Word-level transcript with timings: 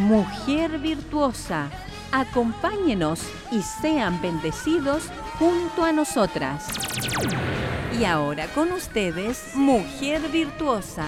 Mujer 0.00 0.78
Virtuosa. 0.78 1.68
Acompáñenos 2.10 3.20
y 3.52 3.60
sean 3.60 4.22
bendecidos 4.22 5.04
junto 5.38 5.84
a 5.84 5.92
nosotras. 5.92 6.68
Y 8.00 8.04
ahora 8.06 8.46
con 8.54 8.72
ustedes, 8.72 9.54
Mujer 9.54 10.22
Virtuosa. 10.32 11.04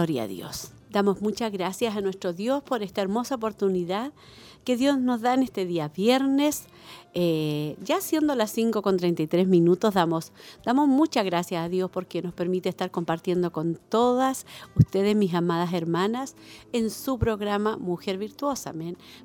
Gloria 0.00 0.22
a 0.22 0.28
Dios. 0.28 0.70
Damos 0.88 1.20
muchas 1.20 1.52
gracias 1.52 1.94
a 1.94 2.00
nuestro 2.00 2.32
Dios 2.32 2.62
por 2.62 2.82
esta 2.82 3.02
hermosa 3.02 3.34
oportunidad 3.34 4.12
que 4.64 4.76
Dios 4.76 4.98
nos 4.98 5.20
da 5.20 5.34
en 5.34 5.42
este 5.42 5.66
día 5.66 5.88
viernes. 5.88 6.66
Eh, 7.12 7.76
ya 7.82 8.00
siendo 8.00 8.36
las 8.36 8.52
5 8.52 8.82
con 8.82 8.96
33 8.96 9.48
minutos, 9.48 9.94
damos, 9.94 10.32
damos 10.64 10.86
muchas 10.86 11.24
gracias 11.24 11.64
a 11.64 11.68
Dios 11.68 11.90
porque 11.90 12.22
nos 12.22 12.32
permite 12.32 12.68
estar 12.68 12.92
compartiendo 12.92 13.50
con 13.50 13.74
todas 13.88 14.46
ustedes, 14.76 15.16
mis 15.16 15.34
amadas 15.34 15.72
hermanas, 15.72 16.36
en 16.72 16.88
su 16.90 17.18
programa 17.18 17.76
Mujer 17.76 18.16
Virtuosa. 18.16 18.72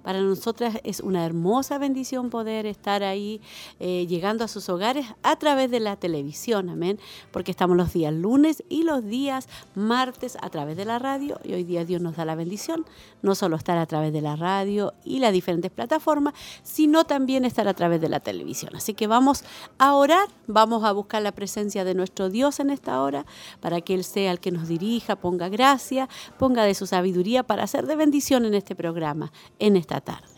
Para 0.01 0.21
nosotras 0.21 0.79
es 0.83 0.99
una 0.99 1.25
hermosa 1.25 1.77
bendición 1.77 2.31
poder 2.31 2.65
estar 2.65 3.03
ahí 3.03 3.39
eh, 3.79 4.07
llegando 4.07 4.43
a 4.43 4.47
sus 4.47 4.67
hogares 4.69 5.05
a 5.21 5.35
través 5.35 5.69
de 5.69 5.79
la 5.79 5.95
televisión, 5.95 6.69
amén, 6.69 6.99
porque 7.31 7.51
estamos 7.51 7.77
los 7.77 7.93
días 7.93 8.13
lunes 8.13 8.63
y 8.67 8.83
los 8.83 9.05
días 9.05 9.47
martes 9.75 10.37
a 10.41 10.49
través 10.49 10.75
de 10.75 10.85
la 10.85 10.97
radio 10.97 11.39
y 11.43 11.53
hoy 11.53 11.63
día 11.63 11.85
Dios 11.85 12.01
nos 12.01 12.15
da 12.15 12.25
la 12.25 12.33
bendición, 12.33 12.85
no 13.21 13.35
solo 13.35 13.55
estar 13.55 13.77
a 13.77 13.85
través 13.85 14.11
de 14.11 14.21
la 14.21 14.35
radio 14.35 14.93
y 15.03 15.19
las 15.25 15.33
diferentes 15.33 15.71
plataformas, 15.71 16.33
sino 16.63 17.05
también 17.05 17.45
estar 17.45 17.67
a 17.67 17.73
través 17.73 17.99
de 18.01 18.09
la 18.09 18.19
televisión. 18.19 18.75
Así 18.75 18.93
que 18.93 19.07
vamos 19.07 19.43
a 19.77 19.93
orar, 19.95 20.27
vamos 20.47 20.83
a 20.83 20.91
buscar 20.91 21.21
la 21.21 21.33
presencia 21.33 21.83
de 21.83 21.95
nuestro 21.95 22.29
Dios 22.29 22.59
en 22.59 22.69
esta 22.69 23.01
hora, 23.01 23.25
para 23.59 23.81
que 23.81 23.93
Él 23.93 24.03
sea 24.03 24.31
el 24.31 24.39
que 24.39 24.51
nos 24.51 24.67
dirija, 24.67 25.15
ponga 25.15 25.49
gracia, 25.49 26.07
ponga 26.37 26.63
de 26.63 26.75
su 26.75 26.87
sabiduría 26.87 27.43
para 27.43 27.63
hacer 27.63 27.85
de 27.87 27.95
bendición 27.95 28.45
en 28.45 28.53
este 28.53 28.75
programa, 28.75 29.31
en 29.59 29.75
esta 29.75 30.01
tarde. 30.01 30.34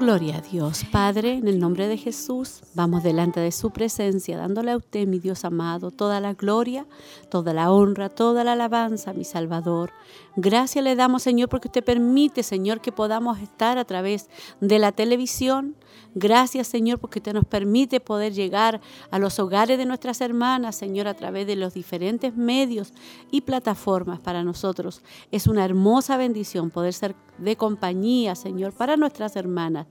Gloria 0.00 0.38
a 0.38 0.40
Dios, 0.40 0.86
Padre, 0.90 1.34
en 1.34 1.46
el 1.46 1.58
nombre 1.58 1.86
de 1.86 1.98
Jesús, 1.98 2.62
vamos 2.72 3.02
delante 3.02 3.38
de 3.38 3.52
su 3.52 3.70
presencia, 3.70 4.38
dándole 4.38 4.70
a 4.70 4.78
usted, 4.78 5.06
mi 5.06 5.18
Dios 5.18 5.44
amado, 5.44 5.90
toda 5.90 6.20
la 6.20 6.32
gloria, 6.32 6.86
toda 7.28 7.52
la 7.52 7.70
honra, 7.70 8.08
toda 8.08 8.42
la 8.42 8.52
alabanza, 8.52 9.12
mi 9.12 9.24
Salvador. 9.24 9.92
Gracias 10.36 10.82
le 10.82 10.96
damos, 10.96 11.22
Señor, 11.22 11.50
porque 11.50 11.68
usted 11.68 11.84
permite, 11.84 12.42
Señor, 12.42 12.80
que 12.80 12.92
podamos 12.92 13.40
estar 13.40 13.76
a 13.76 13.84
través 13.84 14.30
de 14.62 14.78
la 14.78 14.90
televisión, 14.92 15.76
Gracias, 16.14 16.66
Señor, 16.66 16.98
porque 16.98 17.20
usted 17.20 17.34
nos 17.34 17.44
permite 17.44 18.00
poder 18.00 18.32
llegar 18.32 18.80
a 19.12 19.18
los 19.20 19.38
hogares 19.38 19.78
de 19.78 19.86
nuestras 19.86 20.20
hermanas, 20.20 20.74
Señor, 20.74 21.06
a 21.06 21.14
través 21.14 21.46
de 21.46 21.54
los 21.54 21.72
diferentes 21.72 22.34
medios 22.34 22.92
y 23.30 23.42
plataformas 23.42 24.18
para 24.18 24.42
nosotros. 24.42 25.02
Es 25.30 25.46
una 25.46 25.64
hermosa 25.64 26.16
bendición 26.16 26.70
poder 26.70 26.94
ser 26.94 27.14
de 27.40 27.56
compañía, 27.56 28.34
Señor, 28.34 28.72
para 28.72 28.96
nuestras 28.96 29.36
hermanas. 29.36 29.86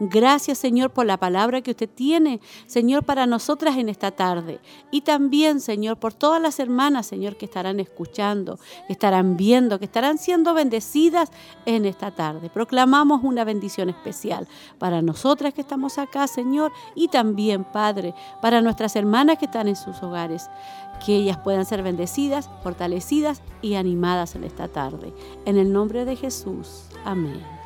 Gracias, 0.00 0.58
Señor, 0.58 0.90
por 0.90 1.06
la 1.06 1.18
palabra 1.18 1.60
que 1.60 1.72
usted 1.72 1.88
tiene, 1.88 2.40
Señor, 2.66 3.04
para 3.04 3.26
nosotras 3.26 3.76
en 3.76 3.88
esta 3.88 4.10
tarde. 4.10 4.60
Y 4.90 5.02
también, 5.02 5.60
Señor, 5.60 5.98
por 5.98 6.14
todas 6.14 6.40
las 6.40 6.58
hermanas, 6.58 7.06
Señor, 7.06 7.36
que 7.36 7.44
estarán 7.44 7.80
escuchando, 7.80 8.58
que 8.86 8.92
estarán 8.94 9.36
viendo, 9.36 9.78
que 9.78 9.84
estarán 9.84 10.18
siendo 10.18 10.54
bendecidas 10.54 11.30
en 11.66 11.84
esta 11.84 12.10
tarde. 12.10 12.50
Proclamamos 12.50 13.22
una 13.22 13.44
bendición 13.44 13.88
especial 13.88 14.48
para 14.78 15.02
nosotras 15.02 15.54
que 15.54 15.60
estamos 15.60 15.98
acá, 15.98 16.26
Señor, 16.26 16.72
y 16.94 17.08
también, 17.08 17.64
Padre, 17.64 18.14
para 18.40 18.60
nuestras 18.60 18.96
hermanas 18.96 19.38
que 19.38 19.46
están 19.46 19.68
en 19.68 19.76
sus 19.76 20.02
hogares, 20.02 20.48
que 21.04 21.16
ellas 21.16 21.38
puedan 21.38 21.64
ser 21.64 21.82
bendecidas, 21.82 22.48
fortalecidas 22.62 23.42
y 23.62 23.74
animadas 23.74 24.34
en 24.34 24.44
esta 24.44 24.68
tarde. 24.68 25.12
En 25.44 25.58
el 25.58 25.72
nombre 25.72 26.04
de 26.04 26.16
Jesús. 26.16 26.86
Amén. 27.04 27.63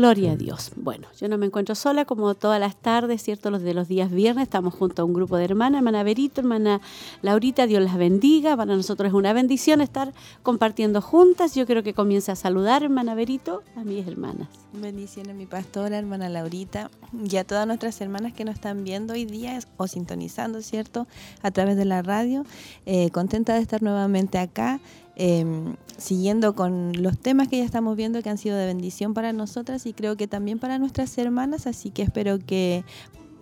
Gloria 0.00 0.32
a 0.32 0.36
Dios. 0.36 0.72
Bueno, 0.76 1.08
yo 1.20 1.28
no 1.28 1.36
me 1.36 1.44
encuentro 1.44 1.74
sola 1.74 2.06
como 2.06 2.34
todas 2.34 2.58
las 2.58 2.74
tardes, 2.74 3.22
¿cierto? 3.22 3.50
Los 3.50 3.60
de 3.60 3.74
los 3.74 3.86
días 3.86 4.10
viernes 4.10 4.44
estamos 4.44 4.72
junto 4.72 5.02
a 5.02 5.04
un 5.04 5.12
grupo 5.12 5.36
de 5.36 5.44
hermanas, 5.44 5.80
hermana 5.80 6.02
Berito, 6.02 6.40
hermana 6.40 6.80
Laurita, 7.20 7.66
Dios 7.66 7.82
las 7.82 7.98
bendiga. 7.98 8.56
Para 8.56 8.74
nosotros 8.74 9.08
es 9.08 9.12
una 9.12 9.34
bendición 9.34 9.82
estar 9.82 10.14
compartiendo 10.42 11.02
juntas. 11.02 11.54
Yo 11.54 11.66
creo 11.66 11.82
que 11.82 11.92
comience 11.92 12.32
a 12.32 12.34
saludar, 12.34 12.82
hermana 12.82 13.14
Berito, 13.14 13.62
a 13.76 13.84
mis 13.84 14.08
hermanas. 14.08 14.48
Bendiciones, 14.72 15.36
mi 15.36 15.44
pastora, 15.44 15.98
hermana 15.98 16.30
Laurita, 16.30 16.90
y 17.22 17.36
a 17.36 17.44
todas 17.44 17.66
nuestras 17.66 18.00
hermanas 18.00 18.32
que 18.32 18.46
nos 18.46 18.54
están 18.54 18.84
viendo 18.84 19.12
hoy 19.12 19.26
día 19.26 19.58
o 19.76 19.86
sintonizando, 19.86 20.62
¿cierto? 20.62 21.08
A 21.42 21.50
través 21.50 21.76
de 21.76 21.84
la 21.84 22.00
radio. 22.00 22.46
Eh, 22.86 23.10
contenta 23.10 23.52
de 23.52 23.60
estar 23.60 23.82
nuevamente 23.82 24.38
acá 24.38 24.80
Em, 25.22 25.76
siguiendo 25.98 26.54
con 26.54 26.94
los 27.02 27.18
temas 27.18 27.48
que 27.48 27.58
ya 27.58 27.64
estamos 27.66 27.94
viendo 27.94 28.22
que 28.22 28.30
han 28.30 28.38
sido 28.38 28.56
de 28.56 28.64
bendición 28.64 29.12
para 29.12 29.34
nosotras 29.34 29.84
y 29.84 29.92
creo 29.92 30.16
que 30.16 30.26
también 30.26 30.58
para 30.58 30.78
nuestras 30.78 31.18
hermanas, 31.18 31.66
así 31.66 31.90
que 31.90 32.00
espero 32.00 32.38
que 32.38 32.84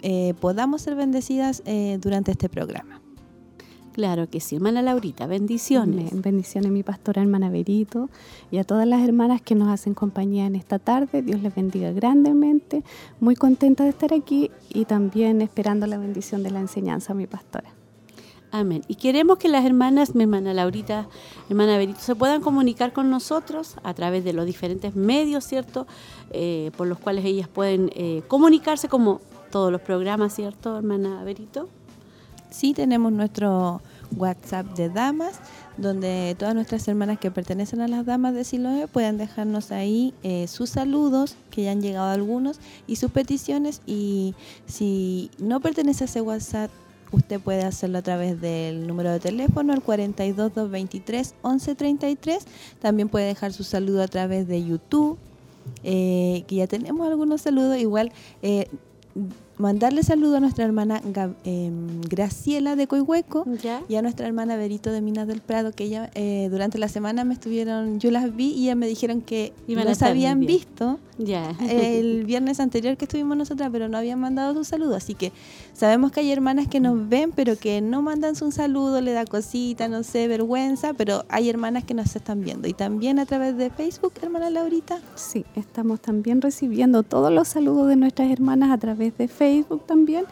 eh, 0.03 0.35
podamos 0.41 0.83
ser 0.83 0.97
bendecidas 0.97 1.63
eh, 1.67 1.99
durante 2.03 2.33
este 2.33 2.49
programa. 2.49 3.01
Claro 3.93 4.29
que 4.29 4.41
sí, 4.41 4.57
hermana 4.57 4.83
Laurita, 4.83 5.29
bendiciones. 5.29 6.21
Bendiciones 6.21 6.73
mi 6.73 6.83
pastora 6.83 7.23
hermana 7.23 7.49
Berito 7.49 8.11
y 8.51 8.59
a 8.59 8.65
todas 8.65 8.89
las 8.89 9.07
hermanas 9.07 9.41
que 9.41 9.55
nos 9.55 9.69
hacen 9.69 9.95
compañía 9.95 10.47
en 10.47 10.57
esta 10.57 10.81
tarde. 10.81 11.23
Dios 11.23 11.41
les 11.43 11.55
bendiga 11.55 11.93
grandemente. 11.93 12.83
Muy 13.21 13.37
contenta 13.37 13.85
de 13.85 13.91
estar 13.91 14.13
aquí 14.13 14.51
y 14.69 14.85
también 14.85 15.43
esperando 15.43 15.87
la 15.87 15.99
bendición 15.99 16.43
de 16.43 16.51
la 16.51 16.59
enseñanza, 16.59 17.15
mi 17.15 17.29
pastora. 17.29 17.78
Amén. 18.51 18.83
Y 18.89 18.95
queremos 18.95 19.37
que 19.39 19.49
las 19.49 19.65
hermanas, 19.67 20.15
mi 20.15 20.23
hermana 20.23 20.55
Laurita, 20.55 21.07
hermana 21.51 21.77
Berito, 21.77 22.01
se 22.01 22.15
puedan 22.15 22.41
comunicar 22.41 22.95
con 22.95 23.11
nosotros 23.11 23.77
a 23.83 23.93
través 23.93 24.25
de 24.25 24.33
los 24.33 24.47
diferentes 24.47 24.97
medios, 24.97 25.45
¿cierto? 25.45 25.87
Eh, 26.31 26.71
por 26.77 26.87
los 26.87 26.99
cuales 26.99 27.27
ellas 27.27 27.47
pueden 27.47 27.91
eh, 27.95 28.23
comunicarse 28.27 28.89
como 28.89 29.21
todos 29.51 29.71
los 29.71 29.83
programas, 29.83 30.35
¿cierto, 30.35 30.79
hermana 30.79 31.23
Berito? 31.25 31.69
Sí, 32.51 32.73
tenemos 32.73 33.13
nuestro 33.13 33.83
WhatsApp 34.17 34.67
de 34.75 34.89
damas, 34.89 35.41
donde 35.77 36.35
todas 36.39 36.55
nuestras 36.55 36.89
hermanas 36.89 37.19
que 37.19 37.31
pertenecen 37.31 37.83
a 37.83 37.89
las 37.89 38.07
damas 38.07 38.33
de 38.33 38.45
Siloé 38.45 38.89
puedan 38.89 39.19
dejarnos 39.19 39.73
ahí 39.73 40.15
eh, 40.23 40.49
sus 40.49 40.71
saludos, 40.71 41.37
que 41.51 41.65
ya 41.65 41.73
han 41.73 41.83
llegado 41.83 42.11
algunos, 42.11 42.61
y 42.87 42.97
sus 42.97 43.11
peticiones. 43.11 43.83
Y 43.87 44.35
si 44.67 45.31
no 45.39 45.61
pertenece 45.61 46.05
a 46.05 46.07
ese 46.07 46.23
WhatsApp, 46.23 46.71
Usted 47.11 47.41
puede 47.41 47.63
hacerlo 47.65 47.99
a 47.99 48.03
través 48.03 48.41
del 48.41 48.87
número 48.87 49.11
de 49.11 49.21
teléfono, 49.21 49.73
el 49.73 49.83
42 49.83 50.55
223 50.55 51.35
1133. 51.43 52.45
También 52.81 53.09
puede 53.09 53.27
dejar 53.27 53.53
su 53.53 53.65
saludo 53.65 54.03
a 54.03 54.09
través 54.09 54.47
de 54.47 54.65
YouTube, 54.65 55.19
eh, 55.85 56.45
que 56.47 56.57
ya 56.57 56.67
tenemos 56.67 57.07
algunos 57.07 57.43
saludos. 57.43 57.79
Igual, 57.79 58.13
eh, 58.43 58.69
mandarle 59.59 60.03
saludo 60.03 60.37
a 60.37 60.41
nuestra 60.41 60.65
hermana 60.65 61.01
Gab- 61.03 61.35
em, 61.45 62.01
Graciela 62.03 62.77
de 62.77 62.87
Coihueco 62.87 63.45
¿Ya? 63.63 63.83
y 63.89 63.97
a 63.97 64.03
nuestra 64.03 64.27
hermana 64.27 64.57
Berito 64.57 64.91
de 64.93 65.01
Minas 65.01 65.27
del 65.27 65.41
Prado, 65.41 65.73
que 65.73 65.85
ella 65.85 66.11
eh, 66.15 66.49
durante 66.51 66.79
la 66.79 66.89
semana 66.89 67.25
me 67.25 67.35
estuvieron, 67.35 67.99
yo 68.01 68.11
las 68.11 68.35
vi 68.35 68.53
y 68.53 68.65
ellas 68.65 68.77
me 68.77 68.87
dijeron 68.87 69.21
que 69.21 69.53
muy 69.67 69.77
habían 70.01 70.41
visto 70.41 70.99
Ya. 71.19 71.51
el 71.69 72.25
viernes 72.25 72.61
anterior 72.61 72.97
que 72.97 73.05
estuvimos 73.07 73.37
nosotras, 73.37 73.69
pero 73.73 73.89
no 73.89 73.99
habían 73.99 74.21
mandado 74.21 74.55
su 74.55 74.65
saludo. 74.65 74.95
Así 74.95 75.15
que 75.15 75.33
sabemos 75.73 76.13
que 76.13 76.21
hay 76.21 76.31
hermanas 76.31 76.69
que 76.69 76.79
nos 76.81 77.09
ven, 77.09 77.33
pero 77.35 77.57
que 77.57 77.81
no 77.81 78.01
mandan 78.03 78.37
su 78.37 78.53
saludo, 78.53 79.01
le 79.01 79.13
da 79.13 79.25
cosita, 79.25 79.89
no 79.89 80.03
sé, 80.05 80.29
vergüenza, 80.29 80.95
pero 80.95 81.25
hay 81.29 81.49
hermanas 81.49 81.83
que 81.85 81.95
nos 81.95 82.15
están 82.15 82.43
viendo. 82.43 82.69
Y 82.69 82.75
también 82.75 83.19
a 83.19 83.27
través 83.27 83.57
de 83.57 83.71
Facebook, 83.71 84.13
hermana 84.23 84.51
Laurita. 84.51 85.01
Sí, 85.17 85.45
estamos 85.57 86.01
también 86.01 86.41
recibiendo 86.41 87.03
todos 87.03 87.33
los 87.33 87.49
saludos 87.49 87.89
de 87.89 87.97
nuestras 87.97 88.31
hermanas 88.31 88.71
a 88.71 88.79
través 88.79 89.17
de 89.19 89.27
Facebook 89.27 89.48
también. 89.87 90.25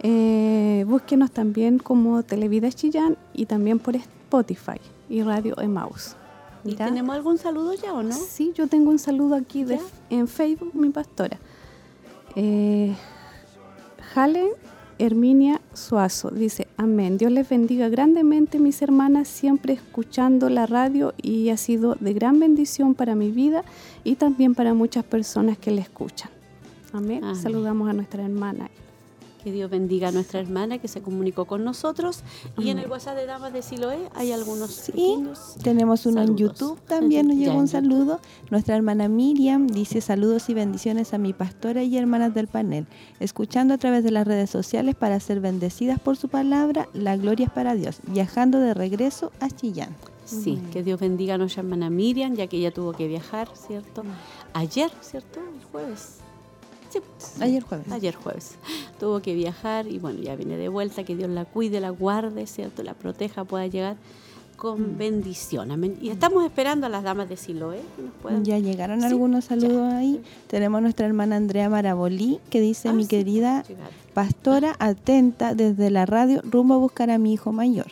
Eh, 0.00 0.84
búsquenos 0.88 1.30
también 1.30 1.78
como 1.78 2.22
Televida 2.22 2.70
Chillán 2.70 3.16
y 3.32 3.46
también 3.46 3.78
por 3.78 3.94
Spotify 3.94 4.80
y 5.08 5.22
Radio 5.22 5.60
Emaus. 5.60 6.16
¿Y 6.64 6.74
¿Ya? 6.74 6.86
tenemos 6.86 7.14
algún 7.14 7.38
saludo 7.38 7.74
ya 7.74 7.92
o 7.92 8.02
no? 8.02 8.14
Sí, 8.14 8.52
yo 8.54 8.66
tengo 8.66 8.90
un 8.90 8.98
saludo 8.98 9.36
aquí 9.36 9.64
de, 9.64 9.78
en 10.10 10.26
Facebook, 10.28 10.74
mi 10.74 10.90
pastora. 10.90 11.38
Eh, 12.34 12.94
Halen 14.14 14.48
Herminia 14.98 15.60
Suazo 15.72 16.30
dice, 16.30 16.68
amén. 16.76 17.18
Dios 17.18 17.32
les 17.32 17.48
bendiga 17.48 17.88
grandemente, 17.88 18.58
mis 18.58 18.82
hermanas, 18.82 19.26
siempre 19.26 19.72
escuchando 19.72 20.48
la 20.48 20.66
radio 20.66 21.14
y 21.20 21.48
ha 21.48 21.56
sido 21.56 21.96
de 21.98 22.12
gran 22.12 22.38
bendición 22.38 22.94
para 22.94 23.14
mi 23.14 23.30
vida 23.30 23.64
y 24.04 24.14
también 24.14 24.54
para 24.54 24.74
muchas 24.74 25.04
personas 25.04 25.58
que 25.58 25.72
le 25.72 25.80
escuchan. 25.80 26.30
Amén. 26.92 27.24
Amén. 27.24 27.36
Saludamos 27.36 27.88
a 27.88 27.92
nuestra 27.92 28.24
hermana. 28.24 28.70
Que 29.42 29.50
Dios 29.50 29.68
bendiga 29.72 30.06
a 30.06 30.12
nuestra 30.12 30.38
hermana 30.38 30.78
que 30.78 30.86
se 30.86 31.02
comunicó 31.02 31.46
con 31.46 31.64
nosotros. 31.64 32.22
Y 32.58 32.68
en 32.70 32.78
el. 32.78 32.88
WhatsApp 32.88 33.16
de 33.16 33.26
Damas 33.26 33.52
de 33.52 33.62
Siloé 33.62 33.98
hay 34.14 34.30
algunos 34.30 34.70
Sí. 34.70 34.92
pequeños. 34.92 35.56
Tenemos 35.64 36.06
uno 36.06 36.22
en. 36.22 36.36
YouTube 36.36 36.78
también, 36.86 37.26
nos 37.26 37.36
llegó 37.36 37.58
un 37.58 37.66
saludo. 37.66 38.20
Nuestra 38.52 38.76
hermana 38.76 39.08
Miriam 39.08 39.66
dice 39.66 40.00
saludos 40.00 40.48
y 40.48 40.54
bendiciones 40.54 41.12
a 41.12 41.18
mi 41.18 41.32
pastora 41.32 41.82
y 41.82 41.96
hermanas 41.98 42.34
del 42.34 42.46
panel, 42.46 42.86
escuchando 43.18 43.74
a 43.74 43.78
través 43.78 44.04
de 44.04 44.12
las 44.12 44.28
redes 44.28 44.48
sociales 44.48 44.94
para 44.94 45.18
ser 45.18 45.40
bendecidas 45.40 45.98
por 45.98 46.16
su 46.16 46.28
palabra, 46.28 46.88
la 46.92 47.16
gloria 47.16 47.46
es 47.46 47.52
para 47.52 47.74
Dios, 47.74 47.98
viajando 48.06 48.60
de 48.60 48.74
regreso 48.74 49.32
a 49.40 49.50
Chillán. 49.50 49.96
Sí, 50.24 50.62
que 50.72 50.84
Dios 50.84 51.00
bendiga 51.00 51.34
a 51.34 51.38
nuestra 51.38 51.62
hermana 51.62 51.90
Miriam, 51.90 52.34
ya 52.36 52.46
que 52.46 52.58
ella 52.58 52.70
tuvo 52.72 52.92
que 52.92 53.08
viajar, 53.08 53.48
¿cierto? 53.54 54.04
Ayer, 54.54 54.92
¿cierto? 55.00 55.40
El 55.40 55.64
jueves. 55.72 56.18
Sí, 56.92 57.42
Ayer 57.42 57.62
jueves. 57.62 57.90
Ayer 57.92 58.14
jueves. 58.14 58.54
Tuvo 59.00 59.20
que 59.20 59.34
viajar 59.34 59.86
y 59.86 59.98
bueno, 59.98 60.20
ya 60.20 60.36
viene 60.36 60.56
de 60.56 60.68
vuelta. 60.68 61.04
Que 61.04 61.16
Dios 61.16 61.30
la 61.30 61.44
cuide, 61.44 61.80
la 61.80 61.90
guarde, 61.90 62.46
¿cierto? 62.46 62.82
La 62.82 62.94
proteja, 62.94 63.44
pueda 63.44 63.66
llegar 63.66 63.96
Mm. 63.96 64.56
con 64.62 64.96
bendición. 64.98 65.72
Amén. 65.72 65.96
Y 66.00 66.10
estamos 66.10 66.44
esperando 66.44 66.86
a 66.86 66.88
las 66.88 67.02
damas 67.02 67.28
de 67.28 67.36
Siloé 67.36 67.80
que 67.96 68.02
nos 68.02 68.12
puedan. 68.22 68.44
Ya 68.44 68.58
llegaron 68.58 69.00
Sí, 69.00 69.06
algunos 69.06 69.44
ya. 69.44 69.48
saludos 69.48 69.92
ahí. 69.92 70.20
Tenemos 70.46 70.80
nuestra 70.82 71.06
hermana 71.06 71.34
Andrea 71.36 71.68
Marabolí 71.68 72.38
que 72.48 72.60
dice, 72.60 72.90
Ah, 72.90 72.92
mi 72.92 73.02
sí, 73.04 73.08
querida 73.08 73.64
pastora 74.14 74.76
atenta 74.78 75.54
desde 75.54 75.90
la 75.90 76.06
radio 76.06 76.40
rumbo 76.44 76.74
a 76.74 76.78
buscar 76.78 77.10
a 77.10 77.18
mi 77.18 77.32
hijo 77.32 77.50
mayor. 77.52 77.86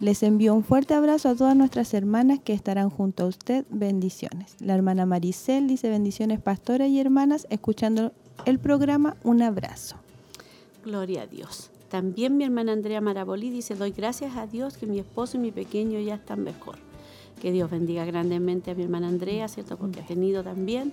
Les 0.00 0.22
envío 0.22 0.54
un 0.54 0.64
fuerte 0.64 0.94
abrazo 0.94 1.28
a 1.30 1.34
todas 1.34 1.56
nuestras 1.56 1.92
hermanas 1.94 2.38
que 2.42 2.52
estarán 2.52 2.90
junto 2.90 3.24
a 3.24 3.26
usted. 3.26 3.64
Bendiciones. 3.70 4.56
La 4.60 4.74
hermana 4.74 5.06
Maricel 5.06 5.66
dice 5.66 5.88
bendiciones 5.90 6.40
pastora 6.40 6.86
y 6.86 6.98
hermanas 7.00 7.46
escuchando 7.50 8.12
el 8.44 8.58
programa. 8.58 9.16
Un 9.24 9.42
abrazo. 9.42 9.96
Gloria 10.84 11.22
a 11.22 11.26
Dios. 11.26 11.70
También 11.88 12.36
mi 12.36 12.44
hermana 12.44 12.72
Andrea 12.72 13.00
Marabolí 13.00 13.50
dice, 13.50 13.74
doy 13.74 13.92
gracias 13.92 14.36
a 14.36 14.46
Dios 14.46 14.76
que 14.76 14.86
mi 14.86 14.98
esposo 14.98 15.36
y 15.36 15.40
mi 15.40 15.50
pequeño 15.52 16.00
ya 16.00 16.16
están 16.16 16.42
mejor. 16.42 16.76
Que 17.40 17.52
Dios 17.52 17.70
bendiga 17.70 18.04
grandemente 18.04 18.72
a 18.72 18.74
mi 18.74 18.82
hermana 18.82 19.08
Andrea, 19.08 19.48
¿cierto? 19.48 19.76
Porque 19.76 20.00
ha 20.00 20.06
tenido 20.06 20.42
también 20.42 20.92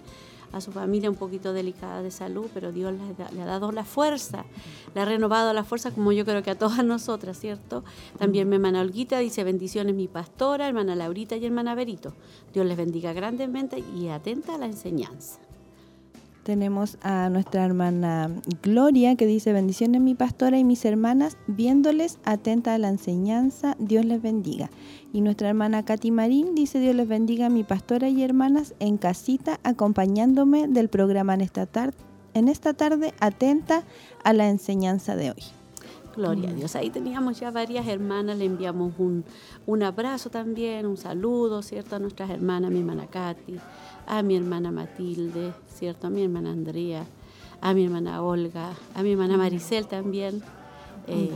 a 0.51 0.61
su 0.61 0.71
familia 0.71 1.09
un 1.09 1.15
poquito 1.15 1.53
delicada 1.53 2.01
de 2.01 2.11
salud, 2.11 2.47
pero 2.53 2.71
Dios 2.71 2.93
le, 2.93 3.35
le 3.35 3.41
ha 3.41 3.45
dado 3.45 3.71
la 3.71 3.85
fuerza, 3.85 4.45
le 4.93 5.01
ha 5.01 5.05
renovado 5.05 5.53
la 5.53 5.63
fuerza 5.63 5.91
como 5.91 6.11
yo 6.11 6.25
creo 6.25 6.43
que 6.43 6.51
a 6.51 6.57
todas 6.57 6.85
nosotras, 6.85 7.39
¿cierto? 7.39 7.83
También 8.17 8.49
mi 8.49 8.55
hermana 8.55 8.81
Olguita 8.81 9.19
dice 9.19 9.43
bendiciones 9.43 9.95
mi 9.95 10.07
pastora, 10.07 10.67
hermana 10.67 10.95
Laurita 10.95 11.35
y 11.35 11.45
hermana 11.45 11.73
Berito. 11.73 12.13
Dios 12.53 12.65
les 12.65 12.77
bendiga 12.77 13.13
grandemente 13.13 13.83
y 13.95 14.09
atenta 14.09 14.55
a 14.55 14.57
la 14.57 14.65
enseñanza. 14.65 15.39
Tenemos 16.43 16.97
a 17.03 17.29
nuestra 17.29 17.63
hermana 17.63 18.31
Gloria 18.63 19.15
que 19.15 19.27
dice 19.27 19.53
bendiciones 19.53 20.01
mi 20.01 20.15
pastora 20.15 20.57
y 20.57 20.63
mis 20.63 20.83
hermanas, 20.85 21.37
viéndoles 21.45 22.17
atenta 22.25 22.73
a 22.73 22.77
la 22.79 22.89
enseñanza, 22.89 23.75
Dios 23.77 24.05
les 24.05 24.21
bendiga. 24.23 24.71
Y 25.13 25.21
nuestra 25.21 25.49
hermana 25.49 25.85
Katy 25.85 26.09
Marín 26.09 26.55
dice 26.55 26.79
Dios 26.79 26.95
les 26.95 27.07
bendiga 27.07 27.45
a 27.45 27.49
mi 27.49 27.63
pastora 27.63 28.09
y 28.09 28.23
hermanas 28.23 28.73
en 28.79 28.97
casita 28.97 29.59
acompañándome 29.63 30.67
del 30.67 30.89
programa 30.89 31.35
en 31.35 31.41
esta, 31.41 31.67
tar- 31.67 31.93
en 32.33 32.47
esta 32.47 32.73
tarde 32.73 33.13
atenta 33.19 33.83
a 34.23 34.33
la 34.33 34.49
enseñanza 34.49 35.15
de 35.15 35.29
hoy. 35.31 35.43
Gloria 36.15 36.49
a 36.49 36.53
Dios. 36.53 36.75
Ahí 36.75 36.89
teníamos 36.89 37.39
ya 37.39 37.51
varias 37.51 37.87
hermanas, 37.87 38.37
le 38.37 38.43
enviamos 38.45 38.93
un, 38.97 39.23
un 39.65 39.83
abrazo 39.83 40.29
también, 40.29 40.85
un 40.85 40.97
saludo, 40.97 41.61
¿cierto? 41.61 41.95
A 41.95 41.99
nuestras 41.99 42.29
hermanas, 42.31 42.69
mi 42.71 42.79
hermana 42.79 43.07
Katy, 43.07 43.55
a 44.11 44.23
mi 44.23 44.35
hermana 44.35 44.71
Matilde, 44.71 45.53
¿cierto? 45.73 46.07
A 46.07 46.09
mi 46.09 46.21
hermana 46.21 46.51
Andrea, 46.51 47.05
a 47.61 47.73
mi 47.73 47.85
hermana 47.85 48.21
Olga, 48.21 48.73
a 48.93 49.03
mi 49.03 49.13
hermana 49.13 49.37
Maricel 49.37 49.87
también. 49.87 50.43
Eh, 51.07 51.29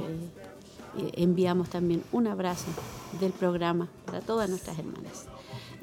eh, 0.98 1.12
enviamos 1.14 1.70
también 1.70 2.04
un 2.12 2.28
abrazo 2.28 2.66
del 3.22 3.32
programa 3.32 3.88
para 4.06 4.20
todas 4.20 4.50
nuestras 4.50 4.78
hermanas. 4.78 5.26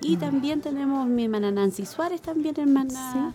Y 0.03 0.19
también 0.19 0.61
tenemos 0.61 1.09
mi 1.09 1.25
hermana 1.25 1.51
Nancy 1.51 1.87
Suárez, 1.87 2.21
también 2.21 2.57
hermana, 2.61 3.33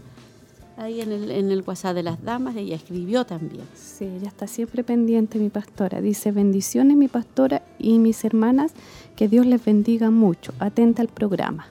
ahí 0.78 1.02
en 1.02 1.12
el, 1.12 1.32
en 1.32 1.50
el 1.50 1.64
WhatsApp 1.66 1.96
de 1.96 2.04
las 2.04 2.24
damas, 2.24 2.56
ella 2.58 2.76
escribió 2.76 3.26
también. 3.26 3.64
Sí, 3.74 4.06
ella 4.06 4.28
está 4.28 4.46
siempre 4.46 4.84
pendiente, 4.84 5.40
mi 5.40 5.50
pastora. 5.50 6.00
Dice, 6.00 6.32
bendiciones, 6.32 6.96
mi 6.96 7.08
pastora 7.08 7.64
y 7.80 7.98
mis 7.98 8.24
hermanas, 8.24 8.74
que 9.16 9.28
Dios 9.28 9.48
les 9.48 9.66
bendiga 9.66 10.12
mucho. 10.12 10.54
Atenta 10.60 11.02
al 11.02 11.08
programa. 11.08 11.66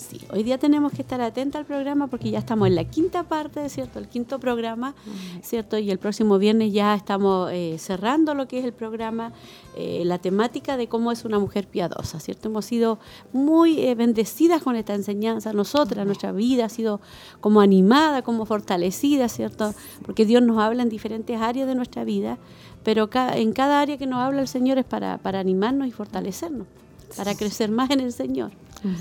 Sí, 0.00 0.18
hoy 0.32 0.42
día 0.44 0.56
tenemos 0.56 0.92
que 0.92 1.02
estar 1.02 1.20
atentos 1.20 1.58
al 1.58 1.66
programa 1.66 2.06
porque 2.06 2.30
ya 2.30 2.38
estamos 2.38 2.66
en 2.68 2.74
la 2.74 2.84
quinta 2.84 3.22
parte, 3.24 3.68
¿cierto? 3.68 3.98
El 3.98 4.08
quinto 4.08 4.38
programa, 4.40 4.94
¿cierto? 5.42 5.76
Y 5.76 5.90
el 5.90 5.98
próximo 5.98 6.38
viernes 6.38 6.72
ya 6.72 6.94
estamos 6.94 7.50
eh, 7.52 7.76
cerrando 7.78 8.32
lo 8.32 8.48
que 8.48 8.60
es 8.60 8.64
el 8.64 8.72
programa, 8.72 9.34
eh, 9.76 10.02
la 10.06 10.16
temática 10.18 10.78
de 10.78 10.88
cómo 10.88 11.12
es 11.12 11.26
una 11.26 11.38
mujer 11.38 11.66
piadosa, 11.68 12.18
¿cierto? 12.18 12.48
Hemos 12.48 12.64
sido 12.64 12.98
muy 13.34 13.78
eh, 13.80 13.94
bendecidas 13.94 14.62
con 14.62 14.74
esta 14.74 14.94
enseñanza, 14.94 15.52
nosotras, 15.52 16.06
nuestra 16.06 16.32
vida 16.32 16.64
ha 16.64 16.68
sido 16.70 17.02
como 17.42 17.60
animada, 17.60 18.22
como 18.22 18.46
fortalecida, 18.46 19.28
¿cierto? 19.28 19.74
Porque 20.06 20.24
Dios 20.24 20.42
nos 20.42 20.58
habla 20.62 20.82
en 20.82 20.88
diferentes 20.88 21.38
áreas 21.38 21.68
de 21.68 21.74
nuestra 21.74 22.04
vida, 22.04 22.38
pero 22.84 23.10
ca- 23.10 23.36
en 23.36 23.52
cada 23.52 23.82
área 23.82 23.98
que 23.98 24.06
nos 24.06 24.20
habla 24.20 24.40
el 24.40 24.48
Señor 24.48 24.78
es 24.78 24.86
para, 24.86 25.18
para 25.18 25.40
animarnos 25.40 25.86
y 25.88 25.90
fortalecernos, 25.90 26.66
para 27.16 27.34
crecer 27.34 27.70
más 27.70 27.90
en 27.90 28.00
el 28.00 28.12
Señor. 28.12 28.50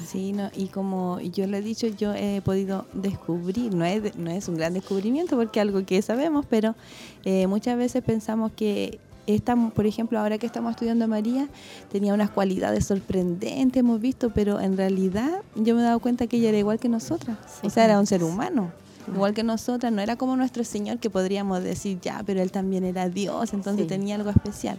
Sí, 0.06 0.34
no, 0.34 0.50
y 0.56 0.66
como 0.68 1.22
yo 1.22 1.48
le 1.48 1.60
he 1.60 1.62
dicho, 1.62 1.88
yo 1.88 2.14
he 2.14 2.42
podido 2.42 2.86
descubrir, 2.94 3.74
no 3.74 3.86
es, 3.86 4.16
no 4.18 4.30
es 4.30 4.48
un 4.50 4.56
gran 4.56 4.74
descubrimiento 4.74 5.38
porque 5.38 5.60
es 5.60 5.62
algo 5.62 5.86
que 5.86 6.02
sabemos, 6.02 6.46
pero 6.50 6.76
eh, 7.24 7.48
muchas 7.48 7.78
veces 7.78 8.04
pensamos 8.04 8.52
que 8.54 9.00
esta, 9.26 9.56
por 9.56 9.86
ejemplo, 9.86 10.20
ahora 10.20 10.38
que 10.38 10.46
estamos 10.48 10.72
estudiando 10.72 11.06
a 11.06 11.08
María, 11.08 11.48
tenía 11.92 12.14
unas 12.14 12.30
cualidades 12.32 12.86
sorprendentes, 12.88 13.80
hemos 13.80 14.02
visto, 14.02 14.32
pero 14.32 14.60
en 14.60 14.76
realidad 14.76 15.30
yo 15.56 15.76
me 15.76 15.82
he 15.82 15.84
dado 15.86 16.00
cuenta 16.00 16.28
que 16.28 16.38
ella 16.38 16.50
era 16.50 16.58
igual 16.58 16.80
que 16.80 16.90
nosotras, 16.90 17.38
o 17.64 17.70
sea, 17.70 17.86
era 17.86 18.00
un 18.00 18.08
ser 18.08 18.24
humano. 18.24 18.72
Igual 19.12 19.34
que 19.34 19.42
nosotras, 19.44 19.92
no 19.92 20.02
era 20.04 20.18
como 20.18 20.36
nuestro 20.36 20.64
Señor 20.64 21.00
que 21.00 21.10
podríamos 21.10 21.64
decir, 21.64 22.00
ya, 22.00 22.22
pero 22.28 22.44
Él 22.44 22.52
también 22.52 22.84
era 22.84 23.10
Dios, 23.10 23.54
entonces 23.54 23.84
Sí. 23.84 23.88
tenía 23.90 24.14
algo 24.16 24.30
especial. 24.30 24.78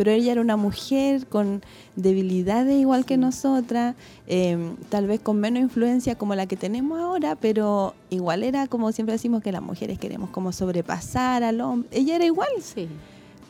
Pero 0.00 0.12
ella 0.12 0.32
era 0.32 0.40
una 0.40 0.56
mujer 0.56 1.26
con 1.26 1.60
debilidades 1.94 2.80
igual 2.80 3.04
que 3.04 3.18
nosotras, 3.18 3.96
eh, 4.26 4.56
tal 4.88 5.06
vez 5.06 5.20
con 5.20 5.38
menos 5.38 5.60
influencia 5.62 6.14
como 6.16 6.34
la 6.34 6.46
que 6.46 6.56
tenemos 6.56 6.98
ahora, 6.98 7.36
pero 7.36 7.92
igual 8.08 8.42
era 8.42 8.66
como 8.66 8.92
siempre 8.92 9.12
decimos 9.12 9.42
que 9.42 9.52
las 9.52 9.60
mujeres 9.60 9.98
queremos 9.98 10.30
como 10.30 10.52
sobrepasar 10.52 11.42
al 11.42 11.60
hombre. 11.60 11.90
Ella 11.92 12.16
era 12.16 12.24
igual, 12.24 12.48
Sí. 12.62 12.88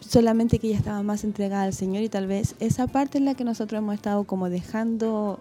solamente 0.00 0.58
que 0.58 0.66
ella 0.66 0.78
estaba 0.78 1.04
más 1.04 1.22
entregada 1.22 1.62
al 1.62 1.72
Señor 1.72 2.02
y 2.02 2.08
tal 2.08 2.26
vez 2.26 2.56
esa 2.58 2.88
parte 2.88 3.18
es 3.18 3.24
la 3.24 3.34
que 3.36 3.44
nosotros 3.44 3.78
hemos 3.78 3.94
estado 3.94 4.24
como 4.24 4.50
dejando, 4.50 5.38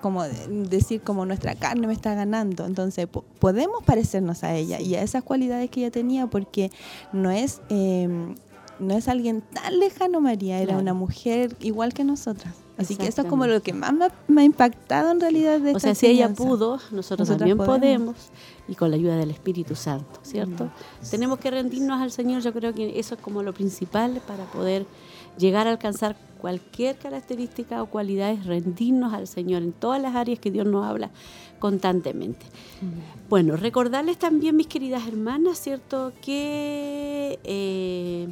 como 0.00 0.22
de- 0.22 0.46
decir 0.70 1.00
como 1.00 1.26
nuestra 1.26 1.56
carne 1.56 1.88
me 1.88 1.94
está 1.94 2.14
ganando. 2.14 2.64
Entonces 2.64 3.08
po- 3.08 3.24
podemos 3.40 3.82
parecernos 3.82 4.44
a 4.44 4.54
ella 4.54 4.80
y 4.80 4.94
a 4.94 5.02
esas 5.02 5.24
cualidades 5.24 5.68
que 5.68 5.80
ella 5.80 5.90
tenía 5.90 6.28
porque 6.28 6.70
no 7.12 7.32
es... 7.32 7.60
eh, 7.70 8.36
no 8.78 8.94
es 8.96 9.08
alguien 9.08 9.42
tan 9.42 9.78
lejano, 9.78 10.20
María, 10.20 10.58
era 10.58 10.66
Claro. 10.66 10.80
una 10.82 10.94
mujer 10.94 11.56
igual 11.60 11.92
que 11.92 12.04
nosotras. 12.04 12.54
Así 12.76 12.96
que 12.96 13.06
eso 13.06 13.22
es 13.22 13.28
como 13.28 13.46
lo 13.46 13.62
que 13.62 13.72
más 13.72 13.94
me, 14.26 14.40
ha 14.40 14.44
impactado 14.44 15.12
en 15.12 15.20
realidad 15.20 15.60
de 15.60 15.74
O 15.74 15.78
sea, 15.78 15.94
si 15.94 16.06
ella 16.06 16.28
pudo, 16.34 16.80
nosotros, 16.90 17.28
también 17.28 17.56
podemos. 17.56 18.16
y 18.66 18.74
con 18.74 18.90
la 18.90 18.96
ayuda 18.96 19.16
del 19.16 19.30
Espíritu 19.30 19.76
Santo, 19.76 20.18
¿cierto? 20.22 20.70
Tenemos 21.08 21.38
que 21.38 21.50
rendirnos 21.52 22.00
al 22.00 22.10
Señor, 22.10 22.42
yo 22.42 22.52
creo 22.52 22.74
que 22.74 22.98
eso 22.98 23.14
es 23.14 23.20
como 23.20 23.42
lo 23.44 23.52
principal 23.52 24.20
para 24.26 24.44
poder 24.46 24.86
llegar 25.38 25.68
a 25.68 25.70
alcanzar 25.70 26.16
cualquier 26.40 26.96
característica 26.96 27.80
o 27.82 27.86
cualidades, 27.86 28.44
rendirnos 28.44 29.14
al 29.14 29.28
Señor 29.28 29.62
en 29.62 29.72
todas 29.72 30.02
las 30.02 30.14
áreas 30.14 30.38
que 30.40 30.50
Dios 30.50 30.66
nos 30.66 30.84
habla 30.84 31.10
constantemente. 31.58 32.44
Bueno, 33.30 33.56
recordarles 33.56 34.18
también, 34.18 34.56
mis 34.56 34.66
queridas 34.66 35.06
hermanas, 35.06 35.58
¿cierto? 35.58 36.12
Que 36.20 37.38
eh, 37.44 38.28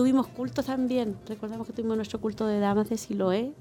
tuvimos 0.00 0.28
cultos 0.28 0.64
también. 0.64 1.14
Recordamos 1.28 1.66
que 1.66 1.74
tuvimos 1.74 1.94
nuestro 1.94 2.18
culto 2.22 2.46
de 2.46 2.58
damas 2.58 2.88
de 2.88 2.96
Siloé. 2.96 3.52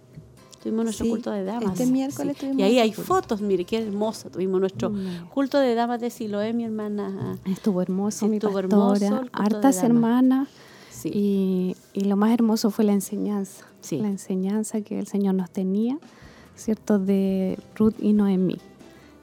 Tuvimos 0.64 0.86
nuestro 0.86 1.06
culto 1.06 1.32
de 1.32 1.44
damas. 1.44 1.78
Este 1.78 1.86
miércoles 1.86 2.38
tuvimos 2.38 2.60
Y 2.60 2.64
ahí 2.64 2.80
hay 2.80 2.94
fotos, 2.94 3.42
mire, 3.42 3.66
qué 3.66 3.80
hermoso. 3.80 4.30
Tuvimos 4.30 4.62
nuestro 4.62 4.90
culto 5.34 5.60
de 5.60 5.76
damas 5.76 6.00
de 6.00 6.10
Siloé, 6.10 6.54
mi 6.54 6.64
hermana. 6.64 7.38
Estuvo 7.44 7.82
hermoso, 7.82 8.30
mi 8.30 8.38
estuvo 8.38 8.54
pastora, 8.54 9.26
hartas 9.34 9.84
hermanas. 9.84 10.48
Y, 11.04 11.76
y, 11.92 12.06
lo 12.06 12.16
más 12.16 12.32
hermoso 12.32 12.72
fue 12.72 12.86
la 12.86 12.94
enseñanza. 12.94 13.66
La 13.92 14.08
enseñanza 14.08 14.80
que 14.80 14.98
el 14.98 15.08
Señor 15.08 15.36
nos 15.36 15.50
tenía, 15.50 15.98
¿cierto? 16.56 17.00
De 17.00 17.60
Ruth 17.76 17.96
y 18.00 18.14
Noemí, 18.14 18.60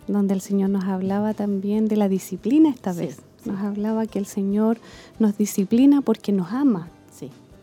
donde 0.06 0.34
el 0.34 0.42
Señor 0.42 0.68
nos 0.68 0.84
hablaba 0.84 1.32
también 1.32 1.88
de 1.88 1.96
la 1.96 2.10
disciplina 2.10 2.68
esta 2.68 2.92
vez. 2.92 3.20
Nos 3.46 3.60
hablaba 3.60 4.06
que 4.06 4.18
el 4.18 4.26
Señor 4.26 4.78
nos 5.18 5.38
disciplina 5.38 6.02
porque 6.02 6.32
nos 6.32 6.52
ama, 6.52 6.90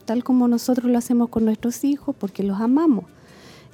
tal 0.05 0.24
como 0.24 0.48
nosotros 0.48 0.91
lo 0.91 0.98
hacemos 0.98 1.29
con 1.29 1.45
nuestros 1.45 1.83
hijos, 1.83 2.15
porque 2.17 2.43
los 2.43 2.60
amamos. 2.60 3.05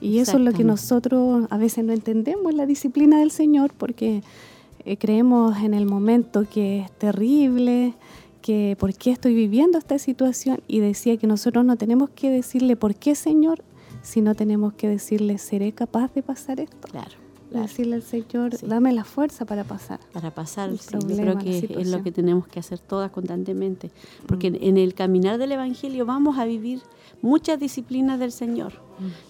Y 0.01 0.19
eso 0.19 0.37
es 0.37 0.43
lo 0.43 0.53
que 0.53 0.63
nosotros 0.63 1.47
a 1.49 1.57
veces 1.57 1.83
no 1.83 1.91
entendemos, 1.91 2.53
la 2.53 2.65
disciplina 2.65 3.19
del 3.19 3.31
Señor, 3.31 3.73
porque 3.77 4.23
eh, 4.85 4.97
creemos 4.97 5.57
en 5.57 5.73
el 5.73 5.85
momento 5.85 6.45
que 6.49 6.79
es 6.79 6.91
terrible, 6.93 7.93
que 8.41 8.77
por 8.79 8.93
qué 8.93 9.11
estoy 9.11 9.33
viviendo 9.33 9.77
esta 9.77 9.99
situación, 9.99 10.61
y 10.67 10.79
decía 10.79 11.17
que 11.17 11.27
nosotros 11.27 11.65
no 11.65 11.75
tenemos 11.75 12.09
que 12.11 12.29
decirle 12.29 12.77
por 12.77 12.95
qué 12.95 13.13
Señor, 13.13 13.61
sino 14.01 14.35
tenemos 14.35 14.73
que 14.73 14.87
decirle, 14.87 15.37
¿seré 15.37 15.73
capaz 15.73 16.13
de 16.13 16.23
pasar 16.23 16.61
esto? 16.61 16.87
Claro 16.87 17.28
decirle 17.51 17.95
al 17.95 18.03
Señor, 18.03 18.51
dame 18.61 18.93
la 18.93 19.03
fuerza 19.03 19.45
para 19.45 19.63
pasar. 19.63 19.99
Para 20.13 20.31
pasar, 20.31 20.71
sí, 20.77 20.97
yo 21.07 21.15
creo 21.17 21.37
que 21.37 21.75
es 21.77 21.87
lo 21.87 22.03
que 22.03 22.11
tenemos 22.11 22.47
que 22.47 22.59
hacer 22.59 22.79
todas 22.79 23.11
constantemente, 23.11 23.91
porque 24.27 24.51
mm. 24.51 24.57
en 24.61 24.77
el 24.77 24.93
caminar 24.93 25.37
del 25.37 25.51
Evangelio 25.51 26.05
vamos 26.05 26.37
a 26.37 26.45
vivir 26.45 26.81
muchas 27.21 27.59
disciplinas 27.59 28.19
del 28.19 28.31
Señor, 28.31 28.73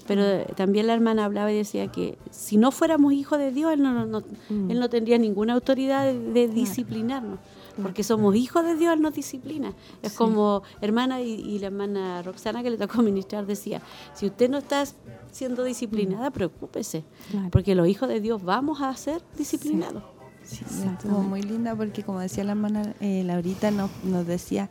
pero 0.08 0.46
también 0.56 0.88
la 0.88 0.94
hermana 0.94 1.26
hablaba 1.26 1.52
y 1.52 1.58
decía 1.58 1.88
que 1.88 2.18
si 2.32 2.58
no 2.58 2.72
fuéramos 2.72 3.14
hijos 3.14 3.38
de 3.38 3.52
Dios, 3.52 3.74
Él 3.74 3.84
no, 3.84 4.06
no, 4.06 4.22
mm. 4.50 4.72
él 4.72 4.80
no 4.80 4.90
tendría 4.90 5.18
ninguna 5.18 5.54
autoridad 5.54 6.12
de, 6.14 6.48
disciplinarnos 6.48 7.40
porque 7.82 8.04
somos 8.04 8.36
hijos 8.36 8.66
de 8.66 8.76
Dios, 8.76 8.94
Él 8.94 9.02
nos 9.02 9.14
disciplina. 9.14 9.74
Es 10.02 10.14
como 10.14 10.64
hermana 10.82 11.22
y, 11.22 11.60
la 11.60 11.68
hermana 11.68 12.22
Roxana 12.22 12.62
que 12.62 12.70
le 12.70 12.78
tocó 12.78 13.02
ministrar 13.02 13.46
decía, 13.46 13.82
si 14.14 14.26
usted 14.26 14.50
no 14.50 14.58
está 14.58 14.84
siendo 15.32 15.64
disciplinada, 15.64 16.30
mm. 16.30 16.34
preocúpese, 16.34 17.04
porque 17.52 17.76
los 17.76 17.88
hijos 17.88 18.10
de 18.10 18.20
Dios 18.20 18.44
vamos 18.44 18.82
a 18.82 18.94
ser 18.96 19.22
disciplinados. 19.38 20.04
Sí, 20.44 20.66
estuvo 20.66 21.22
muy 21.22 21.44
linda 21.44 21.76
porque 21.76 22.04
como 22.04 22.20
decía 22.20 22.44
la 22.44 22.54
hermana 22.54 22.96
eh, 23.02 23.24
Laurita 23.24 23.70
nos, 23.70 23.92
nos 24.04 24.26
decía 24.26 24.68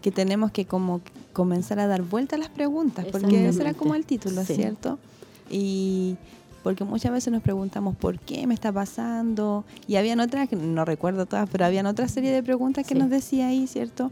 que 0.00 0.12
tenemos 0.12 0.52
que 0.52 0.64
como 0.64 1.00
comenzar 1.32 1.78
a 1.80 1.86
dar 1.86 2.02
vuelta 2.02 2.36
a 2.36 2.38
las 2.38 2.48
preguntas, 2.48 3.06
porque 3.10 3.48
ese 3.48 3.62
era 3.62 3.74
como 3.74 3.94
el 3.94 4.04
título, 4.06 4.44
¿cierto? 4.44 4.98
Y 5.50 6.16
porque 6.62 6.84
muchas 6.84 7.12
veces 7.12 7.32
nos 7.32 7.42
preguntamos 7.42 7.96
por 7.96 8.18
qué 8.18 8.46
me 8.46 8.54
está 8.54 8.72
pasando 8.72 9.64
y 9.88 9.96
habían 9.96 10.20
otras, 10.20 10.50
no 10.52 10.84
recuerdo 10.84 11.26
todas, 11.26 11.48
pero 11.50 11.64
habían 11.64 11.86
otra 11.86 12.08
serie 12.08 12.30
de 12.30 12.42
preguntas 12.42 12.86
que 12.86 12.94
nos 12.94 13.10
decía 13.10 13.48
ahí, 13.48 13.66
¿cierto? 13.66 14.10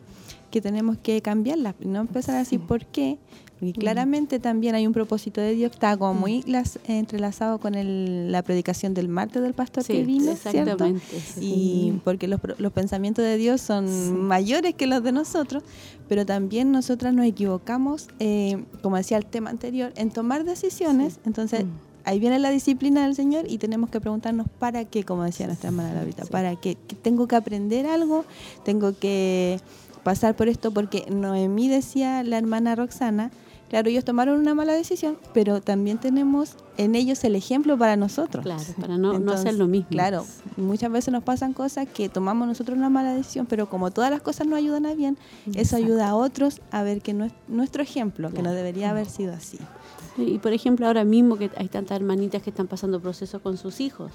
Que 0.51 0.61
tenemos 0.61 0.99
que 0.99 1.21
cambiarlas 1.23 1.75
no 1.81 2.01
empezar 2.01 2.35
a 2.35 2.39
decir 2.39 2.61
por 2.61 2.85
qué, 2.87 3.19
porque 3.61 3.75
claramente 3.75 4.39
también 4.39 4.75
hay 4.75 4.87
un 4.87 4.95
propósito 4.95 5.41
de 5.41 5.55
Dios 5.55 5.71
que 5.71 5.77
está 5.77 5.97
como 5.97 6.15
muy 6.15 6.43
entrelazado 6.87 7.59
con 7.59 7.75
el, 7.75 8.33
la 8.33 8.43
predicación 8.43 8.95
del 8.95 9.09
martes 9.09 9.43
del 9.43 9.53
pastor 9.53 9.85
que 9.85 10.03
vino, 10.03 10.33
exactamente, 10.33 11.03
Y 11.41 12.01
porque 12.03 12.27
los, 12.27 12.41
los, 12.59 12.73
pensamientos 12.73 13.23
de 13.23 13.37
Dios 13.37 13.61
son 13.61 14.19
mayores 14.27 14.75
que 14.75 14.87
los 14.87 15.03
de 15.03 15.13
nosotros, 15.13 15.63
pero 16.09 16.25
también 16.25 16.73
nosotras 16.73 17.13
nos 17.13 17.27
equivocamos, 17.27 18.09
eh, 18.19 18.65
como 18.83 18.97
decía 18.97 19.19
el 19.19 19.27
tema 19.27 19.51
anterior, 19.51 19.93
en 19.97 20.11
tomar 20.11 20.45
decisiones, 20.45 21.21
entonces 21.27 21.67
ahí 22.05 22.19
viene 22.19 22.39
la 22.39 22.51
disciplina 22.51 23.05
del 23.05 23.15
Señor 23.15 23.45
y 23.47 23.59
tenemos 23.59 23.91
que 23.91 24.01
preguntarnos 24.01 24.47
para 24.59 24.87
qué, 24.87 25.05
como 25.05 25.25
decía 25.25 25.47
nuestra 25.47 25.69
hermana 25.69 25.93
Laurita, 25.93 26.25
para 26.25 26.57
qué, 26.57 26.77
tengo 27.03 27.29
que 27.29 27.37
aprender 27.37 27.87
algo, 27.87 28.25
tengo 28.65 28.99
que 28.99 29.61
pasar 30.03 30.35
por 30.37 30.49
esto, 30.49 30.71
porque 30.71 31.07
Noemí 31.11 31.69
decía 31.69 32.23
la 32.23 32.39
hermana 32.39 32.75
Roxana, 32.75 33.31
Claro, 33.71 33.89
ellos 33.89 34.05
tomaron 34.05 34.41
una 34.41 34.53
mala 34.53 34.73
decisión, 34.73 35.17
pero 35.33 35.61
también 35.61 35.99
tenemos 35.99 36.57
en 36.77 36.97
ellos 36.97 37.23
el 37.23 37.37
ejemplo 37.37 37.79
para 37.79 37.95
nosotros. 37.95 38.43
Claro, 38.43 38.65
para 38.81 38.99
no, 38.99 39.21
no 39.21 39.31
hacer 39.31 39.55
lo 39.55 39.69
mismo. 39.69 39.91
Claro, 39.91 40.27
muchas 40.57 40.91
veces 40.91 41.13
nos 41.13 41.23
pasan 41.23 41.53
cosas 41.53 41.87
que 41.87 42.09
tomamos 42.09 42.49
nosotros 42.49 42.77
una 42.77 42.91
mala 42.91 43.15
decisión, 43.15 43.47
pero 43.47 43.71
como 43.71 43.93
todas 43.93 44.11
las 44.11 44.23
cosas 44.23 44.49
no 44.49 44.57
ayudan 44.57 44.87
a 44.87 44.95
bien, 44.95 45.17
eso 45.55 45.77
ayuda 45.77 46.09
a 46.09 46.17
otros 46.17 46.61
a 46.73 46.83
ver 46.83 47.01
que 47.01 47.15
no 47.15 47.25
es 47.25 47.33
nuestro 47.47 47.81
ejemplo, 47.81 48.33
que 48.33 48.43
no 48.43 48.53
debería 48.53 48.91
haber 48.91 49.09
sido 49.09 49.33
así. 49.35 49.59
Y 50.17 50.39
por 50.39 50.53
ejemplo, 50.53 50.87
ahora 50.87 51.05
mismo 51.05 51.37
que 51.37 51.51
hay 51.57 51.69
tantas 51.69 51.97
hermanitas 51.97 52.43
que 52.43 52.51
están 52.51 52.67
pasando 52.67 53.01
procesos 53.01 53.41
con 53.41 53.57
sus 53.57 53.81
hijos 53.81 54.13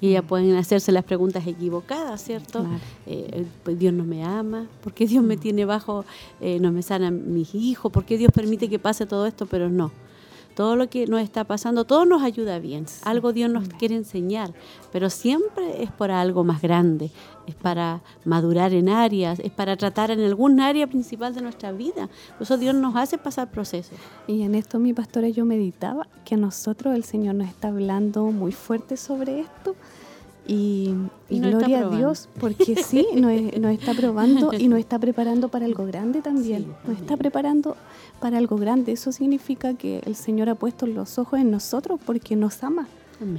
y 0.00 0.12
ya 0.12 0.22
pueden 0.22 0.56
hacerse 0.56 0.92
las 0.92 1.04
preguntas 1.04 1.46
equivocadas, 1.46 2.22
¿cierto? 2.22 2.66
Eh, 3.06 3.46
pues 3.62 3.78
Dios 3.78 3.92
no 3.92 4.04
me 4.04 4.24
ama, 4.24 4.66
¿por 4.82 4.92
qué 4.92 5.06
Dios 5.06 5.22
me 5.22 5.36
mm. 5.36 5.40
tiene 5.40 5.64
bajo, 5.64 6.04
eh, 6.40 6.58
no 6.60 6.72
me 6.72 6.82
sana 6.82 7.10
mis 7.10 7.54
hijos? 7.54 7.92
¿Por 7.92 8.04
qué 8.04 8.18
Dios 8.18 8.32
permite 8.32 8.68
que 8.68 8.78
pase 8.78 9.06
todo 9.06 9.26
esto? 9.26 9.46
Pero 9.46 9.68
no 9.68 9.92
todo 10.56 10.74
lo 10.74 10.88
que 10.88 11.06
nos 11.06 11.20
está 11.20 11.44
pasando, 11.44 11.84
todo 11.84 12.06
nos 12.06 12.22
ayuda 12.22 12.58
bien. 12.58 12.86
Algo 13.04 13.34
Dios 13.34 13.50
nos 13.50 13.68
quiere 13.68 13.94
enseñar, 13.94 14.54
pero 14.90 15.10
siempre 15.10 15.82
es 15.82 15.92
por 15.92 16.10
algo 16.10 16.44
más 16.44 16.62
grande, 16.62 17.10
es 17.46 17.54
para 17.54 18.02
madurar 18.24 18.72
en 18.72 18.88
áreas, 18.88 19.38
es 19.40 19.52
para 19.52 19.76
tratar 19.76 20.10
en 20.10 20.20
algún 20.20 20.60
área 20.60 20.86
principal 20.86 21.34
de 21.34 21.42
nuestra 21.42 21.72
vida. 21.72 22.08
Por 22.38 22.42
eso 22.42 22.56
Dios 22.58 22.74
nos 22.74 22.96
hace 22.96 23.18
pasar 23.18 23.50
procesos. 23.50 23.98
Y 24.26 24.42
en 24.42 24.54
esto, 24.54 24.78
mi 24.78 24.92
pastora, 24.92 25.28
yo 25.28 25.44
meditaba 25.44 26.06
que 26.24 26.34
a 26.34 26.38
nosotros 26.38 26.94
el 26.94 27.04
Señor 27.04 27.34
nos 27.36 27.48
está 27.48 27.68
hablando 27.68 28.24
muy 28.32 28.52
fuerte 28.52 28.96
sobre 28.96 29.40
esto 29.40 29.76
y, 30.48 30.94
gloria 31.28 31.86
a 31.86 31.90
Dios, 31.90 32.28
porque 32.38 32.76
sí, 32.76 33.06
nos, 33.16 33.72
está 33.72 33.94
probando 33.94 34.52
y 34.52 34.68
nos 34.68 34.78
está 34.78 34.98
preparando 34.98 35.48
para 35.48 35.66
algo 35.66 35.86
grande 35.86 36.22
también. 36.22 36.74
nos 36.86 36.98
está 36.98 37.16
preparando 37.16 37.76
para 38.20 38.38
algo 38.38 38.56
grande. 38.56 38.92
Eso 38.92 39.10
significa 39.12 39.74
que 39.74 40.00
el 40.06 40.14
Señor 40.14 40.48
ha 40.48 40.54
puesto 40.54 40.86
los 40.86 41.18
ojos 41.18 41.40
en 41.40 41.50
nosotros 41.50 41.98
porque 42.04 42.36
nos 42.36 42.62
ama. 42.62 42.86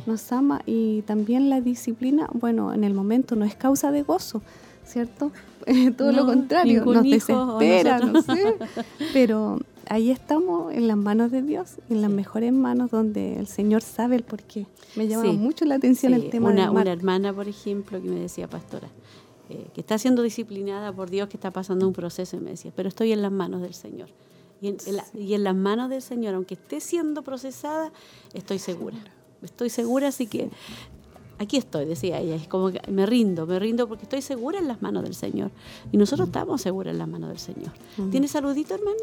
Nos 0.06 0.32
ama 0.32 0.62
y 0.66 1.04
también 1.04 1.50
la 1.50 1.62
disciplina, 1.62 2.28
bueno, 2.34 2.74
en 2.74 2.84
el 2.84 2.94
momento 2.94 3.36
no 3.36 3.46
es 3.46 3.56
causa 3.56 3.92
de 3.92 4.02
gozo, 4.02 4.42
¿cierto? 4.86 5.32
Todo 5.98 6.12
lo 6.12 6.26
contrario, 6.26 6.84
nos 6.86 7.04
desespera, 7.04 8.00
no 8.00 8.22
sé. 8.22 8.56
Pero 9.14 9.60
ahí 9.90 10.12
estamos 10.12 10.74
en 10.74 10.88
las 10.88 10.98
manos 10.98 11.32
de 11.32 11.42
Dios, 11.42 11.76
en 11.90 12.02
las 12.02 12.10
mejores 12.10 12.54
manos 12.54 12.92
donde 12.92 13.38
el 13.38 13.48
Señor 13.48 13.82
sabe 13.82 14.16
el 14.16 14.24
porqué. 14.24 14.66
Me 14.96 15.08
llama 15.08 15.32
mucho 15.34 15.66
la 15.66 15.76
atención 15.76 16.14
el 16.14 16.30
tema 16.30 16.50
una, 16.50 16.72
una 16.72 16.92
hermana, 16.92 17.34
por 17.34 17.48
ejemplo, 17.48 18.02
que 18.02 18.08
me 18.08 18.20
decía, 18.20 18.48
pastora, 18.48 18.88
eh, 19.50 19.68
que 19.74 19.82
está 19.82 19.98
siendo 19.98 20.22
disciplinada 20.24 20.92
por 20.92 21.10
Dios, 21.10 21.30
que 21.30 21.38
está 21.38 21.52
pasando 21.52 21.88
un 21.88 21.94
proceso, 21.94 22.36
y 22.36 22.40
me 22.40 22.52
decía, 22.52 22.72
pero 22.76 22.90
estoy 22.90 23.12
en 23.12 23.22
las 23.22 23.32
manos 23.32 23.62
del 23.62 23.74
Señor. 23.74 24.10
Y 24.60 24.70
en, 24.70 24.78
y 25.14 25.36
en 25.36 25.44
las 25.44 25.56
manos 25.56 25.90
del 25.90 26.02
Señor, 26.02 26.34
aunque 26.34 26.56
esté 26.56 26.80
siendo 26.80 27.22
procesada, 27.22 27.92
estoy 28.34 28.58
segura. 28.58 28.98
Estoy 29.42 29.70
segura, 29.70 30.08
así 30.10 30.28
que 30.28 30.50
aquí 31.40 31.58
estoy, 31.58 31.86
decía 31.86 32.20
ella, 32.20 32.36
es 32.36 32.48
como 32.48 32.72
que 32.72 32.82
me 32.90 33.06
rindo, 33.06 33.46
me 33.46 33.60
rindo 33.60 33.88
porque 33.88 34.04
estoy 34.04 34.22
segura 34.22 34.60
en 34.60 34.68
las 34.68 34.82
manos 34.82 35.04
del 35.04 35.16
Señor. 35.16 35.52
Y 35.92 35.98
nosotros 35.98 36.30
estamos 36.30 36.62
seguras 36.62 36.94
en 36.94 37.00
las 37.00 37.08
manos 37.08 37.30
del 37.30 37.40
Señor. 37.40 37.72
¿Tienes 38.12 38.32
saludito, 38.32 38.76
hermana? 38.76 38.98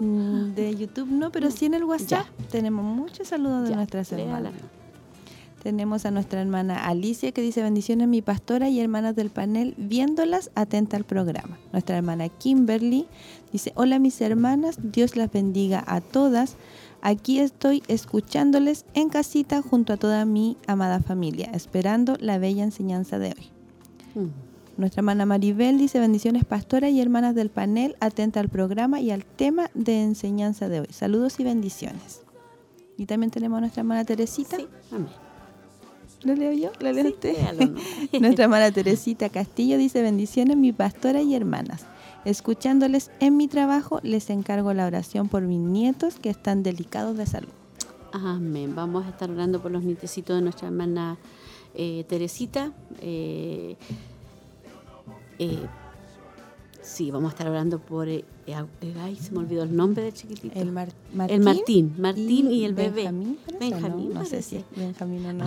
Mm, 0.00 0.54
de 0.54 0.76
YouTube 0.76 1.08
no, 1.08 1.30
pero 1.30 1.50
sí 1.50 1.66
en 1.66 1.74
el 1.74 1.84
WhatsApp. 1.84 2.26
Tenemos 2.50 2.84
muchos 2.84 3.28
saludos 3.28 3.68
de 3.68 3.76
nuestras 3.76 4.10
hermanas. 4.12 4.52
Tenemos 5.62 6.06
a 6.06 6.12
nuestra 6.12 6.40
hermana 6.40 6.86
Alicia 6.86 7.32
que 7.32 7.42
dice 7.42 7.62
bendiciones 7.62 8.06
mi 8.06 8.22
pastora 8.22 8.68
y 8.68 8.80
hermanas 8.80 9.16
del 9.16 9.30
panel, 9.30 9.74
viéndolas 9.76 10.50
atenta 10.54 10.96
al 10.96 11.04
programa. 11.04 11.58
Nuestra 11.72 11.96
hermana 11.96 12.28
Kimberly 12.28 13.06
dice, 13.52 13.72
hola 13.74 13.98
mis 13.98 14.20
hermanas, 14.20 14.78
Dios 14.80 15.16
las 15.16 15.32
bendiga 15.32 15.82
a 15.86 16.00
todas. 16.00 16.56
Aquí 17.00 17.38
estoy 17.38 17.82
escuchándoles 17.88 18.84
en 18.94 19.08
casita 19.08 19.62
junto 19.62 19.92
a 19.92 19.96
toda 19.96 20.24
mi 20.24 20.56
amada 20.66 21.00
familia, 21.00 21.50
esperando 21.54 22.16
la 22.20 22.38
bella 22.38 22.64
enseñanza 22.64 23.18
de 23.18 23.28
hoy. 23.28 23.50
Mm. 24.24 24.28
Nuestra 24.78 25.00
hermana 25.00 25.26
Maribel 25.26 25.78
dice 25.78 25.98
bendiciones 26.00 26.44
pastora 26.44 26.88
y 26.88 27.00
hermanas 27.00 27.34
del 27.34 27.50
panel, 27.50 27.96
atenta 28.00 28.40
al 28.40 28.48
programa 28.48 29.00
y 29.00 29.10
al 29.10 29.24
tema 29.24 29.70
de 29.74 30.02
enseñanza 30.02 30.68
de 30.68 30.80
hoy. 30.80 30.86
Saludos 30.90 31.38
y 31.40 31.44
bendiciones. 31.44 32.22
Y 32.96 33.06
también 33.06 33.30
tenemos 33.30 33.58
a 33.58 33.60
nuestra 33.60 33.80
hermana 33.80 34.04
Teresita. 34.04 34.56
Sí, 34.56 34.66
amén. 34.92 35.08
¿Lo 36.24 36.34
leo 36.34 36.52
yo? 36.52 36.70
¿Lo 36.80 36.92
leo 36.92 37.04
Sí, 37.04 37.10
usted? 37.10 37.32
léalo, 37.36 37.66
¿no? 37.66 37.80
Nuestra 38.20 38.44
hermana 38.44 38.70
Teresita 38.72 39.28
Castillo 39.28 39.78
dice 39.78 40.02
bendiciones 40.02 40.56
mi 40.56 40.72
pastora 40.72 41.22
y 41.22 41.34
hermanas. 41.34 41.84
Escuchándoles 42.28 43.10
en 43.20 43.38
mi 43.38 43.48
trabajo, 43.48 44.00
les 44.02 44.28
encargo 44.28 44.74
la 44.74 44.84
oración 44.84 45.28
por 45.28 45.40
mis 45.44 45.60
nietos 45.60 46.16
que 46.20 46.28
están 46.28 46.62
delicados 46.62 47.16
de 47.16 47.24
salud. 47.24 47.48
Amén. 48.12 48.74
Vamos 48.74 49.06
a 49.06 49.08
estar 49.08 49.30
orando 49.30 49.62
por 49.62 49.70
los 49.70 49.82
nietecitos 49.82 50.36
de 50.36 50.42
nuestra 50.42 50.68
hermana 50.68 51.16
eh, 51.74 52.04
Teresita. 52.06 52.72
Eh, 53.00 53.76
eh, 55.38 55.58
sí, 56.82 57.10
vamos 57.10 57.30
a 57.30 57.32
estar 57.32 57.48
orando 57.48 57.78
por... 57.78 58.08
eh, 58.08 58.26
eh, 58.46 58.54
ay, 59.00 59.16
se 59.16 59.32
me 59.32 59.38
olvidó 59.38 59.62
el 59.62 59.74
nombre 59.74 60.02
del 60.02 60.12
chiquitito. 60.12 60.58
El, 60.58 60.70
Mar- 60.70 60.92
El 61.30 61.40
Martín. 61.40 61.94
Martín 61.96 62.50
y, 62.52 62.66
el 62.66 62.74
bebé. 62.74 63.04
Benjamín, 63.04 63.38
¿o 63.54 63.58
Benjamín, 63.58 64.08
no, 64.12 64.20
no 64.20 64.26
sé 64.26 64.42
si 64.42 64.56
es 64.56 64.64
Benjamín 64.76 65.24
o 65.24 65.32
no. 65.32 65.46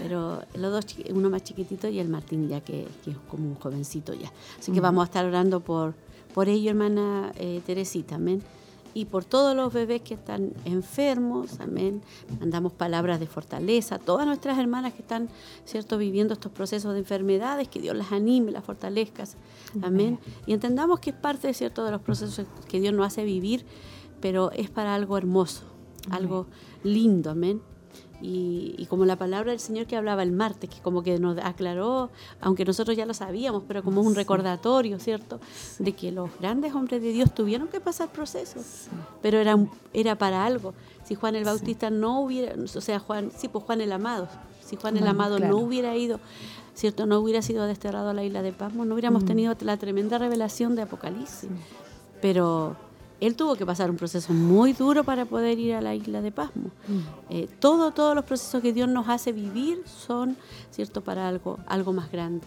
Pero 0.00 0.42
los 0.54 0.72
dos, 0.72 0.86
uno 1.12 1.28
más 1.28 1.42
chiquitito 1.42 1.86
y 1.88 1.98
el 1.98 2.08
Martín 2.08 2.48
ya 2.48 2.62
que, 2.62 2.88
que 3.04 3.10
es 3.10 3.16
como 3.28 3.48
un 3.48 3.54
jovencito 3.56 4.14
ya. 4.14 4.32
Así 4.58 4.72
que 4.72 4.80
vamos 4.80 5.02
a 5.02 5.04
estar 5.04 5.26
orando 5.26 5.60
por, 5.60 5.94
por 6.32 6.48
ello, 6.48 6.70
hermana 6.70 7.32
eh, 7.36 7.60
Teresita, 7.66 8.14
amén. 8.14 8.42
Y 8.92 9.04
por 9.04 9.24
todos 9.24 9.54
los 9.54 9.72
bebés 9.72 10.00
que 10.02 10.14
están 10.14 10.52
enfermos, 10.64 11.60
amén. 11.60 12.02
Mandamos 12.40 12.72
palabras 12.72 13.20
de 13.20 13.26
fortaleza 13.26 13.96
a 13.96 13.98
todas 13.98 14.26
nuestras 14.26 14.58
hermanas 14.58 14.94
que 14.94 15.02
están, 15.02 15.28
¿cierto?, 15.64 15.96
viviendo 15.96 16.34
estos 16.34 16.50
procesos 16.50 16.94
de 16.94 17.00
enfermedades, 17.00 17.68
que 17.68 17.80
Dios 17.80 17.94
las 17.94 18.10
anime, 18.10 18.50
las 18.50 18.64
fortalezca, 18.64 19.24
amén. 19.82 20.18
Y 20.46 20.54
entendamos 20.54 20.98
que 20.98 21.10
es 21.10 21.16
parte, 21.16 21.52
¿cierto?, 21.54 21.84
de 21.84 21.92
los 21.92 22.00
procesos 22.00 22.46
que 22.68 22.80
Dios 22.80 22.92
nos 22.92 23.06
hace 23.06 23.22
vivir, 23.24 23.64
pero 24.20 24.50
es 24.52 24.70
para 24.70 24.94
algo 24.94 25.16
hermoso, 25.16 25.62
algo 26.10 26.46
lindo, 26.82 27.30
amén. 27.30 27.60
Y, 28.22 28.74
y 28.76 28.86
como 28.86 29.04
la 29.04 29.16
palabra 29.16 29.50
del 29.50 29.60
Señor 29.60 29.86
que 29.86 29.96
hablaba 29.96 30.22
el 30.22 30.32
martes, 30.32 30.68
que 30.68 30.80
como 30.80 31.02
que 31.02 31.18
nos 31.18 31.38
aclaró, 31.38 32.10
aunque 32.40 32.64
nosotros 32.64 32.96
ya 32.96 33.06
lo 33.06 33.14
sabíamos, 33.14 33.62
pero 33.66 33.82
como 33.82 34.02
un 34.02 34.14
recordatorio, 34.14 34.98
¿cierto? 34.98 35.40
De 35.78 35.92
que 35.92 36.12
los 36.12 36.30
grandes 36.38 36.74
hombres 36.74 37.02
de 37.02 37.12
Dios 37.12 37.34
tuvieron 37.34 37.68
que 37.68 37.80
pasar 37.80 38.10
procesos, 38.12 38.88
pero 39.22 39.38
era, 39.38 39.56
era 39.92 40.16
para 40.16 40.44
algo. 40.44 40.74
Si 41.04 41.14
Juan 41.14 41.34
el 41.34 41.44
Bautista 41.44 41.90
no 41.90 42.20
hubiera, 42.20 42.54
o 42.62 42.80
sea, 42.80 42.98
Juan, 43.00 43.30
sí, 43.36 43.48
pues 43.48 43.64
Juan 43.64 43.80
el 43.80 43.92
Amado, 43.92 44.28
si 44.64 44.76
Juan 44.76 44.96
el 44.96 45.06
Amado 45.06 45.36
claro. 45.36 45.56
no 45.56 45.58
hubiera 45.64 45.96
ido, 45.96 46.20
¿cierto? 46.74 47.06
No 47.06 47.18
hubiera 47.20 47.42
sido 47.42 47.66
desterrado 47.66 48.10
a 48.10 48.14
la 48.14 48.22
isla 48.22 48.42
de 48.42 48.52
Pasmo, 48.52 48.84
no 48.84 48.94
hubiéramos 48.94 49.24
tenido 49.24 49.56
la 49.60 49.76
tremenda 49.76 50.18
revelación 50.18 50.76
de 50.76 50.82
Apocalipsis. 50.82 51.50
Pero 52.20 52.76
él 53.20 53.36
tuvo 53.36 53.54
que 53.56 53.66
pasar 53.66 53.90
un 53.90 53.96
proceso 53.96 54.32
muy 54.32 54.72
duro 54.72 55.04
para 55.04 55.24
poder 55.26 55.58
ir 55.58 55.74
a 55.74 55.80
la 55.80 55.94
isla 55.94 56.20
de 56.22 56.32
Pasmo. 56.32 56.70
Eh, 57.28 57.48
todo, 57.58 57.90
todos 57.92 58.14
los 58.14 58.24
procesos 58.24 58.62
que 58.62 58.72
Dios 58.72 58.88
nos 58.88 59.08
hace 59.08 59.32
vivir 59.32 59.82
son, 59.86 60.36
¿cierto?, 60.70 61.02
para 61.02 61.28
algo, 61.28 61.58
algo 61.66 61.92
más 61.92 62.10
grande. 62.10 62.46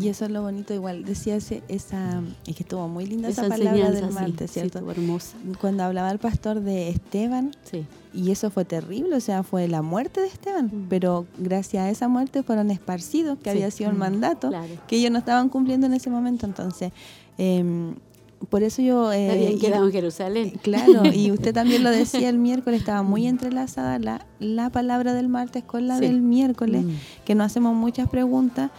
Y 0.00 0.08
eso 0.08 0.24
es 0.24 0.32
lo 0.32 0.42
bonito, 0.42 0.74
igual 0.74 1.04
decía 1.04 1.36
ese- 1.36 1.62
esa, 1.68 2.20
es 2.48 2.56
que 2.56 2.64
estuvo 2.64 2.88
muy 2.88 3.06
linda 3.06 3.28
esa, 3.28 3.42
Esa 3.46 3.50
palabra 3.56 3.92
del 3.92 4.08
sí, 4.08 4.12
martes, 4.12 4.50
sí, 4.50 4.54
¿cierto? 4.54 4.78
estuvo 4.78 4.90
hermosa. 4.90 5.36
Cuando 5.60 5.84
hablaba 5.84 6.10
el 6.10 6.18
pastor 6.18 6.58
de 6.62 6.88
Esteban, 6.88 7.52
Sí, 7.62 7.86
y 8.12 8.32
eso 8.32 8.50
fue 8.50 8.64
terrible, 8.64 9.14
o 9.14 9.20
sea, 9.20 9.44
fue 9.44 9.68
la 9.68 9.82
muerte 9.82 10.20
de 10.20 10.26
Esteban, 10.26 10.66
Mm. 10.66 10.86
pero 10.88 11.26
gracias 11.38 11.84
a 11.84 11.90
esa 11.90 12.08
muerte 12.08 12.42
fueron 12.42 12.72
esparcidos, 12.72 13.38
que 13.38 13.44
Sí. 13.44 13.50
había 13.50 13.70
sido 13.70 13.90
el 13.90 13.96
Mm, 13.96 14.00
mandato, 14.00 14.48
claro. 14.48 14.66
que 14.88 14.96
ellos 14.96 15.12
no 15.12 15.18
estaban 15.20 15.48
cumpliendo 15.48 15.86
en 15.86 15.94
ese 15.94 16.10
momento, 16.10 16.44
entonces, 16.46 16.90
em, 17.36 17.94
por 18.50 18.62
eso 18.62 18.82
yo... 18.82 19.12
eh, 19.12 19.30
Habían 19.30 19.58
quedado 19.58 19.86
en 19.86 19.92
Jerusalén. 19.92 20.52
Claro, 20.62 21.02
y 21.12 21.30
usted 21.32 21.52
también 21.52 21.82
lo 21.82 21.90
decía 21.90 22.28
el 22.28 22.38
miércoles, 22.38 22.80
estaba 22.80 23.02
muy 23.02 23.26
entrelazada 23.26 23.98
la, 23.98 24.26
la 24.38 24.70
palabra 24.70 25.12
del 25.14 25.28
martes 25.28 25.64
con 25.64 25.86
la 25.88 25.98
Sí. 25.98 26.06
del 26.06 26.20
miércoles, 26.22 26.84
Mm. 26.84 26.90
que 27.24 27.34
nos 27.34 27.46
hacemos 27.46 27.74
muchas 27.74 28.08
preguntas. 28.08 28.70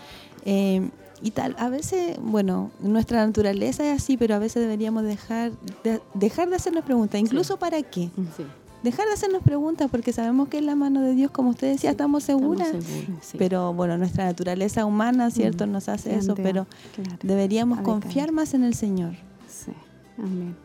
eh, 0.45 0.89
y 1.21 1.31
tal, 1.31 1.53
a 1.59 1.67
veces, 1.67 2.17
bueno, 2.23 2.71
nuestra 2.79 3.25
naturaleza 3.25 3.83
es 3.85 4.01
así, 4.01 4.15
pero 4.15 4.35
a 4.35 4.39
veces 4.39 4.61
deberíamos 4.61 5.03
dejar 5.03 5.51
de, 5.83 5.99
dejar 6.13 6.49
de 6.49 6.55
hacernos 6.55 6.85
preguntas, 6.85 7.19
incluso 7.19 7.57
para 7.59 7.81
qué. 7.83 8.09
Sí, 8.37 8.43
Dejar 8.83 9.07
de 9.07 9.11
hacernos 9.15 9.43
preguntas 9.43 9.89
porque 9.91 10.13
sabemos 10.13 10.47
que 10.47 10.59
es 10.59 10.63
la 10.63 10.75
mano 10.75 11.01
de 11.01 11.13
Dios, 11.15 11.29
como 11.31 11.49
usted 11.49 11.67
decía, 11.73 11.89
estamos 11.91 12.23
seguras. 12.23 12.67
estamos 12.67 12.85
seguros, 12.85 13.17
sí. 13.25 13.35
Pero 13.37 13.73
bueno, 13.73 13.97
nuestra 13.97 14.23
naturaleza 14.23 14.85
humana, 14.85 15.29
¿cierto? 15.31 15.67
Mm. 15.67 15.71
Nos 15.73 15.89
hace 15.89 16.15
eso, 16.15 16.35
pero 16.35 16.65
claro, 16.95 17.09
deberíamos 17.21 17.81
confiar 17.81 18.31
más 18.31 18.53
en 18.53 18.63
el 18.63 18.73
Señor. 18.73 19.15
Sí, 19.49 19.71
amén. 20.17 20.55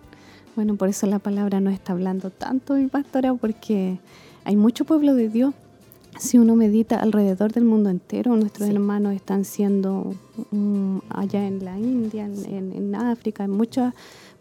Bueno, 0.57 0.77
por 0.77 0.89
eso 0.89 1.07
la 1.07 1.19
palabra 1.19 1.61
no 1.61 1.71
está 1.71 1.93
hablando 1.95 2.31
tanto, 2.31 2.75
mi 2.75 2.87
pastora, 2.87 3.35
porque 3.35 3.99
hay 4.45 4.57
mucho 4.57 4.85
pueblo 4.85 5.15
de 5.15 5.29
Dios. 5.29 5.53
Si 6.17 6.39
uno 6.39 6.55
medita 6.55 7.01
alrededor 7.01 7.51
del 7.53 7.65
mundo 7.65 7.91
entero, 7.91 8.37
nuestros 8.37 8.69
Sí. 8.69 8.75
hermanos 8.75 9.15
están 9.15 9.45
siendo 9.45 10.15
mm, 10.53 10.99
allá 11.09 11.45
en 11.45 11.65
la 11.65 11.77
India, 11.79 12.25
en, 12.27 12.45
en- 12.55 12.73
en 12.73 12.95
África, 12.95 13.43
en 13.45 13.51
muchos 13.51 13.93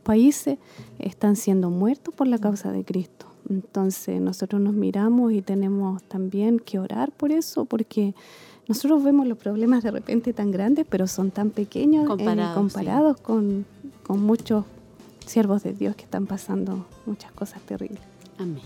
países, 0.03 0.60
están 0.99 1.36
siendo 1.36 1.71
muertos 1.71 2.13
por 2.13 2.27
la 2.27 2.38
causa 2.38 2.71
de 2.71 2.84
Cristo. 2.84 3.25
Entonces 3.49 4.21
nosotros 4.21 4.62
nos 4.62 4.73
miramos 4.75 5.34
y 5.34 5.41
tenemos 5.41 6.03
también 6.03 6.60
que 6.60 6.77
orar 6.77 7.12
por 7.12 7.32
eso, 7.32 7.65
porque 7.65 8.13
nosotros 8.67 9.03
vemos 9.03 9.25
los 9.25 9.38
problemas 9.39 9.84
de 9.84 9.89
repente 9.91 10.32
tan 10.32 10.51
grandes, 10.51 10.86
pero 10.88 11.08
son 11.08 11.32
tan 11.32 11.49
pequeños 11.49 12.03
eh, 12.06 12.08
Comparados, 12.08 12.51
sí. 12.53 12.56
comparados 12.77 13.19
con, 13.19 13.65
con 14.05 14.21
muchos 14.21 14.65
siervos 15.25 15.63
de 15.63 15.73
Dios 15.73 15.95
que 15.95 16.03
están 16.03 16.27
pasando 16.27 16.85
muchas 17.05 17.31
cosas 17.31 17.61
terribles. 17.61 18.01
Amén. 18.37 18.61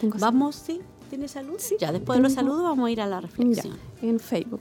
Tengo 0.00 0.16
Vamos, 0.18 0.56
sí, 0.56 0.80
¿tiene 1.08 1.28
salud? 1.28 1.54
Sí, 1.58 1.76
ya 1.78 1.92
después 1.92 2.16
de 2.18 2.22
los 2.22 2.34
tengo- 2.34 2.48
saludos 2.50 2.64
vamos 2.64 2.88
a 2.88 2.90
ir 2.90 3.00
a 3.00 3.06
la 3.06 3.16
Ya, 3.16 3.20
reflexión. 3.20 3.76
en 4.02 4.18
Facebook. 4.20 4.60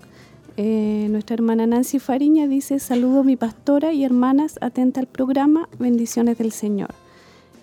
Eh, 0.58 1.08
nuestra 1.10 1.36
hermana 1.36 1.66
Nancy 1.66 2.00
Fariña 2.00 2.48
dice, 2.48 2.80
saludo 2.80 3.24
mi 3.24 3.36
pastora 3.38 3.94
y 3.94 4.04
hermanas, 4.04 4.58
atenta 4.62 5.00
al 5.00 5.08
programa, 5.08 5.70
bendiciones 5.80 6.38
del 6.38 6.52
Señor. 6.52 6.90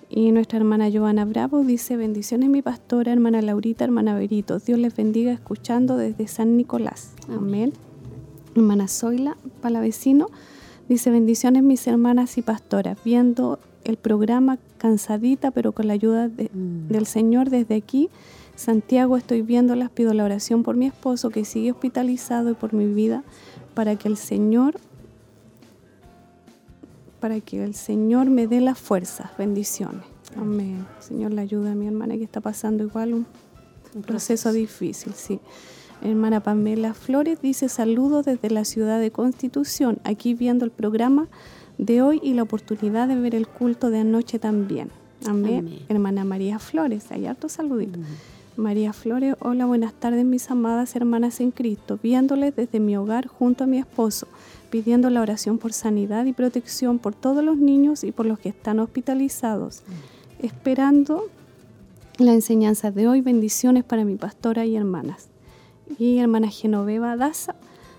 Y 0.08 0.30
nuestra 0.30 0.58
hermana 0.58 0.88
Joana 0.90 1.24
Bravo 1.24 1.62
dice, 1.64 1.96
bendiciones 1.96 2.48
mi 2.48 2.62
pastora, 2.62 3.12
hermana 3.12 3.42
Laurita, 3.42 3.84
hermana 3.84 4.14
Berito, 4.14 4.58
Dios 4.60 4.78
les 4.78 4.94
bendiga 4.96 5.32
escuchando 5.32 5.96
desde 5.96 6.26
San 6.28 6.56
Nicolás. 6.56 7.10
Amén. 7.28 7.38
Amén. 7.38 7.72
Hermana 8.54 8.88
Zoila 8.88 9.36
Palavecino 9.60 10.28
dice, 10.88 11.10
bendiciones 11.10 11.62
mis 11.62 11.86
hermanas 11.86 12.38
y 12.38 12.42
pastoras, 12.42 12.98
viendo 13.04 13.58
el 13.84 13.96
programa 13.96 14.58
cansadita, 14.78 15.50
pero 15.50 15.72
con 15.72 15.86
la 15.86 15.92
ayuda 15.94 16.28
de, 16.28 16.50
Mm. 16.52 16.88
del 16.88 17.06
Señor 17.06 17.50
desde 17.50 17.74
aquí. 17.76 18.08
Santiago, 18.56 19.16
estoy 19.16 19.42
viéndolas, 19.42 19.90
pido 19.90 20.14
la 20.14 20.24
oración 20.24 20.62
por 20.62 20.76
mi 20.76 20.86
esposo 20.86 21.30
que 21.30 21.44
sigue 21.44 21.70
hospitalizado 21.72 22.50
y 22.50 22.54
por 22.54 22.72
mi 22.72 22.86
vida, 22.86 23.22
para 23.74 23.96
que 23.96 24.08
el 24.08 24.16
Señor 24.16 24.76
para 27.20 27.40
que 27.40 27.64
el 27.64 27.74
Señor 27.74 28.28
me 28.30 28.46
dé 28.46 28.60
las 28.60 28.78
fuerzas, 28.78 29.30
bendiciones. 29.38 30.04
Amén. 30.36 30.86
Señor, 31.00 31.32
le 31.32 31.40
ayuda 31.40 31.72
a 31.72 31.74
mi 31.74 31.86
hermana 31.86 32.16
que 32.16 32.24
está 32.24 32.40
pasando 32.40 32.84
igual 32.84 33.14
un, 33.14 33.26
un 33.94 34.02
proceso 34.02 34.52
difícil, 34.52 35.12
sí. 35.14 35.40
Hermana 36.02 36.40
Pamela 36.40 36.94
Flores 36.94 37.40
dice 37.40 37.68
saludos 37.68 38.26
desde 38.26 38.50
la 38.50 38.64
ciudad 38.64 39.00
de 39.00 39.10
Constitución, 39.10 39.98
aquí 40.04 40.34
viendo 40.34 40.64
el 40.64 40.70
programa 40.70 41.28
de 41.78 42.02
hoy 42.02 42.20
y 42.22 42.34
la 42.34 42.42
oportunidad 42.42 43.08
de 43.08 43.16
ver 43.16 43.34
el 43.34 43.48
culto 43.48 43.90
de 43.90 44.00
anoche 44.00 44.38
también. 44.38 44.90
Amén. 45.26 45.66
Amén. 45.66 45.78
Hermana 45.88 46.24
María 46.24 46.58
Flores, 46.58 47.10
hay 47.10 47.26
harto 47.26 47.48
saludito. 47.48 47.98
María 48.56 48.94
Flores, 48.94 49.34
hola, 49.40 49.66
buenas 49.66 49.92
tardes 49.92 50.24
mis 50.24 50.50
amadas 50.50 50.96
hermanas 50.96 51.40
en 51.40 51.50
Cristo, 51.50 51.98
viéndoles 52.02 52.56
desde 52.56 52.80
mi 52.80 52.96
hogar 52.96 53.26
junto 53.26 53.64
a 53.64 53.66
mi 53.66 53.78
esposo, 53.78 54.28
pidiendo 54.70 55.10
la 55.10 55.20
oración 55.20 55.58
por 55.58 55.74
sanidad 55.74 56.24
y 56.24 56.32
protección 56.32 56.98
por 56.98 57.14
todos 57.14 57.44
los 57.44 57.58
niños 57.58 58.02
y 58.02 58.12
por 58.12 58.24
los 58.24 58.38
que 58.38 58.48
están 58.48 58.78
hospitalizados, 58.78 59.82
esperando 60.40 61.24
la 62.18 62.32
enseñanza 62.32 62.90
de 62.90 63.08
hoy, 63.08 63.20
bendiciones 63.20 63.84
para 63.84 64.04
mi 64.04 64.16
pastora 64.16 64.64
y 64.64 64.74
hermanas. 64.74 65.28
Y 65.98 66.18
hermana 66.18 66.48
Genoveva 66.48 67.16
Daza 67.16 67.54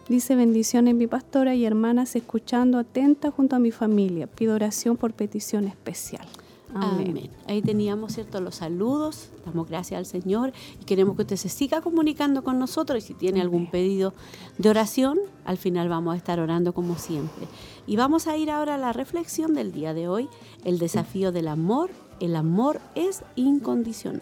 dice 0.10 0.36
bendiciones 0.36 0.96
mi 0.96 1.08
pastora 1.08 1.56
y 1.56 1.66
hermanas, 1.66 2.16
escuchando 2.16 2.78
atenta 2.78 3.32
junto 3.32 3.56
a 3.56 3.60
mi 3.60 3.72
familia, 3.72 4.28
pido 4.28 4.56
oración 4.56 4.98
por 4.98 5.14
petición 5.14 5.68
especial. 5.68 6.28
Amén. 6.74 7.10
Amén. 7.10 7.30
Ahí 7.48 7.62
teníamos, 7.62 8.14
¿cierto?, 8.14 8.42
los 8.42 8.56
saludos. 8.56 9.30
Damos 9.46 9.70
gracias 9.70 9.98
al 9.98 10.06
Señor 10.06 10.52
y 10.82 10.86
queremos 10.86 11.16
que 11.16 11.22
usted 11.22 11.38
se 11.38 11.50
siga 11.50 11.82
comunicando 11.82 12.44
con 12.44 12.60
nosotros. 12.60 13.04
Y 13.04 13.08
si 13.08 13.14
tiene 13.14 13.42
algún 13.42 13.72
pedido 13.72 14.14
de 14.58 14.70
oración, 14.70 15.18
al 15.46 15.58
final 15.58 15.88
vamos 15.88 16.14
a 16.14 16.18
estar 16.18 16.40
orando 16.40 16.74
como 16.74 16.98
siempre. 16.98 17.48
Y 17.88 17.96
vamos 17.96 18.28
a 18.28 18.38
ir 18.38 18.52
ahora 18.52 18.76
a 18.76 18.78
la 18.78 18.94
reflexión 18.94 19.54
del 19.54 19.72
día 19.72 19.94
de 19.94 20.08
hoy, 20.08 20.28
el 20.66 20.78
desafío 20.78 21.32
del 21.32 21.48
amor. 21.48 21.90
El 22.20 22.36
amor 22.36 22.82
es 22.96 23.24
incondicional. 23.36 24.22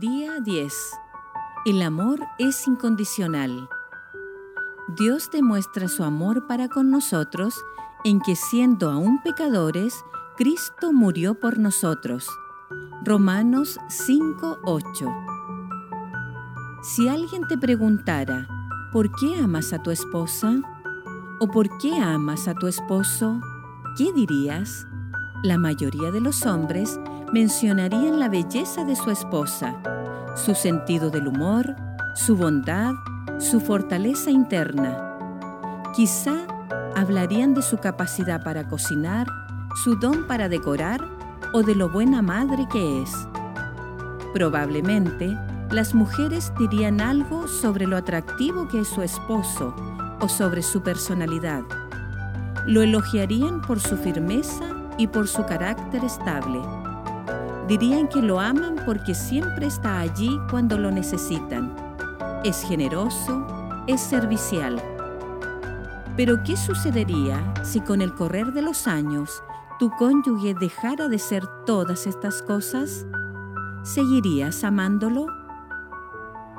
Día 0.00 0.40
10. 0.40 0.74
El 1.66 1.80
amor 1.80 2.18
es 2.40 2.66
incondicional. 2.66 3.68
Dios 4.88 5.30
demuestra 5.30 5.86
su 5.86 6.02
amor 6.02 6.48
para 6.48 6.68
con 6.68 6.90
nosotros 6.90 7.54
en 8.02 8.20
que 8.20 8.34
siendo 8.34 8.90
aún 8.90 9.22
pecadores, 9.22 9.94
Cristo 10.36 10.92
murió 10.92 11.38
por 11.38 11.60
nosotros. 11.60 12.28
Romanos 13.04 13.78
5:8 13.88 15.14
Si 16.82 17.06
alguien 17.06 17.46
te 17.46 17.56
preguntara, 17.56 18.48
¿por 18.92 19.12
qué 19.12 19.36
amas 19.40 19.72
a 19.72 19.80
tu 19.80 19.92
esposa? 19.92 20.56
¿O 21.38 21.46
por 21.46 21.68
qué 21.78 21.96
amas 21.98 22.48
a 22.48 22.54
tu 22.54 22.66
esposo? 22.66 23.40
¿Qué 23.96 24.12
dirías? 24.12 24.88
La 25.44 25.58
mayoría 25.58 26.10
de 26.10 26.22
los 26.22 26.46
hombres 26.46 26.98
mencionarían 27.30 28.18
la 28.18 28.30
belleza 28.30 28.82
de 28.82 28.96
su 28.96 29.10
esposa, 29.10 29.76
su 30.34 30.54
sentido 30.54 31.10
del 31.10 31.28
humor, 31.28 31.76
su 32.14 32.34
bondad, 32.34 32.94
su 33.38 33.60
fortaleza 33.60 34.30
interna. 34.30 34.96
Quizá 35.94 36.46
hablarían 36.96 37.52
de 37.52 37.60
su 37.60 37.76
capacidad 37.76 38.42
para 38.42 38.66
cocinar, 38.66 39.26
su 39.84 39.96
don 39.96 40.26
para 40.26 40.48
decorar 40.48 41.04
o 41.52 41.62
de 41.62 41.74
lo 41.74 41.90
buena 41.90 42.22
madre 42.22 42.66
que 42.72 43.02
es. 43.02 43.10
Probablemente, 44.32 45.38
las 45.70 45.94
mujeres 45.94 46.54
dirían 46.58 47.02
algo 47.02 47.48
sobre 47.48 47.86
lo 47.86 47.98
atractivo 47.98 48.66
que 48.66 48.80
es 48.80 48.88
su 48.88 49.02
esposo 49.02 49.76
o 50.22 50.28
sobre 50.30 50.62
su 50.62 50.82
personalidad. 50.82 51.64
Lo 52.64 52.80
elogiarían 52.80 53.60
por 53.60 53.78
su 53.78 53.98
firmeza 53.98 54.73
y 54.98 55.06
por 55.06 55.28
su 55.28 55.44
carácter 55.44 56.04
estable. 56.04 56.60
Dirían 57.68 58.08
que 58.08 58.20
lo 58.20 58.40
aman 58.40 58.76
porque 58.84 59.14
siempre 59.14 59.66
está 59.66 60.00
allí 60.00 60.38
cuando 60.50 60.76
lo 60.76 60.90
necesitan. 60.90 61.74
Es 62.44 62.62
generoso, 62.62 63.46
es 63.86 64.00
servicial. 64.00 64.82
Pero 66.16 66.42
¿qué 66.44 66.56
sucedería 66.56 67.54
si 67.64 67.80
con 67.80 68.02
el 68.02 68.14
correr 68.14 68.52
de 68.52 68.62
los 68.62 68.86
años 68.86 69.42
tu 69.78 69.90
cónyuge 69.90 70.54
dejara 70.54 71.08
de 71.08 71.18
ser 71.18 71.46
todas 71.66 72.06
estas 72.06 72.42
cosas? 72.42 73.06
¿Seguirías 73.82 74.62
amándolo? 74.62 75.26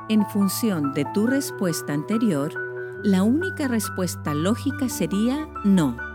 En 0.08 0.26
función 0.26 0.92
de 0.92 1.04
tu 1.14 1.26
respuesta 1.26 1.92
anterior, 1.92 2.52
la 3.02 3.22
única 3.22 3.66
respuesta 3.68 4.34
lógica 4.34 4.88
sería 4.88 5.48
no. 5.64 6.05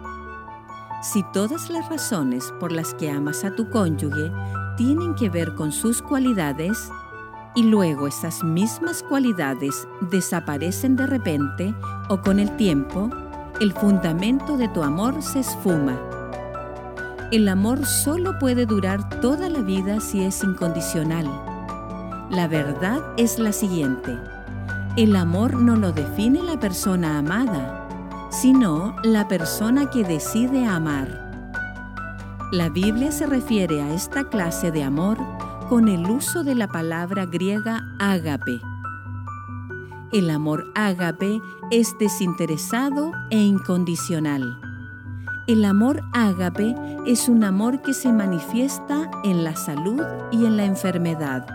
Si 1.01 1.23
todas 1.33 1.71
las 1.71 1.89
razones 1.89 2.53
por 2.59 2.71
las 2.71 2.93
que 2.93 3.09
amas 3.09 3.43
a 3.43 3.55
tu 3.55 3.69
cónyuge 3.69 4.31
tienen 4.77 5.15
que 5.15 5.29
ver 5.29 5.55
con 5.55 5.71
sus 5.71 5.99
cualidades, 6.01 6.77
y 7.55 7.63
luego 7.63 8.07
esas 8.07 8.43
mismas 8.43 9.03
cualidades 9.03 9.87
desaparecen 10.11 10.95
de 10.95 11.07
repente 11.07 11.75
o 12.07 12.21
con 12.21 12.39
el 12.39 12.55
tiempo, 12.55 13.09
el 13.59 13.73
fundamento 13.73 14.57
de 14.57 14.67
tu 14.69 14.83
amor 14.83 15.21
se 15.21 15.39
esfuma. 15.39 15.99
El 17.31 17.47
amor 17.47 17.85
solo 17.85 18.37
puede 18.37 18.65
durar 18.65 19.09
toda 19.21 19.49
la 19.49 19.61
vida 19.61 19.99
si 20.01 20.23
es 20.23 20.43
incondicional. 20.43 21.25
La 22.29 22.47
verdad 22.47 23.01
es 23.17 23.39
la 23.39 23.51
siguiente. 23.51 24.17
El 24.97 25.15
amor 25.15 25.55
no 25.55 25.75
lo 25.75 25.91
define 25.91 26.43
la 26.43 26.59
persona 26.59 27.17
amada, 27.17 27.81
sino 28.32 28.96
la 29.04 29.28
persona 29.28 29.89
que 29.89 30.04
decide 30.04 30.65
amar. 30.65 31.32
La 32.52 32.70
Biblia 32.70 33.12
se 33.12 33.28
refiere 33.28 33.82
a 33.82 33.94
esta 33.94 34.24
clase 34.24 34.72
de 34.72 34.84
amor 34.84 35.17
con 35.70 35.88
el 35.88 36.10
uso 36.10 36.44
de 36.44 36.56
la 36.56 36.67
palabra 36.67 37.26
griega 37.26 37.86
ágape. 38.00 38.60
El 40.12 40.30
amor 40.30 40.65
ágape 40.76 41.41
es 41.72 41.96
desinteresado 42.00 43.12
e 43.30 43.38
incondicional. 43.38 44.60
El 45.48 45.65
amor 45.65 46.02
ágape 46.13 46.76
es 47.06 47.28
un 47.28 47.44
amor 47.44 47.82
que 47.82 47.94
se 47.94 48.12
manifiesta 48.12 49.10
en 49.24 49.44
la 49.44 49.56
salud 49.56 50.02
y 50.32 50.46
en 50.46 50.56
la 50.58 50.65
enfermedad, 50.65 51.46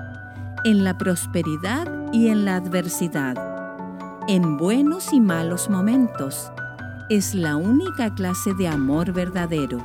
en 0.64 0.84
la 0.84 0.96
prosperidad 0.98 1.86
y 2.12 2.28
en 2.28 2.44
la 2.44 2.56
adversidad, 2.56 3.36
en 4.28 4.56
buenos 4.56 5.12
y 5.12 5.20
malos 5.20 5.70
momentos. 5.70 6.52
Es 7.08 7.36
la 7.36 7.54
única 7.54 8.12
clase 8.12 8.52
de 8.52 8.66
amor 8.66 9.12
verdadero. 9.12 9.78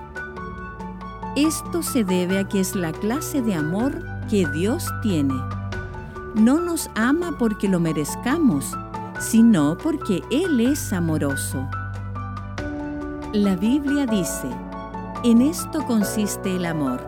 Esto 1.36 1.84
se 1.84 2.04
debe 2.04 2.40
a 2.40 2.48
que 2.48 2.60
es 2.60 2.76
la 2.76 2.92
clase 2.92 3.44
de 3.44 3.54
amor 3.54 3.94
que 4.28 4.48
Dios 4.48 4.88
tiene. 5.04 5.36
No 6.34 6.60
nos 6.60 6.90
ama 6.96 7.36
porque 7.38 7.70
lo 7.70 7.80
merezcamos, 7.80 8.76
sino 9.20 9.78
porque 9.78 10.24
Él 10.32 10.62
es 10.62 10.92
amoroso. 10.94 11.70
La 13.34 13.56
Biblia 13.56 14.08
dice, 14.08 14.50
en 15.24 15.44
esto 15.44 15.86
consiste 15.86 16.56
el 16.56 16.66
amor, 16.66 17.06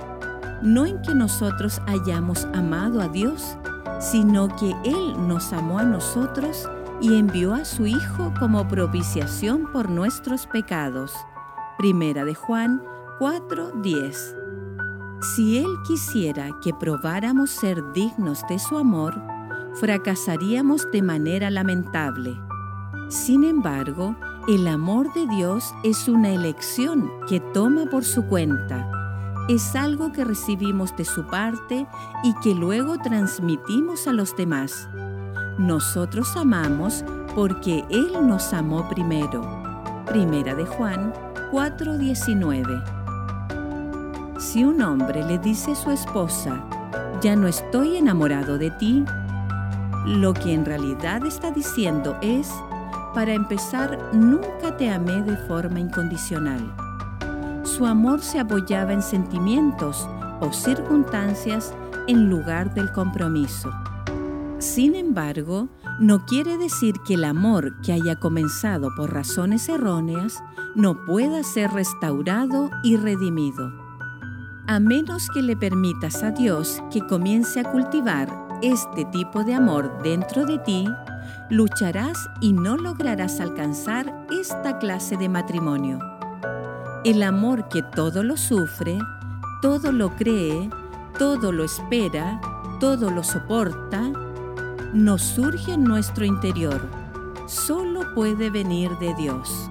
no 0.62 0.86
en 0.86 1.02
que 1.02 1.16
nosotros 1.16 1.82
hayamos 1.88 2.46
amado 2.54 3.02
a 3.02 3.08
Dios, 3.08 3.58
sino 4.00 4.56
que 4.58 4.76
Él 4.84 5.28
nos 5.28 5.52
amó 5.54 5.80
a 5.80 5.84
nosotros 5.84 6.70
y 7.04 7.20
envió 7.20 7.54
a 7.54 7.66
su 7.66 7.86
Hijo 7.86 8.34
como 8.40 8.68
propiciación 8.68 9.72
por 9.72 9.90
nuestros 9.90 10.48
pecados. 10.48 11.14
Primera 11.78 12.26
de 12.26 12.34
Juan 12.34 12.82
4:10 13.20 14.44
si 15.36 15.58
Él 15.58 15.78
quisiera 15.88 16.50
que 16.62 16.74
probáramos 16.74 17.50
ser 17.50 17.82
dignos 17.94 18.42
de 18.50 18.60
su 18.60 18.78
amor, 18.78 19.22
fracasaríamos 19.76 20.92
de 20.92 21.02
manera 21.02 21.50
lamentable. 21.50 22.38
Sin 23.08 23.46
embargo, 23.46 24.18
el 24.50 24.68
amor 24.68 25.14
de 25.14 25.26
Dios 25.28 25.74
es 25.84 26.10
una 26.10 26.32
elección 26.32 27.10
que 27.30 27.40
toma 27.40 27.86
por 27.86 28.04
su 28.04 28.26
cuenta. 28.26 28.92
Es 29.48 29.78
algo 29.78 30.12
que 30.12 30.26
recibimos 30.26 30.94
de 30.98 31.06
su 31.06 31.26
parte 31.28 31.88
y 32.24 32.34
que 32.42 32.54
luego 32.54 32.98
transmitimos 32.98 34.10
a 34.10 34.14
los 34.14 34.36
demás. 34.36 34.90
Nosotros 35.58 36.36
amamos 36.36 37.04
porque 37.36 37.84
Él 37.90 38.12
nos 38.28 38.54
amó 38.54 38.88
primero. 38.90 39.42
Primera 40.06 40.56
de 40.56 40.66
Juan 40.66 41.14
4:19 41.52 43.04
si 44.44 44.66
un 44.66 44.82
hombre 44.82 45.24
le 45.24 45.38
dice 45.40 45.72
a 45.72 45.76
su 45.76 45.90
esposa, 45.90 46.62
ya 47.22 47.36
no 47.36 47.48
estoy 47.48 47.96
enamorado 47.96 48.58
de 48.58 48.72
ti, 48.72 49.06
lo 50.06 50.34
que 50.34 50.54
en 50.54 50.66
realidad 50.66 51.26
está 51.26 51.50
diciendo 51.50 52.18
es, 52.22 52.52
para 53.14 53.34
empezar, 53.34 53.98
nunca 54.12 54.76
te 54.78 54.92
amé 54.92 55.22
de 55.22 55.38
forma 55.48 55.80
incondicional. 55.80 56.62
Su 57.64 57.86
amor 57.86 58.22
se 58.22 58.40
apoyaba 58.40 58.92
en 58.92 59.02
sentimientos 59.02 60.10
o 60.42 60.52
circunstancias 60.52 61.74
en 62.08 62.30
lugar 62.30 62.74
del 62.74 62.92
compromiso. 62.92 63.72
Sin 64.64 64.96
embargo, 64.96 65.68
no 66.00 66.26
quiere 66.26 66.58
decir 66.58 66.96
que 67.06 67.16
el 67.16 67.26
amor 67.26 67.82
que 67.82 67.92
haya 67.92 68.16
comenzado 68.16 68.96
por 68.96 69.14
razones 69.14 69.68
erróneas 69.68 70.42
no 70.74 71.04
pueda 71.04 71.44
ser 71.44 71.72
restaurado 71.72 72.70
y 72.82 72.96
redimido. 72.96 73.74
A 74.66 74.80
menos 74.80 75.28
que 75.34 75.42
le 75.42 75.58
permitas 75.58 76.24
a 76.24 76.32
Dios 76.32 76.82
que 76.90 77.06
comience 77.06 77.60
a 77.60 77.70
cultivar 77.70 78.30
este 78.62 79.04
tipo 79.04 79.44
de 79.44 79.54
amor 79.54 80.02
dentro 80.02 80.46
de 80.46 80.58
ti, 80.60 80.88
lucharás 81.50 82.18
y 82.40 82.54
no 82.54 82.78
lograrás 82.78 83.42
alcanzar 83.42 84.26
esta 84.32 84.80
clase 84.80 85.18
de 85.18 85.28
matrimonio. 85.28 86.00
El 87.04 87.22
amor 87.24 87.68
que 87.68 87.82
todo 87.82 88.24
lo 88.24 88.38
sufre, 88.38 88.98
todo 89.62 89.92
lo 89.92 90.16
cree, 90.16 90.70
todo 91.20 91.52
lo 91.52 91.66
espera, 91.66 92.40
todo 92.80 93.12
lo 93.12 93.24
soporta, 93.24 94.12
no 94.94 95.18
surge 95.18 95.74
en 95.74 95.84
nuestro 95.84 96.24
interior, 96.24 96.80
solo 97.48 98.14
puede 98.14 98.50
venir 98.52 98.92
de 99.00 99.14
Dios. 99.16 99.70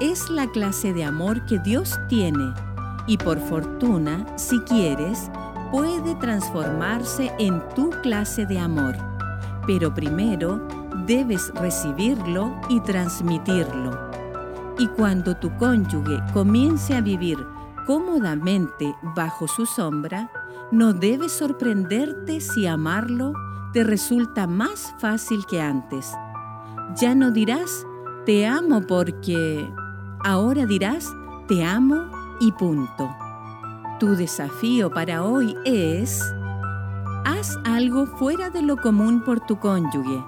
Es 0.00 0.30
la 0.30 0.46
clase 0.50 0.92
de 0.94 1.04
amor 1.04 1.44
que 1.44 1.58
Dios 1.58 1.98
tiene 2.08 2.54
y 3.06 3.18
por 3.18 3.38
fortuna, 3.38 4.26
si 4.36 4.58
quieres, 4.60 5.30
puede 5.70 6.14
transformarse 6.16 7.32
en 7.38 7.62
tu 7.74 7.90
clase 8.02 8.46
de 8.46 8.58
amor. 8.58 8.96
Pero 9.66 9.92
primero 9.92 10.66
debes 11.06 11.52
recibirlo 11.54 12.58
y 12.68 12.80
transmitirlo. 12.80 14.10
Y 14.78 14.86
cuando 14.88 15.36
tu 15.36 15.54
cónyuge 15.56 16.18
comience 16.32 16.94
a 16.94 17.00
vivir 17.00 17.38
cómodamente 17.86 18.94
bajo 19.14 19.46
su 19.48 19.66
sombra, 19.66 20.30
no 20.72 20.92
debes 20.92 21.32
sorprenderte 21.32 22.40
si 22.40 22.66
amarlo 22.66 23.32
te 23.72 23.84
resulta 23.84 24.46
más 24.46 24.94
fácil 24.98 25.44
que 25.46 25.60
antes. 25.60 26.12
Ya 26.96 27.14
no 27.14 27.30
dirás, 27.30 27.86
te 28.24 28.46
amo 28.46 28.82
porque... 28.82 29.68
Ahora 30.24 30.66
dirás, 30.66 31.12
te 31.46 31.64
amo 31.64 32.10
y 32.40 32.50
punto. 32.52 33.14
Tu 34.00 34.16
desafío 34.16 34.90
para 34.90 35.22
hoy 35.22 35.56
es, 35.64 36.20
haz 37.24 37.56
algo 37.64 38.06
fuera 38.06 38.50
de 38.50 38.62
lo 38.62 38.76
común 38.76 39.22
por 39.24 39.40
tu 39.40 39.58
cónyuge, 39.58 40.24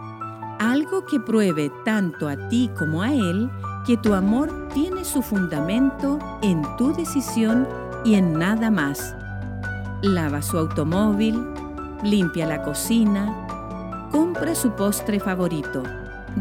algo 0.59 1.05
que 1.05 1.20
pruebe 1.20 1.70
tanto 1.85 2.29
a 2.29 2.48
ti 2.48 2.70
como 2.79 3.03
a 3.03 3.12
él 3.12 3.51
que 3.87 3.96
tu 3.96 4.14
amor 4.14 4.68
tiene 4.74 5.05
su 5.05 5.22
fundamento 5.22 6.18
en 6.42 6.62
tu 6.77 6.92
decisión 6.92 7.66
y 8.05 8.14
en 8.14 8.35
nada 8.35 8.70
más. 8.70 9.14
Lava 10.03 10.42
su 10.42 10.59
automóvil, 10.59 11.42
limpia 12.03 12.47
la 12.47 12.63
cocina, 12.63 13.47
compra 14.11 14.55
su 14.55 14.71
postre 14.73 15.21
favorito, 15.21 15.83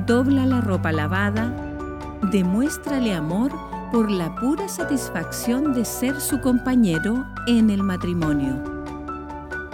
dobla 0.06 0.46
la 0.46 0.62
ropa 0.62 0.91
lavada, 0.91 1.54
demuéstrale 2.32 3.13
amor 3.13 3.52
por 3.91 4.12
la 4.12 4.36
pura 4.36 4.67
satisfacción 4.67 5.74
de 5.74 5.86
ser 5.86 6.20
su 6.20 6.41
compañero 6.41 7.26
en 7.48 7.70
el 7.70 7.84
matrimonio. 7.84 8.62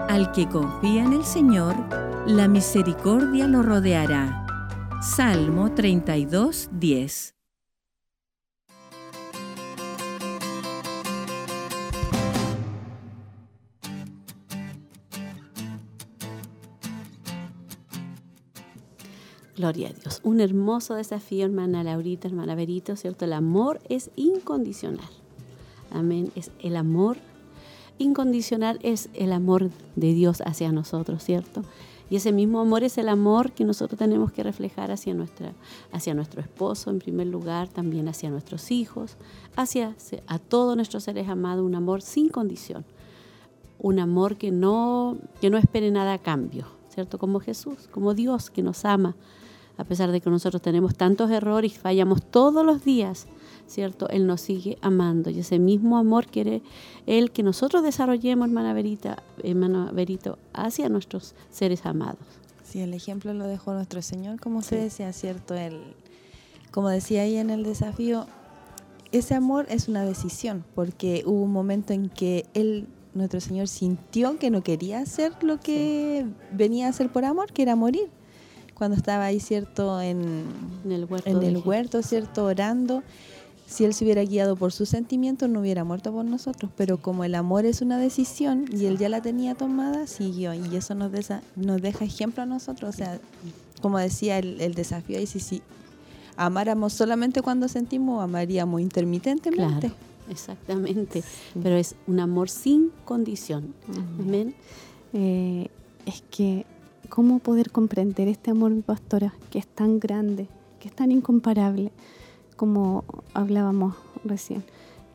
Al 0.09 0.31
que 0.31 0.47
confía 0.47 1.03
en 1.03 1.13
el 1.13 1.23
Señor, 1.23 1.75
la 2.27 2.47
misericordia 2.47 3.47
lo 3.47 3.63
rodeará. 3.63 4.45
Salmo 5.01 5.73
32, 5.73 6.69
10. 6.71 7.35
Gloria 19.63 19.87
a 19.87 19.93
Dios. 19.93 20.19
Un 20.25 20.41
hermoso 20.41 20.95
desafío, 20.95 21.45
hermana 21.45 21.85
Laurita, 21.85 22.27
hermana 22.27 22.53
Berito, 22.53 22.97
¿cierto? 22.97 23.23
El 23.23 23.31
amor 23.31 23.79
es 23.87 24.11
incondicional. 24.17 25.07
Amén. 25.89 26.33
Es 26.35 26.51
el 26.59 26.75
amor 26.75 27.15
incondicional 27.97 28.77
es 28.83 29.07
el 29.13 29.31
amor 29.31 29.69
de 29.95 30.13
Dios 30.13 30.41
hacia 30.45 30.73
nosotros, 30.73 31.23
¿cierto? 31.23 31.63
Y 32.09 32.17
ese 32.17 32.33
mismo 32.33 32.59
amor 32.59 32.83
es 32.83 32.97
el 32.97 33.07
amor 33.07 33.53
que 33.53 33.63
nosotros 33.63 33.97
tenemos 33.97 34.33
que 34.33 34.43
reflejar 34.43 34.91
hacia, 34.91 35.13
nuestra, 35.13 35.53
hacia 35.93 36.13
nuestro 36.13 36.41
esposo, 36.41 36.89
en 36.89 36.99
primer 36.99 37.27
lugar, 37.27 37.69
también 37.69 38.09
hacia 38.09 38.29
nuestros 38.29 38.69
hijos, 38.69 39.15
hacia 39.55 39.95
a 40.27 40.39
todos 40.39 40.75
nuestros 40.75 41.05
seres 41.05 41.29
amados, 41.29 41.65
un 41.65 41.75
amor 41.75 42.01
sin 42.01 42.27
condición, 42.27 42.83
un 43.79 43.99
amor 43.99 44.35
que 44.35 44.51
no, 44.51 45.19
que 45.39 45.49
no 45.49 45.57
espere 45.57 45.89
nada 45.89 46.15
a 46.15 46.17
cambio, 46.17 46.67
¿cierto? 46.89 47.17
Como 47.17 47.39
Jesús, 47.39 47.87
como 47.93 48.13
Dios 48.13 48.49
que 48.49 48.61
nos 48.61 48.83
ama, 48.83 49.15
a 49.77 49.83
pesar 49.83 50.11
de 50.11 50.21
que 50.21 50.29
nosotros 50.29 50.61
tenemos 50.61 50.95
tantos 50.95 51.31
errores 51.31 51.73
y 51.73 51.77
fallamos 51.77 52.23
todos 52.23 52.65
los 52.65 52.83
días, 52.83 53.27
¿cierto? 53.67 54.07
Él 54.09 54.27
nos 54.27 54.41
sigue 54.41 54.77
amando 54.81 55.29
y 55.29 55.39
ese 55.39 55.59
mismo 55.59 55.97
amor 55.97 56.27
quiere 56.27 56.61
Él 57.05 57.31
que 57.31 57.43
nosotros 57.43 57.83
desarrollemos, 57.83 58.47
hermana, 58.47 58.73
Verita, 58.73 59.23
hermana 59.43 59.91
Verito, 59.91 60.37
hacia 60.53 60.89
nuestros 60.89 61.35
seres 61.49 61.85
amados. 61.85 62.25
Sí, 62.63 62.81
el 62.81 62.93
ejemplo 62.93 63.33
lo 63.33 63.47
dejó 63.47 63.73
nuestro 63.73 64.01
Señor, 64.01 64.39
como 64.39 64.61
se 64.61 64.75
decía, 64.77 65.11
¿cierto? 65.13 65.53
El, 65.55 65.81
como 66.71 66.89
decía 66.89 67.21
ahí 67.23 67.37
en 67.37 67.49
el 67.49 67.63
desafío, 67.63 68.25
ese 69.11 69.35
amor 69.35 69.67
es 69.69 69.87
una 69.87 70.03
decisión, 70.03 70.63
porque 70.73 71.23
hubo 71.25 71.43
un 71.43 71.51
momento 71.51 71.93
en 71.93 72.09
que 72.09 72.45
Él 72.53 72.87
nuestro 73.13 73.39
Señor 73.39 73.67
sintió 73.67 74.39
que 74.39 74.49
no 74.49 74.63
quería 74.63 74.99
hacer 74.99 75.31
lo 75.43 75.59
que 75.59 76.25
venía 76.51 76.87
a 76.87 76.89
hacer 76.89 77.11
por 77.11 77.25
amor, 77.25 77.51
que 77.53 77.61
era 77.61 77.75
morir. 77.75 78.09
Cuando 78.83 78.97
estaba 78.97 79.23
ahí, 79.23 79.39
¿cierto? 79.39 80.01
En, 80.01 80.43
el 80.89 81.05
huerto, 81.05 81.29
en 81.29 81.41
el 81.41 81.57
huerto 81.57 82.03
¿cierto? 82.03 82.43
Orando 82.43 83.01
si 83.65 83.85
él 83.85 83.93
se 83.93 84.03
hubiera 84.03 84.23
guiado 84.23 84.55
por 84.55 84.71
sus 84.71 84.89
sentimientos, 84.89 85.49
no 85.49 85.61
hubiera 85.61 85.83
muerto 85.83 86.11
por 86.11 86.25
nosotros. 86.25 86.69
Pero 86.75 86.97
como 86.97 87.23
el 87.23 87.33
amor 87.33 87.65
es 87.65 87.81
una 87.81 87.97
decisión 87.97 88.65
y 88.71 88.85
él 88.87 88.97
ya 88.97 89.09
la 89.09 89.21
tenía 89.21 89.55
tomada, 89.55 90.05
siguió. 90.05 90.53
Y 90.53 90.75
eso 90.75 90.95
nos, 90.95 91.11
nos 91.55 91.81
deja 91.81 92.05
ejemplo 92.05 92.43
a 92.43 92.45
nosotros. 92.45 92.93
O 92.93 92.97
sea, 92.97 93.19
como 93.81 93.97
decía 93.99 94.37
el, 94.37 94.75
desafío 94.75 95.17
ahí, 95.17 95.25
si, 95.25 95.39
si 95.39 95.61
amáramos 96.35 96.93
solamente 96.93 97.41
cuando 97.41 97.67
sentimos, 97.67 98.21
amaríamos 98.21 98.81
intermitentemente. 98.81 99.87
Claro, 99.87 99.95
exactamente. 100.29 101.23
Pero 101.61 101.77
es 101.77 101.95
un 102.05 102.19
amor 102.19 102.49
sin 102.49 102.91
condición. 103.05 103.73
Amén. 104.19 104.53
Eh, 105.13 105.69
es 106.05 106.23
que, 106.29 106.65
¿cómo 107.13 107.37
poder 107.37 107.69
comprender 107.69 108.27
este 108.27 108.49
amor, 108.49 108.71
mi 108.71 108.81
pastora, 108.81 109.33
que 109.51 109.59
es 109.59 109.67
tan 109.67 109.99
grande, 109.99 110.47
que 110.79 110.87
es 110.87 110.95
tan 110.95 111.11
incomparable? 111.11 111.91
como 112.55 113.03
hablábamos 113.33 113.95
recién, 114.23 114.63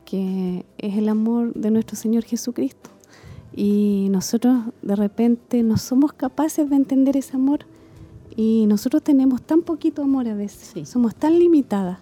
que 0.04 0.64
es 0.78 0.96
el 0.96 1.08
amor 1.08 1.54
de 1.54 1.70
nuestro 1.70 1.96
Señor 1.96 2.24
Jesucristo. 2.24 2.90
Y 3.54 4.08
nosotros 4.10 4.64
de 4.82 4.96
repente 4.96 5.62
no 5.62 5.78
somos 5.78 6.12
capaces 6.12 6.68
de 6.68 6.76
entender 6.76 7.16
ese 7.16 7.36
amor 7.36 7.60
y 8.36 8.66
nosotros 8.66 9.02
tenemos 9.02 9.42
tan 9.42 9.62
poquito 9.62 10.02
amor 10.02 10.28
a 10.28 10.34
veces, 10.34 10.88
somos 10.88 11.14
tan 11.14 11.38
limitadas. 11.38 11.98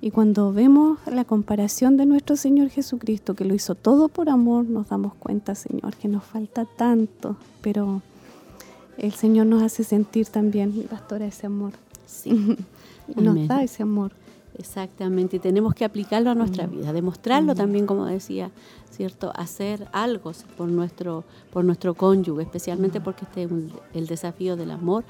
Y 0.00 0.10
cuando 0.10 0.52
vemos 0.52 0.98
la 1.06 1.24
comparación 1.24 1.96
de 1.96 2.06
nuestro 2.06 2.36
Señor 2.36 2.68
Jesucristo, 2.70 3.34
que 3.34 3.44
lo 3.44 3.54
hizo 3.54 3.76
todo 3.76 4.08
por 4.08 4.28
amor, 4.28 4.64
nos 4.64 4.88
damos 4.88 5.14
cuenta, 5.14 5.54
Señor, 5.54 5.94
que 5.96 6.08
nos 6.08 6.24
falta 6.24 6.64
tanto, 6.64 7.36
pero 7.60 8.02
el 8.98 9.12
Señor 9.12 9.46
nos 9.46 9.62
hace 9.62 9.84
sentir 9.84 10.26
también, 10.26 10.86
pastora, 10.90 11.26
ese 11.26 11.46
amor. 11.46 11.72
Sí. 12.06 12.56
nos 13.16 13.48
da 13.48 13.62
ese 13.62 13.82
amor. 13.82 14.12
Exactamente, 14.58 15.36
y 15.36 15.38
tenemos 15.38 15.74
que 15.74 15.84
aplicarlo 15.84 16.30
a 16.30 16.34
nuestra 16.34 16.66
vida, 16.66 16.92
demostrarlo 16.92 17.54
también, 17.54 17.86
como 17.86 18.04
decía, 18.04 18.50
¿cierto? 18.90 19.32
Hacer 19.34 19.88
algo 19.92 20.32
por 20.58 20.68
nuestro, 20.68 21.24
por 21.50 21.64
nuestro 21.64 21.94
cónyuge, 21.94 22.42
especialmente 22.42 23.00
porque 23.00 23.24
este 23.24 23.44
es 23.44 23.50
el 23.94 24.06
desafío 24.06 24.56
del 24.56 24.70
amor 24.70 25.04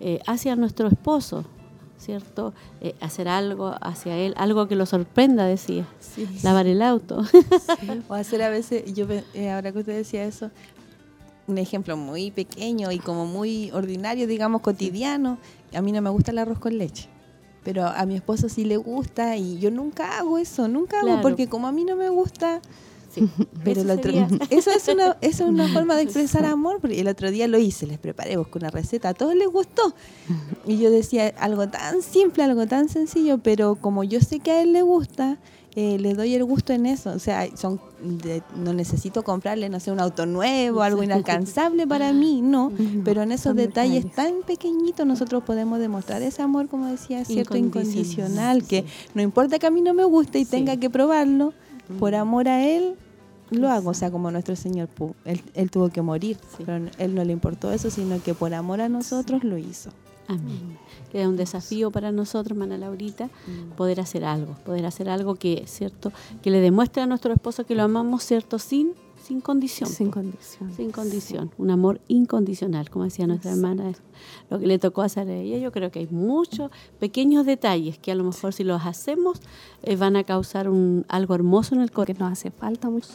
eh, 0.00 0.18
hacia 0.26 0.56
nuestro 0.56 0.88
esposo, 0.88 1.44
¿cierto? 1.98 2.52
Eh, 2.80 2.96
hacer 3.00 3.28
algo 3.28 3.74
hacia 3.80 4.16
él, 4.16 4.34
algo 4.36 4.66
que 4.66 4.74
lo 4.74 4.86
sorprenda, 4.86 5.46
decía, 5.46 5.86
lavar 6.42 6.66
el 6.66 6.82
auto. 6.82 7.22
O 8.08 8.14
hacer 8.14 8.42
a 8.42 8.48
veces, 8.48 8.92
yo 8.92 9.06
eh, 9.34 9.50
ahora 9.50 9.70
que 9.70 9.78
usted 9.78 9.96
decía 9.96 10.24
eso, 10.24 10.50
un 11.46 11.58
ejemplo 11.58 11.96
muy 11.96 12.30
pequeño 12.30 12.90
y 12.92 12.98
como 12.98 13.26
muy 13.26 13.70
ordinario, 13.72 14.26
digamos, 14.26 14.62
cotidiano, 14.62 15.38
a 15.74 15.82
mí 15.82 15.92
no 15.92 16.00
me 16.02 16.10
gusta 16.10 16.30
el 16.30 16.38
arroz 16.38 16.58
con 16.58 16.78
leche 16.78 17.08
pero 17.64 17.86
a 17.86 18.04
mi 18.06 18.14
esposo 18.14 18.48
sí 18.48 18.64
le 18.64 18.76
gusta 18.76 19.36
y 19.36 19.58
yo 19.58 19.70
nunca 19.70 20.18
hago 20.18 20.38
eso, 20.38 20.68
nunca 20.68 21.00
hago, 21.00 21.20
porque 21.22 21.48
como 21.48 21.66
a 21.66 21.72
mí 21.72 21.84
no 21.84 21.96
me 21.96 22.10
gusta, 22.10 22.60
sí, 23.12 23.28
pero 23.64 23.80
eso, 23.80 23.92
el 23.92 23.98
otro, 23.98 24.12
eso 24.50 24.70
es 24.70 24.86
una 24.88 25.16
es 25.22 25.40
una 25.40 25.66
forma 25.68 25.96
de 25.96 26.02
expresar 26.02 26.44
amor, 26.44 26.80
porque 26.80 27.00
el 27.00 27.08
otro 27.08 27.30
día 27.30 27.48
lo 27.48 27.58
hice, 27.58 27.86
les 27.86 27.98
preparé, 27.98 28.36
busqué 28.36 28.58
una 28.58 28.70
receta, 28.70 29.08
a 29.08 29.14
todos 29.14 29.34
les 29.34 29.48
gustó. 29.48 29.94
Y 30.66 30.78
yo 30.78 30.90
decía 30.90 31.32
algo 31.38 31.68
tan 31.68 32.02
simple, 32.02 32.44
algo 32.44 32.66
tan 32.66 32.88
sencillo, 32.88 33.38
pero 33.38 33.76
como 33.76 34.04
yo 34.04 34.20
sé 34.20 34.40
que 34.40 34.50
a 34.50 34.62
él 34.62 34.74
le 34.74 34.82
gusta, 34.82 35.38
eh, 35.76 35.98
le 35.98 36.14
doy 36.14 36.34
el 36.34 36.44
gusto 36.44 36.72
en 36.72 36.86
eso. 36.86 37.10
O 37.10 37.18
sea, 37.18 37.48
son 37.56 37.80
no 38.56 38.72
necesito 38.72 39.22
comprarle, 39.22 39.68
no 39.68 39.80
sé, 39.80 39.90
un 39.90 40.00
auto 40.00 40.26
nuevo, 40.26 40.82
algo 40.82 41.02
inalcanzable 41.02 41.86
para 41.86 42.12
mí, 42.12 42.42
no. 42.42 42.70
Pero 43.04 43.22
en 43.22 43.32
esos 43.32 43.56
detalles 43.56 44.10
tan 44.12 44.42
pequeñitos 44.46 45.06
nosotros 45.06 45.42
podemos 45.42 45.78
demostrar 45.78 46.22
ese 46.22 46.42
amor, 46.42 46.68
como 46.68 46.86
decía, 46.86 47.24
cierto, 47.24 47.56
incondicional, 47.56 48.64
que 48.64 48.84
no 49.14 49.22
importa 49.22 49.58
que 49.58 49.66
a 49.66 49.70
mí 49.70 49.80
no 49.80 49.94
me 49.94 50.04
guste 50.04 50.38
y 50.38 50.44
tenga 50.44 50.76
que 50.76 50.90
probarlo, 50.90 51.52
por 51.98 52.14
amor 52.14 52.48
a 52.48 52.66
Él, 52.66 52.94
lo 53.50 53.70
hago, 53.70 53.90
o 53.90 53.94
sea, 53.94 54.10
como 54.10 54.30
nuestro 54.30 54.56
Señor, 54.56 54.88
él, 55.24 55.42
él 55.54 55.70
tuvo 55.70 55.90
que 55.90 56.02
morir, 56.02 56.38
pero 56.58 56.88
él 56.98 57.14
no 57.14 57.24
le 57.24 57.32
importó 57.32 57.72
eso, 57.72 57.90
sino 57.90 58.22
que 58.22 58.34
por 58.34 58.54
amor 58.54 58.80
a 58.80 58.88
nosotros 58.88 59.44
lo 59.44 59.58
hizo. 59.58 59.90
Amén. 60.26 60.78
Es 61.12 61.26
un 61.26 61.36
desafío 61.36 61.90
para 61.90 62.10
nosotros, 62.12 62.56
hermana 62.56 62.78
Laurita, 62.78 63.30
poder 63.76 64.00
hacer 64.00 64.24
algo, 64.24 64.54
poder 64.64 64.86
hacer 64.86 65.08
algo 65.08 65.36
que, 65.36 65.64
¿cierto? 65.66 66.12
Que 66.42 66.50
le 66.50 66.60
demuestre 66.60 67.02
a 67.02 67.06
nuestro 67.06 67.32
esposo 67.32 67.64
que 67.64 67.74
lo 67.74 67.82
amamos, 67.82 68.24
¿cierto? 68.24 68.58
Sin 68.58 68.94
sin 69.24 69.40
condición. 69.40 69.88
Sin 69.88 70.10
condición. 70.10 70.70
Sin 70.76 70.90
condición. 70.90 71.50
Un 71.56 71.70
amor 71.70 71.98
incondicional, 72.08 72.90
como 72.90 73.06
decía 73.06 73.26
nuestra 73.26 73.52
hermana, 73.52 73.94
lo 74.50 74.58
que 74.58 74.66
le 74.66 74.78
tocó 74.78 75.00
hacer 75.00 75.26
a 75.30 75.34
ella. 75.34 75.56
Yo 75.56 75.72
creo 75.72 75.90
que 75.90 76.00
hay 76.00 76.08
muchos 76.08 76.70
pequeños 77.00 77.46
detalles 77.46 77.96
que 77.96 78.12
a 78.12 78.16
lo 78.16 78.24
mejor 78.24 78.52
si 78.52 78.64
los 78.64 78.84
hacemos 78.84 79.40
eh, 79.82 79.96
van 79.96 80.16
a 80.16 80.24
causar 80.24 80.68
un, 80.68 81.06
algo 81.08 81.34
hermoso 81.34 81.74
en 81.74 81.80
el 81.80 81.90
corazón. 81.90 82.04
Que 82.04 82.22
nos 82.22 82.32
hace 82.32 82.50
falta 82.50 82.90
mucho 82.90 83.08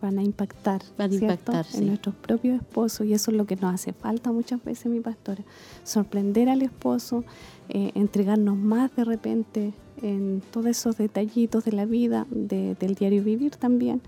van 0.00 0.18
a 0.18 0.22
impactar, 0.22 0.82
van 0.98 1.10
a 1.12 1.14
impactar 1.14 1.66
en 1.74 1.86
nuestros 1.86 2.14
propios 2.14 2.60
esposos 2.60 3.06
y 3.06 3.14
eso 3.14 3.30
es 3.30 3.36
lo 3.36 3.46
que 3.46 3.56
nos 3.56 3.74
hace 3.74 3.92
falta 3.92 4.32
muchas 4.32 4.62
veces, 4.64 4.86
mi 4.86 5.00
pastora, 5.00 5.42
sorprender 5.84 6.48
al 6.48 6.62
esposo, 6.62 7.24
eh, 7.68 7.92
entregarnos 7.94 8.56
más 8.56 8.94
de 8.96 9.04
repente 9.04 9.72
en 10.02 10.42
todos 10.50 10.66
esos 10.66 10.96
detallitos 10.96 11.64
de 11.64 11.72
la 11.72 11.84
vida, 11.84 12.26
del 12.30 12.94
diario 12.94 13.22
vivir 13.22 13.56
también, 13.56 14.00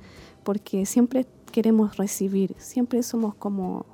porque 0.42 0.86
siempre 0.86 1.26
queremos 1.50 1.96
recibir, 1.96 2.54
siempre 2.58 3.02
somos 3.02 3.34
como, 3.34 3.86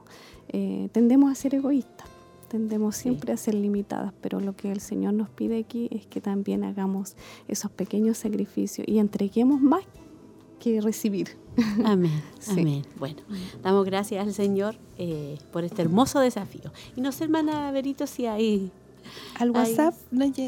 eh, 0.49 0.89
tendemos 0.93 1.31
a 1.31 1.35
ser 1.35 1.55
egoístas, 1.55 2.09
tendemos 2.49 2.97
siempre 2.97 3.33
a 3.33 3.37
ser 3.37 3.55
limitadas, 3.55 4.13
pero 4.21 4.41
lo 4.41 4.57
que 4.57 4.73
el 4.73 4.81
Señor 4.81 5.15
nos 5.15 5.29
pide 5.29 5.59
aquí 5.59 5.89
es 5.91 6.07
que 6.07 6.21
también 6.21 6.65
hagamos 6.65 7.17
esos 7.47 7.71
pequeños 7.71 8.19
sacrificios 8.19 8.87
y 8.89 8.99
entreguemos 8.99 9.61
más 9.61 9.83
que 10.59 10.81
recibir. 10.81 11.29
Amén, 11.85 12.23
amén. 12.49 12.85
Bueno, 12.99 13.23
damos 13.63 13.85
gracias 13.85 14.27
al 14.27 14.33
Señor 14.33 14.77
eh, 14.97 15.39
por 15.53 15.65
este 15.65 15.83
hermoso 15.83 16.21
desafío. 16.21 16.73
Y 16.97 17.01
no 17.01 17.13
sé, 17.13 17.25
hermana 17.25 17.71
Berito, 17.73 18.07
si 18.07 18.27
hay... 18.27 18.71
Al 19.39 19.51
WhatsApp 19.53 19.95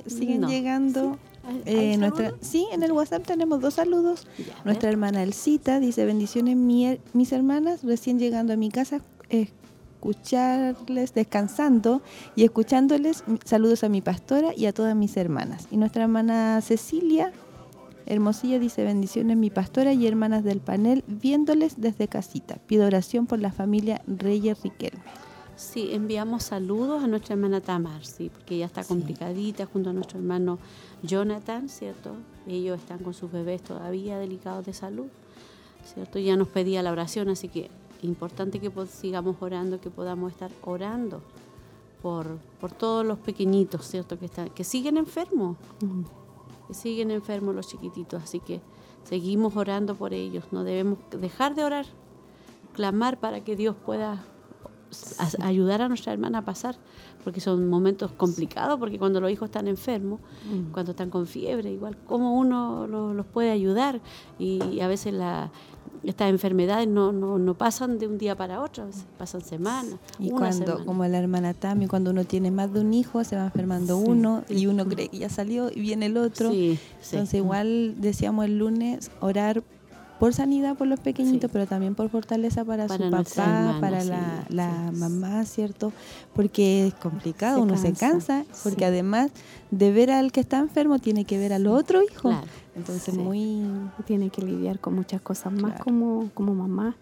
siguen 0.06 0.46
llegando 0.46 1.18
Eh, 1.64 1.96
nuestra, 1.96 2.34
sí, 2.40 2.66
en 2.72 2.82
el 2.82 2.92
WhatsApp 2.92 3.26
tenemos 3.26 3.60
dos 3.60 3.74
saludos. 3.74 4.26
nuestra 4.64 4.90
hermana 4.90 5.22
Elcita 5.22 5.80
dice, 5.80 6.04
bendiciones 6.04 6.56
mis 6.56 7.32
hermanas, 7.32 7.82
recién 7.82 8.18
llegando 8.18 8.52
a 8.52 8.56
mi 8.56 8.70
casa, 8.70 9.00
escucharles 9.30 11.14
descansando 11.14 12.02
y 12.36 12.44
escuchándoles, 12.44 13.24
saludos 13.44 13.82
a 13.84 13.88
mi 13.88 14.02
pastora 14.02 14.52
y 14.54 14.66
a 14.66 14.72
todas 14.72 14.94
mis 14.94 15.16
hermanas. 15.16 15.66
Y 15.70 15.76
nuestra 15.78 16.02
hermana 16.02 16.60
Cecilia 16.60 17.32
Hermosilla 18.10 18.58
dice 18.58 18.82
bendiciones 18.82 19.36
mi 19.36 19.50
pastora 19.50 19.92
y 19.92 20.04
hermanas 20.04 20.42
del 20.42 20.58
panel, 20.58 21.04
viéndoles 21.06 21.80
desde 21.80 22.08
casita. 22.08 22.56
Pido 22.66 22.84
oración 22.84 23.28
por 23.28 23.38
la 23.38 23.52
familia 23.52 24.02
Reyes 24.08 24.60
Riquelme. 24.64 25.04
Sí, 25.54 25.90
enviamos 25.92 26.42
saludos 26.42 27.04
a 27.04 27.06
nuestra 27.06 27.34
hermana 27.34 27.60
Tamar, 27.60 28.04
sí, 28.04 28.28
porque 28.28 28.56
ella 28.56 28.66
está 28.66 28.82
complicadita 28.82 29.64
junto 29.64 29.90
a 29.90 29.92
nuestro 29.92 30.18
hermano 30.18 30.58
Jonathan, 31.04 31.68
¿cierto? 31.68 32.16
Ellos 32.48 32.80
están 32.80 32.98
con 32.98 33.14
sus 33.14 33.30
bebés 33.30 33.62
todavía 33.62 34.18
delicados 34.18 34.66
de 34.66 34.72
salud, 34.72 35.06
¿cierto? 35.84 36.18
Ya 36.18 36.34
nos 36.34 36.48
pedía 36.48 36.82
la 36.82 36.90
oración, 36.90 37.28
así 37.28 37.46
que 37.46 37.70
importante 38.02 38.58
que 38.58 38.72
sigamos 38.86 39.36
orando, 39.38 39.80
que 39.80 39.88
podamos 39.88 40.32
estar 40.32 40.50
orando 40.62 41.22
por, 42.02 42.38
por 42.60 42.72
todos 42.72 43.06
los 43.06 43.20
pequeñitos, 43.20 43.86
¿cierto? 43.86 44.18
Que, 44.18 44.24
están, 44.24 44.48
que 44.50 44.64
siguen 44.64 44.96
enfermos, 44.96 45.58
que 46.70 46.74
siguen 46.74 47.10
enfermos 47.10 47.54
los 47.54 47.66
chiquititos, 47.66 48.22
así 48.22 48.40
que 48.40 48.60
seguimos 49.04 49.56
orando 49.56 49.96
por 49.96 50.14
ellos, 50.14 50.44
no 50.52 50.62
debemos 50.62 50.98
dejar 51.10 51.54
de 51.54 51.64
orar, 51.64 51.86
clamar 52.74 53.18
para 53.18 53.42
que 53.42 53.56
Dios 53.56 53.74
pueda 53.84 54.24
ayudar 55.40 55.82
a 55.82 55.88
nuestra 55.88 56.12
hermana 56.12 56.38
a 56.38 56.44
pasar, 56.44 56.76
porque 57.24 57.40
son 57.40 57.68
momentos 57.68 58.12
complicados, 58.12 58.78
porque 58.78 58.98
cuando 58.98 59.20
los 59.20 59.30
hijos 59.30 59.46
están 59.46 59.68
enfermos, 59.68 60.20
mm. 60.20 60.72
cuando 60.72 60.92
están 60.92 61.10
con 61.10 61.26
fiebre, 61.26 61.70
igual, 61.70 61.96
¿cómo 62.06 62.34
uno 62.34 62.86
los 62.86 63.26
puede 63.26 63.50
ayudar? 63.50 64.00
Y, 64.38 64.80
a 64.80 64.88
veces 64.88 65.12
la, 65.12 65.50
estas 66.04 66.30
enfermedades 66.30 66.88
no, 66.88 67.12
no, 67.12 67.38
no, 67.38 67.54
pasan 67.54 67.98
de 67.98 68.06
un 68.06 68.18
día 68.18 68.36
para 68.36 68.60
otro, 68.62 68.88
pasan 69.18 69.42
semanas. 69.42 69.94
Y 70.18 70.30
cuando, 70.30 70.84
como 70.84 71.04
la 71.06 71.18
hermana 71.18 71.54
Tami, 71.54 71.86
cuando 71.86 72.10
uno 72.10 72.24
tiene 72.24 72.50
más 72.50 72.72
de 72.72 72.80
un 72.80 72.94
hijo, 72.94 73.22
se 73.24 73.36
va 73.36 73.44
enfermando 73.44 73.98
uno 73.98 74.44
y 74.48 74.66
uno 74.66 74.86
cree 74.86 75.08
que 75.08 75.18
ya 75.18 75.28
salió 75.28 75.70
y 75.70 75.80
viene 75.80 76.06
el 76.06 76.16
otro. 76.16 76.50
Entonces, 76.50 77.34
igual 77.34 77.96
decíamos 78.00 78.46
el 78.46 78.58
lunes, 78.58 79.10
orar 79.20 79.62
por 80.20 80.34
sanidad 80.34 80.76
por 80.76 80.86
los 80.86 81.00
pequeñitos, 81.00 81.50
pero 81.50 81.66
también 81.66 81.94
por 81.94 82.10
fortaleza 82.10 82.62
para, 82.62 82.86
su 82.88 83.10
papá, 83.10 83.78
para 83.80 84.04
la, 84.04 84.92
mamá, 84.92 85.46
¿cierto? 85.46 85.94
Porque 86.34 86.86
es 86.88 86.94
complicado, 86.94 87.62
uno 87.62 87.78
se 87.78 87.94
cansa, 87.94 88.44
porque 88.62 88.84
además 88.84 89.30
de 89.70 89.90
ver 89.90 90.10
al 90.10 90.30
que 90.30 90.40
está 90.40 90.58
enfermo, 90.58 90.98
tiene 90.98 91.24
que 91.24 91.38
ver 91.38 91.54
al 91.54 91.66
otro 91.66 92.02
hijo. 92.02 92.38
Entonces 92.76 93.14
muy... 93.14 93.62
Tiene 94.04 94.28
que 94.28 94.42
lidiar 94.42 94.78
con 94.78 94.94
muchas 94.94 95.22
cosas 95.22 95.54
más 95.54 95.80
como, 95.80 96.30
como 96.34 96.54
mamá. 96.54 96.96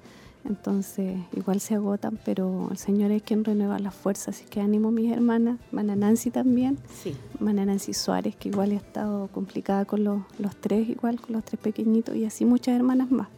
Entonces, 0.44 1.18
igual 1.37 1.61
se 1.61 1.74
agotan, 1.74 2.18
pero 2.24 2.68
el 2.70 2.79
Señor 2.79 3.11
es 3.11 3.22
quien 3.22 3.44
renueva 3.44 3.79
las 3.79 3.94
fuerzas. 3.94 4.37
Así 4.37 4.44
que 4.46 4.61
ánimo 4.61 4.90
mis 4.90 5.12
hermanas, 5.12 5.59
Mana 5.72 5.96
Nancy 5.96 6.31
también, 6.31 6.79
sí. 6.90 7.14
Mana 7.38 7.66
Nancy 7.66 7.92
Suárez, 7.92 8.37
que 8.37 8.48
igual 8.48 8.72
ha 8.72 8.77
estado 8.77 9.29
complicada 9.29 9.85
con 9.85 10.05
los, 10.05 10.22
tres, 10.61 10.88
igual 10.88 11.20
con 11.20 11.35
los 11.35 11.44
tres 11.44 11.61
pequeñitos, 11.61 12.16
y 12.16 12.24
así 12.24 12.44
muchas 12.44 12.77
hermanas 12.77 13.11
más. 13.11 13.29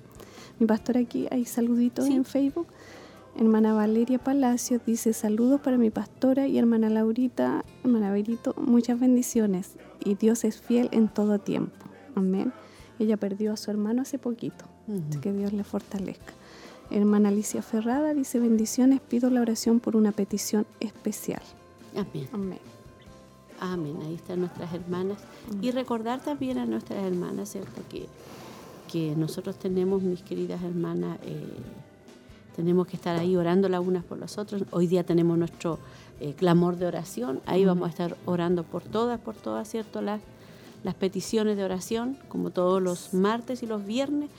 Mi 0.59 0.67
pastor 0.67 0.99
aquí, 0.99 1.27
hay 1.31 1.45
saluditos 1.47 2.07
en 2.07 2.25
Facebook. 2.25 2.67
Hermana 3.37 3.73
Valeria 3.73 4.19
Palacios 4.19 4.83
dice 4.85 5.13
saludos 5.13 5.61
para 5.61 5.79
mi 5.79 5.91
pastora 5.91 6.47
y 6.49 6.59
hermana 6.59 6.91
Laurita, 6.91 7.65
hermana 7.85 8.11
Berito, 8.11 8.55
muchas 8.59 8.99
bendiciones 8.99 9.77
y 10.05 10.17
Dios 10.17 10.45
es 10.45 10.61
fiel 10.61 10.89
en 10.93 11.09
todo 11.09 11.39
tiempo. 11.39 11.87
Amén. 12.17 12.53
Ella 12.99 13.17
perdió 13.17 13.53
a 13.53 13.57
su 13.57 13.71
hermano 13.71 14.03
hace 14.03 14.19
poquito, 14.19 14.65
así 15.09 15.21
que 15.21 15.33
Dios 15.33 15.53
le 15.53 15.65
fortalezca. 15.65 16.35
Hermana 16.91 17.29
Alicia 17.29 17.63
Ferrada 17.63 18.15
dice 18.15 18.41
bendiciones, 18.41 19.01
pido 19.01 19.31
la 19.31 19.41
oración 19.41 19.79
por 19.79 19.95
una 19.95 20.11
petición 20.13 20.67
especial. 20.81 21.43
Amén. 22.33 22.59
Amén. 23.61 23.97
Ahí 24.05 24.15
están 24.15 24.41
nuestras 24.41 24.73
hermanas. 24.73 25.19
Y 25.61 25.71
recordar 25.71 26.21
también 26.21 26.59
a 26.59 26.67
nuestras 26.67 27.05
hermanas, 27.05 27.51
¿cierto? 27.51 27.83
Que, 27.89 28.07
que 28.91 29.15
nosotros 29.17 29.57
tenemos, 29.59 30.03
mis 30.03 30.23
queridas 30.23 30.63
hermanas, 30.63 31.19
eh, 31.25 31.47
tenemos 32.57 32.87
que 32.87 32.97
estar 32.97 33.17
ahí 33.17 33.37
orando 33.37 33.69
las 33.69 33.87
unas 33.87 34.03
por 34.03 34.19
las 34.19 34.39
otras. 34.39 34.63
Hoy 34.71 34.87
día 34.87 35.05
tenemos 35.05 35.39
nuestro 35.39 35.79
eh, 36.21 36.35
clamor 36.35 36.77
de 36.77 36.87
oración. 36.87 37.41
Ahí 37.47 37.65
vamos 37.65 37.87
a 37.87 37.91
estar 37.91 38.17
orando 38.25 38.65
por 38.65 38.83
todas, 38.83 39.21
por 39.21 39.37
todas, 39.37 39.69
¿cierto? 39.69 40.03
Las, 40.03 40.21
las 40.83 40.95
peticiones 40.95 41.57
de 41.57 41.65
oración, 41.65 42.19
como 42.29 42.51
todos 42.51 42.83
los 42.83 43.15
martes 43.15 43.63
y 43.63 43.67
los 43.67 43.85
viernes 43.85 44.31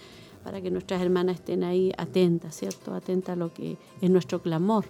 para 0.44 0.62
que 0.62 0.72
nuestras 0.72 1.02
hermanas 1.02 1.36
estén 1.36 1.64
ahí 1.64 1.92
atentas, 1.98 2.56
¿cierto? 2.56 2.94
Atentas 2.94 3.34
a 3.34 3.36
lo 3.36 3.54
que 3.54 3.78
es 4.02 4.10
nuestro 4.10 4.42
clamor. 4.42 4.86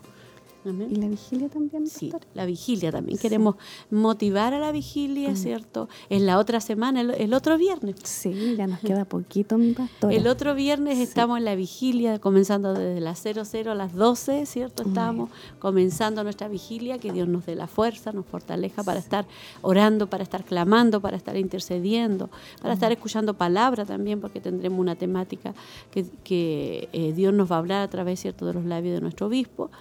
¿Y 0.63 0.95
la 0.95 1.07
vigilia 1.07 1.49
también? 1.49 1.87
Sí, 1.87 2.11
la 2.35 2.45
vigilia 2.45 2.91
también. 2.91 3.17
Queremos 3.17 3.55
motivar 3.89 4.53
a 4.53 4.59
la 4.59 4.71
vigilia, 4.71 5.35
¿cierto? 5.35 5.89
En 6.09 6.25
la 6.25 6.37
otra 6.37 6.61
semana, 6.61 7.01
el, 7.01 7.33
otro 7.33 7.57
viernes. 7.57 7.95
Sí, 8.03 8.55
ya 8.57 8.67
nos 8.67 8.79
queda 8.79 9.05
poquito, 9.05 9.57
mi 9.57 9.73
pastor. 9.73 10.13
El 10.13 10.27
otro 10.27 10.53
viernes 10.53 10.99
estamos 10.99 11.39
en 11.39 11.45
la 11.45 11.55
vigilia, 11.55 12.19
comenzando 12.19 12.73
desde 12.73 12.99
las 12.99 13.21
00 13.21 13.71
a 13.71 13.75
las 13.75 13.95
12, 13.95 14.45
¿cierto? 14.45 14.83
Estamos 14.83 15.31
comenzando 15.59 16.23
nuestra 16.23 16.47
vigilia, 16.47 16.99
que 16.99 17.11
Dios 17.11 17.27
nos 17.27 17.45
dé 17.45 17.55
la 17.55 17.67
fuerza, 17.67 18.11
nos 18.11 18.25
fortalezca 18.25 18.83
para 18.83 18.99
estar 18.99 19.25
orando, 19.61 20.07
para 20.07 20.23
estar 20.23 20.43
clamando, 20.43 21.01
para 21.01 21.17
estar 21.17 21.37
intercediendo, 21.37 22.29
para 22.61 22.75
estar 22.75 22.91
escuchando 22.91 23.33
palabra 23.33 23.85
también, 23.85 24.21
porque 24.21 24.39
tendremos 24.39 24.79
una 24.79 24.95
temática 24.95 25.55
que, 25.89 26.89
eh, 26.93 27.13
Dios 27.13 27.33
nos 27.33 27.51
va 27.51 27.55
a 27.55 27.59
hablar 27.59 27.81
a 27.81 27.89
través, 27.89 28.19
¿cierto?, 28.19 28.45
de 28.45 28.53
los 28.53 28.65
labios 28.65 28.93
de 28.93 29.01
nuestro 29.01 29.27
obispo. 29.27 29.71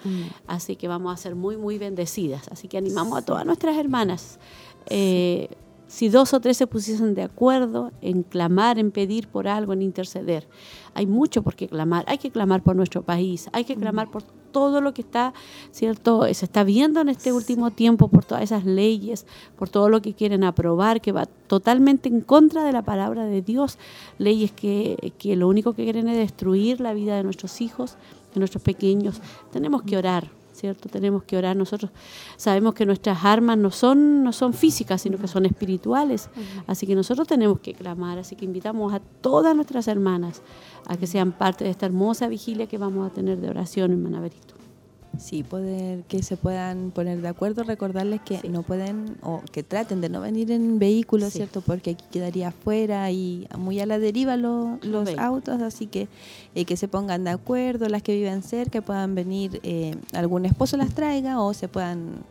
Así 0.47 0.70
que 0.77 0.89
vamos 0.89 1.13
a 1.13 1.17
ser 1.17 1.35
muy, 1.35 1.57
muy 1.57 1.79
bendecidas. 1.79 2.49
Así 2.49 2.69
que 2.69 2.79
animamos 2.79 3.19
a 3.19 3.23
todas 3.23 3.47
nuestras 3.47 3.77
hermanas. 3.77 4.39
Eh, 4.87 5.49
si 5.91 6.09
dos 6.09 6.33
o 6.35 6.41
tres 6.41 6.57
se 6.57 6.69
pusiesen 6.69 7.15
de 7.17 7.23
acuerdo 7.23 7.91
en 8.01 8.23
clamar, 8.23 8.79
en 8.79 8.93
pedir 8.93 9.27
por 9.27 9.49
algo, 9.49 9.73
en 9.73 9.83
interceder, 9.83 10.47
hay 10.95 11.05
mucho 11.07 11.43
por 11.43 11.57
qué 11.57 11.67
clamar. 11.67 12.05
Hay 12.07 12.19
que 12.19 12.31
clamar 12.31 12.63
por 12.63 12.77
nuestro 12.77 13.03
país, 13.03 13.49
hay 13.53 13.65
que 13.65 13.75
clamar 13.75 14.09
por 14.09 14.23
todo 14.53 14.81
lo 14.81 14.95
que 14.95 15.03
está, 15.03 15.35
¿cierto? 15.73 16.23
Se 16.33 16.45
está 16.45 16.63
viendo 16.63 17.01
en 17.01 17.09
este 17.09 17.33
último 17.33 17.73
tiempo, 17.73 18.07
por 18.07 18.25
todas 18.25 18.45
esas 18.45 18.65
leyes, 18.65 19.27
por 19.59 19.69
todo 19.69 19.89
lo 19.89 20.01
que 20.01 20.15
quieren 20.15 20.45
aprobar, 20.45 21.01
que 21.01 21.11
va 21.11 21.27
totalmente 21.27 22.09
en 22.09 22.21
contra 22.21 22.63
de 22.63 22.73
la 22.73 22.83
palabra 22.83 23.25
de 23.25 23.43
Dios. 23.43 23.77
Leyes 24.19 24.53
que, 24.53 25.13
que 25.19 25.35
lo 25.35 25.49
único 25.49 25.73
que 25.73 25.83
quieren 25.83 26.09
es 26.09 26.17
destruir 26.17 26.81
la 26.81 26.95
vida 26.95 27.17
de 27.17 27.25
nuestros 27.25 27.61
hijos, 27.61 27.97
de 28.33 28.39
nuestros 28.39 28.63
pequeños. 28.63 29.21
Tenemos 29.51 29.83
que 29.83 29.97
orar, 29.97 30.31
¿cierto? 30.61 30.89
Tenemos 30.89 31.25
que 31.25 31.37
orar. 31.37 31.57
Nosotros 31.57 31.91
sabemos 32.37 32.75
que 32.75 32.87
nuestras 32.87 33.25
armas 33.25 33.59
no 33.59 33.71
son, 33.71 34.23
no 34.23 34.33
son 34.33 34.53
físicas, 34.53 35.03
sino 35.03 35.19
que 35.19 35.29
son 35.29 35.47
espirituales. 35.47 36.29
Así 36.67 36.87
que 36.87 36.95
nosotros 36.95 37.27
tenemos 37.27 37.61
que 37.61 37.75
clamar. 37.75 38.19
Así 38.19 38.37
que 38.37 38.45
invitamos 38.45 38.93
a 38.93 39.01
todas 39.01 39.55
nuestras 39.57 39.89
hermanas 39.89 40.43
a 40.87 40.97
que 40.97 41.07
sean 41.07 41.33
parte 41.33 41.65
de 41.65 41.71
esta 41.71 41.87
hermosa 41.87 42.29
vigilia 42.29 42.67
que 42.67 42.79
vamos 42.79 43.11
a 43.11 43.13
tener 43.13 43.39
de 43.39 43.49
oración 43.49 43.93
en 43.93 44.03
Manaverito. 44.03 44.70
Sí, 45.19 45.43
poder 45.43 46.05
que 46.05 46.23
se 46.23 46.37
puedan 46.37 46.93
poner 46.93 47.21
de 47.21 47.29
acuerdo, 47.29 47.65
recordarles 47.65 48.21
que 48.21 48.41
no 48.49 48.63
pueden 48.63 49.17
o 49.23 49.43
que 49.53 49.63
traten 49.63 50.01
de 50.01 50.09
no 50.09 50.21
venir 50.21 50.51
en 50.53 50.79
vehículos, 50.79 51.33
¿cierto? 51.33 51.61
Porque 51.63 51.91
aquí 51.91 52.05
quedaría 52.11 52.49
afuera 52.49 53.11
y 53.11 53.49
muy 53.59 53.81
a 53.81 53.87
la 53.87 53.99
deriva 53.99 54.37
los 54.37 55.19
autos, 55.19 55.61
así 55.63 55.87
que 55.87 56.09
eh, 56.55 56.65
que 56.65 56.77
se 56.77 56.89
pongan 56.89 57.25
de 57.25 57.31
acuerdo, 57.31 57.89
las 57.89 58.03
que 58.03 58.15
viven 58.15 58.43
cerca 58.43 58.81
puedan 58.83 59.15
venir, 59.15 59.61
eh, 59.63 59.97
algún 60.13 60.47
esposo 60.47 60.77
las 60.77 60.95
traiga 60.95 61.41
o 61.41 61.53
se 61.55 61.69
puedan 61.69 62.25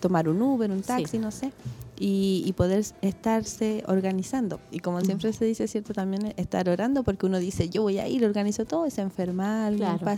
tomar 0.00 0.28
un 0.28 0.40
Uber, 0.40 0.70
un 0.70 0.82
taxi, 0.82 1.18
no 1.18 1.30
sé. 1.30 1.52
Y, 1.98 2.52
poder 2.58 2.84
estarse 3.00 3.82
organizando. 3.86 4.60
Y 4.70 4.80
como 4.80 5.00
siempre 5.00 5.32
se 5.32 5.46
dice, 5.46 5.66
¿cierto? 5.66 5.94
También 5.94 6.34
estar 6.36 6.68
orando, 6.68 7.02
porque 7.02 7.24
uno 7.24 7.38
dice, 7.38 7.70
yo 7.70 7.80
voy 7.82 7.98
a 7.98 8.06
ir, 8.06 8.24
organizo 8.26 8.66
todo, 8.66 8.86
y 8.86 8.90
se 8.90 9.00
enferma 9.00 9.70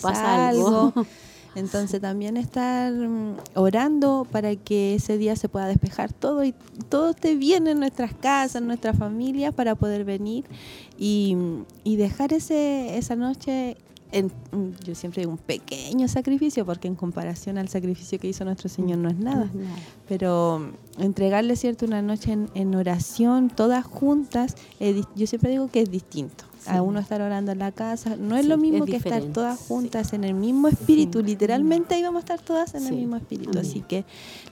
pasa, 0.02 0.48
algo. 0.48 0.92
Entonces 1.54 2.00
también 2.00 2.36
estar 2.36 2.92
mm, 2.92 3.36
orando 3.54 4.26
para 4.30 4.54
que 4.56 4.94
ese 4.94 5.18
día 5.18 5.36
se 5.36 5.48
pueda 5.48 5.66
despejar 5.66 6.12
todo 6.12 6.44
y 6.44 6.54
todo 6.88 7.10
esté 7.10 7.34
bien 7.36 7.66
en 7.66 7.80
nuestras 7.80 8.14
casas, 8.14 8.62
en 8.62 8.66
nuestras 8.66 8.96
familias, 8.96 9.54
para 9.54 9.74
poder 9.74 10.04
venir 10.04 10.44
y, 10.98 11.36
dejar 11.84 12.32
ese, 12.32 12.96
esa 12.96 13.16
noche 13.16 13.76
en, 14.12 14.26
mm, 14.26 14.84
yo 14.84 14.94
siempre 14.94 15.22
digo 15.22 15.32
un 15.32 15.38
pequeño 15.38 16.08
sacrificio, 16.08 16.64
porque 16.64 16.88
en 16.88 16.94
comparación 16.94 17.58
al 17.58 17.68
sacrificio 17.68 18.18
que 18.18 18.28
hizo 18.28 18.44
nuestro 18.44 18.68
Señor 18.68 18.98
no 18.98 19.08
es 19.08 19.18
nada, 19.18 19.50
pero 20.08 20.60
mm, 20.60 21.02
entregarle 21.02 21.56
cierto 21.56 21.86
una 21.86 22.02
noche 22.02 22.36
en, 22.54 22.74
oración, 22.74 23.50
todas 23.50 23.84
juntas, 23.84 24.56
yo 25.16 25.26
siempre 25.26 25.50
digo 25.50 25.68
que 25.68 25.80
es 25.82 25.90
distinto 25.90 26.44
a 26.68 26.82
uno 26.82 26.98
estar 27.00 27.20
orando 27.20 27.52
en 27.52 27.58
la 27.58 27.72
casa. 27.72 28.16
No 28.16 28.36
es 28.36 28.46
lo 28.46 28.56
Sí, 28.56 28.60
mismo 28.62 28.84
es 28.84 28.90
que 28.90 28.96
estar 28.96 29.22
todas 29.24 29.58
sí. 29.58 29.64
juntas 29.68 30.12
en 30.12 30.24
el 30.24 30.34
mismo 30.34 30.68
espíritu. 30.68 31.20
Sí. 31.20 31.26
Literalmente 31.26 31.94
ahí 31.94 32.02
vamos 32.02 32.18
a 32.18 32.20
estar 32.20 32.40
todas 32.40 32.74
en 32.74 32.82
el 32.82 32.88
Sí. 32.88 32.94
mismo 32.96 33.16
espíritu. 33.16 33.50
Amén. 33.58 33.64
Así 33.66 33.80
que 33.80 34.04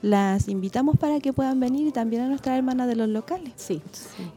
las 0.02 0.48
invitamos 0.48 0.96
para 0.96 1.20
que 1.20 1.32
puedan 1.32 1.60
venir 1.60 1.86
y 1.86 1.92
también 1.92 2.22
a 2.22 2.28
nuestras 2.28 2.56
hermanas 2.56 2.88
de 2.88 2.96
los 2.96 3.08
locales. 3.08 3.52
Sí, 3.56 3.80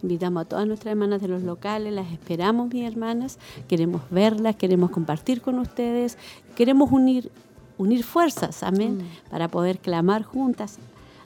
invitamos 0.03 0.41
a 0.41 0.45
todas 0.45 0.67
nuestras 0.67 0.91
hermanas 0.91 1.21
de 1.21 1.27
los 1.27 1.43
locales, 1.43 1.93
las 1.93 2.11
esperamos, 2.11 2.73
mis 2.73 2.86
hermanas, 2.86 3.38
queremos 3.67 4.01
verlas, 4.09 4.55
queremos 4.55 4.91
compartir 4.91 5.41
con 5.41 5.59
ustedes, 5.59 6.17
queremos 6.55 6.91
unir, 6.91 7.32
unir 7.77 8.03
fuerzas, 8.03 8.63
amén, 8.63 8.97
Mm. 8.97 9.30
para 9.30 9.47
poder 9.47 9.80
clamar 9.80 10.23
juntas 10.23 10.77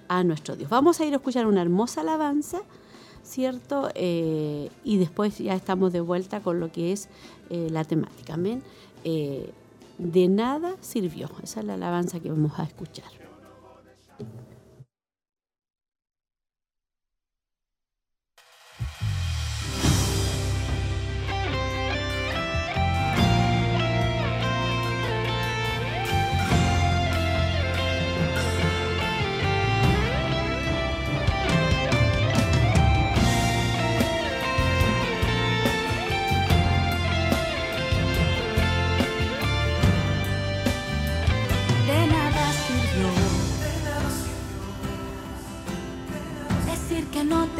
a 0.07 0.23
nuestro 0.23 0.55
Dios. 0.55 0.69
Vamos 0.69 0.99
a 0.99 1.05
ir 1.05 1.13
a 1.13 1.15
escuchar 1.15 1.47
una 1.47 1.61
hermosa 1.61 2.01
alabanza, 2.01 2.59
¿cierto? 3.23 3.89
Eh, 3.95 4.69
y 4.83 4.97
después 4.97 5.37
ya 5.37 5.55
estamos 5.55 5.93
de 5.93 6.01
vuelta 6.01 6.41
con 6.41 6.59
lo 6.59 6.71
que 6.71 6.91
es 6.91 7.09
eh, 7.49 7.69
la 7.71 7.83
temática. 7.83 8.37
Eh, 9.03 9.49
de 9.97 10.27
nada 10.27 10.75
sirvió, 10.81 11.29
esa 11.43 11.61
es 11.61 11.65
la 11.65 11.75
alabanza 11.75 12.19
que 12.19 12.29
vamos 12.29 12.53
a 12.57 12.63
escuchar. 12.63 13.22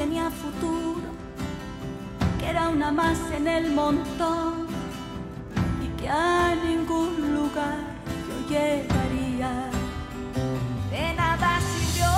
Tenía 0.04 0.30
futuro, 0.30 1.08
que 2.38 2.50
era 2.50 2.68
una 2.68 2.92
más 2.92 3.18
en 3.32 3.48
el 3.48 3.72
montón 3.72 4.68
y 5.82 5.88
que 5.98 6.10
a 6.10 6.54
ningún 6.56 7.34
lugar 7.34 7.80
yo 8.28 8.36
llegaría. 8.54 9.52
De 10.92 11.14
nada 11.14 11.52
sirvió. 11.70 12.12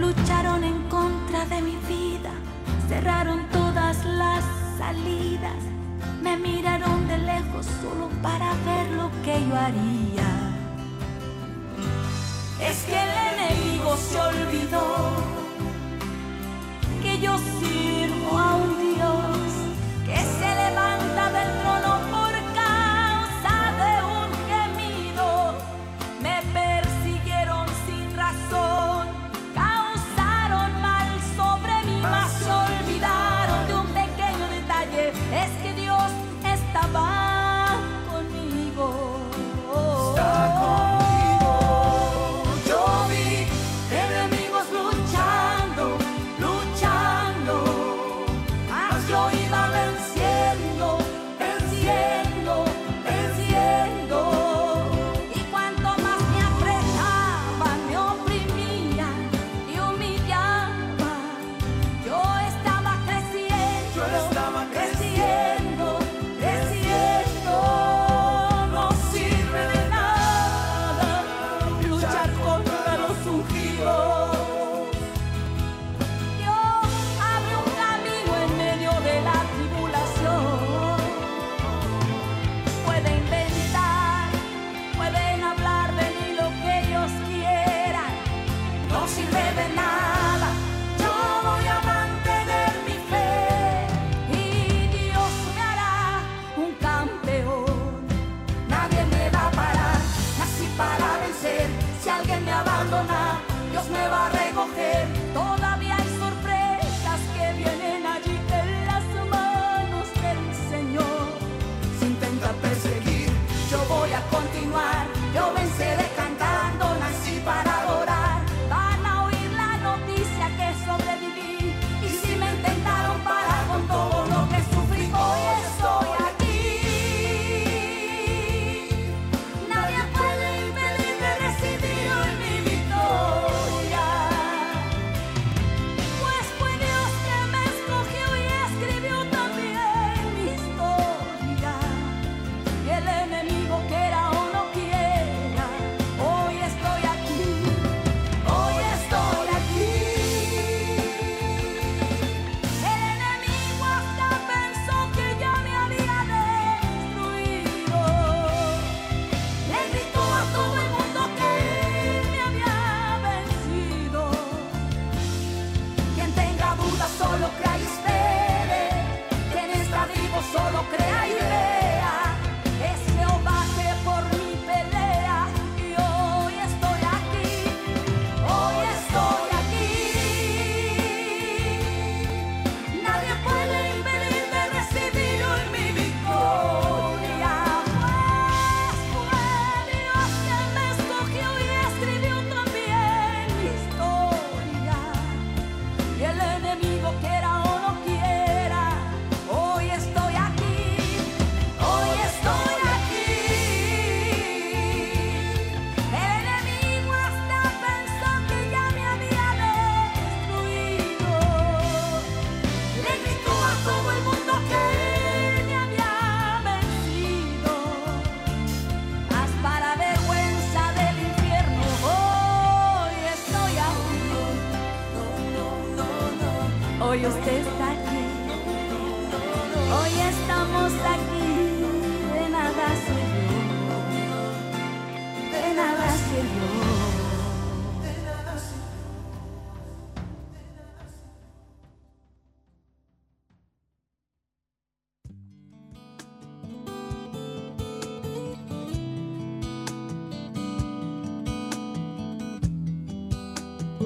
Lucharon 0.00 0.64
en 0.64 0.78
contra 0.88 1.44
de 1.44 1.60
mi 1.60 1.76
vida, 1.94 2.32
cerraron 2.88 3.40
todas 3.52 4.02
las 4.06 4.42
salidas, 4.78 5.60
me 6.22 6.38
miraron 6.38 7.06
de 7.06 7.18
lejos 7.18 7.66
solo 7.82 8.08
para 8.22 8.48
ver 8.64 8.90
lo 8.92 9.10
que 9.24 9.46
yo 9.46 9.54
haría. 9.56 10.43
Es 12.68 12.78
que 12.84 12.92
el 12.92 13.10
enemigo 13.34 13.96
se 13.96 14.18
olvidó 14.18 15.12
que 17.02 17.20
yo 17.20 17.36
sirvo 17.38 18.38
a 18.38 18.56
un 18.56 18.94
Dios 18.94 19.50
que 20.06 20.16
se 20.16 20.48
levanta 20.62 21.30
del 21.30 21.50
trono 21.60 22.23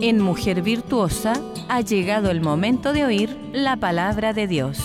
En 0.01 0.21
Mujer 0.21 0.63
Virtuosa 0.63 1.33
ha 1.69 1.81
llegado 1.81 2.31
el 2.31 2.41
momento 2.41 2.93
de 2.93 3.05
oír 3.05 3.37
la 3.53 3.77
palabra 3.77 4.33
de 4.33 4.47
Dios. 4.47 4.79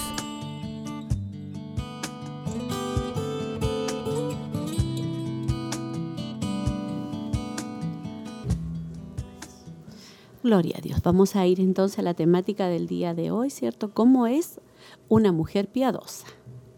Gloria 10.41 10.77
a 10.79 10.81
Dios. 10.81 10.99
Vamos 11.03 11.35
a 11.35 11.45
ir 11.45 11.59
entonces 11.59 11.99
a 11.99 12.01
la 12.01 12.15
temática 12.15 12.67
del 12.67 12.87
día 12.87 13.13
de 13.13 13.29
hoy, 13.29 13.51
¿cierto? 13.51 13.93
¿Cómo 13.93 14.25
es 14.25 14.59
una 15.09 15.31
mujer 15.31 15.67
piadosa? 15.67 16.25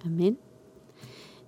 Amén. 0.03 0.37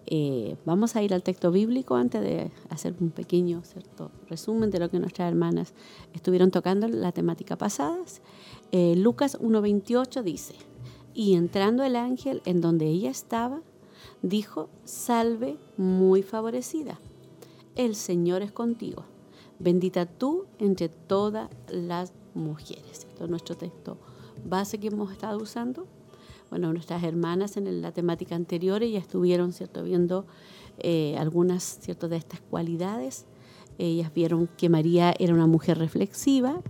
Eh, 0.09 0.55
vamos 0.65 0.95
a 0.95 1.03
ir 1.03 1.13
al 1.13 1.21
texto 1.21 1.51
bíblico 1.51 1.95
antes 1.95 2.21
de 2.21 2.49
hacer 2.69 2.95
un 2.99 3.09
pequeño 3.09 3.61
¿cierto? 3.63 4.09
resumen 4.29 4.71
de 4.71 4.79
lo 4.79 4.89
que 4.89 4.99
nuestras 4.99 5.27
hermanas 5.27 5.73
estuvieron 6.13 6.49
tocando 6.49 6.87
la 6.87 7.11
temática 7.11 7.57
pasada. 7.57 7.97
Eh, 8.71 8.95
Lucas 8.95 9.37
1.28 9.39 10.23
dice, 10.23 10.55
y 11.13 11.35
entrando 11.35 11.83
el 11.83 11.95
ángel 11.95 12.41
en 12.45 12.61
donde 12.61 12.87
ella 12.87 13.09
estaba, 13.09 13.61
dijo, 14.21 14.69
salve 14.85 15.57
muy 15.75 16.23
favorecida, 16.23 16.99
el 17.75 17.95
Señor 17.95 18.41
es 18.41 18.51
contigo 18.51 19.03
bendita 19.59 20.05
tú 20.05 20.45
entre 20.59 20.89
todas 20.89 21.49
las 21.69 22.13
mujeres. 22.33 23.07
Es 23.19 23.29
nuestro 23.29 23.55
texto 23.55 23.97
base 24.45 24.77
que 24.77 24.87
hemos 24.87 25.11
estado 25.11 25.37
usando. 25.37 25.87
Bueno, 26.49 26.71
nuestras 26.71 27.03
hermanas 27.03 27.57
en 27.57 27.81
la 27.81 27.91
temática 27.91 28.35
anterior 28.35 28.83
ya 28.83 28.99
estuvieron 28.99 29.53
¿cierto? 29.53 29.83
viendo 29.83 30.25
eh, 30.79 31.15
algunas 31.17 31.79
¿cierto? 31.81 32.07
de 32.07 32.17
estas 32.17 32.41
cualidades. 32.41 33.25
Ellas 33.77 34.13
vieron 34.13 34.47
que 34.57 34.69
María 34.69 35.13
era 35.19 35.33
una 35.33 35.47
mujer 35.47 35.77
reflexiva. 35.77 36.61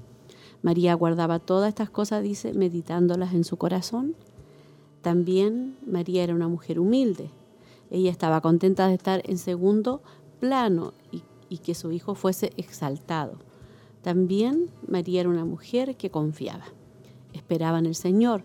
María 0.61 0.93
guardaba 0.95 1.39
todas 1.39 1.69
estas 1.69 1.89
cosas, 1.89 2.23
dice, 2.23 2.53
meditándolas 2.53 3.33
en 3.33 3.43
su 3.43 3.57
corazón. 3.57 4.15
También 5.01 5.77
María 5.85 6.23
era 6.23 6.35
una 6.35 6.47
mujer 6.47 6.79
humilde. 6.79 7.29
Ella 7.91 8.11
estaba 8.11 8.41
contenta 8.41 8.87
de 8.87 8.95
estar 8.95 9.21
en 9.25 9.37
segundo 9.37 10.01
plano 10.39 10.93
y 11.11 11.21
y 11.49 11.59
que 11.59 11.75
su 11.75 11.91
hijo 11.91 12.15
fuese 12.15 12.51
exaltado. 12.57 13.37
También 14.01 14.69
María 14.87 15.21
era 15.21 15.29
una 15.29 15.45
mujer 15.45 15.95
que 15.95 16.09
confiaba, 16.09 16.65
esperaba 17.33 17.79
en 17.79 17.85
el 17.85 17.95
Señor, 17.95 18.43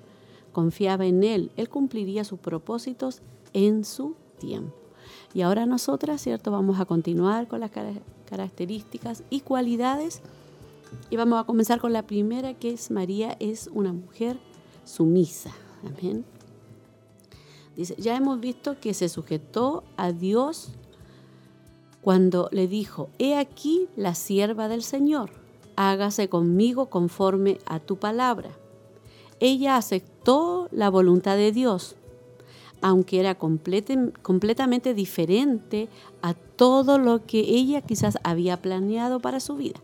confiaba 0.52 1.06
en 1.06 1.24
Él, 1.24 1.50
Él 1.56 1.68
cumpliría 1.68 2.24
sus 2.24 2.38
propósitos 2.38 3.22
en 3.52 3.84
su 3.84 4.14
tiempo. 4.38 4.74
Y 5.34 5.42
ahora 5.42 5.66
nosotras, 5.66 6.20
¿cierto? 6.20 6.50
Vamos 6.50 6.78
a 6.78 6.84
continuar 6.84 7.48
con 7.48 7.60
las 7.60 7.70
características 8.26 9.24
y 9.30 9.40
cualidades 9.40 10.22
y 11.10 11.16
vamos 11.16 11.40
a 11.40 11.44
comenzar 11.44 11.80
con 11.80 11.92
la 11.92 12.02
primera 12.02 12.54
que 12.54 12.70
es 12.70 12.90
María 12.90 13.36
es 13.40 13.70
una 13.72 13.92
mujer 13.92 14.38
sumisa. 14.84 15.52
Amén. 15.86 16.24
Dice, 17.76 17.94
ya 17.98 18.16
hemos 18.16 18.40
visto 18.40 18.78
que 18.78 18.92
se 18.92 19.08
sujetó 19.08 19.84
a 19.96 20.12
Dios 20.12 20.72
cuando 22.02 22.48
le 22.52 22.68
dijo, 22.68 23.08
He 23.18 23.36
aquí 23.36 23.88
la 23.96 24.14
sierva 24.14 24.68
del 24.68 24.82
Señor, 24.82 25.30
hágase 25.76 26.28
conmigo 26.28 26.86
conforme 26.86 27.58
a 27.64 27.78
tu 27.78 27.96
palabra. 27.96 28.50
Ella 29.44 29.76
aceptó 29.76 30.68
la 30.70 30.88
voluntad 30.88 31.36
de 31.36 31.50
Dios, 31.50 31.96
aunque 32.80 33.18
era 33.18 33.34
completamente 33.34 34.94
diferente 34.94 35.88
a 36.22 36.34
todo 36.34 36.96
lo 36.96 37.26
que 37.26 37.40
ella 37.40 37.80
quizás 37.80 38.18
había 38.22 38.62
planeado 38.62 39.18
para 39.18 39.40
su 39.40 39.56
vida. 39.56 39.80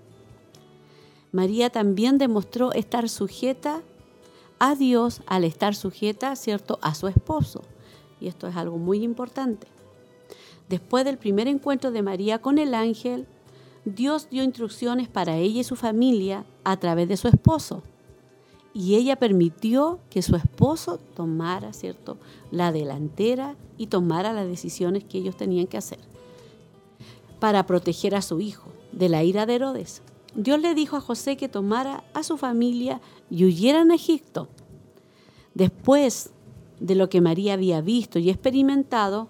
María 1.32 1.70
también 1.70 2.18
demostró 2.18 2.72
estar 2.72 3.08
sujeta 3.08 3.82
a 4.60 4.76
Dios 4.76 5.22
al 5.26 5.42
estar 5.42 5.74
sujeta, 5.74 6.36
¿cierto?, 6.36 6.78
a 6.80 6.94
su 6.94 7.08
esposo. 7.08 7.64
Y 8.20 8.28
esto 8.28 8.46
es 8.46 8.54
algo 8.54 8.78
muy 8.78 9.02
importante. 9.02 9.66
Después 10.68 11.04
del 11.04 11.18
primer 11.18 11.48
encuentro 11.48 11.90
de 11.90 12.02
María 12.02 12.40
con 12.40 12.58
el 12.58 12.74
ángel, 12.74 13.26
Dios 13.84 14.28
dio 14.30 14.44
instrucciones 14.44 15.08
para 15.08 15.36
ella 15.36 15.62
y 15.62 15.64
su 15.64 15.74
familia 15.74 16.44
a 16.62 16.76
través 16.76 17.08
de 17.08 17.16
su 17.16 17.26
esposo. 17.26 17.82
Y 18.78 18.94
ella 18.94 19.16
permitió 19.16 19.98
que 20.08 20.22
su 20.22 20.36
esposo 20.36 21.00
tomara, 21.16 21.72
¿cierto?, 21.72 22.16
la 22.52 22.70
delantera 22.70 23.56
y 23.76 23.88
tomara 23.88 24.32
las 24.32 24.46
decisiones 24.46 25.02
que 25.02 25.18
ellos 25.18 25.36
tenían 25.36 25.66
que 25.66 25.78
hacer 25.78 25.98
para 27.40 27.66
proteger 27.66 28.14
a 28.14 28.22
su 28.22 28.40
hijo 28.40 28.68
de 28.92 29.08
la 29.08 29.24
ira 29.24 29.46
de 29.46 29.56
Herodes. 29.56 30.02
Dios 30.36 30.60
le 30.60 30.76
dijo 30.76 30.94
a 30.94 31.00
José 31.00 31.36
que 31.36 31.48
tomara 31.48 32.04
a 32.14 32.22
su 32.22 32.36
familia 32.36 33.00
y 33.28 33.46
huyeran 33.46 33.90
a 33.90 33.96
Egipto. 33.96 34.46
Después 35.54 36.30
de 36.78 36.94
lo 36.94 37.08
que 37.08 37.20
María 37.20 37.54
había 37.54 37.80
visto 37.80 38.20
y 38.20 38.30
experimentado, 38.30 39.28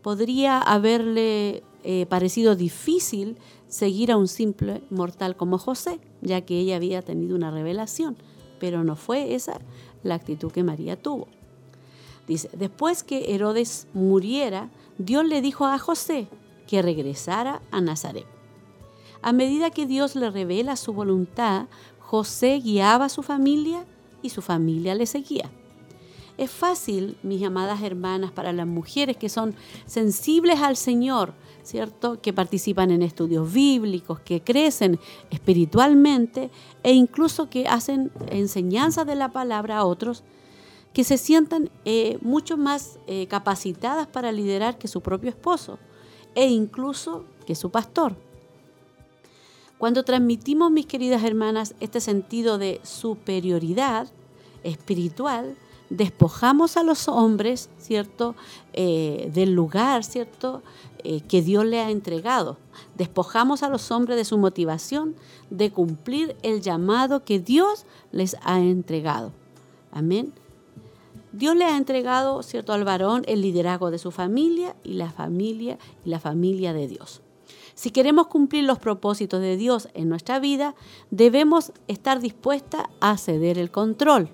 podría 0.00 0.62
haberle 0.62 1.62
eh, 1.84 2.06
parecido 2.08 2.56
difícil 2.56 3.36
seguir 3.66 4.12
a 4.12 4.16
un 4.16 4.28
simple 4.28 4.80
mortal 4.88 5.36
como 5.36 5.58
José, 5.58 6.00
ya 6.22 6.40
que 6.40 6.58
ella 6.58 6.76
había 6.76 7.02
tenido 7.02 7.36
una 7.36 7.50
revelación, 7.50 8.16
pero 8.58 8.84
no 8.84 8.96
fue 8.96 9.34
esa 9.34 9.60
la 10.02 10.14
actitud 10.14 10.52
que 10.52 10.62
María 10.62 11.00
tuvo. 11.00 11.28
Dice, 12.26 12.50
después 12.52 13.02
que 13.02 13.34
Herodes 13.34 13.88
muriera, 13.94 14.70
Dios 14.98 15.24
le 15.24 15.40
dijo 15.40 15.66
a 15.66 15.78
José 15.78 16.28
que 16.66 16.82
regresara 16.82 17.62
a 17.70 17.80
Nazaret. 17.80 18.26
A 19.22 19.32
medida 19.32 19.70
que 19.70 19.86
Dios 19.86 20.14
le 20.14 20.30
revela 20.30 20.76
su 20.76 20.92
voluntad, 20.92 21.66
José 21.98 22.60
guiaba 22.60 23.06
a 23.06 23.08
su 23.08 23.22
familia 23.22 23.84
y 24.22 24.30
su 24.30 24.42
familia 24.42 24.94
le 24.94 25.06
seguía. 25.06 25.50
Es 26.36 26.50
fácil, 26.50 27.18
mis 27.22 27.42
amadas 27.42 27.82
hermanas, 27.82 28.30
para 28.30 28.52
las 28.52 28.66
mujeres 28.66 29.16
que 29.16 29.28
son 29.28 29.56
sensibles 29.86 30.60
al 30.60 30.76
Señor, 30.76 31.34
¿cierto? 31.68 32.20
Que 32.20 32.32
participan 32.32 32.90
en 32.90 33.02
estudios 33.02 33.52
bíblicos, 33.52 34.20
que 34.20 34.40
crecen 34.40 34.98
espiritualmente 35.30 36.50
e 36.82 36.92
incluso 36.92 37.50
que 37.50 37.68
hacen 37.68 38.10
enseñanza 38.30 39.04
de 39.04 39.14
la 39.14 39.32
palabra 39.32 39.78
a 39.78 39.84
otros, 39.84 40.24
que 40.94 41.04
se 41.04 41.18
sientan 41.18 41.70
eh, 41.84 42.18
mucho 42.22 42.56
más 42.56 42.98
eh, 43.06 43.26
capacitadas 43.26 44.06
para 44.06 44.32
liderar 44.32 44.78
que 44.78 44.88
su 44.88 45.02
propio 45.02 45.28
esposo 45.28 45.78
e 46.34 46.48
incluso 46.48 47.26
que 47.46 47.54
su 47.54 47.70
pastor. 47.70 48.16
Cuando 49.76 50.04
transmitimos, 50.04 50.72
mis 50.72 50.86
queridas 50.86 51.22
hermanas, 51.22 51.74
este 51.80 52.00
sentido 52.00 52.56
de 52.56 52.80
superioridad 52.82 54.08
espiritual, 54.64 55.56
despojamos 55.90 56.76
a 56.76 56.82
los 56.82 57.08
hombres, 57.08 57.70
¿cierto?, 57.78 58.34
eh, 58.72 59.30
del 59.32 59.52
lugar, 59.52 60.04
¿cierto?, 60.04 60.62
eh, 61.04 61.20
que 61.20 61.42
Dios 61.42 61.64
le 61.64 61.80
ha 61.80 61.90
entregado. 61.90 62.56
Despojamos 62.96 63.62
a 63.62 63.68
los 63.68 63.90
hombres 63.90 64.16
de 64.16 64.24
su 64.24 64.38
motivación 64.38 65.14
de 65.50 65.70
cumplir 65.70 66.36
el 66.42 66.60
llamado 66.60 67.24
que 67.24 67.38
Dios 67.40 67.86
les 68.12 68.36
ha 68.42 68.60
entregado. 68.60 69.32
Amén. 69.92 70.32
Dios 71.32 71.56
le 71.56 71.64
ha 71.64 71.76
entregado, 71.76 72.42
¿cierto?, 72.42 72.72
al 72.72 72.84
varón 72.84 73.22
el 73.26 73.42
liderazgo 73.42 73.90
de 73.90 73.98
su 73.98 74.10
familia 74.10 74.74
y 74.82 74.94
la 74.94 75.10
familia 75.10 75.78
y 76.04 76.10
la 76.10 76.20
familia 76.20 76.72
de 76.72 76.88
Dios. 76.88 77.20
Si 77.74 77.90
queremos 77.90 78.26
cumplir 78.26 78.64
los 78.64 78.78
propósitos 78.78 79.40
de 79.40 79.56
Dios 79.56 79.88
en 79.94 80.08
nuestra 80.08 80.40
vida, 80.40 80.74
debemos 81.10 81.72
estar 81.86 82.20
dispuesta 82.20 82.90
a 83.00 83.16
ceder 83.18 83.56
el 83.56 83.70
control 83.70 84.30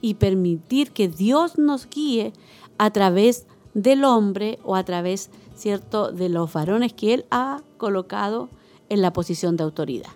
y 0.00 0.14
permitir 0.14 0.92
que 0.92 1.08
Dios 1.08 1.58
nos 1.58 1.88
guíe 1.88 2.32
a 2.78 2.90
través 2.92 3.46
del 3.74 4.04
hombre 4.04 4.58
o 4.64 4.74
a 4.74 4.84
través, 4.84 5.30
¿cierto?, 5.56 6.12
de 6.12 6.28
los 6.28 6.52
varones 6.52 6.92
que 6.92 7.14
Él 7.14 7.26
ha 7.30 7.62
colocado 7.78 8.48
en 8.88 9.02
la 9.02 9.12
posición 9.12 9.56
de 9.56 9.64
autoridad. 9.64 10.10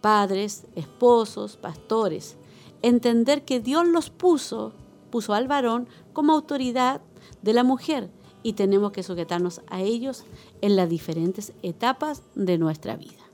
Padres, 0.00 0.66
esposos, 0.76 1.56
pastores, 1.56 2.36
entender 2.82 3.44
que 3.44 3.60
Dios 3.60 3.88
los 3.88 4.10
puso, 4.10 4.72
puso 5.10 5.34
al 5.34 5.48
varón 5.48 5.88
como 6.12 6.32
autoridad 6.32 7.00
de 7.42 7.52
la 7.54 7.64
mujer 7.64 8.10
y 8.42 8.52
tenemos 8.52 8.92
que 8.92 9.02
sujetarnos 9.02 9.62
a 9.68 9.80
ellos 9.80 10.24
en 10.60 10.76
las 10.76 10.88
diferentes 10.88 11.52
etapas 11.62 12.22
de 12.34 12.58
nuestra 12.58 12.96
vida. 12.96 13.24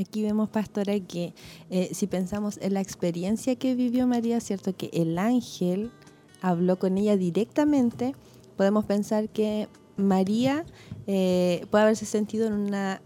Aquí 0.00 0.22
vemos, 0.22 0.48
pastora, 0.48 0.98
que 1.00 1.34
eh, 1.70 1.90
si 1.92 2.06
pensamos 2.06 2.58
en 2.62 2.74
la 2.74 2.80
experiencia 2.80 3.56
que 3.56 3.74
vivió 3.74 4.06
María, 4.06 4.40
¿cierto? 4.40 4.74
Que 4.74 4.90
el 4.92 5.18
ángel 5.18 5.92
habló 6.40 6.78
con 6.78 6.96
ella 6.98 7.16
directamente, 7.16 8.16
podemos 8.56 8.86
pensar 8.86 9.28
que 9.28 9.68
María 9.96 10.64
eh, 11.06 11.64
puede 11.70 11.84
haberse 11.84 12.06
sentido 12.06 12.46
en 12.46 12.54
una 12.54 13.00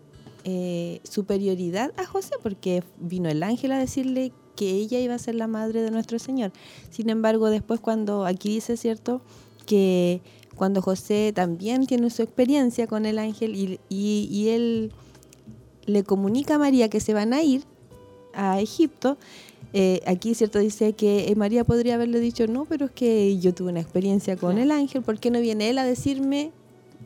eh, 0.45 1.01
superioridad 1.03 1.93
a 1.97 2.07
José, 2.07 2.35
porque 2.43 2.83
vino 3.01 3.29
el 3.29 3.43
ángel 3.43 3.73
a 3.73 3.79
decirle 3.79 4.33
que 4.55 4.71
ella 4.71 4.99
iba 5.01 5.15
a 5.15 5.19
ser 5.19 5.35
la 5.35 5.47
madre 5.49 5.83
de 5.83 5.91
nuestro 5.91 6.19
Señor. 6.19 6.53
Sin 6.91 7.11
embargo, 7.11 7.51
después 7.51 7.81
cuando 7.81 8.25
aquí 8.25 8.49
dice, 8.49 8.77
¿cierto?, 8.77 9.21
que 9.67 10.21
cuando 10.55 10.81
José 10.81 11.33
también 11.35 11.85
tiene 11.87 12.09
su 12.11 12.23
experiencia 12.23 12.87
con 12.87 13.05
el 13.05 13.19
ángel 13.19 13.55
y, 13.57 13.79
y- 13.91 14.29
y 14.31 14.49
él 14.51 14.93
le 15.87 16.03
comunica 16.05 16.55
a 16.55 16.59
María 16.59 16.89
que 16.89 17.01
se 17.01 17.13
van 17.13 17.33
a 17.35 17.43
ir 17.43 17.65
a 18.33 18.61
Egipto, 18.61 19.19
eh, 19.73 20.01
aquí 20.07 20.35
cierto 20.35 20.59
dice 20.61 20.93
que 20.95 21.31
María 21.37 21.65
podría 21.65 21.97
haberle 21.97 22.21
dicho, 22.21 22.47
no, 22.47 22.65
pero 22.65 22.87
es 22.87 22.93
que 22.93 23.37
yo 23.39 23.53
tuve 23.53 23.71
una 23.73 23.81
experiencia 23.81 24.37
con 24.37 24.53
Claro. 24.53 24.63
el 24.65 24.71
ángel, 24.71 25.03
¿por 25.03 25.19
qué 25.19 25.31
no 25.31 25.41
viene 25.41 25.69
él 25.69 25.79
a 25.79 25.85
decirme 25.85 26.53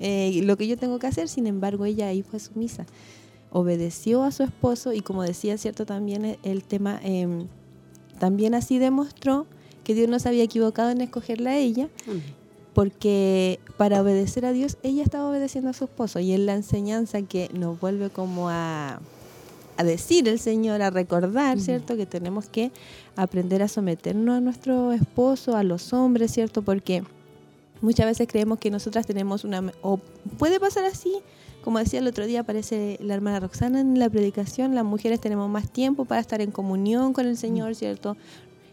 eh, 0.00 0.40
lo 0.44 0.56
que 0.56 0.66
yo 0.66 0.76
tengo 0.76 0.98
que 0.98 1.06
hacer? 1.06 1.28
Sin 1.28 1.46
embargo, 1.46 1.84
ella 1.84 2.08
ahí 2.08 2.22
fue 2.22 2.40
sumisa, 2.40 2.86
obedeció 3.52 4.22
a 4.22 4.32
su 4.32 4.42
esposo 4.42 4.92
y 4.92 5.00
como 5.00 5.22
decía 5.22 5.58
cierto 5.58 5.86
también 5.86 6.38
el, 6.42 6.64
tema, 6.64 6.98
em, 7.02 7.46
también 8.18 8.54
así 8.54 8.78
demostró 8.78 9.46
que 9.84 9.94
Dios 9.94 10.08
no 10.08 10.18
se 10.18 10.28
había 10.28 10.42
equivocado 10.42 10.90
en 10.90 11.00
escogerla 11.00 11.50
a 11.50 11.56
ella, 11.58 11.88
porque 12.74 13.60
para 13.76 14.00
obedecer 14.00 14.46
a 14.46 14.52
Dios 14.52 14.78
ella 14.82 15.02
estaba 15.02 15.28
obedeciendo 15.28 15.70
a 15.70 15.72
su 15.72 15.84
esposo 15.84 16.20
y 16.20 16.32
es 16.32 16.40
la 16.40 16.54
enseñanza 16.54 17.22
que 17.22 17.50
nos 17.52 17.78
vuelve 17.80 18.10
como 18.10 18.48
a, 18.48 19.00
a 19.76 19.84
decir 19.84 20.28
el 20.28 20.38
Señor, 20.38 20.82
a 20.82 20.90
recordar. 20.90 21.58
¿cierto? 21.58 21.96
Que 21.96 22.06
tenemos 22.06 22.46
que 22.48 22.70
aprender 23.16 23.62
a 23.62 23.68
someternos 23.68 24.36
a 24.36 24.40
nuestro 24.40 24.92
esposo, 24.92 25.56
a 25.56 25.62
los 25.62 25.92
hombres, 25.92 26.32
¿cierto? 26.32 26.62
Porque 26.62 27.02
muchas 27.80 28.06
veces 28.06 28.28
creemos 28.28 28.58
que 28.58 28.70
nosotras 28.70 29.06
tenemos 29.06 29.44
una... 29.44 29.72
O 29.82 29.98
puede 30.38 30.60
pasar 30.60 30.84
así, 30.84 31.12
como 31.62 31.78
decía 31.78 32.00
el 32.00 32.06
otro 32.06 32.26
día, 32.26 32.40
aparece 32.40 32.98
la 33.00 33.14
hermana 33.14 33.40
Roxana 33.40 33.80
en 33.80 33.98
la 33.98 34.08
predicación, 34.08 34.74
las 34.74 34.84
mujeres 34.84 35.20
tenemos 35.20 35.48
más 35.50 35.70
tiempo 35.70 36.04
para 36.04 36.20
estar 36.20 36.40
en 36.40 36.50
comunión 36.50 37.12
con 37.12 37.26
el 37.26 37.36
Señor, 37.36 37.74
¿cierto? 37.74 38.16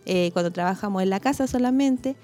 Eh, 0.06 0.32
cuando 0.32 0.52
trabajamos 0.52 1.04
en 1.04 1.10
la 1.10 1.20
casa 1.20 1.48
solamente, 1.48 2.16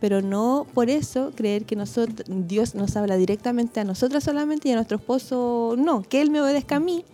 pero 0.00 0.22
no 0.22 0.66
por 0.74 0.90
eso 0.90 1.32
creer 1.34 1.64
que 1.64 1.76
nosotros, 1.76 2.26
Dios 2.28 2.74
nos 2.74 2.96
habla 2.96 3.16
directamente 3.16 3.80
a 3.80 3.84
nosotras 3.84 4.24
solamente 4.24 4.68
y 4.68 4.72
a 4.72 4.74
nuestro 4.76 4.96
esposo 4.96 5.74
no, 5.78 6.02
que 6.02 6.20
Él 6.22 6.30
me 6.30 6.40
obedezca 6.40 6.76
a 6.76 6.80
mí, 6.80 7.04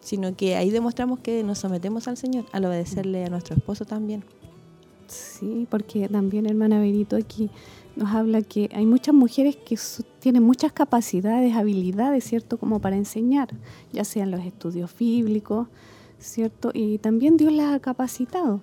sino 0.00 0.34
que 0.36 0.56
ahí 0.56 0.70
demostramos 0.70 1.20
que 1.20 1.42
nos 1.44 1.58
sometemos 1.58 2.08
al 2.08 2.16
Señor 2.16 2.44
al 2.52 2.64
obedecerle 2.64 3.24
a 3.24 3.28
nuestro 3.28 3.56
esposo 3.56 3.84
también. 3.84 4.24
Sí, 5.06 5.66
porque 5.70 6.08
también 6.08 6.46
hermana 6.46 6.80
Berito 6.80 7.16
aquí 7.16 7.50
nos 7.96 8.10
habla 8.10 8.42
que 8.42 8.70
hay 8.74 8.86
muchas 8.86 9.14
mujeres 9.14 9.56
que 9.56 9.78
tienen 10.18 10.42
muchas 10.42 10.72
capacidades, 10.72 11.54
habilidades, 11.54 12.24
¿cierto? 12.24 12.58
Como 12.58 12.80
para 12.80 12.96
enseñar, 12.96 13.48
ya 13.92 14.04
sean 14.04 14.30
los 14.30 14.40
estudios 14.44 14.96
bíblicos, 14.98 15.68
¿cierto? 16.18 16.70
Y 16.72 16.98
también 16.98 17.36
Dios 17.36 17.52
las 17.52 17.74
ha 17.74 17.80
capacitado. 17.80 18.60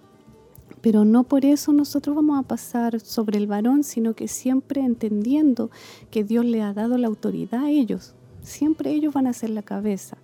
Pero 0.82 1.04
no 1.04 1.24
por 1.24 1.46
eso 1.46 1.74
nosotros 1.74 2.16
vamos 2.16 2.40
a 2.40 2.48
pasar 2.48 3.00
sobre 3.00 3.38
el 3.38 3.48
varón, 3.48 3.84
sino 3.84 4.14
que 4.14 4.28
siempre 4.28 4.82
entendiendo 4.82 5.70
que 6.10 6.24
Dios 6.24 6.46
le 6.46 6.62
ha 6.62 6.74
dado 6.74 6.98
la 6.98 7.08
autoridad 7.08 7.66
a 7.66 7.70
ellos. 7.70 8.14
Siempre 8.42 8.92
ellos 8.92 9.14
van 9.14 9.28
a 9.28 9.34
ser 9.34 9.50
la 9.50 9.62
cabeza, 9.62 10.18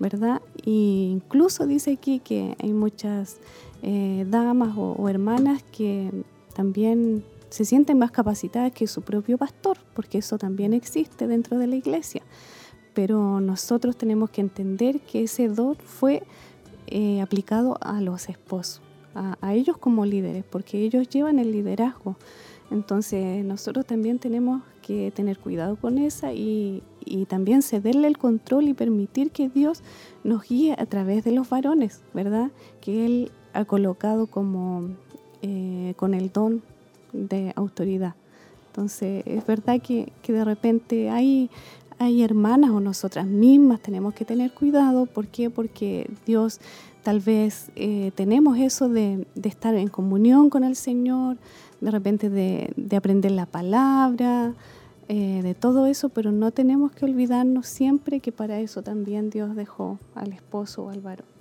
¿verdad? 0.00 0.40
Y 0.64 1.10
incluso 1.12 1.66
dice 1.66 1.92
aquí 1.92 2.20
que 2.20 2.56
hay 2.58 2.72
muchas 2.72 3.36
eh, 3.82 4.24
damas 4.28 4.74
o 4.76 5.08
hermanas 5.08 5.62
que 5.70 6.10
también 6.54 7.22
se 7.50 7.64
sienten 7.64 7.98
más 7.98 8.10
capacitadas 8.10 8.72
que 8.72 8.86
su 8.86 9.02
propio 9.02 9.38
pastor, 9.38 9.78
porque 9.94 10.18
eso 10.18 10.38
también 10.38 10.72
existe 10.72 11.26
dentro 11.26 11.58
de 11.58 11.66
la 11.66 11.76
iglesia. 11.76 12.22
Pero 12.94 13.40
nosotros 13.40 13.96
tenemos 13.96 14.30
que 14.30 14.40
entender 14.40 15.00
que 15.00 15.24
ese 15.24 15.48
don 15.48 15.76
fue 15.76 16.22
eh, 16.86 17.20
aplicado 17.20 17.78
a 17.80 18.00
los 18.00 18.28
esposos, 18.28 18.82
a, 19.14 19.54
ellos 19.54 19.76
como 19.78 20.04
líderes, 20.04 20.44
porque 20.44 20.78
ellos 20.82 21.08
llevan 21.08 21.38
el 21.38 21.52
liderazgo. 21.52 22.16
Entonces 22.70 23.44
nosotros 23.44 23.86
también 23.86 24.18
tenemos 24.18 24.62
que 24.82 25.10
tener 25.10 25.38
cuidado 25.38 25.76
con 25.76 25.98
esa 25.98 26.32
y, 26.32 26.82
y 27.04 27.24
también 27.24 27.62
cederle 27.62 28.08
el 28.08 28.18
control 28.18 28.68
y 28.68 28.74
permitir 28.74 29.30
que 29.30 29.48
Dios 29.48 29.82
nos 30.24 30.48
guíe 30.48 30.74
a 30.78 30.86
través 30.86 31.24
de 31.24 31.32
los 31.32 31.48
varones, 31.48 32.02
¿verdad? 32.12 32.50
Que 32.80 33.06
Él 33.06 33.32
ha 33.54 33.64
colocado 33.64 34.26
como 34.26 34.90
eh, 35.42 35.94
con 35.96 36.14
el 36.14 36.32
don 36.32 36.62
de 37.12 37.52
autoridad. 37.56 38.14
Entonces 38.68 39.22
es 39.26 39.46
verdad 39.46 39.80
que, 39.80 40.12
que 40.22 40.32
de 40.32 40.44
repente 40.44 41.10
hay, 41.10 41.50
hay 41.98 42.22
hermanas 42.22 42.70
o 42.70 42.80
nosotras 42.80 43.26
mismas 43.26 43.80
tenemos 43.80 44.14
que 44.14 44.24
tener 44.24 44.52
cuidado. 44.52 45.06
¿Por 45.06 45.26
qué? 45.26 45.50
Porque 45.50 46.08
Dios 46.26 46.60
tal 47.02 47.20
vez 47.20 47.70
eh, 47.76 48.12
tenemos 48.14 48.58
eso 48.58 48.88
de, 48.88 49.26
de 49.34 49.48
estar 49.48 49.74
en 49.74 49.88
comunión 49.88 50.50
con 50.50 50.64
el 50.64 50.76
Señor, 50.76 51.38
de 51.80 51.90
repente 51.90 52.28
de, 52.30 52.72
de 52.76 52.96
aprender 52.96 53.32
la 53.32 53.46
palabra, 53.46 54.54
eh, 55.08 55.40
de 55.42 55.54
todo 55.54 55.86
eso, 55.86 56.10
pero 56.10 56.32
no 56.32 56.50
tenemos 56.50 56.92
que 56.92 57.06
olvidarnos 57.06 57.66
siempre 57.66 58.20
que 58.20 58.30
para 58.30 58.60
eso 58.60 58.82
también 58.82 59.30
Dios 59.30 59.56
dejó 59.56 59.98
al 60.14 60.34
esposo 60.34 60.84
o 60.84 60.90
al 60.90 61.00
varón. 61.00 61.37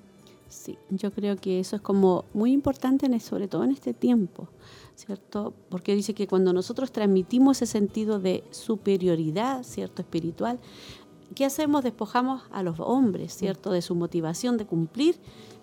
Sí, 0.49 0.77
yo 0.89 1.11
creo 1.11 1.35
que 1.35 1.59
eso 1.59 1.75
es 1.75 1.81
como 1.81 2.23
muy 2.33 2.51
importante, 2.53 3.05
en- 3.05 3.19
sobre 3.19 3.47
todo 3.47 3.63
en 3.65 3.71
este 3.71 3.93
tiempo, 3.93 4.47
¿cierto? 4.95 5.53
Porque 5.69 5.93
dice 5.93 6.13
que 6.13 6.25
cuando 6.27 6.53
nosotros 6.53 6.91
transmitimos 6.91 7.61
ese 7.61 7.71
sentido 7.71 8.19
de 8.19 8.43
superioridad, 8.51 9.63
¿cierto? 9.63 10.01
Espiritual, 10.01 10.59
¿qué 11.35 11.43
hacemos? 11.43 11.83
Despojamos 11.83 12.43
a 12.51 12.63
los 12.63 12.79
hombres, 12.79 13.35
¿cierto? 13.35 13.71
De 13.71 13.81
su 13.81 13.93
motivación 13.95 14.55
de 14.57 14.65
cumplir 14.65 15.17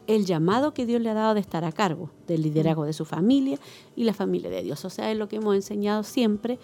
el 0.07 0.27
llamado 0.27 0.75
que 0.75 0.85
Dios 0.85 1.01
le 1.01 1.09
ha 1.09 1.15
dado 1.15 1.33
de 1.33 1.41
estar 1.41 1.65
a 1.65 1.73
cargo 1.73 2.11
del 2.27 2.43
liderazgo 2.43 2.85
de 2.85 2.93
su 2.93 3.07
familia 3.07 3.59
y 3.97 4.05
la 4.05 4.13
familia 4.13 4.51
de 4.51 4.63
Dios. 4.63 4.85
O 4.85 4.91
sea, 4.91 5.11
es 5.11 5.17
lo 5.17 5.29
que 5.29 5.37
hemos 5.37 5.55
enseñado 5.55 6.03
siempre, 6.03 6.59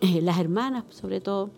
eh, 0.00 0.20
las 0.22 0.40
hermanas 0.40 0.84
sobre 0.88 1.20
todo, 1.20 1.50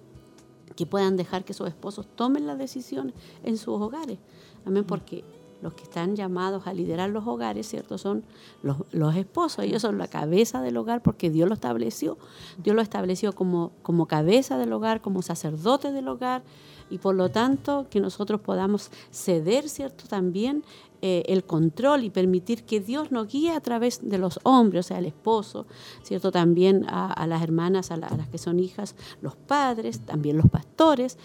que 0.77 0.85
puedan 0.85 1.17
dejar 1.17 1.45
que 1.45 1.55
sus 1.55 1.69
esposos 1.69 2.07
tomen 2.17 2.47
las 2.47 2.59
decisiones 2.59 3.15
en 3.45 3.57
sus 3.57 3.81
hogares. 3.81 4.19
Amén, 4.67 4.85
porque 4.85 5.25
los 5.63 5.75
que 5.75 5.85
están 5.85 6.17
llamados 6.17 6.67
a 6.67 6.75
liderar 6.75 7.09
los 7.11 7.27
hogares, 7.27 7.69
¿cierto? 7.69 7.97
Son 7.97 8.25
los, 8.63 8.79
los 8.91 9.17
esposos, 9.17 9.65
ellos 9.65 9.81
son 9.81 9.97
la 9.97 10.09
cabeza 10.09 10.61
del 10.61 10.77
hogar 10.77 11.03
porque 11.03 11.31
Dios 11.31 11.49
lo 11.49 11.55
estableció. 11.55 12.19
Dios 12.63 12.77
lo 12.77 12.83
estableció 12.83 13.33
como, 13.33 13.73
como 13.83 14.07
cabeza 14.07 14.59
del 14.59 14.73
hogar, 14.73 15.01
como 15.01 15.23
sacerdote 15.23 15.93
del 15.93 16.09
hogar, 16.09 16.43
y 16.91 16.99
por 16.99 17.15
lo 17.15 17.31
tanto 17.31 17.87
que 17.89 18.01
nosotros 18.01 18.41
podamos 18.41 18.91
ceder, 19.11 19.69
¿cierto? 19.69 20.05
También 20.09 20.63
eh, 21.01 21.23
el 21.27 21.43
control 21.45 22.05
y 22.05 22.11
permitir 22.11 22.65
que 22.65 22.81
Dios 22.81 23.11
nos 23.11 23.29
guíe 23.29 23.53
a 23.53 23.61
través 23.61 24.09
de 24.09 24.19
los 24.19 24.41
hombres, 24.43 24.87
o 24.87 24.89
sea, 24.89 24.99
el 24.99 25.07
esposo, 25.07 25.67
¿cierto? 26.03 26.31
También 26.31 26.85
a, 26.89 27.27
las 27.27 27.43
hermanas, 27.43 27.91
a 27.91 27.97
las 27.97 28.29
que 28.29 28.39
son 28.39 28.61
hijas, 28.61 28.95
los 29.21 29.35
padres, 29.37 30.01
también 30.01 30.37
los 30.37 30.51
pastores, 30.51 31.19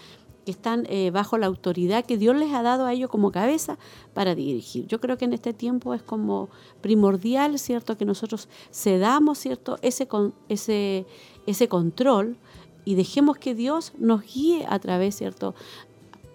que 0.48 0.52
están 0.52 0.86
eh, 0.88 1.10
bajo 1.10 1.36
la 1.36 1.44
autoridad 1.44 2.06
que 2.06 2.16
Dios 2.16 2.34
les 2.34 2.54
ha 2.54 2.62
dado 2.62 2.86
a 2.86 2.94
ellos 2.94 3.10
como 3.10 3.30
cabeza 3.30 3.76
para 4.14 4.34
dirigir. 4.34 4.86
Yo 4.86 4.98
creo 4.98 5.18
que 5.18 5.26
en 5.26 5.34
este 5.34 5.52
tiempo 5.52 5.92
es 5.92 6.02
como 6.02 6.48
primordial, 6.80 7.58
¿cierto? 7.58 7.98
Que 7.98 8.06
nosotros 8.06 8.48
cedamos, 8.72 9.36
¿cierto? 9.36 9.76
Ese, 9.82 10.08
con, 10.08 10.32
ese, 10.48 11.04
ese 11.46 11.68
control 11.68 12.38
y 12.86 12.94
dejemos 12.94 13.36
que 13.36 13.54
Dios 13.54 13.92
nos 13.98 14.22
guíe 14.22 14.64
a 14.66 14.78
través, 14.78 15.16
¿cierto? 15.16 15.54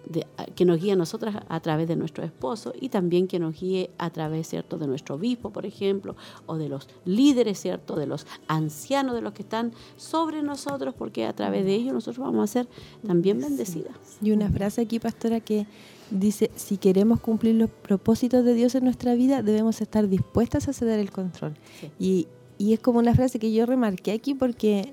De- 0.08 0.26
que 0.54 0.64
nos 0.64 0.80
guíe 0.80 0.92
a 0.92 0.96
nosotras 0.96 1.36
a 1.48 1.60
través 1.60 1.88
de 1.88 1.96
nuestro 1.96 2.24
esposo 2.24 2.72
y 2.80 2.88
también 2.88 3.26
que 3.26 3.38
nos 3.38 3.58
guíe 3.58 3.90
a 3.98 4.10
través, 4.10 4.48
¿cierto?, 4.48 4.78
de 4.78 4.86
nuestro 4.86 5.16
obispo, 5.16 5.50
por 5.50 5.66
ejemplo, 5.66 6.16
o 6.46 6.56
de 6.56 6.68
los 6.68 6.88
líderes, 7.04 7.58
¿cierto?, 7.60 7.96
de 7.96 8.06
los 8.06 8.26
ancianos, 8.48 9.14
de 9.14 9.20
los 9.22 9.32
que 9.32 9.42
están 9.42 9.72
sobre 9.96 10.42
nosotros, 10.42 10.94
porque 10.96 11.26
a 11.26 11.32
través 11.34 11.64
de 11.64 11.74
ellos 11.74 11.94
nosotros 11.94 12.24
vamos 12.24 12.44
a 12.50 12.52
ser 12.52 12.68
también 13.06 13.40
bendecidas. 13.40 13.94
Y 14.22 14.30
una 14.32 14.50
frase 14.50 14.82
aquí, 14.82 14.98
pastora, 14.98 15.40
que 15.40 15.66
dice, 16.10 16.50
si 16.54 16.76
queremos 16.76 17.20
cumplir 17.20 17.54
los 17.54 17.70
propósitos 17.70 18.44
de 18.44 18.54
Dios 18.54 18.74
en 18.74 18.84
nuestra 18.84 19.14
vida, 19.14 19.42
debemos 19.42 19.80
estar 19.80 20.08
dispuestas 20.08 20.68
a 20.68 20.72
ceder 20.72 21.00
el 21.00 21.10
control. 21.10 21.54
Sí. 21.80 21.90
Y, 21.98 22.26
y 22.58 22.72
es 22.74 22.80
como 22.80 22.98
una 22.98 23.14
frase 23.14 23.38
que 23.38 23.52
yo 23.52 23.66
remarqué 23.66 24.12
aquí 24.12 24.34
porque 24.34 24.92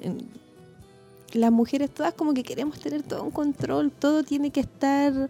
las 1.34 1.52
mujeres 1.52 1.90
todas 1.92 2.14
como 2.14 2.34
que 2.34 2.44
queremos 2.44 2.80
tener 2.80 3.04
todo 3.04 3.24
un 3.24 3.32
control, 3.32 3.92
todo 3.92 4.24
tiene 4.24 4.52
que 4.52 4.60
estar, 4.62 5.30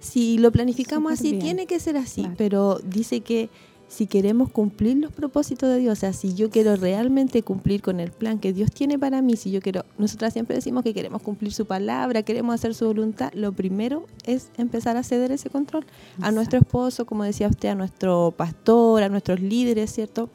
si 0.00 0.38
lo 0.38 0.50
planificamos 0.52 1.12
Súper 1.12 1.18
así, 1.20 1.30
bien. 1.32 1.42
tiene 1.42 1.66
que 1.66 1.80
ser 1.80 1.96
así, 1.96 2.22
Claro. 2.22 2.34
pero 2.38 2.80
dice 2.84 3.20
que 3.20 3.48
si 3.90 4.06
queremos 4.06 4.50
cumplir 4.50 4.98
los 4.98 5.10
propósitos 5.12 5.66
de 5.70 5.78
Dios, 5.78 5.96
o 5.96 6.00
sea, 6.00 6.12
si 6.12 6.34
yo 6.34 6.50
quiero 6.50 6.76
realmente 6.76 7.42
cumplir 7.42 7.80
con 7.80 8.00
el 8.00 8.10
plan 8.10 8.38
que 8.38 8.52
Dios 8.52 8.70
tiene 8.70 8.98
para 8.98 9.22
mí, 9.22 9.34
si 9.36 9.50
yo 9.50 9.62
quiero, 9.62 9.86
nosotras 9.96 10.34
siempre 10.34 10.56
decimos 10.56 10.84
que 10.84 10.92
queremos 10.92 11.22
cumplir 11.22 11.54
su 11.54 11.64
palabra, 11.64 12.22
queremos 12.22 12.54
hacer 12.54 12.74
su 12.74 12.84
voluntad, 12.84 13.32
lo 13.32 13.52
primero 13.52 14.04
es 14.26 14.50
empezar 14.58 14.98
a 14.98 15.02
ceder 15.02 15.32
ese 15.32 15.48
control 15.48 15.86
a 16.20 16.30
nuestro 16.32 16.58
esposo, 16.58 17.06
como 17.06 17.24
decía 17.24 17.48
usted, 17.48 17.70
a 17.70 17.74
nuestro 17.74 18.34
pastor, 18.36 19.02
a 19.04 19.08
nuestros 19.08 19.40
líderes, 19.40 19.90
¿cierto? 19.90 20.28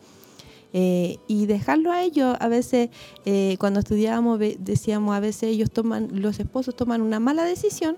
Eh, 0.75 1.17
y 1.27 1.45
dejarlo 1.45 1.91
a 1.91 2.01
ellos. 2.01 2.35
A 2.39 2.47
veces, 2.47 2.89
eh, 3.25 3.57
cuando 3.59 3.79
estudiábamos, 3.79 4.39
decíamos, 4.59 5.15
a 5.15 5.19
veces 5.19 5.43
ellos 5.43 5.71
toman, 5.71 6.09
los 6.21 6.39
esposos 6.39 6.75
toman 6.75 7.01
una 7.01 7.19
mala 7.19 7.43
decisión, 7.43 7.97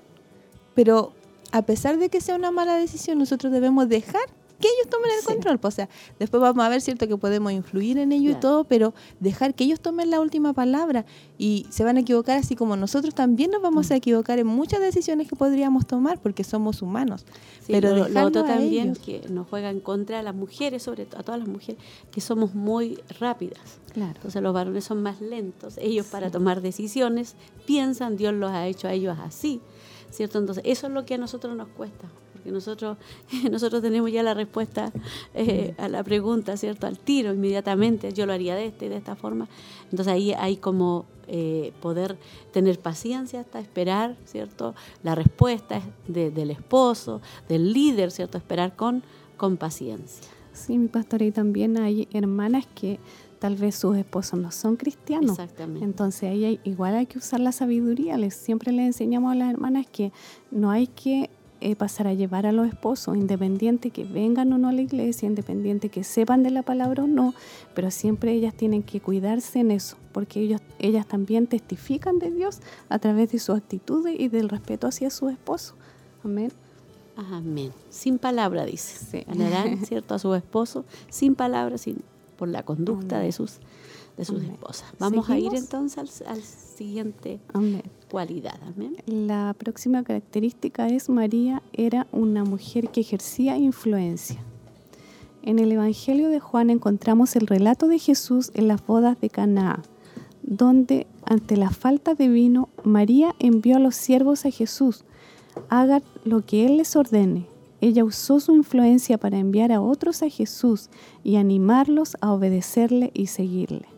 pero 0.74 1.14
a 1.52 1.62
pesar 1.62 1.98
de 1.98 2.10
que 2.10 2.20
sea 2.20 2.36
una 2.36 2.52
mala 2.52 2.76
decisión, 2.76 3.18
nosotros 3.18 3.54
debemos 3.54 3.88
dejar 3.88 4.26
que 4.60 4.68
ellos 4.68 4.90
tomen 4.90 5.12
el 5.20 5.26
control. 5.26 5.60
pues, 5.60 5.74
O 5.74 5.76
sea, 5.76 5.90
después 6.20 6.42
vamos 6.42 6.64
a 6.66 6.70
ver, 6.70 6.82
¿cierto?, 6.82 7.08
que 7.08 7.18
podemos 7.18 7.52
influir 7.52 7.98
en 7.98 8.12
ello 8.12 8.32
y 8.32 8.36
todo, 8.36 8.64
pero 8.64 8.94
dejar 9.20 9.54
que 9.56 9.64
ellos 9.66 9.80
tomen 9.80 10.10
la 10.10 10.20
última 10.22 10.54
palabra 10.54 11.06
y 11.38 11.66
se 11.70 11.84
van 11.84 11.98
a 11.98 12.00
equivocar 12.02 12.38
así 12.38 12.56
como 12.56 12.76
nosotros 12.78 13.14
también 13.14 13.52
nos 13.52 13.62
vamos 13.62 13.90
Mm. 13.90 13.94
a 13.94 13.96
equivocar 13.98 14.40
en 14.40 14.48
muchas 14.48 14.80
decisiones 14.80 15.28
que 15.28 15.36
podríamos 15.36 15.86
tomar 15.86 16.20
porque 16.22 16.44
somos 16.44 16.82
humanos. 16.82 17.26
Sí, 17.66 17.74
pero 17.74 17.96
lo- 17.96 18.08
lo, 18.08 18.24
otro 18.26 18.42
a 18.44 18.48
también 18.48 18.90
ellos. 18.92 19.00
que 19.00 19.22
nos 19.30 19.48
juega 19.48 19.70
en 19.70 19.80
contra 19.80 20.20
a 20.20 20.24
las 20.24 20.36
mujeres, 20.36 20.84
sobre 20.84 21.06
todo 21.06 21.20
a 21.20 21.24
todas 21.24 21.40
las 21.40 21.50
mujeres, 21.50 21.82
que 22.12 22.22
somos 22.22 22.54
muy 22.56 23.00
rápidas. 23.20 23.80
Claro. 23.94 24.14
Entonces 24.16 24.42
los 24.42 24.54
varones 24.54 24.84
son 24.84 25.02
más 25.02 25.22
lentos. 25.22 25.78
Ellos 25.78 26.06
para 26.08 26.30
tomar 26.32 26.62
decisiones 26.62 27.36
piensan, 27.66 28.18
Dios 28.18 28.34
los 28.34 28.52
ha 28.52 28.68
hecho 28.68 28.88
a 28.88 28.94
ellos 28.94 29.18
así, 29.22 29.62
¿cierto? 30.12 30.38
Entonces 30.40 30.64
eso 30.66 30.88
es 30.88 30.94
lo 30.94 31.06
que 31.06 31.16
a 31.16 31.18
nosotros 31.18 31.56
nos 31.56 31.68
cuesta, 31.70 32.08
porque 32.46 32.52
nosotros, 32.52 32.98
nosotros 33.52 33.82
tenemos 33.82 34.12
ya 34.12 34.22
la 34.24 34.34
respuesta 34.36 34.92
eh, 35.34 35.74
a 35.78 35.88
la 35.90 36.04
pregunta, 36.04 36.56
¿cierto? 36.58 36.86
Al 36.88 37.00
tiro, 37.00 37.34
inmediatamente, 37.34 38.14
yo 38.14 38.26
lo 38.28 38.34
haría 38.34 38.56
de 38.56 38.68
esta 38.68 38.86
y 38.86 38.90
de 38.90 38.98
esta 38.98 39.16
forma. 39.16 39.48
Entonces 39.90 40.14
ahí 40.14 40.32
hay 40.34 40.58
como 40.58 41.06
eh, 41.28 41.74
poder 41.82 42.18
tener 42.54 42.80
paciencia 42.80 43.40
hasta 43.40 43.60
esperar, 43.60 44.16
¿cierto? 44.26 44.76
La 45.04 45.16
respuesta 45.16 45.82
de- 46.08 46.30
del 46.30 46.52
esposo, 46.52 47.20
del 47.50 47.74
líder, 47.74 48.12
¿cierto? 48.12 48.38
Esperar 48.38 48.76
con, 48.76 49.02
con 49.38 49.58
paciencia. 49.58 50.30
Sí, 50.54 50.78
mi 50.78 50.88
pastora, 50.88 51.26
y 51.26 51.32
también 51.32 51.78
hay 51.80 52.08
hermanas 52.14 52.68
que 52.76 53.00
tal 53.40 53.56
vez 53.56 53.76
sus 53.76 53.98
esposos 53.98 54.40
no 54.40 54.52
son 54.52 54.76
cristianos. 54.78 55.32
Exactamente. 55.32 55.84
Entonces 55.84 56.30
ahí 56.30 56.46
hay- 56.46 56.60
igual 56.64 56.96
hay 56.96 57.06
que 57.08 57.18
usar 57.18 57.40
la 57.40 57.52
sabiduría. 57.52 58.18
Les, 58.18 58.36
siempre 58.36 58.72
les 58.72 58.86
enseñamos 58.86 59.32
a 59.32 59.36
las 59.36 59.50
hermanas 59.52 59.88
que 59.92 60.12
no 60.52 60.70
hay 60.72 60.88
que 60.88 61.30
eh, 61.66 61.76
pasar 61.76 62.06
a 62.06 62.14
llevar 62.14 62.46
a 62.46 62.52
los 62.52 62.68
esposos, 62.68 63.18
independiente 63.18 63.90
que 63.90 64.04
vengan 64.04 64.54
o 64.54 64.60
no 64.60 64.68
a 64.68 64.72
la 64.72 64.84
iglesia, 64.84 65.26
independiente 65.26 65.90
que 65.90 66.04
sepan 66.04 66.44
de 66.44 66.52
la 66.52 66.62
palabra 66.62 67.06
o 67.06 67.08
no, 67.08 67.34
pero 67.74 67.90
siempre 67.90 68.34
ellas 68.34 68.54
tienen 68.54 68.84
que 68.84 69.02
cuidarse 69.02 69.62
en 69.62 69.72
eso, 69.72 69.98
porque 70.12 70.42
ellos, 70.42 70.62
ellas 70.78 71.08
también 71.08 71.48
testifican 71.48 72.20
de 72.20 72.30
Dios 72.30 72.60
a 72.88 73.00
través 73.00 73.32
de 73.32 73.40
sus 73.40 73.56
actitudes 73.56 74.16
y 74.16 74.28
del 74.28 74.50
respeto 74.50 74.86
hacia 74.86 75.10
su 75.10 75.28
esposo. 75.28 75.74
Amén. 76.24 76.52
Amén. 77.16 77.72
Sin 77.90 78.20
palabra, 78.20 78.64
dice. 78.66 79.04
Sí. 79.04 79.24
Ganarán, 79.26 79.84
¿cierto? 79.88 80.14
A 80.14 80.20
su 80.20 80.36
esposo 80.36 80.86
sin 81.10 81.34
palabras, 81.34 81.82
sin, 81.82 82.04
por 82.38 82.48
la 82.48 82.62
conducta 82.62 83.16
Amén. 83.16 83.30
de 83.30 83.32
sus, 83.32 83.58
de 84.18 84.26
sus 84.26 84.38
Amén. 84.38 84.52
esposas. 84.52 84.94
Vamos 85.00 85.28
a 85.32 85.40
ir 85.40 85.56
entonces 85.56 85.98
al, 85.98 86.32
al 86.32 86.44
siguiente 86.76 87.40
Amén. 87.54 87.84
cualidad. 88.12 88.60
Amén. 88.68 88.98
La 89.06 89.56
próxima 89.58 90.04
característica 90.04 90.88
es 90.88 91.10
María 91.10 91.64
era 91.74 92.08
una 92.12 92.44
mujer 92.44 92.90
que 92.90 93.02
ejercía 93.02 93.58
influencia. 93.58 94.40
En 95.42 95.60
el 95.60 95.72
Evangelio 95.72 96.30
de 96.30 96.40
Juan 96.40 96.70
encontramos 96.70 97.36
el 97.36 97.48
relato 97.48 97.88
de 97.88 98.00
Jesús 98.00 98.52
en 98.56 98.68
las 98.68 98.86
bodas 98.86 99.20
de 99.22 99.30
Canaá, 99.30 99.84
donde 100.42 101.08
ante 101.24 101.58
la 101.58 101.70
falta 101.70 102.14
de 102.14 102.28
vino, 102.28 102.70
María 102.84 103.36
envió 103.40 103.78
a 103.78 103.80
los 103.80 103.96
siervos 103.96 104.46
a 104.46 104.52
Jesús, 104.52 105.04
hagan 105.70 106.04
lo 106.24 106.46
que 106.46 106.66
él 106.66 106.78
les 106.78 106.96
ordene. 106.96 107.48
Ella 107.82 108.04
usó 108.04 108.40
su 108.40 108.56
influencia 108.56 109.18
para 109.18 109.38
enviar 109.38 109.72
a 109.72 109.82
otros 109.82 110.24
a 110.24 110.30
Jesús 110.30 110.90
y 111.24 111.36
animarlos 111.36 112.18
a 112.22 112.32
obedecerle 112.32 113.12
y 113.14 113.28
seguirle. 113.28 113.95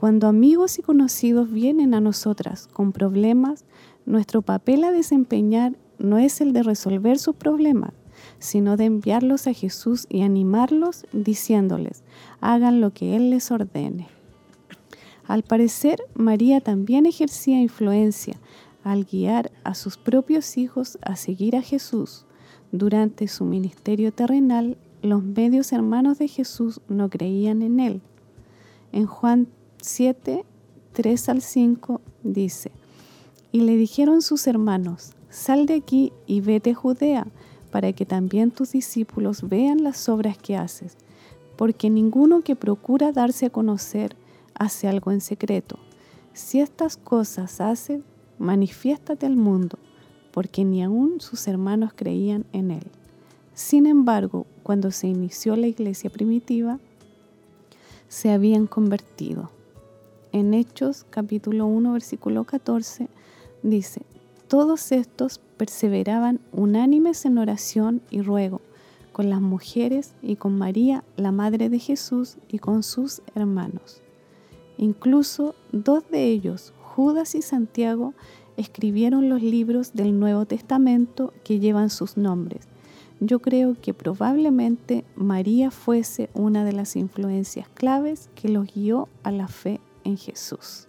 Cuando 0.00 0.28
amigos 0.28 0.78
y 0.78 0.82
conocidos 0.82 1.52
vienen 1.52 1.92
a 1.92 2.00
nosotras 2.00 2.68
con 2.72 2.90
problemas, 2.90 3.66
nuestro 4.06 4.40
papel 4.40 4.82
a 4.84 4.92
desempeñar 4.92 5.76
no 5.98 6.16
es 6.16 6.40
el 6.40 6.54
de 6.54 6.62
resolver 6.62 7.18
sus 7.18 7.36
problemas, 7.36 7.92
sino 8.38 8.78
de 8.78 8.86
enviarlos 8.86 9.46
a 9.46 9.52
Jesús 9.52 10.06
y 10.08 10.22
animarlos 10.22 11.04
diciéndoles, 11.12 12.02
hagan 12.40 12.80
lo 12.80 12.94
que 12.94 13.14
Él 13.14 13.28
les 13.28 13.50
ordene. 13.50 14.08
Al 15.26 15.42
parecer, 15.42 16.02
María 16.14 16.62
también 16.62 17.04
ejercía 17.04 17.60
influencia 17.60 18.40
al 18.82 19.04
guiar 19.04 19.52
a 19.64 19.74
sus 19.74 19.98
propios 19.98 20.56
hijos 20.56 20.98
a 21.02 21.14
seguir 21.14 21.56
a 21.56 21.60
Jesús. 21.60 22.24
Durante 22.72 23.28
su 23.28 23.44
ministerio 23.44 24.14
terrenal, 24.14 24.78
los 25.02 25.22
medios 25.22 25.74
hermanos 25.74 26.16
de 26.16 26.28
Jesús 26.28 26.80
no 26.88 27.10
creían 27.10 27.60
en 27.60 27.80
Él. 27.80 28.00
En 28.92 29.04
Juan 29.04 29.46
7, 29.82 30.44
3 30.92 31.28
al 31.28 31.42
5 31.42 32.00
dice, 32.22 32.70
y 33.52 33.60
le 33.62 33.76
dijeron 33.76 34.22
sus 34.22 34.46
hermanos, 34.46 35.12
sal 35.30 35.66
de 35.66 35.74
aquí 35.74 36.12
y 36.26 36.40
vete 36.40 36.70
a 36.70 36.74
Judea, 36.74 37.26
para 37.70 37.92
que 37.92 38.04
también 38.04 38.50
tus 38.50 38.72
discípulos 38.72 39.48
vean 39.48 39.82
las 39.82 40.08
obras 40.08 40.36
que 40.36 40.56
haces, 40.56 40.96
porque 41.56 41.90
ninguno 41.90 42.42
que 42.42 42.56
procura 42.56 43.12
darse 43.12 43.46
a 43.46 43.50
conocer 43.50 44.16
hace 44.54 44.88
algo 44.88 45.12
en 45.12 45.20
secreto. 45.20 45.78
Si 46.32 46.60
estas 46.60 46.96
cosas 46.96 47.60
haces, 47.60 48.02
manifiéstate 48.38 49.26
al 49.26 49.36
mundo, 49.36 49.78
porque 50.32 50.64
ni 50.64 50.82
aun 50.82 51.20
sus 51.20 51.46
hermanos 51.48 51.92
creían 51.94 52.44
en 52.52 52.70
él. 52.70 52.86
Sin 53.54 53.86
embargo, 53.86 54.46
cuando 54.62 54.90
se 54.90 55.08
inició 55.08 55.56
la 55.56 55.66
iglesia 55.66 56.10
primitiva, 56.10 56.78
se 58.08 58.30
habían 58.30 58.66
convertido. 58.66 59.50
En 60.32 60.54
Hechos 60.54 61.06
capítulo 61.10 61.66
1 61.66 61.92
versículo 61.92 62.44
14 62.44 63.08
dice, 63.64 64.02
todos 64.46 64.92
estos 64.92 65.40
perseveraban 65.56 66.38
unánimes 66.52 67.24
en 67.24 67.36
oración 67.36 68.00
y 68.10 68.20
ruego 68.20 68.60
con 69.12 69.28
las 69.28 69.40
mujeres 69.40 70.14
y 70.22 70.36
con 70.36 70.56
María, 70.56 71.02
la 71.16 71.32
Madre 71.32 71.68
de 71.68 71.80
Jesús, 71.80 72.36
y 72.48 72.58
con 72.58 72.84
sus 72.84 73.22
hermanos. 73.34 74.02
Incluso 74.78 75.56
dos 75.72 76.08
de 76.10 76.28
ellos, 76.28 76.72
Judas 76.80 77.34
y 77.34 77.42
Santiago, 77.42 78.14
escribieron 78.56 79.28
los 79.28 79.42
libros 79.42 79.94
del 79.94 80.18
Nuevo 80.20 80.44
Testamento 80.46 81.32
que 81.42 81.58
llevan 81.58 81.90
sus 81.90 82.16
nombres. 82.16 82.68
Yo 83.18 83.40
creo 83.40 83.76
que 83.80 83.94
probablemente 83.94 85.04
María 85.16 85.72
fuese 85.72 86.30
una 86.34 86.64
de 86.64 86.72
las 86.72 86.94
influencias 86.94 87.68
claves 87.68 88.30
que 88.36 88.48
los 88.48 88.72
guió 88.72 89.08
a 89.24 89.32
la 89.32 89.48
fe 89.48 89.80
en 90.04 90.16
Jesús. 90.16 90.88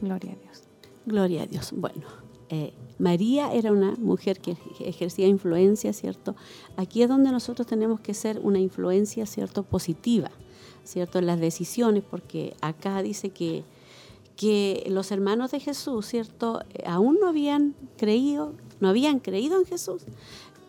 Gloria 0.00 0.32
a 0.32 0.36
Dios. 0.36 0.62
Gloria 1.06 1.42
a 1.42 1.46
Dios. 1.46 1.72
Bueno, 1.72 2.04
eh, 2.50 2.72
María 2.98 3.52
era 3.52 3.72
una 3.72 3.94
mujer 3.96 4.40
que 4.40 4.56
ejercía 4.80 5.26
influencia, 5.26 5.92
¿cierto? 5.92 6.34
Aquí 6.76 7.02
es 7.02 7.08
donde 7.08 7.30
nosotros 7.30 7.66
tenemos 7.66 8.00
que 8.00 8.14
ser 8.14 8.40
una 8.42 8.58
influencia, 8.58 9.26
¿cierto? 9.26 9.62
Positiva, 9.62 10.30
¿cierto? 10.84 11.18
En 11.18 11.26
las 11.26 11.40
decisiones, 11.40 12.02
porque 12.08 12.54
acá 12.60 13.02
dice 13.02 13.30
que, 13.30 13.64
que 14.36 14.84
los 14.88 15.12
hermanos 15.12 15.50
de 15.50 15.60
Jesús, 15.60 16.06
¿cierto? 16.06 16.62
Eh, 16.74 16.84
aún 16.86 17.18
no 17.20 17.28
habían 17.28 17.74
creído, 17.96 18.54
no 18.80 18.88
habían 18.88 19.20
creído 19.20 19.58
en 19.58 19.66
Jesús. 19.66 20.02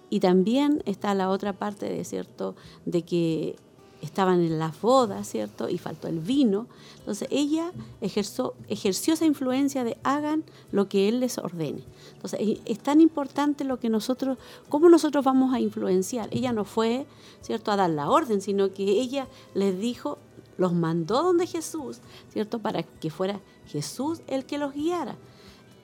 Y 0.09 0.19
también 0.19 0.81
está 0.85 1.13
la 1.13 1.29
otra 1.29 1.53
parte 1.53 1.87
de, 1.87 2.03
¿cierto? 2.03 2.55
De 2.85 3.03
que 3.03 3.55
estaban 4.01 4.41
en 4.41 4.59
las 4.59 4.79
bodas, 4.81 5.27
¿cierto? 5.27 5.69
Y 5.69 5.77
faltó 5.77 6.07
el 6.07 6.19
vino. 6.19 6.67
Entonces 6.99 7.27
ella 7.31 7.71
ejerció, 8.01 8.53
ejerció 8.67 9.13
esa 9.13 9.25
influencia 9.25 9.83
de 9.83 9.97
hagan 10.03 10.43
lo 10.71 10.87
que 10.87 11.09
Él 11.09 11.19
les 11.19 11.37
ordene. 11.37 11.83
Entonces 12.13 12.59
es, 12.65 12.79
tan 12.79 13.01
importante 13.01 13.63
lo 13.63 13.79
que 13.79 13.89
nosotros, 13.89 14.37
cómo 14.69 14.89
nosotros 14.89 15.23
vamos 15.25 15.53
a 15.53 15.59
influenciar. 15.59 16.29
Ella 16.31 16.53
no 16.53 16.65
fue, 16.65 17.05
¿cierto?, 17.41 17.71
a 17.71 17.75
dar 17.75 17.89
la 17.89 18.09
orden, 18.09 18.41
sino 18.41 18.73
que 18.73 18.83
ella 18.83 19.27
les 19.53 19.79
dijo, 19.79 20.17
los 20.57 20.73
mandó 20.73 21.23
donde 21.23 21.47
Jesús, 21.47 21.99
¿cierto?, 22.31 22.59
para 22.59 22.83
que 22.83 23.09
fuera 23.09 23.39
Jesús 23.67 24.21
el 24.27 24.45
que 24.45 24.57
los 24.57 24.73
guiara 24.73 25.15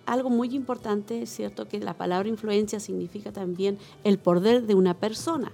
algo 0.05 0.29
muy 0.29 0.55
importante, 0.55 1.25
cierto 1.25 1.67
que 1.67 1.79
la 1.79 1.95
palabra 1.95 2.29
influencia 2.29 2.79
significa 2.79 3.31
también 3.31 3.79
el 4.03 4.19
poder 4.19 4.67
de 4.67 4.75
una 4.75 4.93
persona 4.93 5.51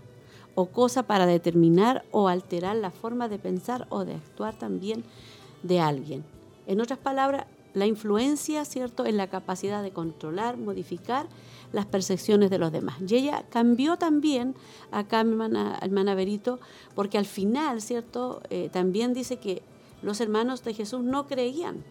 o 0.55 0.67
cosa 0.67 1.03
para 1.03 1.25
determinar 1.25 2.03
o 2.11 2.27
alterar 2.27 2.75
la 2.75 2.91
forma 2.91 3.27
de 3.27 3.39
pensar 3.39 3.87
o 3.89 4.05
de 4.05 4.15
actuar 4.15 4.55
también 4.55 5.03
de 5.63 5.79
alguien. 5.79 6.23
En 6.67 6.81
otras 6.81 6.99
palabras, 6.99 7.45
la 7.73 7.85
influencia, 7.85 8.65
¿cierto?, 8.65 9.05
es 9.05 9.13
la 9.13 9.27
capacidad 9.27 9.81
de 9.81 9.91
controlar, 9.91 10.57
modificar 10.57 11.27
las 11.71 11.85
percepciones 11.85 12.49
de 12.49 12.57
los 12.57 12.71
demás. 12.71 12.97
Y 13.07 13.15
ella 13.15 13.45
cambió 13.49 13.97
también, 13.97 14.55
acá 14.91 15.21
hermana, 15.21 15.79
hermana 15.81 16.15
porque 16.95 17.17
al 17.17 17.25
final, 17.25 17.81
¿cierto?, 17.81 18.41
eh, 18.49 18.69
también 18.71 19.13
dice 19.13 19.37
que 19.37 19.61
los 20.01 20.19
hermanos 20.19 20.63
de 20.63 20.73
Jesús 20.73 21.01
no 21.01 21.27
creían, 21.27 21.83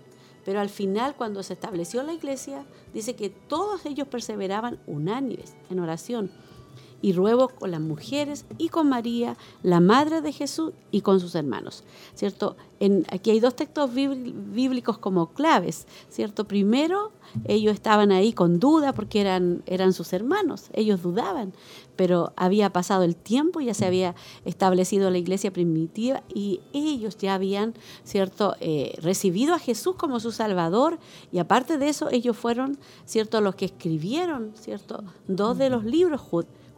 pero 0.44 0.60
al 0.60 0.68
final, 0.68 1.14
cuando 1.16 1.42
se 1.42 1.54
estableció 1.54 2.02
la 2.02 2.12
iglesia, 2.12 2.64
dice 2.92 3.14
que 3.14 3.30
todos 3.30 3.86
ellos 3.86 4.08
perseveraban 4.08 4.78
unánimes 4.86 5.54
en 5.70 5.78
oración 5.80 6.30
y 7.02 7.12
luego 7.12 7.48
con 7.48 7.70
las 7.70 7.80
mujeres 7.80 8.44
y 8.58 8.68
con 8.68 8.88
María, 8.88 9.36
la 9.62 9.80
madre 9.80 10.20
de 10.20 10.32
Jesús 10.32 10.72
y 10.90 11.00
con 11.00 11.20
sus 11.20 11.34
hermanos, 11.34 11.84
¿cierto? 12.14 12.56
Aquí 13.10 13.30
hay 13.30 13.40
dos 13.40 13.56
textos 13.56 13.90
bíblicos 13.92 14.98
como 14.98 15.32
claves, 15.32 15.86
¿cierto? 16.08 16.44
Primero, 16.46 17.12
ellos 17.44 17.74
estaban 17.74 18.10
ahí 18.10 18.32
con 18.32 18.58
duda 18.58 18.92
porque 18.92 19.20
eran, 19.20 19.62
eran 19.66 19.92
sus 19.92 20.12
hermanos, 20.12 20.70
ellos 20.72 21.02
dudaban, 21.02 21.52
pero 21.96 22.32
había 22.36 22.72
pasado 22.72 23.04
el 23.04 23.16
tiempo, 23.16 23.60
ya 23.60 23.74
se 23.74 23.84
había 23.84 24.14
establecido 24.44 25.10
la 25.10 25.18
iglesia 25.18 25.52
primitiva 25.52 26.22
y 26.34 26.60
ellos 26.72 27.18
ya 27.18 27.34
habían, 27.34 27.74
¿cierto?, 28.04 28.56
eh, 28.60 28.98
recibido 29.02 29.54
a 29.54 29.58
Jesús 29.58 29.96
como 29.96 30.18
su 30.18 30.32
Salvador 30.32 30.98
y 31.30 31.38
aparte 31.38 31.76
de 31.76 31.88
eso, 31.90 32.08
ellos 32.10 32.36
fueron, 32.36 32.78
¿cierto?, 33.04 33.40
los 33.42 33.54
que 33.54 33.66
escribieron, 33.66 34.52
¿cierto?, 34.54 35.04
dos 35.28 35.58
de 35.58 35.70
los 35.70 35.84
libros 35.84 36.20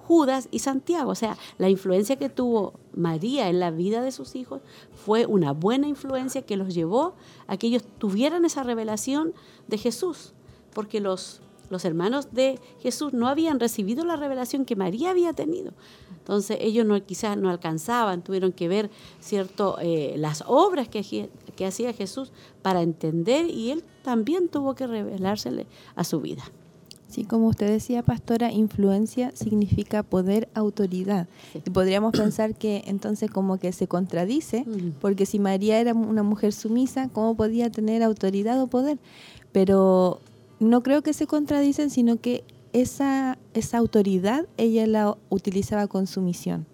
Judas 0.07 0.49
y 0.51 0.59
Santiago. 0.61 1.11
O 1.11 1.15
sea, 1.15 1.37
la 1.59 1.69
influencia 1.69 2.17
que 2.17 2.29
tuvo 2.29 2.75
María 2.95 3.49
en 3.49 3.61
la 3.61 3.71
vida 3.71 4.03
de 4.03 4.13
sus 4.13 4.35
hijos 4.35 4.61
fue 4.95 5.27
una 5.27 5.53
buena 5.53 5.89
influencia 5.89 6.43
que 6.43 6.57
los 6.57 6.75
llevó 6.75 7.15
a 7.47 7.57
que 7.57 7.69
ellos 7.69 7.85
tuvieran 7.99 8.45
esa 8.45 8.63
revelación 8.63 9.33
de 9.69 9.79
Jesús, 9.79 10.35
porque 10.75 11.01
los, 11.01 11.41
los 11.71 11.85
hermanos 11.85 12.33
de 12.33 12.59
Jesús 12.81 13.13
no 13.13 13.29
habían 13.29 13.61
recibido 13.61 14.05
la 14.05 14.17
revelación 14.17 14.65
que 14.65 14.77
María 14.77 15.11
había 15.11 15.33
tenido. 15.33 15.73
Entonces 16.19 16.59
ellos 16.61 16.87
no, 16.87 17.05
quizás 17.05 17.37
no 17.37 17.51
alcanzaban, 17.51 18.23
tuvieron 18.23 18.53
que 18.53 18.69
ver 18.69 18.91
cierto, 19.19 19.77
eh, 19.81 20.15
las 20.17 20.45
obras 20.47 20.89
que, 20.89 21.31
que 21.57 21.67
hacía 21.67 21.93
Jesús 21.93 22.31
para 22.63 22.83
entender 22.83 23.47
y 23.47 23.73
él 23.73 23.85
también 24.05 24.49
tuvo 24.49 24.77
que 24.77 24.87
revelársele 24.87 25.67
a 25.97 26.05
su 26.05 26.21
vida. 26.21 26.45
Sí, 27.13 27.25
como 27.25 27.49
usted 27.49 27.69
decía, 27.69 28.03
pastora, 28.03 28.51
influencia 28.51 29.33
significa 29.35 30.03
poder, 30.03 30.49
autoridad. 30.55 31.29
Y 31.53 31.69
podríamos 31.69 32.13
pensar 32.13 32.55
que 32.55 32.85
entonces 32.87 33.31
como 33.31 33.59
que 33.59 33.71
se 33.73 33.87
contradice, 33.87 34.65
porque 34.99 35.27
si 35.27 35.39
María 35.39 35.79
era 35.79 35.93
una 35.93 36.23
mujer 36.23 36.55
sumisa, 36.55 37.11
¿cómo 37.13 37.37
podía 37.37 37.69
tener 37.69 38.03
autoridad 38.03 38.63
o 38.63 38.67
poder? 38.67 38.99
Pero 39.53 40.21
no 40.59 40.83
creo 40.83 41.03
que 41.03 41.13
se 41.13 41.27
contradicen, 41.27 41.91
sino 41.91 42.19
que 42.19 42.45
esa, 42.73 43.37
esa 43.53 43.77
autoridad 43.77 44.47
ella 44.57 44.87
la 44.87 45.15
utilizaba 45.29 45.89
con 45.89 46.07
sumisión. 46.07 46.65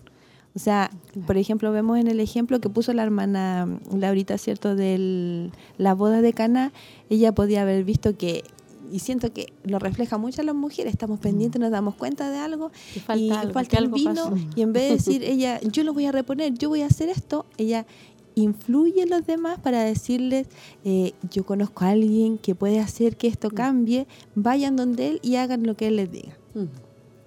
O 0.55 0.61
sea, 0.61 0.93
por 1.27 1.37
ejemplo, 1.37 1.73
vemos 1.73 1.99
en 1.99 2.07
el 2.07 2.21
ejemplo 2.21 2.61
que 2.61 2.69
puso 2.69 2.93
la 2.93 3.03
hermana 3.03 3.67
Laurita, 3.93 4.39
¿cierto? 4.39 4.77
De 4.77 5.51
la 5.79 5.95
boda 5.95 6.23
de 6.23 6.33
Cana, 6.33 6.73
ella 7.11 7.33
podía 7.33 7.63
haber 7.63 7.83
visto 7.83 8.17
que 8.17 8.45
y 8.91 8.99
siento 9.01 9.33
que 9.33 9.53
lo 9.65 9.79
refleja 9.79 10.19
mucho 10.19 10.43
a 10.43 10.45
las 10.45 10.55
mujeres, 10.55 10.93
estamos 10.93 11.21
pendientes, 11.21 11.61
nos 11.61 11.71
damos 11.71 11.95
cuenta 11.95 12.31
de 12.31 12.39
algo 12.39 12.71
y 12.95 13.01
falta 13.01 13.79
el 13.79 13.89
vino 13.89 14.35
y 14.55 14.63
en 14.63 14.73
vez 14.73 14.85
de 14.85 14.91
decir 14.97 15.23
ella, 15.23 15.61
yo 15.61 15.85
lo 15.85 15.93
voy 15.93 16.07
a 16.07 16.13
reponer, 16.13 16.55
yo 16.55 16.69
voy 16.69 16.83
a 16.83 16.87
hacer 16.87 17.09
esto, 17.09 17.47
ella 17.57 17.87
influye 18.35 19.03
en 19.03 19.11
los 19.11 19.27
demás 19.27 19.59
para 19.59 19.83
decirles, 19.83 20.47
eh, 20.85 21.13
yo 21.31 21.45
conozco 21.45 21.85
a 21.85 21.91
alguien 21.91 22.39
que 22.39 22.55
puede 22.55 22.81
hacer 22.81 23.17
que 23.17 23.27
esto 23.27 23.51
cambie, 23.51 24.07
vayan 24.35 24.77
donde 24.77 25.09
él 25.09 25.21
y 25.23 25.37
hagan 25.37 25.65
lo 25.67 25.77
que 25.77 25.89
él 25.89 25.97
les 25.97 26.11
diga. 26.11 26.37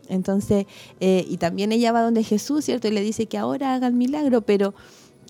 Entonces, 0.09 0.66
eh, 0.99 1.26
y 1.30 1.38
también 1.38 1.72
ella 1.72 1.91
va 1.91 2.01
donde 2.01 2.24
Jesús, 2.24 2.66
¿cierto? 2.66 2.88
Y 2.88 2.91
le 2.91 3.01
dice 3.01 3.28
que 3.28 3.38
ahora 3.38 3.74
haga 3.74 3.88
el 3.88 3.93
milagro, 3.93 4.41
pero 4.41 4.74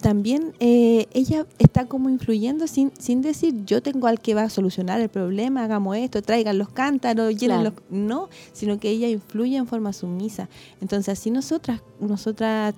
también 0.01 0.53
eh, 0.59 1.07
ella 1.13 1.45
está 1.59 1.85
como 1.85 2.09
influyendo 2.09 2.67
sin, 2.67 2.91
sin 2.99 3.21
decir 3.21 3.65
yo 3.65 3.81
tengo 3.81 4.07
al 4.07 4.19
que 4.19 4.33
va 4.33 4.43
a 4.43 4.49
solucionar 4.49 4.99
el 4.99 5.09
problema, 5.09 5.63
hagamos 5.63 5.97
esto, 5.97 6.21
traigan 6.21 6.57
los 6.57 6.69
cántaros, 6.69 7.35
llenen 7.35 7.63
los... 7.63 7.73
No, 7.89 8.29
sino 8.51 8.79
que 8.79 8.89
ella 8.89 9.07
influye 9.07 9.57
en 9.57 9.67
forma 9.67 9.93
sumisa. 9.93 10.49
Entonces 10.81 11.19
así 11.19 11.29
nosotras, 11.31 11.81
nosotras 11.99 12.73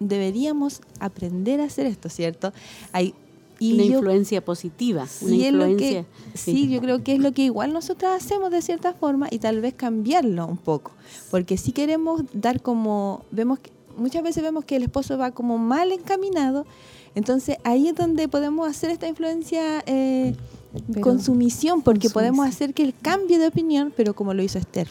deberíamos 0.00 0.80
aprender 0.98 1.60
a 1.60 1.64
hacer 1.64 1.86
esto, 1.86 2.08
¿cierto? 2.08 2.52
Hay 2.92 3.14
y 3.58 3.72
una 3.74 3.84
influencia 3.84 4.44
positiva. 4.44 5.06
Sí, 5.06 5.38
que, 5.78 6.04
sí, 6.34 6.68
yo 6.68 6.80
creo 6.80 7.04
que 7.04 7.14
es 7.14 7.20
lo 7.20 7.32
que 7.32 7.42
igual 7.42 7.72
nosotras 7.72 8.22
hacemos 8.22 8.50
de 8.50 8.60
cierta 8.62 8.94
forma 8.94 9.28
y 9.30 9.38
tal 9.38 9.60
vez 9.60 9.74
cambiarlo 9.74 10.46
un 10.46 10.56
poco. 10.56 10.92
Porque 11.30 11.56
si 11.56 11.72
queremos 11.72 12.22
dar 12.32 12.60
como, 12.60 13.24
vemos 13.30 13.60
que 13.60 13.70
muchas 13.96 14.22
veces 14.22 14.42
vemos 14.42 14.64
que 14.64 14.76
el 14.76 14.82
esposo 14.82 15.18
va 15.18 15.30
como 15.30 15.58
mal 15.58 15.92
encaminado, 15.92 16.66
entonces 17.14 17.56
ahí 17.64 17.88
es 17.88 17.94
donde 17.94 18.28
podemos 18.28 18.68
hacer 18.68 18.90
esta 18.90 19.06
influencia 19.06 19.82
eh, 19.86 20.34
con 21.00 21.20
sumisión, 21.20 21.82
porque 21.82 22.10
podemos 22.10 22.46
hacer 22.46 22.74
que 22.74 22.82
él 22.82 22.94
cambie 23.00 23.38
de 23.38 23.46
opinión, 23.46 23.92
pero 23.96 24.14
como 24.14 24.34
lo 24.34 24.42
hizo 24.42 24.58
Esther. 24.58 24.88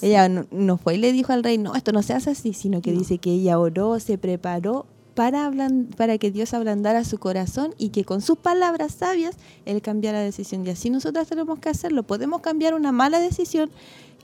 Ella 0.00 0.28
no, 0.28 0.76
fue 0.76 0.96
y 0.96 0.98
le 0.98 1.12
dijo 1.12 1.32
al 1.32 1.44
rey, 1.44 1.56
no, 1.56 1.76
esto 1.76 1.92
no 1.92 2.02
se 2.02 2.14
hace 2.14 2.30
así, 2.30 2.52
sino 2.52 2.82
que 2.82 2.90
dice 2.90 3.18
que 3.18 3.30
ella 3.30 3.60
oró, 3.60 4.00
se 4.00 4.18
preparó 4.18 4.86
para, 5.14 5.50
para 5.96 6.18
que 6.18 6.30
Dios 6.30 6.54
ablandara 6.54 7.04
su 7.04 7.18
corazón 7.18 7.74
y 7.78 7.90
que 7.90 8.04
con 8.04 8.20
sus 8.20 8.38
palabras 8.38 8.92
sabias 8.92 9.36
él 9.64 9.82
cambiara 9.82 10.18
la 10.18 10.24
decisión. 10.24 10.66
Y 10.66 10.70
así 10.70 10.90
nosotras 10.90 11.28
tenemos 11.28 11.58
que 11.58 11.68
hacerlo. 11.68 12.02
Podemos 12.02 12.40
cambiar 12.40 12.74
una 12.74 12.92
mala 12.92 13.18
decisión 13.20 13.70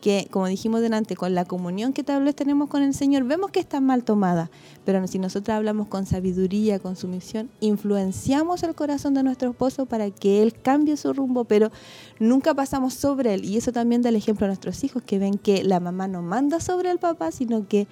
que, 0.01 0.28
como 0.30 0.47
dijimos 0.47 0.80
delante, 0.80 1.16
con 1.16 1.34
la 1.34 1.45
comunión 1.45 1.93
que 1.93 2.05
tal 2.05 2.24
vez 2.24 2.34
tenemos 2.34 2.68
con 2.68 2.82
el 2.82 2.95
Señor, 2.95 3.24
vemos 3.24 3.51
que 3.51 3.61
está 3.61 3.80
mal 3.80 4.05
tomada, 4.05 4.51
pero 4.84 5.05
si 5.07 5.18
nosotros 5.18 5.57
hablamos 5.57 5.89
con 5.89 6.07
sabiduría, 6.07 6.78
con 6.78 6.97
sumisión, 6.97 7.51
influenciamos 7.61 8.62
el 8.62 8.74
corazón 8.74 9.14
de 9.14 9.22
nuestro 9.22 9.51
esposo 9.51 9.86
para 9.86 10.11
que 10.11 10.43
él 10.43 10.55
cambie 10.55 10.97
su 10.97 11.12
rumbo, 11.12 11.45
pero 11.45 11.70
nunca 12.18 12.55
pasamos 12.55 12.95
sobre 12.95 13.34
él. 13.34 13.45
Y 13.45 13.57
eso 13.57 13.72
también 13.72 14.03
da 14.03 14.09
el 14.09 14.16
ejemplo 14.16 14.47
a 14.47 14.49
nuestros 14.49 14.84
hijos, 14.84 15.03
que 15.03 15.18
ven 15.18 15.34
que 15.34 15.64
la 15.64 15.80
mamá 15.80 16.09
no 16.09 16.22
manda 16.22 16.61
sobre 16.61 16.91
el 16.91 16.99
papá, 16.99 17.32
sino 17.32 17.66
que 17.66 17.86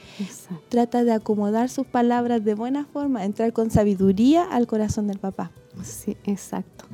trata 0.68 1.04
de 1.04 1.12
acomodar 1.12 1.68
sus 1.68 1.86
palabras 1.86 2.44
de 2.44 2.54
buena 2.54 2.85
forma, 2.86 3.24
entrar 3.24 3.52
con 3.52 3.70
sabiduría 3.70 4.44
al 4.44 4.66
corazón 4.66 5.06
del 5.06 5.18
papá. 5.18 5.50
Sí, 5.82 6.16
exacto. 6.24 6.84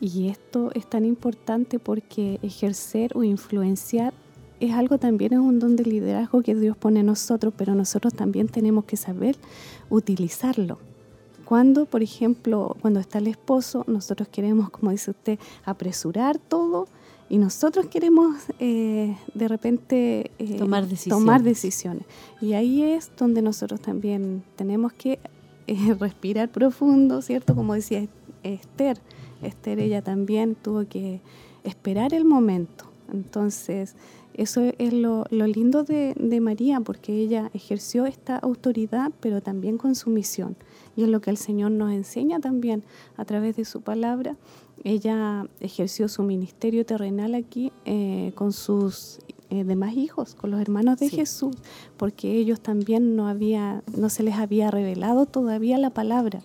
Y 0.00 0.28
esto 0.28 0.70
es 0.74 0.88
tan 0.88 1.04
importante 1.04 1.78
porque 1.78 2.38
ejercer 2.42 3.16
o 3.16 3.22
influenciar 3.24 4.12
es 4.60 4.72
algo 4.72 4.98
también, 4.98 5.32
es 5.34 5.38
un 5.38 5.58
don 5.58 5.76
de 5.76 5.84
liderazgo 5.84 6.42
que 6.42 6.54
Dios 6.54 6.76
pone 6.76 7.00
en 7.00 7.06
nosotros, 7.06 7.52
pero 7.56 7.74
nosotros 7.74 8.14
también 8.14 8.48
tenemos 8.48 8.84
que 8.84 8.96
saber 8.96 9.36
utilizarlo. 9.90 10.78
Cuando, 11.44 11.86
por 11.86 12.02
ejemplo, 12.02 12.76
cuando 12.80 12.98
está 12.98 13.18
el 13.18 13.28
esposo, 13.28 13.84
nosotros 13.86 14.28
queremos, 14.28 14.70
como 14.70 14.90
dice 14.90 15.12
usted, 15.12 15.38
apresurar 15.64 16.38
todo 16.38 16.88
y 17.28 17.38
nosotros 17.38 17.86
queremos 17.86 18.36
eh, 18.58 19.16
de 19.34 19.48
repente 19.48 20.30
eh, 20.38 20.56
tomar, 20.58 20.86
decisiones. 20.86 21.24
tomar 21.24 21.42
decisiones. 21.42 22.04
Y 22.40 22.54
ahí 22.54 22.82
es 22.82 23.10
donde 23.16 23.42
nosotros 23.42 23.80
también 23.80 24.42
tenemos 24.56 24.92
que 24.92 25.18
eh, 25.90 25.94
respirar 25.98 26.50
profundo, 26.50 27.22
¿cierto? 27.22 27.54
Como 27.54 27.74
decía 27.74 28.06
Esther, 28.42 28.98
Esther 29.42 29.80
ella 29.80 30.02
también 30.02 30.54
tuvo 30.54 30.86
que 30.86 31.20
esperar 31.64 32.14
el 32.14 32.24
momento. 32.24 32.86
Entonces, 33.12 33.94
eso 34.34 34.60
es 34.78 34.92
lo, 34.92 35.24
lindo 35.30 35.82
de, 35.82 36.40
María, 36.42 36.80
porque 36.80 37.14
ella 37.14 37.50
ejerció 37.54 38.04
esta 38.04 38.36
autoridad, 38.36 39.10
pero 39.20 39.40
también 39.40 39.78
con 39.78 39.94
su 39.94 40.10
misión. 40.10 40.56
Y 40.94 41.04
es 41.04 41.08
lo 41.08 41.20
que 41.20 41.30
el 41.30 41.38
Señor 41.38 41.70
nos 41.70 41.92
enseña 41.92 42.38
también 42.38 42.82
a 43.16 43.24
través 43.24 43.56
de 43.56 43.64
su 43.64 43.80
palabra. 43.80 44.36
Ella 44.84 45.46
ejerció 45.60 46.08
su 46.08 46.22
ministerio 46.22 46.84
terrenal 46.84 47.34
aquí 47.34 47.72
eh, 47.86 48.32
con 48.34 48.52
sus 48.52 49.20
eh, 49.50 49.64
demás 49.64 49.94
hijos, 49.94 50.34
con 50.34 50.50
los 50.50 50.60
hermanos 50.60 50.98
de 50.98 51.08
Jesús, 51.08 51.54
porque 51.96 52.32
ellos 52.32 52.60
también 52.60 53.16
no, 53.16 53.28
había, 53.28 53.82
no 53.96 54.08
se 54.08 54.22
les 54.22 54.34
había 54.34 54.70
revelado 54.70 55.26
todavía 55.26 55.78
la 55.78 55.90
palabra. 55.90 56.42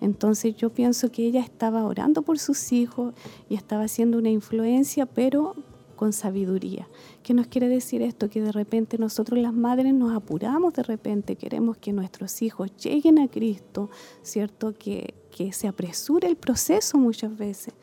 Entonces 0.00 0.56
yo 0.56 0.70
pienso 0.70 1.12
que 1.12 1.26
ella 1.26 1.40
estaba 1.40 1.84
orando 1.84 2.22
por 2.22 2.38
sus 2.38 2.72
hijos 2.72 3.14
y 3.48 3.54
estaba 3.54 3.84
haciendo 3.84 4.18
una 4.18 4.30
influencia, 4.30 5.06
pero 5.06 5.54
con 6.00 6.14
sabiduría. 6.14 6.88
¿Qué 7.22 7.34
nos 7.34 7.46
quiere 7.46 7.68
decir 7.68 8.00
esto? 8.00 8.30
Que 8.30 8.40
de 8.40 8.52
repente 8.52 8.96
nosotros 8.96 9.38
las 9.38 9.52
madres 9.52 9.92
nos 9.92 10.16
apuramos 10.16 10.72
de 10.72 10.82
repente, 10.82 11.36
queremos 11.36 11.76
que 11.76 11.92
nuestros 11.92 12.40
hijos 12.40 12.74
lleguen 12.78 13.18
a 13.18 13.28
Cristo, 13.28 13.90
¿cierto? 14.22 14.72
Que, 14.72 15.12
que 15.30 15.52
se 15.52 15.68
apresure 15.68 16.26
el 16.26 16.36
proceso 16.36 16.96
muchas 16.96 17.36
veces, 17.36 17.74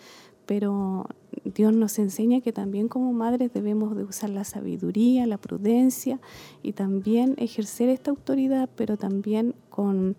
pero 0.48 1.06
Dios 1.44 1.74
nos 1.74 2.00
enseña 2.00 2.42
que 2.42 2.54
también 2.54 2.88
como 2.88 3.14
madres 3.14 3.54
debemos 3.54 3.96
de 3.96 4.04
usar 4.04 4.30
la 4.30 4.44
sabiduría, 4.44 5.26
la 5.26 5.38
prudencia 5.38 6.20
y 6.64 6.74
también 6.74 7.36
ejercer 7.38 7.90
esta 7.90 8.12
autoridad, 8.12 8.70
pero 8.76 8.98
también 8.98 9.56
con, 9.70 10.16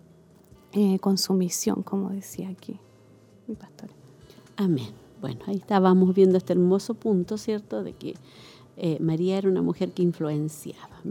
eh, 0.73 0.99
con 0.99 1.17
sumisión, 1.17 1.83
como 1.83 2.09
decía 2.09 2.49
aquí 2.49 2.79
mi 3.47 3.55
pastor. 3.55 3.89
Amén. 4.55 4.89
Bueno, 5.21 5.41
ahí 5.47 5.57
estábamos 5.57 6.15
viendo 6.15 6.37
este 6.37 6.53
hermoso 6.53 6.93
punto, 6.93 7.37
¿cierto? 7.37 7.83
De 7.83 7.93
que 7.93 8.15
eh, 8.77 8.97
María 9.01 9.37
era 9.37 9.49
una 9.49 9.61
mujer 9.61 9.91
que 9.91 10.03
influenciaba. 10.03 11.01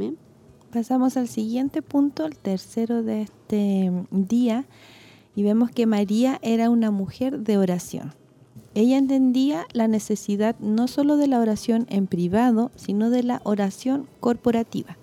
Pasamos 0.72 1.16
al 1.16 1.28
siguiente 1.28 1.82
punto, 1.82 2.24
el 2.24 2.36
tercero 2.36 3.02
de 3.02 3.22
este 3.22 3.90
día, 4.10 4.66
y 5.34 5.42
vemos 5.42 5.70
que 5.70 5.86
María 5.86 6.38
era 6.42 6.70
una 6.70 6.90
mujer 6.90 7.40
de 7.40 7.58
oración. 7.58 8.12
Ella 8.78 8.96
entendía 8.96 9.66
la 9.72 9.88
necesidad 9.88 10.54
no 10.60 10.86
solo 10.86 11.16
de 11.16 11.26
la 11.26 11.40
oración 11.40 11.84
en 11.90 12.06
privado, 12.06 12.70
sino 12.76 13.10
de 13.10 13.24
la 13.24 13.40
oración 13.42 14.06
corporativa. 14.20 14.96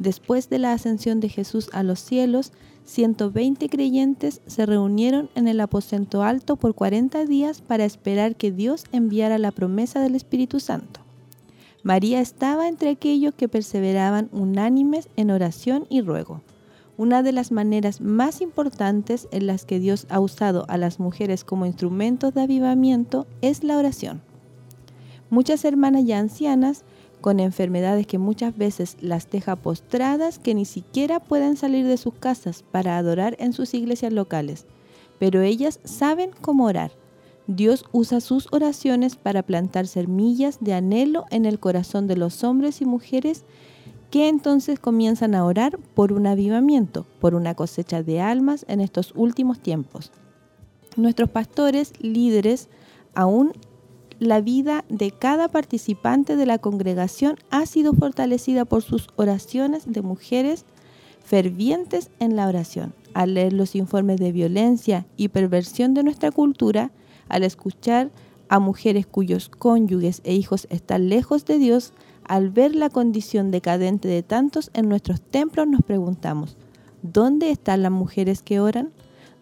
Después 0.00 0.50
de 0.50 0.58
la 0.58 0.72
ascensión 0.72 1.20
de 1.20 1.28
Jesús 1.28 1.70
a 1.72 1.84
los 1.84 2.00
cielos, 2.00 2.50
120 2.86 3.68
creyentes 3.68 4.40
se 4.48 4.66
reunieron 4.66 5.30
en 5.36 5.46
el 5.46 5.60
aposento 5.60 6.24
alto 6.24 6.56
por 6.56 6.74
40 6.74 7.24
días 7.24 7.60
para 7.60 7.84
esperar 7.84 8.34
que 8.34 8.50
Dios 8.50 8.82
enviara 8.90 9.38
la 9.38 9.52
promesa 9.52 10.00
del 10.00 10.16
Espíritu 10.16 10.58
Santo. 10.58 10.98
María 11.84 12.20
estaba 12.20 12.66
entre 12.66 12.90
aquellos 12.90 13.32
que 13.32 13.46
perseveraban 13.46 14.28
unánimes 14.32 15.08
en 15.14 15.30
oración 15.30 15.86
y 15.88 16.00
ruego. 16.00 16.40
Una 16.96 17.22
de 17.22 17.32
las 17.32 17.50
maneras 17.50 18.00
más 18.00 18.40
importantes 18.40 19.28
en 19.32 19.46
las 19.46 19.64
que 19.64 19.80
Dios 19.80 20.06
ha 20.10 20.20
usado 20.20 20.64
a 20.68 20.78
las 20.78 21.00
mujeres 21.00 21.44
como 21.44 21.66
instrumentos 21.66 22.34
de 22.34 22.42
avivamiento 22.42 23.26
es 23.40 23.64
la 23.64 23.76
oración. 23.76 24.22
Muchas 25.30 25.64
hermanas 25.64 26.04
ya 26.04 26.18
ancianas, 26.18 26.84
con 27.20 27.40
enfermedades 27.40 28.06
que 28.06 28.18
muchas 28.18 28.56
veces 28.56 28.96
las 29.00 29.30
deja 29.30 29.56
postradas, 29.56 30.38
que 30.38 30.54
ni 30.54 30.64
siquiera 30.64 31.20
pueden 31.20 31.56
salir 31.56 31.86
de 31.86 31.96
sus 31.96 32.14
casas 32.14 32.62
para 32.70 32.98
adorar 32.98 33.34
en 33.38 33.52
sus 33.52 33.74
iglesias 33.74 34.12
locales, 34.12 34.66
pero 35.18 35.40
ellas 35.40 35.80
saben 35.84 36.30
cómo 36.42 36.66
orar 36.66 36.92
Dios 37.46 37.84
usa 37.92 38.20
sus 38.20 38.48
oraciones 38.52 39.16
para 39.16 39.42
plantar 39.42 39.86
semillas 39.86 40.58
de 40.60 40.72
anhelo 40.72 41.26
en 41.30 41.44
el 41.44 41.60
corazón 41.60 42.06
de 42.06 42.16
los 42.16 42.42
hombres 42.42 42.80
y 42.80 42.86
mujeres 42.86 43.44
que 44.14 44.28
entonces 44.28 44.78
comienzan 44.78 45.34
a 45.34 45.44
orar 45.44 45.76
por 45.92 46.12
un 46.12 46.28
avivamiento, 46.28 47.04
por 47.18 47.34
una 47.34 47.56
cosecha 47.56 48.04
de 48.04 48.20
almas 48.20 48.64
en 48.68 48.80
estos 48.80 49.12
últimos 49.16 49.58
tiempos. 49.58 50.12
Nuestros 50.96 51.30
pastores, 51.30 51.92
líderes, 51.98 52.68
aún 53.16 53.50
la 54.20 54.40
vida 54.40 54.84
de 54.88 55.10
cada 55.10 55.48
participante 55.48 56.36
de 56.36 56.46
la 56.46 56.58
congregación 56.58 57.38
ha 57.50 57.66
sido 57.66 57.92
fortalecida 57.92 58.64
por 58.64 58.82
sus 58.82 59.08
oraciones 59.16 59.82
de 59.92 60.02
mujeres 60.02 60.64
fervientes 61.24 62.12
en 62.20 62.36
la 62.36 62.46
oración. 62.46 62.94
Al 63.14 63.34
leer 63.34 63.52
los 63.52 63.74
informes 63.74 64.20
de 64.20 64.30
violencia 64.30 65.08
y 65.16 65.26
perversión 65.26 65.92
de 65.92 66.04
nuestra 66.04 66.30
cultura, 66.30 66.92
al 67.28 67.42
escuchar 67.42 68.12
a 68.48 68.60
mujeres 68.60 69.06
cuyos 69.08 69.48
cónyuges 69.48 70.20
e 70.22 70.34
hijos 70.34 70.68
están 70.70 71.08
lejos 71.08 71.44
de 71.46 71.58
Dios, 71.58 71.92
al 72.26 72.50
ver 72.50 72.74
la 72.74 72.90
condición 72.90 73.50
decadente 73.50 74.08
de 74.08 74.22
tantos 74.22 74.70
en 74.74 74.88
nuestros 74.88 75.20
templos, 75.20 75.66
nos 75.66 75.82
preguntamos, 75.82 76.56
¿dónde 77.02 77.50
están 77.50 77.82
las 77.82 77.92
mujeres 77.92 78.42
que 78.42 78.60
oran? 78.60 78.90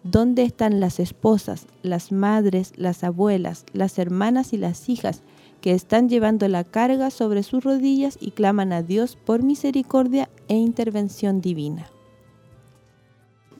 ¿Dónde 0.03 0.43
están 0.43 0.81
las 0.81 0.99
esposas, 0.99 1.65
las 1.81 2.11
madres, 2.11 2.73
las 2.75 3.05
abuelas, 3.05 3.65
las 3.71 3.97
hermanas 3.97 4.51
y 4.51 4.57
las 4.57 4.89
hijas 4.89 5.21
que 5.61 5.71
están 5.71 6.09
llevando 6.09 6.45
la 6.49 6.65
carga 6.65 7.09
sobre 7.09 7.41
sus 7.41 7.63
rodillas 7.63 8.17
y 8.19 8.31
claman 8.31 8.73
a 8.73 8.83
Dios 8.83 9.15
por 9.15 9.43
misericordia 9.43 10.29
e 10.49 10.55
intervención 10.55 11.39
divina? 11.39 11.87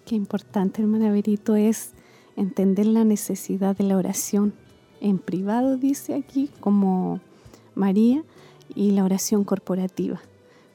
Qué 0.05 0.15
importante, 0.15 0.81
hermana 0.81 1.11
Berito, 1.11 1.55
es 1.55 1.91
entender 2.35 2.87
la 2.87 3.05
necesidad 3.05 3.77
de 3.77 3.85
la 3.85 3.95
oración 3.95 4.53
en 4.99 5.19
privado, 5.19 5.77
dice 5.77 6.13
aquí, 6.13 6.49
como 6.59 7.21
María, 7.73 8.23
y 8.75 8.91
la 8.91 9.03
oración 9.03 9.43
corporativa. 9.43 10.21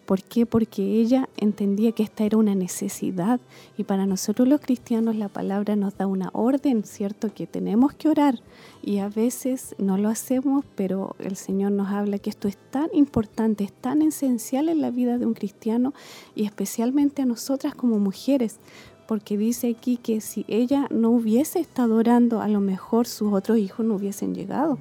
¿Por 0.09 0.23
qué? 0.23 0.47
Porque 0.47 1.03
ella 1.03 1.29
entendía 1.37 1.93
que 1.93 2.03
esta 2.03 2.25
era 2.25 2.39
una 2.39 2.55
necesidad 2.55 3.41
y 3.77 3.85
para 3.85 4.07
nosotros 4.07 4.49
los 4.49 4.63
cristianos 4.63 5.17
la 5.17 5.29
palabra 5.29 5.77
nos 5.77 5.99
da 5.99 6.07
una 6.07 6.31
orden, 6.33 6.83
¿cierto? 6.85 7.31
Que 7.35 7.47
tenemos 7.47 7.93
que 7.93 8.09
orar 8.09 8.41
y 8.83 9.01
a 9.01 9.11
veces 9.11 9.75
no 9.77 9.99
lo 9.99 10.09
hacemos, 10.09 10.65
pero 10.77 11.15
el 11.19 11.37
Señor 11.37 11.73
nos 11.73 11.89
habla 11.89 12.19
que 12.19 12.31
esto 12.31 12.49
es 12.49 12.57
tan 12.71 12.89
importante, 12.95 13.65
es 13.65 13.73
tan 13.75 14.01
esencial 14.01 14.71
en 14.71 14.81
la 14.81 14.91
vida 14.91 15.19
de 15.19 15.27
un 15.27 15.35
cristiano 15.35 15.93
y 16.35 16.47
especialmente 16.47 17.21
a 17.21 17.27
nosotras 17.27 17.75
como 17.75 17.99
mujeres, 17.99 18.61
porque 19.07 19.37
dice 19.37 19.75
aquí 19.77 19.99
que 19.99 20.23
si 20.23 20.47
ella 20.49 20.87
no 20.91 21.11
hubiese 21.11 21.61
estado 21.61 21.97
orando, 21.97 22.41
a 22.41 22.49
lo 22.49 22.61
mejor 22.61 23.07
sus 23.07 23.31
otros 23.35 23.59
hijos 23.59 23.85
no 23.85 23.97
hubiesen 23.97 24.35
llegado. 24.35 24.79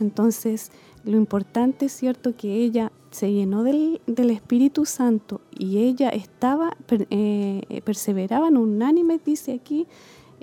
Entonces, 0.00 0.70
lo 1.04 1.16
importante 1.16 1.86
es 1.86 1.92
cierto 1.92 2.36
que 2.36 2.56
ella 2.56 2.92
se 3.10 3.32
llenó 3.32 3.62
del, 3.62 4.00
Espíritu 4.06 4.84
Santo 4.84 5.40
y 5.56 5.78
ella 5.78 6.10
estaba, 6.10 6.76
eh, 6.88 7.80
perseveraban 7.84 8.56
unánimes, 8.56 9.24
dice 9.24 9.54
aquí, 9.54 9.86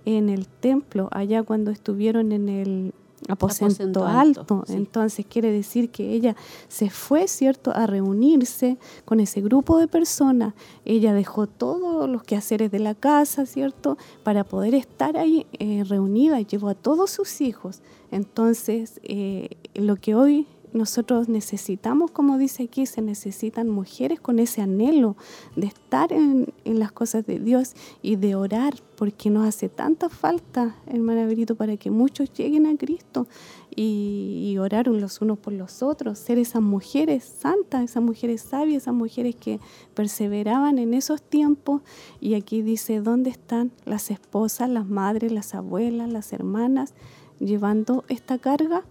en 0.06 0.30
el 0.30 0.48
templo, 0.48 1.10
allá 1.12 1.44
cuando 1.44 1.72
estuvieron 1.72 2.32
en 2.32 2.50
el 2.50 2.94
aposento, 3.28 4.06
alto. 4.06 4.64
Entonces 4.68 5.26
quiere 5.28 5.52
decir 5.52 5.90
que 5.90 6.12
ella 6.12 6.36
se 6.68 6.90
fue, 6.90 7.28
¿cierto?, 7.28 7.72
a 7.74 7.88
reunirse 7.88 8.78
con 9.04 9.20
ese 9.20 9.42
grupo 9.42 9.78
de 9.78 9.88
personas. 9.88 10.54
Ella 10.84 11.14
dejó 11.14 11.48
todos 11.48 12.10
los 12.10 12.24
quehaceres 12.24 12.72
de 12.72 12.80
la 12.80 12.96
casa, 12.96 13.46
¿cierto?, 13.46 13.98
para 14.24 14.44
poder 14.44 14.76
estar 14.76 15.18
ahí 15.18 15.48
eh, 15.54 15.84
reunida 15.88 16.40
y 16.40 16.46
llevó 16.46 16.70
a 16.70 16.76
todos 16.76 17.10
sus 17.10 17.42
hijos. 17.42 17.82
Entonces, 18.12 19.00
eh, 19.04 19.50
lo 19.76 19.96
que 19.98 20.16
hoy 20.16 20.48
nosotros 20.76 21.30
necesitamos, 21.30 22.12
como 22.12 22.38
dice 22.38 22.64
aquí, 22.64 22.86
se 22.86 23.02
necesitan 23.02 23.70
mujeres 23.70 24.20
con 24.20 24.40
ese 24.40 24.62
anhelo 24.62 25.16
de 25.56 25.68
estar 25.68 26.12
en, 26.12 26.54
las 26.66 26.92
cosas 26.92 27.26
de 27.26 27.40
Dios 27.40 27.76
y 28.02 28.18
de 28.18 28.36
orar, 28.36 28.74
porque 28.98 29.30
nos 29.30 29.48
hace 29.48 29.70
tanta 29.70 30.10
falta, 30.10 30.76
hermana 30.88 31.26
Berito, 31.26 31.56
para 31.56 31.78
que 31.78 31.92
muchos 31.92 32.34
lleguen 32.34 32.66
a 32.66 32.76
Cristo 32.76 33.26
y, 33.74 34.50
y 34.52 34.58
orar 34.58 34.88
los 34.88 35.22
unos 35.22 35.40
por 35.40 35.54
los 35.54 35.82
otros, 35.82 36.20
ser 36.20 36.38
esas 36.40 36.62
mujeres 36.62 37.24
santas, 37.24 37.84
esas 37.86 38.04
mujeres 38.04 38.42
sabias, 38.42 38.84
esas 38.84 38.94
mujeres 38.94 39.38
que 39.38 39.62
perseveraban 39.94 40.78
en 40.78 40.94
esos 40.94 41.22
tiempos. 41.22 41.84
Y 42.20 42.34
aquí 42.34 42.62
dice, 42.62 43.00
¿dónde 43.00 43.30
están 43.30 43.72
las 43.86 44.12
esposas, 44.12 44.70
las 44.70 44.86
madres, 44.86 45.32
las 45.32 45.56
abuelas, 45.56 46.12
las 46.12 46.34
hermanas? 46.34 46.94
llevando 47.40 48.06
esta 48.08 48.38
carga 48.38 48.86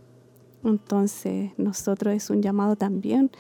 entonces, 0.65 1.53
nosotros 1.57 2.15
es 2.15 2.31
un 2.31 2.43
llamado 2.43 2.77
también 2.77 3.31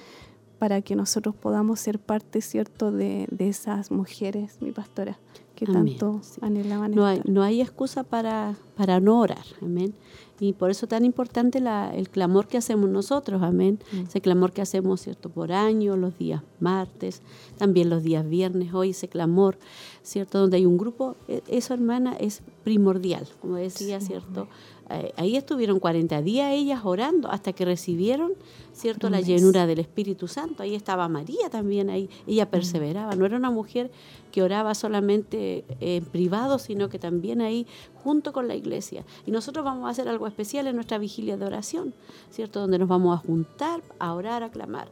para 0.58 0.80
que 0.82 0.96
nosotros 0.96 1.34
podamos 1.34 1.80
ser 1.80 1.98
parte, 1.98 2.40
¿cierto?, 2.40 2.90
de, 2.90 3.26
esas 3.38 3.90
mujeres, 3.90 4.58
mi 4.60 4.70
pastora, 4.70 5.18
que 5.54 5.66
tanto 5.66 6.20
anhelaban. 6.40 6.92
No 6.92 7.06
hay, 7.06 7.20
no 7.24 7.42
hay 7.42 7.60
excusa 7.60 8.02
para, 8.02 8.56
para 8.76 9.00
no 9.00 9.20
orar, 9.20 9.44
amén. 9.60 9.94
Y 10.40 10.52
por 10.52 10.70
eso 10.70 10.86
tan 10.88 11.04
importante 11.04 11.60
la, 11.60 11.94
el 11.94 12.08
clamor 12.08 12.48
que 12.48 12.56
hacemos 12.56 12.90
nosotros, 12.90 13.42
amén. 13.42 13.78
Mm. 13.92 14.06
Ese 14.08 14.20
clamor 14.20 14.52
que 14.52 14.62
hacemos, 14.62 15.00
¿cierto? 15.00 15.28
Por 15.30 15.52
año, 15.52 15.96
los 15.96 16.18
días 16.18 16.42
martes, 16.58 17.22
también 17.56 17.88
los 17.88 18.02
días 18.02 18.28
viernes, 18.28 18.74
hoy 18.74 18.90
ese 18.90 19.08
clamor, 19.08 19.58
¿cierto? 20.02 20.40
Donde 20.40 20.56
hay 20.56 20.66
un 20.66 20.76
grupo, 20.76 21.14
e, 21.28 21.42
eso, 21.48 21.72
hermana, 21.72 22.16
es 22.16 22.42
primordial, 22.64 23.28
como 23.40 23.56
decía, 23.56 24.00
¿cierto? 24.00 24.48
Eh, 24.90 25.12
ahí 25.16 25.36
estuvieron 25.36 25.80
40 25.80 26.20
días 26.22 26.52
ellas 26.52 26.82
orando 26.84 27.30
hasta 27.30 27.52
que 27.52 27.64
recibieron, 27.64 28.32
¿cierto?, 28.72 29.08
la 29.08 29.20
llenura 29.20 29.66
del 29.66 29.78
Espíritu 29.78 30.28
Santo. 30.28 30.62
Ahí 30.62 30.74
estaba 30.74 31.08
María 31.08 31.48
también, 31.50 31.88
ahí 31.88 32.10
ella 32.26 32.50
perseveraba. 32.50 33.14
No 33.14 33.24
era 33.24 33.36
una 33.36 33.50
mujer 33.50 33.90
que 34.30 34.42
oraba 34.42 34.74
solamente 34.74 35.64
en 35.80 36.04
privado, 36.04 36.58
sino 36.58 36.88
que 36.88 36.98
también 36.98 37.40
ahí 37.40 37.66
junto 38.02 38.32
con 38.32 38.46
la 38.46 38.54
iglesia. 38.54 39.04
Y 39.26 39.30
nosotros 39.30 39.64
vamos 39.64 39.86
a 39.86 39.90
hacer 39.90 40.08
algo 40.08 40.26
especial 40.26 40.66
en 40.66 40.74
nuestra 40.74 40.98
vigilia 40.98 41.36
de 41.36 41.46
oración, 41.46 41.94
¿cierto?, 42.30 42.60
donde 42.60 42.78
nos 42.78 42.88
vamos 42.88 43.18
a 43.18 43.26
juntar 43.26 43.80
a 43.98 44.12
orar, 44.12 44.42
a 44.42 44.50
clamar. 44.50 44.88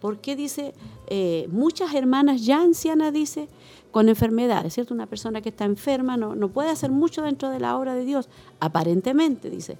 Porque 0.00 0.36
dice, 0.36 0.74
eh, 1.06 1.48
muchas 1.50 1.94
hermanas 1.94 2.44
ya 2.44 2.60
ancianas, 2.60 3.12
dice, 3.12 3.48
con 3.94 4.08
enfermedades, 4.08 4.74
¿cierto? 4.74 4.92
Una 4.92 5.06
persona 5.06 5.40
que 5.40 5.50
está 5.50 5.64
enferma 5.64 6.16
no, 6.16 6.34
no 6.34 6.48
puede 6.48 6.68
hacer 6.68 6.90
mucho 6.90 7.22
dentro 7.22 7.48
de 7.48 7.60
la 7.60 7.76
obra 7.78 7.94
de 7.94 8.04
Dios, 8.04 8.28
aparentemente, 8.58 9.50
dice. 9.50 9.78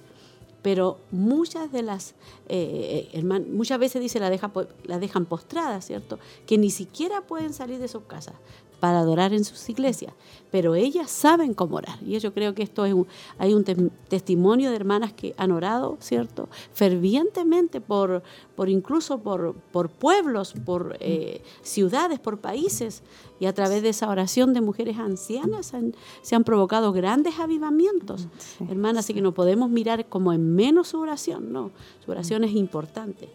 Pero 0.61 0.99
muchas 1.11 1.69
de 1.73 1.83
las, 1.83 2.15
eh, 2.47 3.09
eh, 3.11 3.21
muchas 3.21 3.77
veces 3.77 4.01
dice, 4.01 4.21
la, 4.21 4.29
deja, 4.29 4.53
la 4.85 4.99
dejan 4.99 5.25
postrada, 5.25 5.81
¿cierto? 5.81 6.17
Que 6.47 6.57
ni 6.57 6.69
siquiera 6.69 7.27
pueden 7.27 7.51
salir 7.51 7.77
de 7.77 7.89
sus 7.89 8.03
casas 8.03 8.35
para 8.75 8.99
adorar 8.99 9.33
en 9.33 9.43
sus 9.43 9.69
iglesias, 9.69 10.13
pero 10.51 10.75
ellas 10.75 11.09
saben 11.09 11.53
cómo 11.53 11.77
orar. 11.77 11.97
Y 12.05 12.17
yo 12.19 12.33
creo 12.33 12.53
que 12.53 12.63
esto 12.63 12.85
es 12.85 12.93
un, 12.93 13.07
hay 13.37 13.53
un 13.53 13.63
testimonio 14.07 14.69
de 14.69 14.75
hermanas 14.75 15.13
que 15.13 15.33
han 15.37 15.51
orado, 15.51 15.97
¿cierto? 15.99 16.49
Fervientemente 16.73 17.81
por, 17.81 18.23
por 18.55 18.69
incluso 18.69 19.19
por, 19.19 19.53
por 19.71 19.89
pueblos, 19.89 20.53
por 20.65 20.97
eh, 20.99 21.41
ciudades, 21.61 22.19
por 22.19 22.39
países. 22.39 23.03
Y 23.39 23.47
a 23.47 23.53
través 23.53 23.81
de 23.81 23.89
esa 23.89 24.07
oración 24.07 24.53
de 24.53 24.61
mujeres 24.61 24.97
ancianas 24.97 25.73
se 26.21 26.35
han 26.35 26.43
provocado 26.43 26.93
grandes 26.93 27.37
avivamientos. 27.39 28.27
Hermanas, 28.69 29.05
así 29.05 29.13
que 29.13 29.21
no 29.21 29.33
podemos 29.33 29.69
mirar 29.69 30.07
como 30.07 30.31
en 30.31 30.55
menos 30.55 30.89
su 30.89 30.99
oración, 30.99 31.51
no, 31.51 31.71
su 32.05 32.11
oración 32.11 32.43
es 32.43 32.51
importante. 32.51 33.29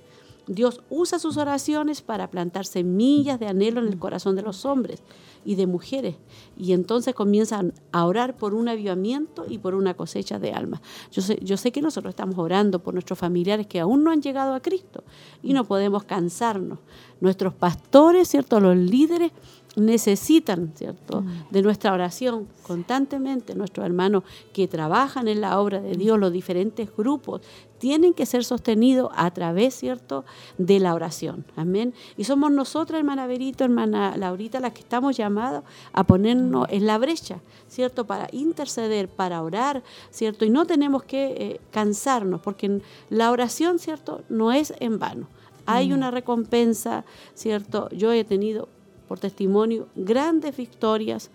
Dios 0.50 0.82
usa 0.90 1.20
sus 1.20 1.36
oraciones 1.36 2.02
para 2.02 2.28
plantar 2.28 2.66
semillas 2.66 3.38
de 3.38 3.46
anhelo 3.46 3.80
en 3.80 3.86
el 3.86 4.00
corazón 4.00 4.34
de 4.34 4.42
los 4.42 4.64
hombres 4.64 5.00
y 5.44 5.54
de 5.54 5.68
mujeres. 5.68 6.16
Y 6.58 6.72
entonces 6.72 7.14
comienzan 7.14 7.72
a 7.92 8.04
orar 8.04 8.36
por 8.36 8.54
un 8.54 8.68
avivamiento 8.68 9.46
y 9.48 9.58
por 9.58 9.76
una 9.76 9.94
cosecha 9.94 10.40
de 10.40 10.52
almas. 10.52 10.80
Yo 11.12 11.22
sé, 11.22 11.38
yo 11.40 11.56
sé 11.56 11.70
que 11.70 11.80
nosotros 11.80 12.10
estamos 12.10 12.36
orando 12.36 12.80
por 12.80 12.94
nuestros 12.94 13.16
familiares 13.16 13.68
que 13.68 13.78
aún 13.78 14.02
no 14.02 14.10
han 14.10 14.22
llegado 14.22 14.52
a 14.54 14.60
Cristo 14.60 15.04
y 15.40 15.52
no 15.52 15.62
podemos 15.62 16.02
cansarnos. 16.02 16.80
Nuestros 17.20 17.54
pastores, 17.54 18.26
¿cierto? 18.26 18.58
Los 18.58 18.76
líderes 18.76 19.30
necesitan, 19.76 20.72
¿cierto?, 20.74 21.22
de 21.50 21.62
nuestra 21.62 21.92
oración 21.92 22.48
constantemente. 22.64 23.54
Nuestros 23.54 23.86
hermanos 23.86 24.24
que 24.52 24.66
trabajan 24.66 25.28
en 25.28 25.40
la 25.40 25.60
obra 25.60 25.80
de 25.80 25.94
Dios, 25.94 26.18
los 26.18 26.32
diferentes 26.32 26.88
grupos, 26.96 27.40
tienen 27.80 28.12
que 28.14 28.26
ser 28.26 28.44
sostenidos 28.44 29.10
a 29.16 29.30
través, 29.32 29.74
¿cierto?, 29.74 30.24
de 30.58 30.78
la 30.78 30.94
oración. 30.94 31.44
Amén. 31.56 31.94
Y 32.16 32.24
somos 32.24 32.52
nosotras, 32.52 32.98
hermana 32.98 33.26
Berito, 33.26 33.64
hermana 33.64 34.16
Laurita, 34.16 34.60
las 34.60 34.74
que 34.74 34.80
estamos 34.80 35.16
llamados 35.16 35.64
a 35.92 36.04
ponernos 36.04 36.68
en 36.70 36.86
la 36.86 36.98
brecha, 36.98 37.40
¿cierto?, 37.68 38.06
para 38.06 38.28
interceder, 38.32 39.08
para 39.08 39.42
orar, 39.42 39.82
¿cierto? 40.10 40.44
Y 40.44 40.50
no 40.50 40.66
tenemos 40.66 41.02
que 41.02 41.24
eh, 41.38 41.60
cansarnos, 41.70 42.42
porque 42.42 42.82
la 43.08 43.30
oración, 43.30 43.78
¿cierto?, 43.78 44.22
no 44.28 44.52
es 44.52 44.74
en 44.78 44.98
vano. 44.98 45.26
Hay 45.66 45.92
una 45.92 46.10
recompensa, 46.10 47.04
¿cierto? 47.34 47.88
Yo 47.90 48.12
he 48.12 48.24
tenido 48.24 48.68
por 49.08 49.18
testimonio 49.18 49.88
grandes 49.96 50.56
victorias, 50.56 51.30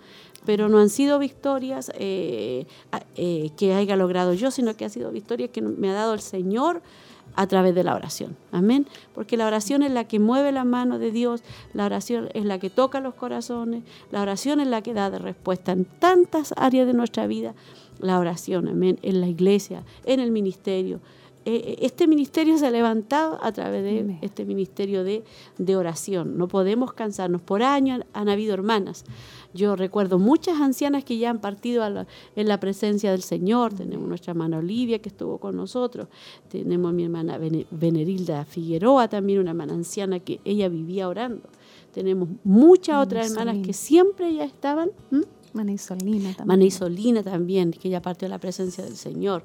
pero 0.45 0.69
no 0.69 0.79
han 0.79 0.89
sido 0.89 1.19
victorias 1.19 1.91
eh, 1.95 2.65
eh, 3.15 3.49
que 3.57 3.73
haya 3.73 3.95
logrado 3.95 4.33
yo, 4.33 4.51
sino 4.51 4.75
que 4.75 4.85
han 4.85 4.91
sido 4.91 5.11
victorias 5.11 5.49
que 5.51 5.61
me 5.61 5.89
ha 5.89 5.93
dado 5.93 6.13
el 6.13 6.21
Señor 6.21 6.81
a 7.35 7.47
través 7.47 7.75
de 7.75 7.83
la 7.83 7.95
oración. 7.95 8.37
Amén. 8.51 8.87
Porque 9.13 9.37
la 9.37 9.47
oración 9.47 9.83
es 9.83 9.91
la 9.91 10.05
que 10.05 10.19
mueve 10.19 10.51
la 10.51 10.63
mano 10.63 10.99
de 10.99 11.11
Dios, 11.11 11.43
la 11.73 11.85
oración 11.85 12.29
es 12.33 12.45
la 12.45 12.59
que 12.59 12.69
toca 12.69 12.99
los 12.99 13.13
corazones, 13.15 13.83
la 14.11 14.21
oración 14.21 14.59
es 14.59 14.67
la 14.67 14.81
que 14.81 14.93
da 14.93 15.09
de 15.09 15.19
respuesta 15.19 15.71
en 15.71 15.85
tantas 15.85 16.53
áreas 16.57 16.87
de 16.87 16.93
nuestra 16.93 17.27
vida. 17.27 17.53
La 17.99 18.19
oración, 18.19 18.67
amén, 18.67 18.99
en 19.01 19.21
la 19.21 19.27
iglesia, 19.27 19.83
en 20.05 20.19
el 20.19 20.31
ministerio, 20.31 20.99
eh, 21.47 21.77
este 21.81 22.07
ministerio 22.07 22.57
se 22.57 22.65
ha 22.65 22.71
levantado 22.71 23.37
a 23.41 23.51
través 23.51 23.83
de 23.83 24.17
este 24.23 24.45
ministerio 24.45 25.03
de, 25.03 25.23
oración. 25.75 26.39
No 26.39 26.47
podemos 26.47 26.93
cansarnos. 26.93 27.39
Por 27.39 27.61
años 27.61 28.01
han, 28.13 28.29
habido 28.29 28.55
hermanas. 28.55 29.05
Yo 29.55 29.75
recuerdo 29.75 30.19
muchas 30.19 30.59
ancianas 30.59 31.03
que 31.03 31.17
ya 31.17 31.29
han 31.29 31.39
partido 31.39 31.83
en 32.35 32.47
la 32.47 32.59
presencia 32.59 33.11
del 33.11 33.21
Señor. 33.21 33.73
Tenemos 33.73 34.07
nuestra 34.07 34.31
hermana 34.31 34.57
Olivia 34.57 34.99
que 34.99 35.09
estuvo 35.09 35.37
con 35.37 35.55
nosotros. 35.55 36.07
Tenemos 36.49 36.93
mi 36.93 37.05
hermana 37.05 37.39
Venerilda 37.71 38.43
Figueroa, 38.45 39.07
también 39.07 39.39
una 39.39 39.51
hermana 39.51 39.73
anciana 39.73 40.19
que 40.19 40.41
ella 40.43 40.67
vivía 40.67 41.07
orando. 41.07 41.49
Tenemos 41.93 42.27
muchas 42.43 43.01
otras 43.01 43.31
hermanas 43.31 43.65
que 43.65 43.71
siempre 43.71 44.33
ya 44.33 44.43
estaban. 44.43 44.91
Mana 45.53 45.71
Isolina 45.71 46.33
también. 46.35 46.47
Mana 46.47 46.63
Isolina 46.65 47.23
también, 47.23 47.71
que 47.71 47.87
ya 47.87 48.01
partió 48.01 48.25
en 48.25 48.31
la 48.31 48.39
presencia 48.39 48.83
del 48.83 48.97
Señor 48.97 49.43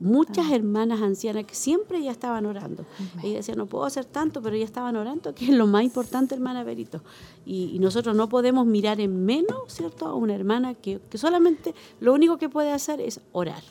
muchas 0.00 0.50
hermanas 0.50 1.00
ancianas 1.02 1.44
que 1.44 1.54
siempre 1.54 2.02
ya 2.02 2.10
estaban 2.10 2.46
orando. 2.46 2.84
Ella 3.22 3.36
decía, 3.36 3.54
no 3.54 3.66
puedo 3.66 3.84
hacer 3.84 4.04
tanto, 4.04 4.42
pero 4.42 4.56
ya 4.56 4.64
estaban 4.64 4.96
orando, 4.96 5.34
que 5.34 5.46
es 5.46 5.50
lo 5.50 5.66
más 5.66 5.84
importante, 5.84 6.34
hermana 6.34 6.64
Berito. 6.64 7.02
Y, 7.44 7.78
nosotros 7.78 8.16
no 8.16 8.28
podemos 8.28 8.66
mirar 8.66 9.00
en 9.00 9.24
menos, 9.24 9.58
¿cierto?, 9.68 10.06
a 10.06 10.14
una 10.14 10.34
hermana 10.34 10.74
que, 10.74 11.00
solamente 11.14 11.74
lo 12.00 12.14
único 12.14 12.38
que 12.38 12.48
puede 12.48 12.72
hacer 12.72 13.00
es 13.00 13.20
orar. 13.32 13.62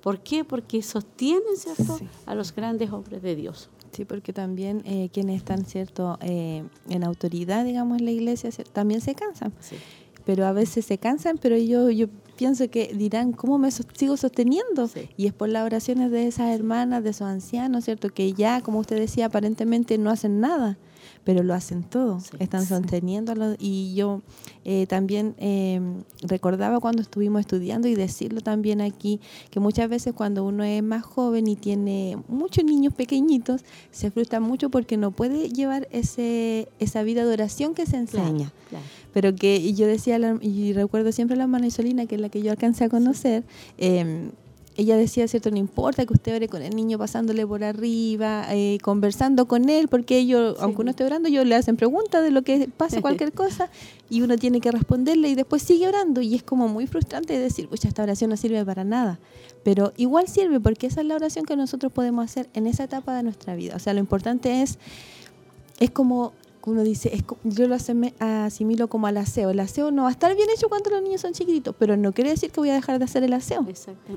¿Por 0.00 0.20
qué? 0.20 0.44
Porque 0.44 0.82
sostienen, 0.82 1.56
¿cierto?, 1.56 1.98
a 2.26 2.34
los 2.34 2.54
grandes 2.54 2.90
hombres 2.90 3.22
de 3.22 3.36
Dios. 3.36 3.68
Sí, 3.92 4.06
porque 4.06 4.32
también 4.32 4.82
eh, 4.86 5.10
quienes 5.12 5.36
están, 5.36 5.66
¿cierto?, 5.66 6.18
eh, 6.22 6.64
en 6.88 7.04
autoridad, 7.04 7.64
digamos, 7.64 7.98
en 7.98 8.06
la 8.06 8.10
iglesia, 8.10 8.50
también 8.72 9.00
se 9.00 9.14
cansan. 9.14 9.52
Pero 10.24 10.46
a 10.46 10.52
veces 10.52 10.86
se 10.86 10.98
cansan, 10.98 11.36
pero 11.36 11.56
yo, 11.56 11.90
yo 11.90 12.06
pienso 12.42 12.68
que 12.68 12.92
dirán, 12.92 13.30
¿cómo 13.30 13.56
me 13.56 13.70
sigo 13.70 14.16
sosteniendo? 14.16 14.90
Y 15.16 15.28
es 15.28 15.32
por 15.32 15.48
las 15.48 15.64
oraciones 15.64 16.10
de 16.10 16.26
esas 16.26 16.52
hermanas, 16.52 17.04
de 17.04 17.10
esos 17.10 17.28
ancianos, 17.28 17.84
¿cierto? 17.84 18.08
Que 18.08 18.32
ya, 18.32 18.62
como 18.62 18.80
usted 18.80 18.96
decía, 18.96 19.26
aparentemente 19.26 19.96
no 19.96 20.10
hacen 20.10 20.40
nada, 20.40 20.76
pero 21.24 21.42
lo 21.42 21.54
hacen 21.54 21.82
todo, 21.84 22.18
están 22.38 22.66
sosteniéndolo. 22.66 23.54
Y 23.58 23.94
yo 23.94 24.22
eh, 24.64 24.86
también 24.86 25.34
em, 25.38 26.02
recordaba 26.22 26.80
cuando 26.80 27.02
estuvimos 27.02 27.40
estudiando 27.40 27.88
y 27.88 27.94
decirlo 27.94 28.40
también 28.40 28.80
aquí, 28.80 29.20
que 29.50 29.60
muchas 29.60 29.88
veces 29.88 30.12
cuando 30.14 30.44
uno 30.44 30.64
es 30.64 30.82
más 30.82 31.04
joven 31.04 31.46
y 31.46 31.56
tiene 31.56 32.18
muchos 32.28 32.64
niños 32.64 32.92
pequeñitos, 32.94 33.62
se 33.90 34.10
frustra 34.10 34.40
mucho 34.40 34.70
porque 34.70 34.96
no 34.96 35.10
puede 35.10 35.48
llevar 35.48 35.88
ese, 35.92 36.68
esa 36.78 37.02
vida 37.02 37.24
de 37.24 37.32
oración 37.32 37.74
que 37.74 37.86
se 37.86 37.96
enseña. 37.96 38.52
Pero 39.12 39.34
que 39.34 39.74
yo 39.74 39.86
decía, 39.86 40.18
y 40.40 40.72
recuerdo 40.72 41.12
siempre 41.12 41.34
a 41.34 41.38
la 41.38 41.44
hermana 41.44 41.66
Isolina, 41.66 42.06
que 42.06 42.14
es 42.14 42.20
la 42.20 42.30
que 42.30 42.42
yo 42.42 42.50
alcancé 42.50 42.84
a 42.84 42.88
conocer, 42.88 43.44
eh, 43.76 44.30
ella 44.76 44.96
decía, 44.96 45.28
¿cierto? 45.28 45.50
No 45.50 45.58
importa 45.58 46.06
que 46.06 46.14
usted 46.14 46.34
ore 46.34 46.48
con 46.48 46.62
el 46.62 46.74
niño 46.74 46.98
pasándole 46.98 47.46
por 47.46 47.62
arriba, 47.62 48.46
eh, 48.50 48.78
conversando 48.82 49.46
con 49.46 49.68
él, 49.68 49.88
porque 49.88 50.18
ellos, 50.18 50.56
aunque 50.60 50.80
uno 50.80 50.90
esté 50.90 51.04
orando, 51.04 51.28
ellos 51.28 51.46
le 51.46 51.54
hacen 51.54 51.76
preguntas 51.76 52.22
de 52.22 52.30
lo 52.30 52.42
que 52.42 52.68
pasa, 52.74 53.00
cualquier 53.02 53.32
cosa, 53.32 53.68
y 54.08 54.22
uno 54.22 54.36
tiene 54.36 54.60
que 54.60 54.70
responderle 54.70 55.28
y 55.28 55.34
después 55.34 55.62
sigue 55.62 55.88
orando. 55.88 56.22
Y 56.22 56.34
es 56.34 56.42
como 56.42 56.68
muy 56.68 56.86
frustrante 56.86 57.38
decir, 57.38 57.68
pucha, 57.68 57.88
esta 57.88 58.02
oración 58.02 58.30
no 58.30 58.36
sirve 58.36 58.64
para 58.64 58.84
nada. 58.84 59.18
Pero 59.62 59.92
igual 59.96 60.28
sirve 60.28 60.58
porque 60.58 60.86
esa 60.86 61.02
es 61.02 61.06
la 61.06 61.16
oración 61.16 61.44
que 61.44 61.56
nosotros 61.56 61.92
podemos 61.92 62.24
hacer 62.24 62.48
en 62.54 62.66
esa 62.66 62.84
etapa 62.84 63.14
de 63.16 63.22
nuestra 63.22 63.54
vida. 63.54 63.76
O 63.76 63.78
sea, 63.78 63.92
lo 63.92 64.00
importante 64.00 64.62
es, 64.62 64.78
es 65.80 65.90
como 65.90 66.32
uno 66.70 66.82
dice, 66.82 67.14
es, 67.14 67.24
yo 67.44 67.66
lo 67.68 67.74
asimilo 67.74 68.88
como 68.88 69.06
al 69.06 69.16
aseo. 69.16 69.50
El 69.50 69.60
aseo 69.60 69.90
no 69.90 70.02
va 70.02 70.08
a 70.08 70.12
estar 70.12 70.34
bien 70.36 70.48
hecho 70.54 70.68
cuando 70.68 70.90
los 70.90 71.02
niños 71.02 71.20
son 71.20 71.32
chiquititos, 71.32 71.74
pero 71.78 71.96
no 71.96 72.12
quiere 72.12 72.30
decir 72.30 72.50
que 72.50 72.60
voy 72.60 72.70
a 72.70 72.74
dejar 72.74 72.98
de 72.98 73.04
hacer 73.04 73.22
el 73.24 73.32
aseo. 73.32 73.66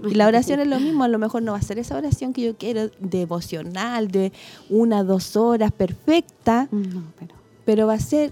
Y 0.08 0.16
la 0.16 0.28
oración 0.28 0.60
es 0.60 0.68
lo 0.68 0.80
mismo, 0.80 1.04
a 1.04 1.08
lo 1.08 1.20
mejor 1.20 1.44
no 1.44 1.54
va 1.54 1.58
a 1.58 1.62
ser 1.62 1.80
esa 1.80 1.98
oración 1.98 2.34
que 2.34 2.42
yo 2.42 2.58
quiero, 2.58 2.90
devocional, 3.00 4.10
de 4.10 4.32
una, 4.70 5.04
dos 5.04 5.36
horas, 5.36 5.72
perfecta, 5.72 6.68
pero... 6.72 7.36
pero 7.66 7.88
va 7.88 7.94
a 7.94 8.00
ser, 8.00 8.32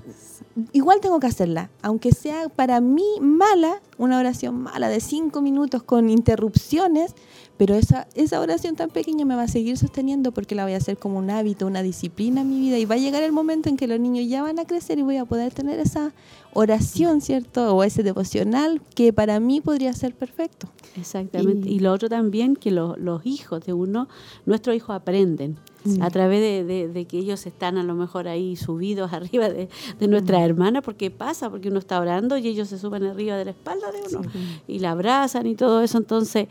igual 0.71 0.99
tengo 1.01 1.19
que 1.19 1.27
hacerla, 1.27 1.69
aunque 1.81 2.11
sea 2.11 2.49
para 2.49 2.81
mí 2.81 3.19
mala, 3.19 3.81
una 3.97 4.19
oración 4.19 4.61
mala 4.61 4.89
de 4.89 4.99
cinco 4.99 5.41
minutos 5.41 5.83
con 5.83 6.09
interrupciones, 6.09 7.15
pero 7.57 7.75
esa, 7.75 8.07
esa 8.15 8.39
oración 8.39 8.75
tan 8.75 8.89
pequeña 8.89 9.25
me 9.25 9.35
va 9.35 9.43
a 9.43 9.47
seguir 9.47 9.77
sosteniendo 9.77 10.31
porque 10.31 10.55
la 10.55 10.63
voy 10.63 10.73
a 10.73 10.77
hacer 10.77 10.97
como 10.97 11.19
un 11.19 11.29
hábito, 11.29 11.67
una 11.67 11.83
disciplina 11.83 12.41
en 12.41 12.49
mi 12.49 12.59
vida 12.59 12.77
y 12.77 12.85
va 12.85 12.95
a 12.95 12.97
llegar 12.97 13.23
el 13.23 13.31
momento 13.31 13.69
en 13.69 13.77
que 13.77 13.87
los 13.87 13.99
niños 13.99 14.27
ya 14.27 14.41
van 14.41 14.59
a 14.59 14.65
crecer 14.65 14.99
y 14.99 15.03
voy 15.03 15.17
a 15.17 15.25
poder 15.25 15.53
tener 15.53 15.79
esa 15.79 16.13
oración, 16.53 17.21
¿cierto? 17.21 17.75
O 17.75 17.83
ese 17.83 18.03
devocional 18.03 18.81
que 18.95 19.13
para 19.13 19.39
mí 19.39 19.61
podría 19.61 19.93
ser 19.93 20.15
perfecto. 20.15 20.67
Exactamente. 20.95 21.69
Y, 21.69 21.79
lo 21.79 21.91
otro 21.91 22.07
también, 22.07 22.55
que 22.55 22.71
los 22.71 23.25
hijos 23.25 23.65
de 23.65 23.73
uno, 23.73 24.07
nuestros 24.45 24.75
hijos 24.75 24.95
aprenden. 24.95 25.57
a 25.99 26.09
través 26.09 26.65
de, 26.65 27.05
que 27.09 27.17
ellos 27.17 27.45
están 27.45 27.77
a 27.77 27.83
lo 27.83 27.93
mejor 27.93 28.27
ahí 28.27 28.55
subidos 28.55 29.11
arriba 29.13 29.49
de, 29.49 29.67
nuestra 30.07 30.43
hermana, 30.45 30.81
porque 30.81 31.11
pasa, 31.11 31.49
porque 31.49 31.69
uno 31.69 31.79
está 31.79 31.99
orando 31.99 32.37
y 32.37 32.47
ellos 32.47 32.69
se 32.69 32.77
suben 32.77 33.03
arriba 33.03 33.35
de 33.35 33.45
la 33.45 33.51
espalda 33.51 33.91
de 33.91 34.15
uno 34.15 34.29
y 34.67 34.79
la 34.79 34.91
abrazan 34.91 35.47
y 35.47 35.55
todo 35.55 35.81
eso. 35.81 35.97
Entonces, 35.97 36.47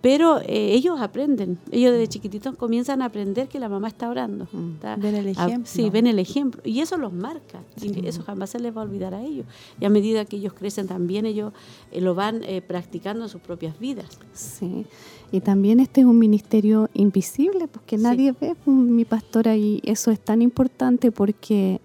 pero 0.00 0.40
eh, 0.40 0.72
ellos 0.74 1.00
aprenden, 1.00 1.58
ellos 1.72 1.92
desde 1.92 2.06
chiquititos 2.06 2.54
comienzan 2.56 3.02
a 3.02 3.06
aprender 3.06 3.48
que 3.48 3.58
la 3.58 3.68
mamá 3.68 3.88
está 3.88 4.08
orando. 4.08 4.46
Mm. 4.52 5.00
ven 5.00 5.14
el 5.16 5.26
ejemplo. 5.28 5.66
sí, 5.66 5.90
ven 5.90 6.06
el 6.06 6.20
ejemplo. 6.20 6.60
Y 6.64 6.80
eso 6.80 6.96
los 6.96 7.12
marca. 7.12 7.62
Y 7.82 8.06
eso 8.06 8.22
jamás 8.22 8.50
se 8.50 8.60
les 8.60 8.76
va 8.76 8.82
a 8.82 8.84
olvidar 8.84 9.14
a 9.14 9.22
ellos. 9.22 9.46
Y 9.80 9.84
a 9.84 9.90
medida 9.90 10.24
que 10.24 10.36
ellos 10.36 10.52
crecen 10.52 10.86
también, 10.86 11.26
ellos 11.26 11.52
eh, 11.90 12.00
lo 12.00 12.14
van 12.14 12.44
eh, 12.44 12.62
practicando 12.62 13.24
en 13.24 13.28
sus 13.28 13.40
propias 13.40 13.78
vidas. 13.80 14.06
Sí. 14.32 14.86
Y 15.32 15.40
también 15.40 15.80
este 15.80 16.02
es 16.02 16.06
un 16.06 16.18
ministerio 16.18 16.88
invisible, 16.94 17.66
porque 17.66 17.98
nadie 17.98 18.34
ve 18.40 18.54
mi 18.66 19.04
pastora 19.04 19.56
y 19.56 19.80
eso 19.84 20.10
es 20.10 20.20
tan 20.20 20.42
importante 20.42 21.10
porque 21.10 21.80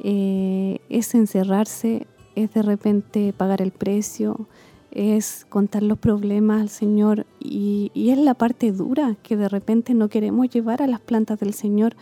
es 0.00 1.14
encerrarse, 1.14 2.06
es 2.34 2.52
de 2.52 2.62
repente 2.62 3.32
pagar 3.32 3.62
el 3.62 3.70
precio, 3.70 4.48
es 4.94 5.46
contar 5.48 5.82
los 5.82 5.98
problemas 5.98 6.62
al 6.62 6.68
Señor 6.68 7.26
y, 7.40 7.90
es 7.94 8.18
la 8.18 8.34
parte 8.34 8.72
dura 8.72 9.16
que 9.22 9.36
de 9.36 9.48
repente 9.48 9.92
no 9.92 10.08
queremos 10.08 10.48
llevar 10.48 10.82
a 10.82 10.86
las 10.86 11.00
plantas 11.00 11.40
del 11.40 11.52
Señor. 11.52 11.96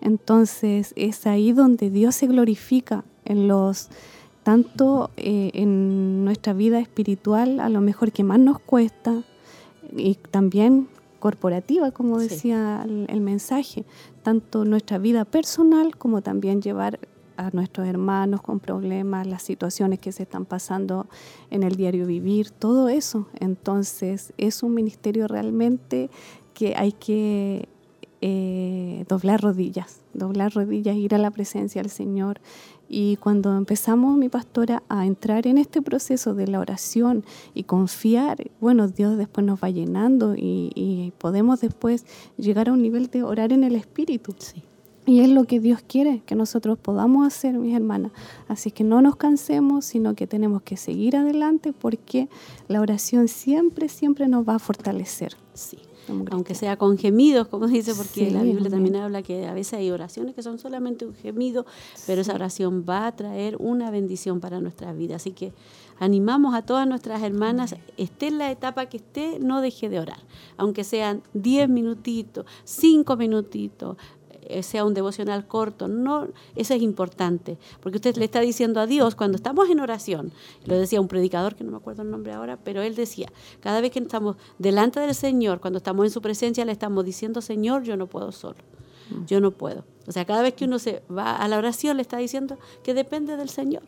Entonces 0.00 0.92
es 0.96 1.26
ahí 1.26 1.52
donde 1.52 1.90
Dios 1.90 2.14
se 2.14 2.26
glorifica 2.26 3.04
en 3.24 3.48
los 3.48 3.88
tanto 4.42 5.10
eh, 5.16 5.50
en 5.52 6.24
nuestra 6.24 6.54
vida 6.54 6.80
espiritual, 6.80 7.60
a 7.60 7.68
lo 7.68 7.82
mejor 7.82 8.12
que 8.12 8.24
más 8.24 8.38
nos 8.38 8.58
cuesta, 8.58 9.22
y 9.94 10.14
también 10.14 10.88
corporativa, 11.18 11.90
como 11.90 12.18
decía 12.18 12.86
el, 12.86 13.20
mensaje, 13.20 13.84
tanto 14.22 14.64
nuestra 14.64 14.98
vida 14.98 15.24
personal 15.24 15.96
como 15.96 16.22
también 16.22 16.62
llevar 16.62 16.98
a 17.38 17.50
nuestros 17.52 17.86
hermanos 17.86 18.42
con 18.42 18.58
problemas, 18.60 19.26
las 19.26 19.42
situaciones 19.42 20.00
que 20.00 20.12
se 20.12 20.24
están 20.24 20.44
pasando 20.44 21.06
en 21.50 21.62
el 21.62 21.76
diario 21.76 22.04
vivir, 22.04 22.50
todo 22.50 22.88
eso. 22.88 23.28
Entonces 23.38 24.34
es 24.36 24.62
un 24.62 24.74
ministerio 24.74 25.28
realmente 25.28 26.10
que 26.52 26.74
hay 26.76 26.92
que 26.92 27.68
eh, 28.20 29.04
doblar 29.08 29.40
rodillas, 29.40 30.00
doblar 30.12 30.52
rodillas, 30.52 30.96
ir 30.96 31.14
a 31.14 31.18
la 31.18 31.30
presencia 31.30 31.80
del 31.80 31.90
Señor. 31.90 32.40
Y 32.88 33.16
cuando 33.16 33.56
empezamos, 33.56 34.16
mi 34.16 34.28
pastora, 34.28 34.82
a 34.88 35.06
entrar 35.06 35.46
en 35.46 35.58
este 35.58 35.80
proceso 35.80 36.34
de 36.34 36.48
la 36.48 36.58
oración 36.58 37.24
y 37.54 37.62
confiar, 37.62 38.50
bueno, 38.60 38.88
Dios 38.88 39.16
después 39.16 39.46
nos 39.46 39.62
va 39.62 39.70
llenando 39.70 40.34
y, 40.34 40.72
y 40.74 41.12
podemos 41.18 41.60
después 41.60 42.04
llegar 42.36 42.68
a 42.68 42.72
un 42.72 42.82
nivel 42.82 43.06
de 43.06 43.22
orar 43.22 43.52
en 43.52 43.62
el 43.62 43.76
Espíritu. 43.76 44.34
Sí. 44.38 44.64
Y 45.08 45.20
es 45.20 45.30
lo 45.30 45.44
que 45.44 45.58
Dios 45.58 45.80
quiere 45.88 46.20
que 46.26 46.34
nosotros 46.34 46.78
podamos 46.78 47.26
hacer, 47.26 47.54
mis 47.54 47.74
hermanas. 47.74 48.12
Así 48.46 48.70
que 48.70 48.84
no 48.84 49.00
nos 49.00 49.16
cansemos, 49.16 49.86
sino 49.86 50.14
que 50.14 50.26
tenemos 50.26 50.60
que 50.60 50.76
seguir 50.76 51.16
adelante 51.16 51.72
porque 51.72 52.28
la 52.68 52.82
oración 52.82 53.26
siempre, 53.26 53.88
siempre 53.88 54.28
nos 54.28 54.46
va 54.46 54.56
a 54.56 54.58
fortalecer. 54.58 55.34
Sí. 55.54 55.78
Aunque 56.30 56.54
sea 56.54 56.76
con 56.76 56.98
gemidos, 56.98 57.48
como 57.48 57.66
dice, 57.66 57.94
porque 57.94 58.26
Sí, 58.26 58.30
la 58.30 58.42
Biblia 58.42 58.70
también 58.70 58.96
habla 58.96 59.22
que 59.22 59.46
a 59.46 59.52
veces 59.52 59.74
hay 59.74 59.90
oraciones 59.90 60.34
que 60.34 60.42
son 60.42 60.58
solamente 60.58 61.06
un 61.06 61.14
gemido, 61.14 61.66
pero 62.06 62.22
esa 62.22 62.34
oración 62.34 62.84
va 62.88 63.06
a 63.06 63.16
traer 63.16 63.56
una 63.58 63.90
bendición 63.90 64.40
para 64.40 64.60
nuestra 64.60 64.92
vida. 64.92 65.16
Así 65.16 65.32
que 65.32 65.52
animamos 65.98 66.54
a 66.54 66.62
todas 66.62 66.86
nuestras 66.86 67.22
hermanas, 67.22 67.76
esté 67.96 68.28
en 68.28 68.38
la 68.38 68.50
etapa 68.50 68.86
que 68.86 68.98
esté, 68.98 69.38
no 69.38 69.60
deje 69.60 69.88
de 69.88 70.00
orar. 70.00 70.18
Aunque 70.56 70.84
sean 70.84 71.22
10 71.34 71.68
minutitos, 71.68 72.46
5 72.64 73.16
minutitos, 73.16 73.96
sea 74.62 74.84
un 74.84 74.94
devocional 74.94 75.46
corto, 75.46 75.88
no, 75.88 76.28
eso 76.56 76.74
es 76.74 76.82
importante, 76.82 77.58
porque 77.80 77.96
usted 77.96 78.16
le 78.16 78.24
está 78.24 78.40
diciendo 78.40 78.80
a 78.80 78.86
Dios 78.86 79.14
cuando 79.14 79.36
estamos 79.36 79.68
en 79.70 79.80
oración, 79.80 80.32
lo 80.64 80.78
decía 80.78 81.00
un 81.00 81.08
predicador 81.08 81.54
que 81.54 81.64
no 81.64 81.70
me 81.70 81.76
acuerdo 81.76 82.02
el 82.02 82.10
nombre 82.10 82.32
ahora, 82.32 82.58
pero 82.62 82.82
él 82.82 82.94
decía, 82.94 83.30
cada 83.60 83.80
vez 83.80 83.90
que 83.90 83.98
estamos 83.98 84.36
delante 84.58 85.00
del 85.00 85.14
Señor, 85.14 85.60
cuando 85.60 85.78
estamos 85.78 86.06
en 86.06 86.10
su 86.10 86.22
presencia, 86.22 86.64
le 86.64 86.72
estamos 86.72 87.04
diciendo, 87.04 87.40
Señor, 87.40 87.82
yo 87.82 87.96
no 87.96 88.06
puedo 88.06 88.32
solo, 88.32 88.58
yo 89.26 89.40
no 89.40 89.50
puedo. 89.50 89.84
O 90.06 90.12
sea, 90.12 90.24
cada 90.24 90.42
vez 90.42 90.54
que 90.54 90.64
uno 90.64 90.78
se 90.78 91.02
va 91.14 91.36
a 91.36 91.46
la 91.48 91.58
oración, 91.58 91.96
le 91.96 92.02
está 92.02 92.16
diciendo 92.16 92.56
que 92.82 92.94
depende 92.94 93.36
del 93.36 93.50
Señor. 93.50 93.82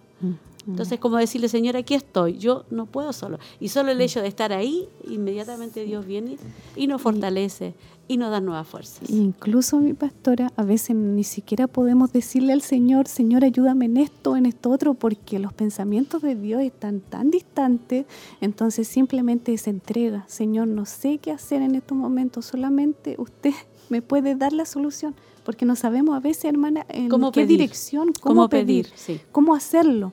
Entonces, 0.67 0.99
como 0.99 1.17
decirle, 1.17 1.49
Señor, 1.49 1.77
aquí 1.77 1.95
estoy, 1.95 2.37
yo 2.37 2.65
no 2.71 2.87
puedo 2.87 3.13
solo. 3.13 3.39
Y 3.59 3.69
solo 3.69 3.91
el 3.91 4.01
hecho 4.01 4.21
de 4.21 4.29
estar 4.29 4.53
ahí, 4.53 4.89
inmediatamente 5.09 5.85
Dios 5.85 6.05
viene 6.05 6.37
y 6.77 6.87
nos 6.87 7.01
fortalece 7.01 7.75
y 8.11 8.17
nos 8.17 8.33
da 8.33 8.41
nuevas 8.41 8.67
fuerzas. 8.67 9.09
Incluso 9.09 9.79
mi 9.79 9.93
pastora, 9.95 10.51
a 10.57 10.65
veces 10.65 10.97
ni 10.97 11.23
siquiera 11.23 11.69
podemos 11.69 12.13
decirle 12.13 12.53
al 12.53 12.61
Señor, 12.61 13.07
Señor, 13.07 13.45
ayúdame 13.45 13.85
en 13.85 13.99
esto, 13.99 14.37
en 14.37 14.47
esto 14.47 14.71
otro, 14.71 14.95
porque 14.95 15.39
los 15.39 15.53
pensamientos 15.53 16.21
de 16.21 16.35
Dios 16.35 16.61
están 16.63 17.01
tan 17.01 17.31
distantes, 17.31 18.07
entonces 18.41 18.89
simplemente 18.89 19.57
se 19.59 19.71
entrega, 19.71 20.25
Señor, 20.27 20.67
no 20.67 20.87
sé 20.87 21.19
qué 21.19 21.31
hacer 21.31 21.63
en 21.63 21.77
estos 21.77 21.97
momentos, 21.97 22.47
solamente 22.47 23.15
usted 23.19 23.53
me 23.91 24.03
puede 24.03 24.35
dar 24.35 24.53
la 24.53 24.65
solución, 24.65 25.15
porque 25.45 25.65
no 25.65 25.77
sabemos 25.77 26.17
a 26.17 26.21
veces, 26.21 26.47
hermana, 26.47 26.85
en 26.89 27.09
¿Cómo 27.09 27.31
qué 27.31 27.43
pedir? 27.43 27.59
dirección, 27.61 28.09
¿Cómo 28.21 28.35
cómo, 28.35 28.49
pedir? 28.49 28.87
pedir, 28.87 28.99
Sí. 28.99 29.21
cómo 29.31 29.55
hacerlo. 29.55 30.13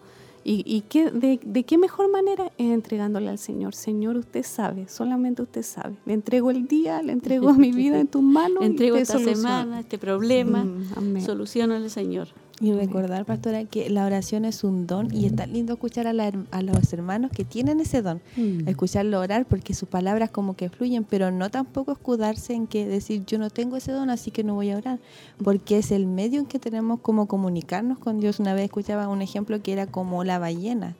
¿Y, 0.49 0.63
y 0.65 0.79
qué, 0.87 1.11
de, 1.11 1.41
de 1.43 1.63
qué 1.63 1.77
mejor 1.77 2.09
manera 2.09 2.45
es 2.57 2.71
entregándole 2.71 3.27
al 3.27 3.37
Señor? 3.37 3.75
Señor, 3.75 4.15
usted 4.15 4.43
sabe, 4.43 4.87
solamente 4.87 5.41
usted 5.41 5.61
sabe. 5.61 5.95
Le 6.05 6.13
entrego 6.13 6.51
el 6.51 6.67
día, 6.69 7.01
le 7.01 7.11
entrego 7.11 7.53
mi 7.53 7.73
vida 7.73 7.99
en 7.99 8.07
tus 8.07 8.21
manos. 8.23 8.63
y 8.63 8.65
Entrego 8.67 8.95
esta 8.95 9.13
soluciona. 9.19 9.35
semana, 9.41 9.79
este 9.81 9.97
problema, 9.97 10.63
Mm, 10.63 10.83
amén. 10.95 11.21
solucionale, 11.21 11.89
Señor. 11.89 12.29
Y 12.59 12.71
recordar, 12.73 13.23
pastora, 13.25 13.65
que 13.65 13.87
la 13.91 14.05
oración 14.05 14.43
es 14.43 14.63
un 14.63 14.87
don 14.87 15.13
y 15.13 15.27
es 15.27 15.35
tan 15.35 15.53
lindo 15.53 15.73
escuchar 15.73 16.07
a, 16.07 16.13
la 16.13 16.31
a 16.49 16.61
los 16.63 16.91
hermanos 16.91 17.29
que 17.31 17.45
tienen 17.45 17.79
ese 17.79 18.01
don. 18.01 18.19
Mm. 18.35 18.67
Escucharlo 18.67 19.19
orar 19.19 19.45
porque 19.45 19.75
sus 19.75 19.87
palabras 19.87 20.31
como 20.31 20.55
que 20.55 20.69
fluyen, 20.69 21.03
pero 21.03 21.29
no 21.29 21.51
tampoco 21.51 21.91
escudarse 21.91 22.53
en 22.53 22.65
que 22.65 22.87
decir 22.87 23.23
yo 23.27 23.37
no 23.37 23.51
tengo 23.51 23.77
ese 23.77 23.91
don, 23.91 24.09
así 24.09 24.31
que 24.31 24.43
no 24.43 24.55
voy 24.55 24.71
a 24.71 24.77
orar. 24.77 24.99
Porque 25.43 25.77
es 25.77 25.91
el 25.91 26.07
medio 26.07 26.39
en 26.39 26.47
que 26.47 26.57
tenemos 26.57 26.99
como 27.01 27.27
comunicarnos 27.27 27.99
con 27.99 28.19
Dios. 28.19 28.39
Una 28.39 28.55
vez 28.55 28.65
escuchaba 28.65 29.07
un 29.07 29.21
ejemplo 29.21 29.61
que 29.61 29.73
era 29.73 29.85
como 29.85 30.23
la 30.23 30.39
ballena. 30.39 30.95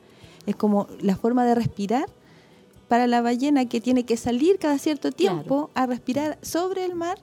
Es 0.45 0.55
como 0.55 0.87
la 1.01 1.15
forma 1.15 1.43
de 1.43 1.55
respirar 1.55 2.05
para 2.87 3.07
la 3.07 3.21
ballena 3.21 3.65
que 3.65 3.81
tiene 3.81 4.03
que 4.03 4.15
salir 4.15 4.59
cada 4.59 4.77
cierto 4.77 5.11
tiempo 5.11 5.71
a 5.73 5.87
respirar 5.87 6.37
sobre 6.43 6.85
el 6.85 6.93
mar, 6.93 7.17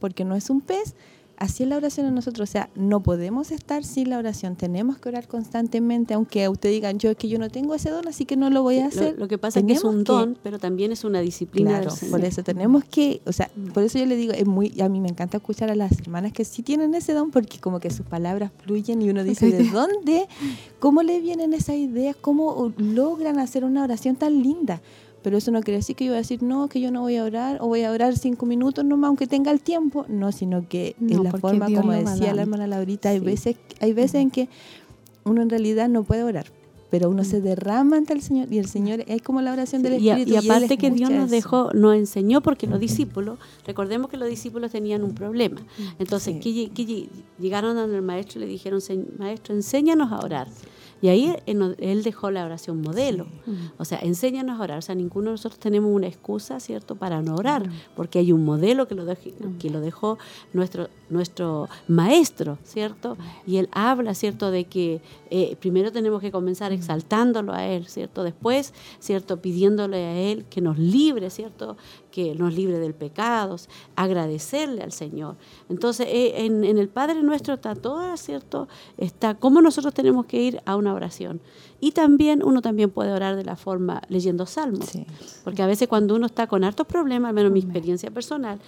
porque 0.00 0.24
no 0.24 0.34
es 0.34 0.50
un 0.50 0.60
pez. 0.60 0.96
Así 1.38 1.62
es 1.62 1.68
la 1.68 1.76
oración 1.76 2.04
en 2.06 2.16
nosotros, 2.16 2.48
o 2.48 2.52
sea, 2.52 2.68
no 2.74 3.00
podemos 3.00 3.52
estar 3.52 3.84
sin 3.84 4.10
la 4.10 4.18
oración, 4.18 4.56
tenemos 4.56 4.98
que 4.98 5.08
orar 5.08 5.28
constantemente, 5.28 6.14
aunque 6.14 6.48
usted 6.48 6.68
digan, 6.68 6.98
yo 6.98 7.10
es 7.10 7.16
que 7.16 7.28
yo 7.28 7.38
no 7.38 7.48
tengo 7.48 7.76
ese 7.76 7.90
don, 7.90 8.08
así 8.08 8.24
que 8.24 8.36
no 8.36 8.50
lo 8.50 8.64
voy 8.64 8.80
a 8.80 8.86
hacer. 8.86 9.16
lo 9.16 9.28
que 9.28 9.38
pasa 9.38 9.60
es 9.60 9.66
que 9.66 9.74
es 9.74 9.84
un 9.84 10.02
don, 10.02 10.36
pero 10.42 10.58
también 10.58 10.90
es 10.90 11.04
una 11.04 11.20
disciplina 11.20 11.80
Claro, 11.80 11.94
por 12.10 12.24
eso 12.24 12.42
tenemos 12.42 12.82
que, 12.84 13.20
o 13.24 13.32
sea, 13.32 13.48
por 13.72 13.84
eso 13.84 14.00
yo 14.00 14.06
le 14.06 14.16
digo, 14.16 14.32
es 14.32 14.46
muy, 14.46 14.80
a 14.80 14.88
mí 14.88 15.00
me 15.00 15.08
encanta 15.08 15.36
escuchar 15.36 15.70
a 15.70 15.76
las 15.76 15.92
hermanas 16.00 16.32
que 16.32 16.44
sí 16.44 16.64
tienen 16.64 16.92
ese 16.96 17.12
don, 17.12 17.30
porque 17.30 17.60
como 17.60 17.78
que 17.78 17.90
sus 17.90 18.04
palabras 18.04 18.50
fluyen 18.64 19.00
y 19.00 19.10
uno 19.10 19.22
dice, 19.22 19.52
¿de 19.52 19.70
dónde? 19.70 20.26
¿Cómo 20.80 21.04
le 21.04 21.20
vienen 21.20 21.54
esas 21.54 21.76
ideas? 21.76 22.16
¿Cómo 22.20 22.72
logran 22.78 23.38
hacer 23.38 23.64
una 23.64 23.84
oración 23.84 24.16
tan 24.16 24.42
linda? 24.42 24.80
Pero 25.28 25.36
eso 25.36 25.50
no 25.50 25.60
quiere 25.60 25.76
decir 25.76 25.94
que 25.94 26.06
yo 26.06 26.12
voy 26.12 26.16
a 26.16 26.20
decir, 26.22 26.42
no, 26.42 26.68
que 26.68 26.80
yo 26.80 26.90
no 26.90 27.02
voy 27.02 27.16
a 27.16 27.22
orar, 27.24 27.58
o 27.60 27.66
voy 27.66 27.82
a 27.82 27.92
orar 27.92 28.16
cinco 28.16 28.46
minutos 28.46 28.82
nomás, 28.82 29.08
aunque 29.08 29.26
tenga 29.26 29.50
el 29.50 29.60
tiempo. 29.60 30.06
No, 30.08 30.32
sino 30.32 30.66
que 30.66 30.96
es 30.98 31.16
No, 31.16 31.22
la 31.22 31.30
porque 31.32 31.40
forma, 31.42 31.66
Dios 31.66 31.82
como 31.82 31.92
decía 31.92 32.32
la 32.32 32.40
hermana 32.42 32.66
Laurita, 32.66 33.10
hay 33.10 33.18
veces, 33.20 33.56
hay 33.80 33.92
veces 33.92 34.14
en 34.22 34.30
que 34.30 34.48
uno 35.24 35.42
en 35.42 35.50
realidad 35.50 35.90
no 35.90 36.02
puede 36.02 36.22
orar, 36.22 36.46
pero 36.88 37.10
uno 37.10 37.24
se 37.24 37.42
derrama 37.42 37.98
ante 37.98 38.14
el 38.14 38.22
Señor, 38.22 38.50
y 38.50 38.56
el 38.56 38.68
Señor 38.68 39.04
es 39.06 39.20
como 39.20 39.42
la 39.42 39.52
oración 39.52 39.82
del 39.82 40.00
Y, 40.02 40.08
a- 40.08 40.14
Espíritu. 40.16 40.30
y 40.34 40.38
él 40.46 40.50
aparte 40.50 40.78
que 40.78 40.90
Dios 40.90 41.10
nos 41.10 41.30
dejó, 41.30 41.70
nos 41.74 41.94
enseñó 41.94 42.40
porque 42.40 42.66
los 42.66 42.80
discípulos, 42.80 43.38
recordemos 43.66 44.08
que 44.10 44.16
los 44.16 44.30
discípulos 44.30 44.72
tenían 44.72 45.02
un 45.04 45.12
problema. 45.14 45.60
Entonces, 45.98 46.36
Sí. 46.36 46.40
que, 46.40 46.50
lle- 46.50 46.72
que 46.72 46.86
lle- 46.86 47.08
llegaron 47.38 47.76
donde 47.76 47.96
el 47.96 48.02
maestro 48.02 48.40
y 48.40 48.44
le 48.46 48.48
dijeron, 48.50 48.80
"Se- 48.80 49.04
maestro, 49.18 49.54
enséñanos 49.54 50.10
a 50.10 50.20
orar. 50.20 50.48
Y 51.00 51.08
ahí 51.08 51.34
él, 51.46 52.02
dejó 52.02 52.30
la 52.30 52.44
oración 52.44 52.80
modelo. 52.80 53.26
O 53.78 53.84
sea, 53.84 53.98
enséñanos 54.00 54.58
a 54.58 54.62
orar. 54.62 54.78
O 54.78 54.82
sea, 54.82 54.94
ninguno 54.94 55.26
de 55.26 55.32
nosotros 55.32 55.60
tenemos 55.60 55.90
una 55.94 56.06
excusa, 56.08 56.58
¿cierto?, 56.60 56.96
para 56.96 57.22
no 57.22 57.36
orar, 57.36 57.70
porque 57.94 58.18
hay 58.18 58.32
un 58.32 58.44
modelo 58.44 58.88
que 58.88 58.94
lo, 58.96 59.06
dej- 59.06 59.58
que 59.58 59.70
lo 59.70 59.80
dejó 59.80 60.18
nuestro, 60.52 60.88
nuestro 61.08 61.68
maestro, 61.86 62.58
¿cierto? 62.64 63.16
Y 63.46 63.58
él 63.58 63.68
habla, 63.72 64.14
¿cierto?, 64.14 64.50
de 64.50 64.64
que 64.64 65.00
eh, 65.30 65.56
primero 65.60 65.92
tenemos 65.92 66.20
que 66.20 66.30
comenzar 66.30 66.72
exaltándolo 66.72 67.52
a 67.52 67.66
él, 67.66 67.86
¿cierto? 67.86 68.22
Después, 68.22 68.74
¿cierto?, 68.98 69.40
pidiéndole 69.40 69.96
a 70.04 70.16
él 70.18 70.44
que 70.50 70.60
nos 70.60 70.78
libre, 70.78 71.30
¿cierto?, 71.30 71.76
que 72.10 72.34
nos 72.34 72.54
libre 72.54 72.78
del 72.78 72.94
pecado, 72.94 73.56
agradecerle 73.94 74.82
al 74.82 74.92
Señor. 74.92 75.36
Entonces, 75.68 76.06
eh, 76.08 76.44
en, 76.44 76.64
en 76.64 76.78
el 76.78 76.88
Padre 76.88 77.22
Nuestro 77.22 77.54
está 77.54 77.74
todo, 77.74 78.16
¿cierto? 78.16 78.68
Está 78.96 79.34
cómo 79.34 79.60
nosotros 79.62 79.94
tenemos 79.94 80.26
que 80.26 80.40
ir 80.40 80.62
a 80.64 80.76
una 80.76 80.94
oración. 80.94 81.40
Y 81.80 81.92
también 81.92 82.42
uno 82.42 82.60
también 82.60 82.90
puede 82.90 83.12
orar 83.12 83.36
de 83.36 83.44
la 83.44 83.56
forma 83.56 84.02
leyendo 84.08 84.46
salmos. 84.46 84.86
Sí. 84.86 85.06
Porque 85.44 85.62
a 85.62 85.66
veces 85.66 85.86
cuando 85.86 86.16
uno 86.16 86.26
está 86.26 86.46
con 86.46 86.64
hartos 86.64 86.86
problemas, 86.86 87.28
al 87.28 87.34
menos 87.34 87.52
mi 87.52 87.60
experiencia 87.60 88.10
personal, 88.10 88.58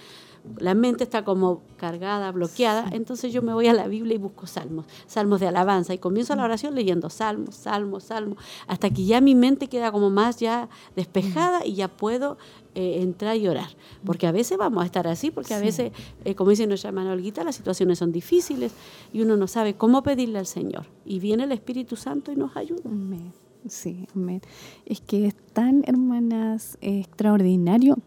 la 0.57 0.73
mente 0.73 1.03
está 1.03 1.23
como 1.23 1.61
cargada, 1.77 2.31
bloqueada, 2.31 2.89
entonces 2.91 3.31
yo 3.33 3.41
me 3.41 3.53
voy 3.53 3.67
a 3.67 3.73
la 3.73 3.87
Biblia 3.87 4.15
y 4.15 4.17
busco 4.17 4.47
salmos, 4.47 4.85
salmos 5.07 5.39
de 5.39 5.47
alabanza, 5.47 5.93
y 5.93 5.97
comienzo 5.97 6.35
la 6.35 6.43
oración 6.43 6.75
leyendo 6.75 7.09
salmos, 7.09 7.55
salmos, 7.55 8.05
salmos, 8.05 8.37
hasta 8.67 8.89
que 8.89 9.05
ya 9.05 9.21
mi 9.21 9.35
mente 9.35 9.67
queda 9.67 9.91
como 9.91 10.09
más 10.09 10.37
ya 10.37 10.69
despejada 10.95 11.65
y 11.65 11.75
ya 11.75 11.87
puedo 11.87 12.37
eh, 12.73 13.01
entrar 13.01 13.35
y 13.37 13.47
orar. 13.47 13.69
Porque 14.05 14.27
a 14.27 14.31
veces 14.31 14.57
vamos 14.57 14.83
a 14.83 14.85
estar 14.85 15.07
así, 15.07 15.29
porque 15.29 15.53
a 15.53 15.59
veces, 15.59 15.91
eh, 16.23 16.35
como 16.35 16.51
dice 16.51 16.65
nuestra 16.67 16.89
hermana 16.89 17.11
Olguita, 17.11 17.43
las 17.43 17.55
situaciones 17.55 17.99
son 17.99 18.11
difíciles 18.11 18.71
y 19.11 19.21
uno 19.21 19.37
no 19.37 19.47
sabe 19.47 19.75
cómo 19.75 20.03
pedirle 20.03 20.39
al 20.39 20.47
Señor. 20.47 20.85
Y 21.05 21.19
viene 21.19 21.43
el 21.43 21.51
Espíritu 21.51 21.95
Santo 21.95 22.31
y 22.31 22.35
nos 22.35 22.55
ayuda. 22.55 22.81
Amén. 22.85 23.33
Sí, 23.67 24.07
amén. 24.15 24.41
Es 24.85 25.01
que 25.01 25.27
es 25.27 25.35
tan, 25.53 25.83
hermanas, 25.85 26.77
eh, 26.81 26.99
extraordinario 26.99 27.97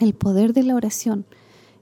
el 0.00 0.14
poder 0.14 0.52
de 0.52 0.64
la 0.64 0.74
oración. 0.74 1.24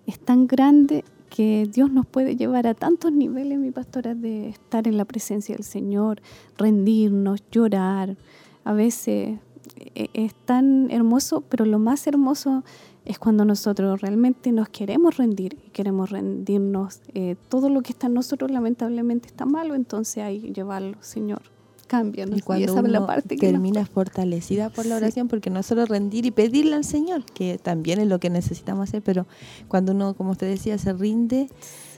Es 0.09 0.19
tan 0.19 0.47
grande 0.47 1.05
que 1.29 1.69
Dios 1.71 1.93
nos 1.93 2.07
puede 2.07 2.35
llevar 2.35 2.67
a 2.67 2.73
tantos 2.73 3.13
niveles, 3.13 3.59
mi 3.59 3.71
pastora, 3.71 4.15
de 4.15 4.49
estar 4.49 4.89
en 4.89 4.97
la 4.97 5.05
presencia 5.05 5.55
del 5.55 5.65
Señor, 5.65 6.23
rendirnos, 6.57 7.43
llorar. 7.53 8.17
A 8.65 8.73
veces 8.73 9.39
eh, 9.77 10.09
es 10.15 10.35
tan 10.47 10.91
hermoso, 10.91 11.43
pero 11.43 11.67
lo 11.67 11.79
más 11.79 12.07
hermoso 12.07 12.65
es 13.05 13.19
cuando 13.19 13.45
nosotros 13.45 14.01
realmente 14.01 14.51
nos 14.51 14.71
queremos 14.71 15.19
rendir 15.19 15.59
y 15.67 15.69
queremos 15.73 16.09
rendirnos. 16.09 17.03
eh, 17.13 17.37
todo 17.51 17.69
lo 17.69 17.83
que 17.83 17.93
está 17.93 18.07
en 18.07 18.15
nosotros 18.15 18.51
lamentablemente 18.51 19.27
está 19.27 19.45
malo, 19.45 19.75
entonces 19.75 20.25
hay 20.25 20.41
que 20.41 20.55
llevarlo, 20.55 20.97
Señor. 21.01 21.58
Cámbianos. 21.89 22.39
Y 22.39 22.43
cuando 22.43 22.65
esa 22.67 22.81
es 22.81 22.89
la 22.89 22.99
uno 22.99 23.07
parte 23.09 23.37
que 23.37 23.47
nos- 23.47 23.53
termina 23.55 23.85
fortalecida 23.87 24.71
por 24.71 24.87
la 24.87 24.97
Sí. 24.99 25.03
oración, 25.03 25.27
porque 25.27 25.51
no 25.51 25.59
es 25.61 25.67
solo 25.67 25.85
rendir 25.87 26.25
y 26.27 26.31
pedirle 26.31 26.75
al 26.77 26.85
Señor, 26.85 27.25
que 27.25 27.59
también 27.59 27.99
es 27.99 28.07
lo 28.07 28.21
que 28.21 28.31
necesitamos 28.31 28.89
hacer, 28.89 29.03
pero 29.03 29.27
cuando 29.67 29.93
uno, 29.93 30.15
como 30.15 30.31
usted 30.33 30.49
decía, 30.49 30.79
se 30.79 30.93
rinde, 30.93 31.49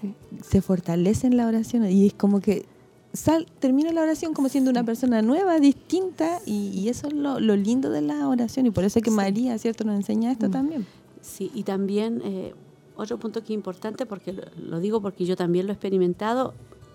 Sí. 0.00 0.14
se 0.48 0.62
fortalece 0.62 1.26
en 1.26 1.36
la 1.36 1.46
oración 1.46 1.84
y 1.90 2.06
es 2.06 2.14
como 2.14 2.40
que 2.40 2.64
sal, 3.12 3.46
termina 3.58 3.92
la 3.92 4.02
oración 4.02 4.32
como 4.32 4.48
siendo 4.48 4.70
una 4.70 4.84
persona 4.84 5.20
nueva, 5.20 5.58
distinta, 5.58 6.38
y, 6.46 6.68
y 6.68 6.88
eso 6.88 7.08
es 7.08 7.12
lo, 7.12 7.40
lo 7.40 7.56
lindo 7.56 7.90
de 7.90 8.00
la 8.02 8.28
oración, 8.28 8.66
y 8.66 8.70
por 8.70 8.84
eso 8.84 9.00
es 9.00 9.02
que 9.04 9.10
Sí. 9.10 9.16
María, 9.16 9.58
¿cierto?, 9.58 9.82
nos 9.84 9.96
enseña 9.96 10.30
esto 10.30 10.48
Mm. 10.48 10.52
también. 10.52 10.86
Sí, 11.20 11.50
y 11.52 11.64
también 11.64 12.22
eh, 12.24 12.54
otro 12.96 13.18
punto 13.18 13.40
que 13.40 13.46
es 13.46 13.50
importante, 13.56 14.06
porque 14.06 14.32
lo, 14.32 14.42
lo 14.64 14.78
digo 14.78 15.02
porque 15.02 15.24
yo 15.24 15.34
también 15.34 15.66
lo 15.66 15.72
he 15.72 15.74
experimentado, 15.74 16.54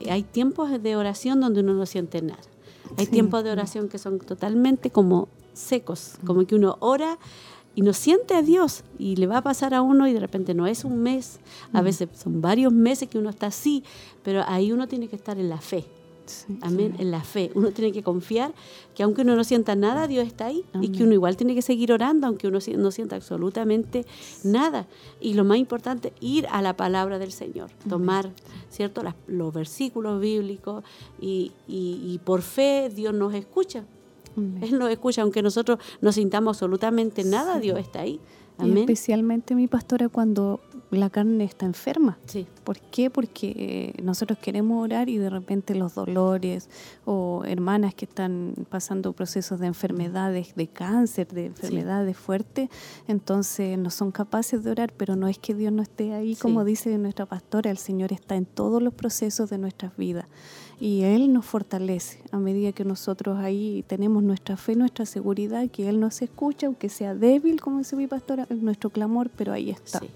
hay 0.10 0.24
tiempos 0.24 0.82
de 0.82 0.96
oración 0.96 1.42
donde 1.42 1.60
uno 1.60 1.74
no 1.74 1.86
siente 1.86 2.22
nada. 2.22 2.40
Hay 2.98 3.06
Sí. 3.06 3.12
tiempos 3.12 3.44
de 3.44 3.52
oración 3.52 3.90
que 3.90 3.98
son 3.98 4.20
totalmente 4.20 4.90
como 4.90 5.28
secos, 5.54 6.16
como 6.26 6.46
que 6.46 6.56
uno 6.56 6.78
ora 6.80 7.18
y 7.76 7.82
no 7.82 7.94
siente 7.94 8.36
a 8.36 8.42
Dios 8.42 8.84
y 8.98 9.16
le 9.18 9.28
va 9.28 9.38
a 9.38 9.42
pasar 9.42 9.74
a 9.74 9.82
uno 9.82 10.08
y 10.08 10.14
de 10.14 10.20
repente 10.20 10.54
no 10.54 10.66
es 10.68 10.86
un 10.86 10.98
mes, 11.00 11.40
a 11.74 11.82
veces 11.82 12.08
son 12.18 12.42
varios 12.42 12.72
meses 12.72 13.10
que 13.10 13.18
uno 13.20 13.30
está 13.30 13.48
así, 13.48 13.84
pero 14.24 14.44
ahí 14.48 14.72
uno 14.72 14.88
tiene 14.88 15.08
que 15.10 15.16
estar 15.16 15.38
en 15.38 15.50
la 15.50 15.60
fe. 15.60 15.86
Sí. 16.26 16.58
Amén, 16.62 16.96
en 17.00 17.12
la 17.12 17.22
fe. 17.24 17.52
Uno 17.56 17.72
tiene 17.72 17.92
que 17.92 18.02
confiar 18.04 18.54
que 18.96 19.04
aunque 19.04 19.22
uno 19.22 19.36
no 19.36 19.44
sienta 19.44 19.76
nada, 19.76 20.08
Dios 20.08 20.26
está 20.26 20.48
ahí 20.48 20.64
y 20.82 20.90
que 20.90 21.04
uno 21.04 21.14
igual 21.14 21.38
tiene 21.38 21.54
que 21.56 21.62
seguir 21.62 21.92
orando 21.92 22.28
aunque 22.28 22.48
uno 22.48 22.60
no 22.78 22.92
sienta 22.92 23.16
absolutamente 23.16 24.06
nada. 24.44 24.88
Y 25.22 25.34
lo 25.34 25.44
más 25.44 25.58
importante, 25.58 26.14
ir 26.20 26.48
a 26.52 26.62
la 26.62 26.76
palabra 26.76 27.20
del 27.20 27.32
Señor, 27.32 27.70
tomar, 27.90 28.32
¿cierto?, 28.70 29.04
Las- 29.04 29.16
los 29.28 29.54
versículos 29.54 30.20
bíblicos 30.20 30.84
y, 31.22 31.52
y- 31.68 32.02
y 32.14 32.20
por 32.24 32.42
fe 32.42 32.90
Dios 32.94 33.14
nos 33.14 33.34
escucha. 33.34 33.84
Amén. 34.38 34.64
Él 34.64 34.80
nos 34.80 34.90
escucha, 34.92 35.22
aunque 35.22 35.42
nosotros 35.42 35.80
no 36.02 36.12
sintamos 36.12 36.58
absolutamente 36.58 37.24
nada, 37.24 37.60
Dios 37.60 37.80
está 37.80 38.02
ahí. 38.02 38.20
Y 38.60 38.80
especialmente 38.82 39.54
mi 39.56 39.68
pastora 39.68 40.08
cuando 40.10 40.60
la 40.92 41.10
carne 41.10 41.44
está 41.44 41.66
enferma. 41.66 42.18
Sí, 42.26 42.46
¿Por 42.64 42.80
qué? 42.80 43.10
Porque 43.10 43.94
eh, 43.98 44.02
nosotros 44.04 44.40
queremos 44.40 44.84
orar 44.84 45.10
y 45.10 45.18
de 45.18 45.30
repente 45.30 45.76
los 45.76 45.96
dolores 45.96 46.70
o 47.06 47.44
hermanas 47.46 47.94
que 47.96 48.06
están 48.06 48.54
pasando 48.70 49.12
procesos 49.14 49.60
de 49.60 49.68
enfermedades, 49.68 50.56
de 50.56 50.68
cáncer, 50.68 51.28
de 51.28 51.48
enfermedades 51.48 52.16
fuertes, 52.18 52.70
entonces 53.08 53.78
no 53.78 53.90
son 53.90 54.12
capaces 54.12 54.64
de 54.64 54.72
orar, 54.72 54.94
pero 54.96 55.16
no 55.16 55.28
es 55.28 55.38
que 55.38 55.54
Dios 55.54 55.72
no 55.74 55.82
esté 55.82 56.14
ahí, 56.14 56.36
Sí. 56.36 56.42
como 56.42 56.64
dice 56.64 56.98
nuestra 56.98 57.26
pastora, 57.26 57.70
el 57.72 57.78
Señor 57.78 58.14
está 58.14 58.36
en 58.36 58.46
todos 58.46 58.82
los 58.82 58.94
procesos 58.94 59.50
de 59.50 59.58
nuestras 59.58 59.96
vidas 59.98 60.26
y 60.80 61.02
Él 61.04 61.32
nos 61.32 61.46
fortalece 61.46 62.20
a 62.32 62.38
medida 62.38 62.72
que 62.74 62.86
nosotros 62.86 63.38
ahí 63.40 63.84
tenemos 63.88 64.24
nuestra 64.24 64.58
fe, 64.58 64.76
nuestra 64.76 65.06
seguridad, 65.06 65.70
que 65.70 65.88
Él 65.90 66.00
nos 66.00 66.22
escucha, 66.22 66.68
aunque 66.68 66.90
sea 66.90 67.16
débil, 67.16 67.62
como 67.62 67.80
dice 67.80 67.96
mi 67.96 68.08
pastora, 68.08 68.46
es 68.50 68.58
nuestro 68.62 68.90
clamor, 68.90 69.30
pero 69.36 69.54
ahí 69.54 69.70
está. 69.72 70.00
sí. 70.00 70.10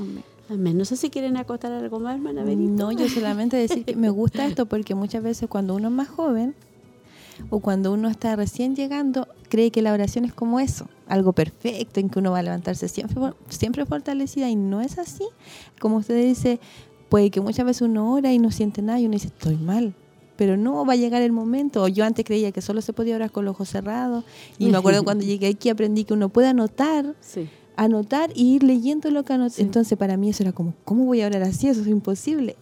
Amén. 0.00 0.24
Amén. 0.48 0.76
No 0.76 0.84
sé 0.84 0.96
si 0.96 1.10
quieren 1.10 1.36
acotar 1.36 1.70
algo 1.72 2.00
más, 2.00 2.16
hermana 2.16 2.42
Benito. 2.42 2.72
No, 2.72 2.92
yo 2.92 3.08
solamente 3.08 3.56
decir 3.56 3.84
que 3.84 3.94
me 3.94 4.10
gusta 4.10 4.46
esto 4.46 4.66
porque 4.66 4.94
muchas 4.96 5.22
veces 5.22 5.48
cuando 5.48 5.76
uno 5.76 5.88
es 5.88 5.94
más 5.94 6.08
joven 6.08 6.54
o 7.50 7.60
cuando 7.60 7.92
uno 7.92 8.08
está 8.08 8.34
recién 8.36 8.74
llegando, 8.74 9.28
cree 9.48 9.70
que 9.70 9.80
la 9.80 9.92
oración 9.92 10.24
es 10.24 10.34
como 10.34 10.58
eso, 10.60 10.88
algo 11.06 11.32
perfecto, 11.32 12.00
en 12.00 12.10
que 12.10 12.18
uno 12.18 12.32
va 12.32 12.40
a 12.40 12.42
levantarse 12.42 12.88
siempre, 12.88 13.16
siempre 13.48 13.86
fortalecida 13.86 14.50
y 14.50 14.56
no 14.56 14.80
es 14.80 14.98
así. 14.98 15.24
Como 15.78 15.98
usted 15.98 16.22
dice, 16.22 16.58
puede 17.08 17.30
que 17.30 17.40
muchas 17.40 17.64
veces 17.64 17.82
uno 17.82 18.12
ora 18.12 18.32
y 18.32 18.38
no 18.38 18.50
siente 18.50 18.82
nada 18.82 18.98
y 19.00 19.06
uno 19.06 19.12
dice, 19.14 19.28
estoy 19.28 19.56
mal. 19.56 19.94
Pero 20.36 20.56
no 20.56 20.86
va 20.86 20.94
a 20.94 20.96
llegar 20.96 21.22
el 21.22 21.32
momento. 21.32 21.86
Yo 21.86 22.04
antes 22.04 22.24
creía 22.24 22.50
que 22.50 22.62
solo 22.62 22.80
se 22.80 22.92
podía 22.94 23.14
orar 23.14 23.30
con 23.30 23.44
los 23.44 23.52
ojos 23.52 23.68
cerrados. 23.68 24.24
Y 24.58 24.66
me 24.68 24.78
acuerdo 24.78 25.04
cuando 25.04 25.22
llegué 25.22 25.48
aquí 25.48 25.68
aprendí 25.68 26.04
que 26.04 26.14
uno 26.14 26.30
puede 26.30 26.48
anotar 26.48 27.14
Sí. 27.20 27.48
Anotar 27.84 28.30
y 28.34 28.54
ir 28.56 28.62
leyendo 28.62 29.10
lo 29.10 29.24
que 29.24 29.32
anoté. 29.32 29.56
Sí. 29.56 29.62
Entonces 29.62 29.96
para 29.98 30.16
mí 30.16 30.28
eso 30.30 30.42
era 30.42 30.52
como, 30.52 30.74
¿cómo 30.84 31.04
voy 31.06 31.22
a 31.22 31.26
orar 31.26 31.42
así? 31.42 31.68
Eso 31.68 31.80
es 31.80 31.86
imposible. 31.88 32.56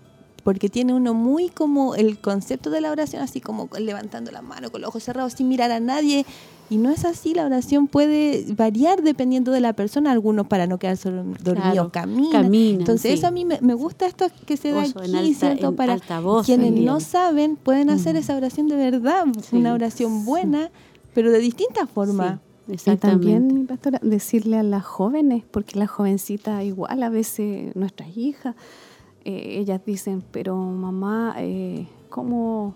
Porque 0.44 0.68
tiene 0.68 0.94
uno 0.94 1.12
muy 1.14 1.48
como 1.48 1.94
el 1.94 2.20
concepto 2.20 2.70
de 2.70 2.80
la 2.80 2.90
oración, 2.92 3.20
así 3.22 3.40
como 3.40 3.68
levantando 3.78 4.30
la 4.30 4.40
mano 4.40 4.70
con 4.70 4.80
los 4.80 4.88
ojos 4.88 5.02
cerrados 5.02 5.32
sin 5.34 5.48
mirar 5.48 5.70
a 5.72 5.80
nadie. 5.80 6.24
Y 6.70 6.76
no 6.76 6.90
es 6.90 7.04
así, 7.04 7.34
la 7.34 7.44
oración 7.46 7.86
puede 7.88 8.44
variar 8.54 9.02
dependiendo 9.02 9.52
de 9.52 9.60
la 9.60 9.72
persona. 9.72 10.12
Algunos 10.12 10.46
para 10.46 10.66
no 10.66 10.78
quedarse 10.78 11.10
dormidos 11.10 11.90
Claro, 11.90 11.90
caminan, 11.92 12.54
Entonces 12.54 13.10
sí. 13.12 13.18
eso 13.18 13.26
a 13.26 13.30
mí 13.30 13.44
me, 13.44 13.58
me 13.60 13.74
gusta 13.74 14.06
esto 14.06 14.26
que 14.46 14.56
se 14.56 14.70
da 14.70 14.82
Oso, 14.82 15.00
aquí, 15.00 15.34
alta- 15.42 15.72
Para 15.72 15.94
alta 15.94 16.20
voz 16.20 16.46
quienes 16.46 16.72
no 16.72 17.00
saben, 17.00 17.56
pueden 17.56 17.90
hacer 17.90 18.14
Mm. 18.14 18.18
esa 18.18 18.36
oración 18.36 18.68
de 18.68 18.76
verdad, 18.76 19.24
Sí. 19.42 19.56
una 19.56 19.72
oración 19.74 20.24
buena, 20.24 20.70
pero 21.14 21.30
de 21.32 21.38
distintas 21.40 21.90
formas. 21.90 22.38
Y 22.68 22.96
también, 22.96 23.54
mi 23.54 23.64
pastora, 23.64 23.98
decirle 24.02 24.58
a 24.58 24.62
las 24.62 24.84
jóvenes, 24.84 25.42
porque 25.50 25.78
las 25.78 25.88
jovencitas 25.88 26.62
igual 26.64 27.02
a 27.02 27.08
veces, 27.08 27.74
nuestras 27.74 28.14
hijas, 28.16 28.54
eh, 29.24 29.58
ellas 29.58 29.80
dicen, 29.84 30.22
pero 30.30 30.56
mamá, 30.56 31.34
eh, 31.38 31.86
¿cómo, 32.10 32.74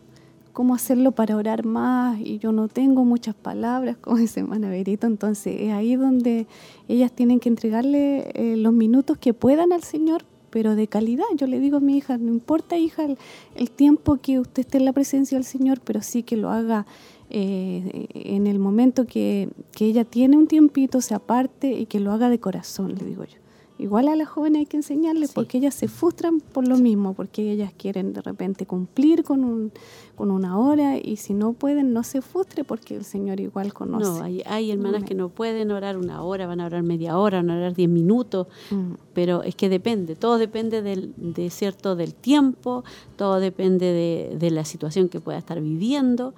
¿cómo 0.53 0.75
hacerlo 0.75 1.13
para 1.13 1.37
orar 1.37 1.65
más? 1.65 2.19
Y 2.21 2.39
yo 2.39 2.53
no 2.53 2.69
tengo 2.69 3.05
muchas 3.05 3.35
palabras, 3.35 3.97
como 4.01 4.17
dice 4.17 4.41
hermana 4.41 4.71
Berito. 4.71 5.07
Entonces 5.07 5.57
es 5.61 5.73
ahí 5.73 5.97
donde 5.97 6.47
ellas 6.89 7.13
tienen 7.13 7.39
que 7.39 7.51
entregarle 7.51 8.31
eh, 8.35 8.57
los 8.57 8.73
minutos 8.73 9.19
que 9.19 9.35
puedan 9.35 9.73
al 9.73 9.83
Señor, 9.83 10.25
pero 10.51 10.75
de 10.75 10.87
calidad. 10.87 11.25
Yo 11.37 11.47
le 11.47 11.61
digo 11.61 11.79
a 11.79 11.81
mi 11.81 11.97
hija, 11.97 12.19
no 12.19 12.33
importa 12.33 12.77
hija 12.77 13.05
el, 13.05 13.19
el 13.55 13.71
tiempo 13.71 14.17
que 14.17 14.39
usted 14.39 14.61
esté 14.61 14.79
en 14.79 14.87
la 14.87 14.93
presencia 14.93 15.37
del 15.37 15.47
Señor, 15.47 15.81
pero 15.85 16.03
sí 16.03 16.23
que 16.23 16.37
lo 16.37 16.51
haga 16.51 16.87
eh, 17.35 18.07
en 18.15 18.47
el 18.47 18.59
momento 18.59 19.07
que, 19.07 19.49
que 19.73 19.87
ella 19.87 20.05
tiene 20.05 20.37
un 20.37 20.47
tiempito, 20.47 21.01
se 21.01 21.15
aparte 21.15 21.73
y 21.73 21.87
que 21.87 21.99
lo 21.99 22.13
haga 22.13 22.29
de 22.29 22.39
corazón, 22.39 22.95
le 22.95 23.05
digo 23.05 23.25
yo. 23.25 23.39
Igual 23.79 24.07
a 24.07 24.15
las 24.15 24.29
jóvenes 24.29 24.61
hay 24.61 24.67
que 24.67 24.77
enseñarles 24.77 25.31
Sí. 25.31 25.35
porque 25.35 25.59
ellas 25.59 25.75
se 25.75 25.89
frustran 25.89 26.41
por 26.41 26.69
lo 26.69 26.77
mismo, 26.77 27.15
porque 27.15 27.51
ellas 27.51 27.73
quieren 27.77 28.13
de 28.13 28.21
repente 28.21 28.65
cumplir 28.65 29.25
con, 29.25 29.43
un, 29.43 29.73
con 30.15 30.31
una 30.31 30.57
hora 30.59 30.99
y 30.99 31.17
si 31.17 31.33
no 31.35 31.53
pueden, 31.55 31.93
no 31.93 32.05
se 32.05 32.21
frustre 32.23 32.63
porque 32.63 32.95
el 32.95 33.05
Señor 33.05 33.41
igual 33.41 33.73
conoce. 33.73 34.05
No, 34.05 34.23
hay, 34.23 34.43
hay 34.47 34.71
hermanas 34.71 35.03
que 35.03 35.15
no 35.17 35.31
pueden 35.31 35.73
orar 35.73 35.97
una 35.97 36.23
hora, 36.23 36.47
van 36.47 36.61
a 36.61 36.67
orar 36.67 36.85
media 36.85 37.19
hora, 37.19 37.39
van 37.39 37.51
a 37.51 37.57
orar 37.57 37.75
diez 37.75 37.89
minutos, 37.89 38.47
Mm. 38.71 38.93
pero 39.15 39.43
es 39.43 39.57
que 39.57 39.69
depende, 39.69 40.15
todo 40.15 40.39
depende 40.39 40.81
del, 40.83 41.13
de 41.17 41.51
cierto 41.51 41.97
del 41.97 42.15
tiempo, 42.15 42.85
todo 43.17 43.41
depende 43.41 43.87
de, 43.87 44.37
de 44.39 44.51
la 44.53 44.65
situación 44.65 45.09
que 45.09 45.19
pueda 45.19 45.39
estar 45.39 45.61
viviendo. 45.61 46.35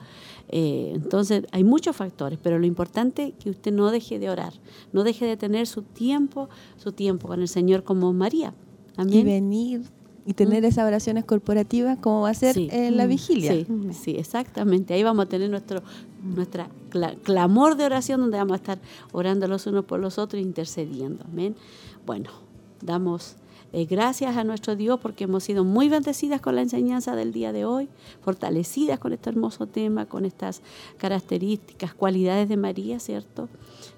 Eh, 0.49 0.93
entonces 0.95 1.45
hay 1.53 1.65
muchos 1.65 1.97
factores, 1.97 2.39
pero 2.43 2.59
lo 2.59 2.67
importante 2.67 3.29
es 3.29 3.35
que 3.43 3.51
usted 3.51 3.73
no 3.73 3.91
deje 3.91 4.19
de 4.19 4.31
orar, 4.31 4.53
no 4.93 5.03
deje 5.03 5.25
de 5.27 5.37
tener 5.37 5.67
su 5.67 5.83
tiempo, 5.83 6.49
su 6.77 6.93
tiempo 6.93 7.29
con 7.29 7.41
el 7.41 7.49
Señor 7.49 7.83
como 7.83 8.13
María. 8.13 8.53
Y 8.99 9.01
Amén. 9.01 9.25
venir 9.25 9.83
y 10.27 10.33
tener 10.35 10.65
esas 10.65 10.87
oraciones 10.87 11.25
corporativas 11.25 11.99
como 11.99 12.23
va 12.23 12.31
a 12.31 12.35
ser 12.35 12.55
Sí. 12.55 12.69
en 12.73 12.97
la 12.97 13.05
Mm, 13.07 13.09
vigilia. 13.09 13.53
Sí, 13.53 13.67
sí, 13.93 14.11
exactamente. 14.17 14.95
Ahí 14.95 15.03
vamos 15.03 15.27
a 15.27 15.29
tener 15.29 15.51
nuestro 15.51 15.83
nuestra 16.23 16.69
cla- 16.91 17.17
clamor 17.23 17.77
de 17.77 17.85
oración 17.85 18.21
donde 18.23 18.39
vamos 18.39 18.53
a 18.53 18.57
estar 18.57 18.79
orando 19.13 19.47
los 19.47 19.67
unos 19.67 19.85
por 19.85 20.01
los 20.01 20.17
otros 20.19 20.41
e 20.41 20.43
intercediendo. 20.43 21.23
Amén. 21.31 21.55
Bueno, 22.07 22.31
damos 22.81 23.37
eh, 23.75 23.87
gracias 23.87 24.37
a 24.37 24.45
nuestro 24.45 24.77
Dios 24.77 25.01
porque 25.01 25.25
hemos 25.25 25.43
sido 25.43 25.65
muy 25.65 25.89
bendecidas 25.89 26.41
con 26.41 26.55
la 26.55 26.63
enseñanza 26.63 27.17
del 27.17 27.33
día 27.33 27.53
de 27.53 27.65
hoy, 27.65 27.89
fortalecidas 28.23 29.01
con 29.01 29.13
este 29.13 29.31
hermoso 29.31 29.67
tema, 29.67 30.07
con 30.07 30.25
estas 30.25 30.63
características, 30.97 31.93
cualidades 31.93 32.49
de 32.49 32.57
María, 32.57 33.01
¿cierto? 33.01 33.49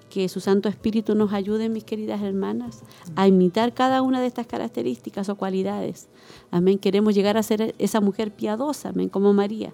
Que 0.09 0.29
su 0.29 0.39
Santo 0.39 0.67
Espíritu 0.67 1.13
nos 1.13 1.31
ayude, 1.31 1.69
mis 1.69 1.83
queridas 1.83 2.23
hermanas, 2.23 2.81
a 3.15 3.27
imitar 3.27 3.75
cada 3.75 4.01
una 4.01 4.19
de 4.19 4.25
estas 4.25 4.47
características 4.47 5.29
o 5.29 5.35
cualidades. 5.35 6.07
Amén. 6.49 6.79
Queremos 6.79 7.13
llegar 7.13 7.37
a 7.37 7.43
ser 7.43 7.75
esa 7.77 8.01
mujer 8.01 8.31
piadosa, 8.31 8.89
amén, 8.89 9.09
como 9.09 9.31
María. 9.33 9.73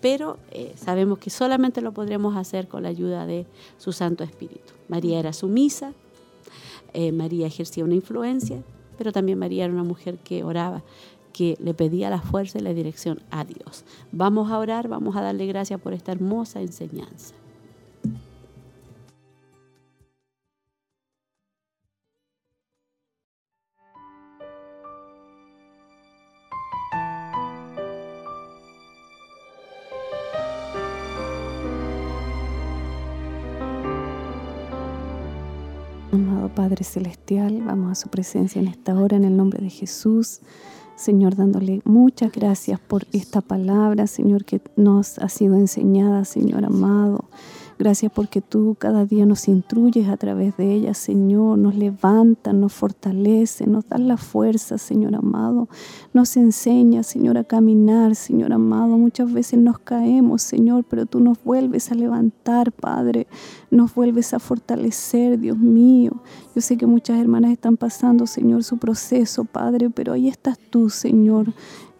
Pero 0.00 0.38
eh, 0.52 0.72
sabemos 0.76 1.18
que 1.18 1.30
solamente 1.30 1.80
lo 1.80 1.90
podremos 1.90 2.36
hacer 2.36 2.68
con 2.68 2.84
la 2.84 2.90
ayuda 2.90 3.26
de 3.26 3.46
su 3.76 3.90
Santo 3.90 4.22
Espíritu. 4.22 4.72
María 4.88 5.18
era 5.18 5.32
sumisa, 5.32 5.94
eh, 6.92 7.10
María 7.10 7.48
ejercía 7.48 7.84
una 7.84 7.94
influencia, 7.96 8.62
pero 8.98 9.12
también 9.12 9.38
María 9.38 9.64
era 9.64 9.72
una 9.72 9.84
mujer 9.84 10.18
que 10.18 10.44
oraba, 10.44 10.82
que 11.32 11.56
le 11.60 11.74
pedía 11.74 12.10
la 12.10 12.20
fuerza 12.20 12.58
y 12.58 12.62
la 12.62 12.74
dirección 12.74 13.20
a 13.30 13.44
Dios. 13.44 13.84
Vamos 14.12 14.50
a 14.50 14.58
orar, 14.58 14.88
vamos 14.88 15.16
a 15.16 15.22
darle 15.22 15.46
gracias 15.46 15.80
por 15.80 15.94
esta 15.94 16.12
hermosa 16.12 16.60
enseñanza. 16.60 17.34
Padre 36.48 36.84
Celestial, 36.84 37.62
vamos 37.62 37.92
a 37.92 37.94
su 37.94 38.08
presencia 38.08 38.60
en 38.60 38.68
esta 38.68 38.94
hora 38.94 39.16
en 39.16 39.24
el 39.24 39.36
nombre 39.36 39.62
de 39.62 39.70
Jesús. 39.70 40.40
Señor, 40.96 41.36
dándole 41.36 41.80
muchas 41.84 42.32
gracias 42.32 42.78
por 42.78 43.06
esta 43.12 43.40
palabra, 43.40 44.06
Señor, 44.06 44.44
que 44.44 44.60
nos 44.76 45.18
ha 45.18 45.28
sido 45.28 45.56
enseñada, 45.56 46.24
Señor 46.24 46.64
amado. 46.64 47.24
Gracias 47.82 48.12
porque 48.14 48.40
tú 48.40 48.76
cada 48.78 49.06
día 49.06 49.26
nos 49.26 49.48
instruyes 49.48 50.08
a 50.08 50.16
través 50.16 50.56
de 50.56 50.72
ella, 50.72 50.94
Señor, 50.94 51.58
nos 51.58 51.74
levantas, 51.74 52.54
nos 52.54 52.72
fortalece, 52.72 53.66
nos 53.66 53.88
das 53.88 53.98
la 53.98 54.16
fuerza, 54.16 54.78
Señor 54.78 55.16
amado, 55.16 55.68
nos 56.12 56.36
enseña, 56.36 57.02
Señor, 57.02 57.38
a 57.38 57.42
caminar, 57.42 58.14
Señor 58.14 58.52
amado. 58.52 58.96
Muchas 58.98 59.32
veces 59.32 59.58
nos 59.58 59.80
caemos, 59.80 60.42
Señor, 60.42 60.84
pero 60.88 61.06
tú 61.06 61.18
nos 61.18 61.42
vuelves 61.42 61.90
a 61.90 61.96
levantar, 61.96 62.70
Padre, 62.70 63.26
nos 63.72 63.92
vuelves 63.92 64.32
a 64.32 64.38
fortalecer, 64.38 65.40
Dios 65.40 65.58
mío. 65.58 66.22
Yo 66.54 66.60
sé 66.60 66.76
que 66.76 66.86
muchas 66.86 67.18
hermanas 67.18 67.50
están 67.50 67.76
pasando, 67.76 68.28
Señor, 68.28 68.62
su 68.62 68.78
proceso, 68.78 69.44
Padre, 69.44 69.90
pero 69.90 70.12
ahí 70.12 70.28
estás 70.28 70.56
tú, 70.70 70.88
Señor 70.88 71.52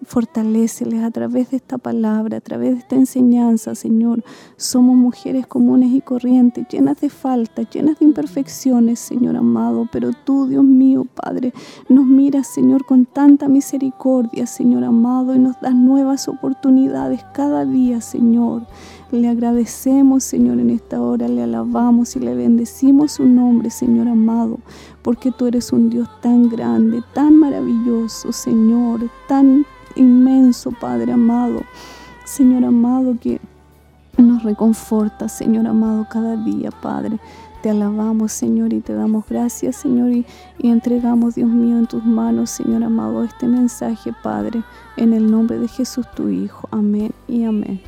Fortaléceles 0.05 1.03
a 1.03 1.11
través 1.11 1.51
de 1.51 1.57
esta 1.59 1.79
palabra, 1.79 2.39
a 2.39 2.41
través 2.41 2.73
de 2.73 2.79
esta 2.79 2.97
enseñanza, 2.97 3.75
Señor. 3.75 4.25
Somos 4.57 4.97
mujeres 4.97 5.47
comunes 5.47 5.93
y 5.93 6.01
corrientes, 6.01 6.67
llenas 6.69 7.01
de 7.01 7.09
faltas, 7.09 7.69
llenas 7.71 7.99
de 8.01 8.07
imperfecciones, 8.07 8.99
Señor 8.99 9.37
amado. 9.37 9.89
Pero 9.93 10.11
tú, 10.25 10.47
Dios 10.47 10.65
mío, 10.65 11.07
Padre, 11.15 11.53
nos 11.89 12.05
miras, 12.05 12.49
Señor, 12.49 12.85
con 12.85 13.07
tanta 13.07 13.49
misericordia, 13.49 14.47
Señor 14.47 14.85
amado, 14.85 15.35
y 15.35 15.39
nos 15.39 15.61
das 15.61 15.75
nuevas 15.75 16.27
oportunidades 16.27 17.25
cada 17.33 17.65
día, 17.65 18.01
Señor. 18.01 18.67
Le 19.13 19.29
agradecemos, 19.29 20.25
Señor, 20.25 20.59
en 20.59 20.71
esta 20.71 21.01
hora, 21.01 21.29
le 21.29 21.43
alabamos 21.43 22.17
y 22.17 22.21
le 22.21 22.35
bendecimos 22.35 23.13
su 23.13 23.27
nombre, 23.27 23.69
Señor 23.69 24.09
amado, 24.09 24.59
porque 25.03 25.31
tú 25.31 25.47
eres 25.47 25.71
un 25.71 25.91
Dios 25.91 26.09
tan 26.23 26.49
grande, 26.49 27.03
tan 27.13 27.37
maravilloso, 27.37 28.33
Señor, 28.33 29.11
tan 29.29 29.67
inmenso, 29.97 30.73
Padre 30.73 31.13
amado. 31.13 31.63
Señor 32.25 32.65
amado, 32.65 33.17
que 33.21 33.41
nos 34.17 34.43
reconforta, 34.43 35.29
Señor 35.29 35.67
amado, 35.67 36.07
cada 36.11 36.37
día, 36.37 36.71
Padre. 36.71 37.19
Te 37.63 37.71
alabamos, 37.71 38.33
Señor, 38.33 38.73
y 38.73 38.81
te 38.81 38.93
damos 38.93 39.25
gracias, 39.29 39.77
Señor, 39.77 40.11
y, 40.11 40.27
entregamos, 40.59 41.37
Dios 41.37 41.49
mío, 41.49 41.79
en 41.79 41.87
tus 41.87 42.05
manos, 42.05 42.51
Señor 42.51 42.83
amado, 42.83 43.23
este 43.23 43.47
mensaje, 43.47 44.13
Padre, 44.23 44.63
en 44.97 45.13
el 45.13 45.31
nombre 45.31 45.59
de 45.59 45.69
Jesús, 45.69 46.07
tu 46.17 46.29
Hijo. 46.29 46.69
Amén 46.73 47.13
y 47.29 47.45
amén. 47.45 47.81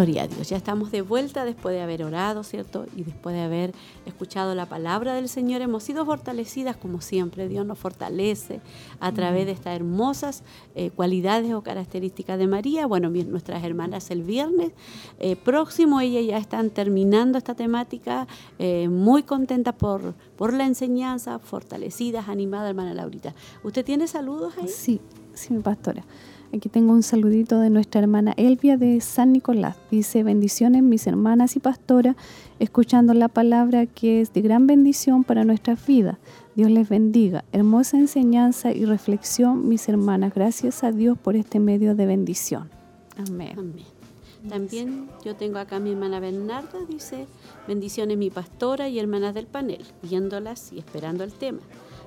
Gloria 0.00 0.22
a 0.22 0.28
Dios, 0.28 0.48
ya 0.48 0.56
estamos 0.56 0.90
de 0.92 1.02
vuelta 1.02 1.44
después 1.44 1.74
de 1.74 1.82
haber 1.82 2.02
orado, 2.04 2.42
¿cierto? 2.42 2.86
Y 2.96 3.02
después 3.02 3.36
de 3.36 3.42
haber 3.42 3.74
escuchado 4.06 4.54
la 4.54 4.64
palabra 4.64 5.12
del 5.12 5.28
Señor, 5.28 5.60
hemos 5.60 5.82
sido 5.82 6.06
fortalecidas 6.06 6.74
como 6.78 7.02
siempre. 7.02 7.48
Dios 7.48 7.66
nos 7.66 7.78
fortalece 7.78 8.62
a 8.98 9.12
través 9.12 9.44
de 9.44 9.52
estas 9.52 9.76
hermosas 9.76 10.42
eh, 10.74 10.88
cualidades 10.88 11.52
o 11.52 11.60
características 11.60 12.38
de 12.38 12.46
María. 12.46 12.86
Bueno, 12.86 13.10
nuestras 13.10 13.62
hermanas 13.62 14.10
el 14.10 14.22
viernes 14.22 14.72
eh, 15.18 15.36
próximo, 15.36 16.00
ellas 16.00 16.24
ya 16.24 16.38
están 16.38 16.70
terminando 16.70 17.36
esta 17.36 17.54
temática, 17.54 18.26
eh, 18.58 18.88
muy 18.88 19.22
contentas 19.22 19.74
por, 19.74 20.14
por 20.34 20.54
la 20.54 20.64
enseñanza, 20.64 21.38
fortalecidas, 21.40 22.30
animadas, 22.30 22.70
hermana 22.70 22.94
Laurita. 22.94 23.34
¿Usted 23.62 23.84
tiene 23.84 24.06
saludos 24.06 24.54
ahí? 24.56 24.68
Sí, 24.68 24.98
sí, 25.34 25.52
mi 25.52 25.60
pastora. 25.60 26.06
Aquí 26.52 26.68
tengo 26.68 26.92
un 26.92 27.04
saludito 27.04 27.60
de 27.60 27.70
nuestra 27.70 28.00
hermana 28.00 28.34
Elvia 28.36 28.76
de 28.76 29.00
San 29.00 29.32
Nicolás. 29.32 29.76
Dice, 29.90 30.24
bendiciones 30.24 30.82
mis 30.82 31.06
hermanas 31.06 31.54
y 31.54 31.60
pastora, 31.60 32.16
escuchando 32.58 33.14
la 33.14 33.28
palabra 33.28 33.86
que 33.86 34.20
es 34.20 34.32
de 34.32 34.42
gran 34.42 34.66
bendición 34.66 35.22
para 35.22 35.44
nuestras 35.44 35.86
vidas. 35.86 36.18
Dios 36.56 36.70
les 36.72 36.88
bendiga. 36.88 37.44
Hermosa 37.52 37.98
enseñanza 37.98 38.72
y 38.72 38.84
reflexión, 38.84 39.68
mis 39.68 39.88
hermanas. 39.88 40.34
Gracias 40.34 40.82
a 40.82 40.90
Dios 40.90 41.16
por 41.16 41.36
este 41.36 41.60
medio 41.60 41.94
de 41.94 42.06
bendición. 42.06 42.68
Amén. 43.16 43.54
Amén. 43.56 44.00
También 44.48 45.08
yo 45.24 45.36
tengo 45.36 45.58
acá 45.58 45.76
a 45.76 45.80
mi 45.80 45.90
hermana 45.90 46.18
Bernarda, 46.18 46.78
dice, 46.88 47.26
bendiciones 47.68 48.16
mi 48.16 48.30
pastora 48.30 48.88
y 48.88 48.98
hermanas 48.98 49.34
del 49.34 49.46
panel, 49.46 49.84
viéndolas 50.02 50.72
y 50.72 50.78
esperando 50.78 51.24
el 51.24 51.32
tema. 51.32 51.60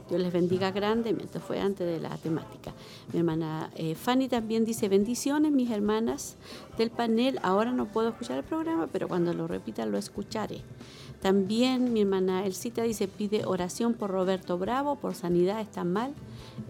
Dios 0.10 0.22
les 0.22 0.34
bendiga 0.34 0.72
grandemente. 0.72 1.40
Fue 1.40 1.60
antes 1.60 1.88
de 1.88 2.00
la 2.00 2.18
temática. 2.18 2.74
Mi 3.12 3.20
hermana 3.20 3.72
eh, 3.76 3.96
Fanny 3.96 4.28
también 4.28 4.66
dice 4.66 4.90
bendiciones, 4.90 5.52
mis 5.52 5.72
hermanas 5.72 6.36
del 6.78 6.90
panel. 6.92 7.40
Ahora 7.42 7.72
no 7.72 7.86
puedo 7.86 8.10
escuchar 8.10 8.38
el 8.40 8.44
programa, 8.44 8.88
pero 8.92 9.08
cuando 9.08 9.34
lo 9.34 9.48
repita 9.48 9.86
lo 9.86 9.98
escucharé. 9.98 10.62
También 11.22 11.94
mi 11.94 12.02
hermana 12.02 12.46
Elcita 12.46 12.84
dice 12.84 13.08
pide 13.08 13.46
oración 13.46 13.94
por 13.94 14.10
Roberto 14.10 14.58
Bravo, 14.58 14.98
por 14.98 15.16
sanidad, 15.16 15.62
está 15.62 15.86
mal, 15.86 16.14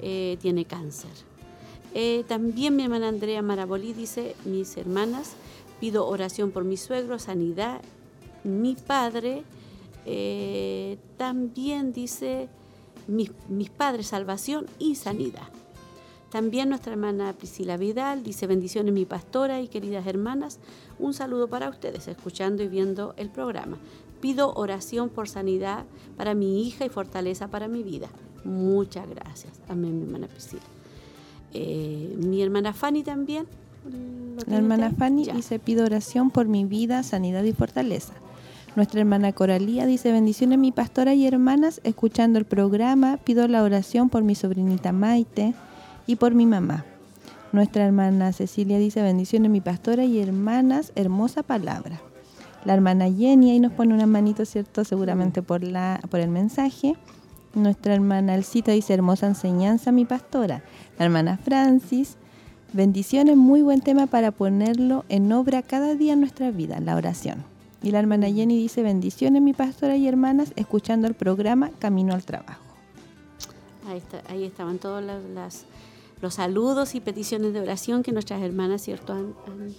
eh, 0.02 0.38
tiene 0.42 0.66
cáncer. 0.66 1.12
Eh, 1.96 2.24
también 2.28 2.76
mi 2.76 2.84
hermana 2.84 3.08
Andrea 3.08 3.42
Marabolí 3.42 3.94
dice, 3.94 4.36
mis 4.46 4.78
hermanas, 4.78 5.34
pido 5.80 6.08
oración 6.08 6.52
por 6.52 6.66
mi 6.66 6.78
suegro, 6.78 7.18
sanidad, 7.18 7.82
mi 8.44 8.76
padre. 8.76 9.44
también 11.18 11.94
dice 11.94 12.50
mis, 13.08 13.70
padres, 13.70 14.08
salvación 14.08 14.66
y 14.80 14.96
sanidad. 14.96 15.48
También 16.30 16.70
nuestra 16.70 16.94
hermana 16.94 17.34
Priscila 17.34 17.78
Vidal 17.78 18.24
dice 18.24 18.48
bendiciones 18.48 18.94
mi 18.94 19.06
pastora 19.06 19.62
y 19.62 19.68
queridas 19.68 20.08
hermanas, 20.08 20.60
un 20.98 21.14
saludo 21.14 21.48
para 21.48 21.70
ustedes 21.70 22.08
escuchando 22.08 22.64
y 22.64 22.68
viendo 22.68 23.14
el 23.18 23.30
programa. 23.30 23.78
Pido 24.20 24.54
oración 24.56 25.10
por 25.10 25.30
sanidad 25.30 25.86
para 26.18 26.34
mi 26.34 26.68
hija 26.68 26.86
y 26.86 26.90
fortaleza 26.90 27.50
para 27.50 27.68
mi 27.68 27.84
vida. 27.84 28.10
Muchas 28.46 29.08
gracias. 29.08 29.54
Amén, 29.68 29.98
mi 29.98 30.06
hermana 30.06 30.28
Priscila. 30.28 30.64
Eh, 31.54 32.16
mi 32.18 32.42
hermana 32.42 32.74
Fanny 32.74 33.04
también. 33.04 33.46
La 34.48 34.58
hermana 34.58 34.92
Fanny 34.92 35.26
dice 35.26 35.60
pido 35.60 35.86
oración 35.86 36.32
por 36.32 36.48
mi 36.48 36.66
vida, 36.66 37.04
sanidad 37.04 37.44
y 37.44 37.54
fortaleza. 37.54 38.14
Nuestra 38.76 39.02
hermana 39.02 39.34
Coralía 39.34 39.86
dice, 39.86 40.12
bendiciones 40.12 40.58
mi 40.58 40.72
pastora 40.72 41.14
y 41.14 41.28
hermanas, 41.28 41.80
escuchando 41.84 42.40
el 42.40 42.46
programa, 42.46 43.18
pido 43.18 43.48
la 43.48 43.62
oración 43.62 44.10
por 44.10 44.24
mi 44.24 44.34
sobrinita 44.34 44.92
Maite 44.92 45.54
y 46.08 46.16
por 46.16 46.34
mi 46.34 46.48
mamá. 46.48 46.84
Nuestra 47.52 47.86
hermana 47.86 48.34
Cecilia 48.34 48.80
dice, 48.80 49.04
bendiciones 49.04 49.52
mi 49.52 49.62
pastora 49.62 50.06
y 50.06 50.20
hermanas, 50.20 50.92
hermosa 50.96 51.44
palabra. 51.44 52.02
La 52.66 52.74
hermana 52.74 53.12
Jenny 53.12 53.52
ahí 53.52 53.60
nos 53.60 53.74
pone 53.74 53.94
una 53.94 54.08
manito, 54.08 54.44
¿cierto? 54.44 54.84
Seguramente 54.84 55.44
por, 55.44 55.64
la, 55.64 56.00
por 56.10 56.20
el 56.20 56.30
mensaje. 56.30 56.96
Nuestra 57.54 57.94
hermana 57.94 58.34
Alcita 58.34 58.72
dice, 58.72 58.96
hermosa 58.96 59.28
enseñanza 59.28 59.92
mi 59.92 60.06
pastora. 60.06 60.64
La 60.98 61.06
hermana 61.06 61.38
Francis, 61.38 62.18
bendiciones, 62.72 63.38
muy 63.38 63.62
buen 63.62 63.82
tema 63.82 64.08
para 64.08 64.32
ponerlo 64.32 65.06
en 65.10 65.32
obra 65.32 65.62
cada 65.62 65.94
día 65.94 66.14
en 66.14 66.22
nuestra 66.22 66.50
vida, 66.50 66.80
la 66.80 66.96
oración. 66.96 67.53
Y 67.84 67.92
la 67.92 68.00
hermana 68.00 68.32
Jenny 68.32 68.58
dice, 68.58 68.82
bendiciones 68.82 69.42
mi 69.42 69.54
pastora 69.54 69.98
y 69.98 70.08
hermanas, 70.08 70.54
escuchando 70.56 71.06
el 71.06 71.14
programa 71.14 71.70
Camino 71.80 72.14
al 72.14 72.24
Trabajo. 72.24 72.64
Ahí, 74.30 74.46
estaban 74.46 74.80
todos 74.80 75.04
los, 75.04 76.34
saludos 76.34 76.96
y 76.96 77.02
peticiones 77.02 77.52
de 77.52 77.60
oración 77.60 78.02
que 78.02 78.14
nuestras 78.14 78.42
hermanas 78.42 78.82
cierto 78.82 79.12
han, 79.12 79.34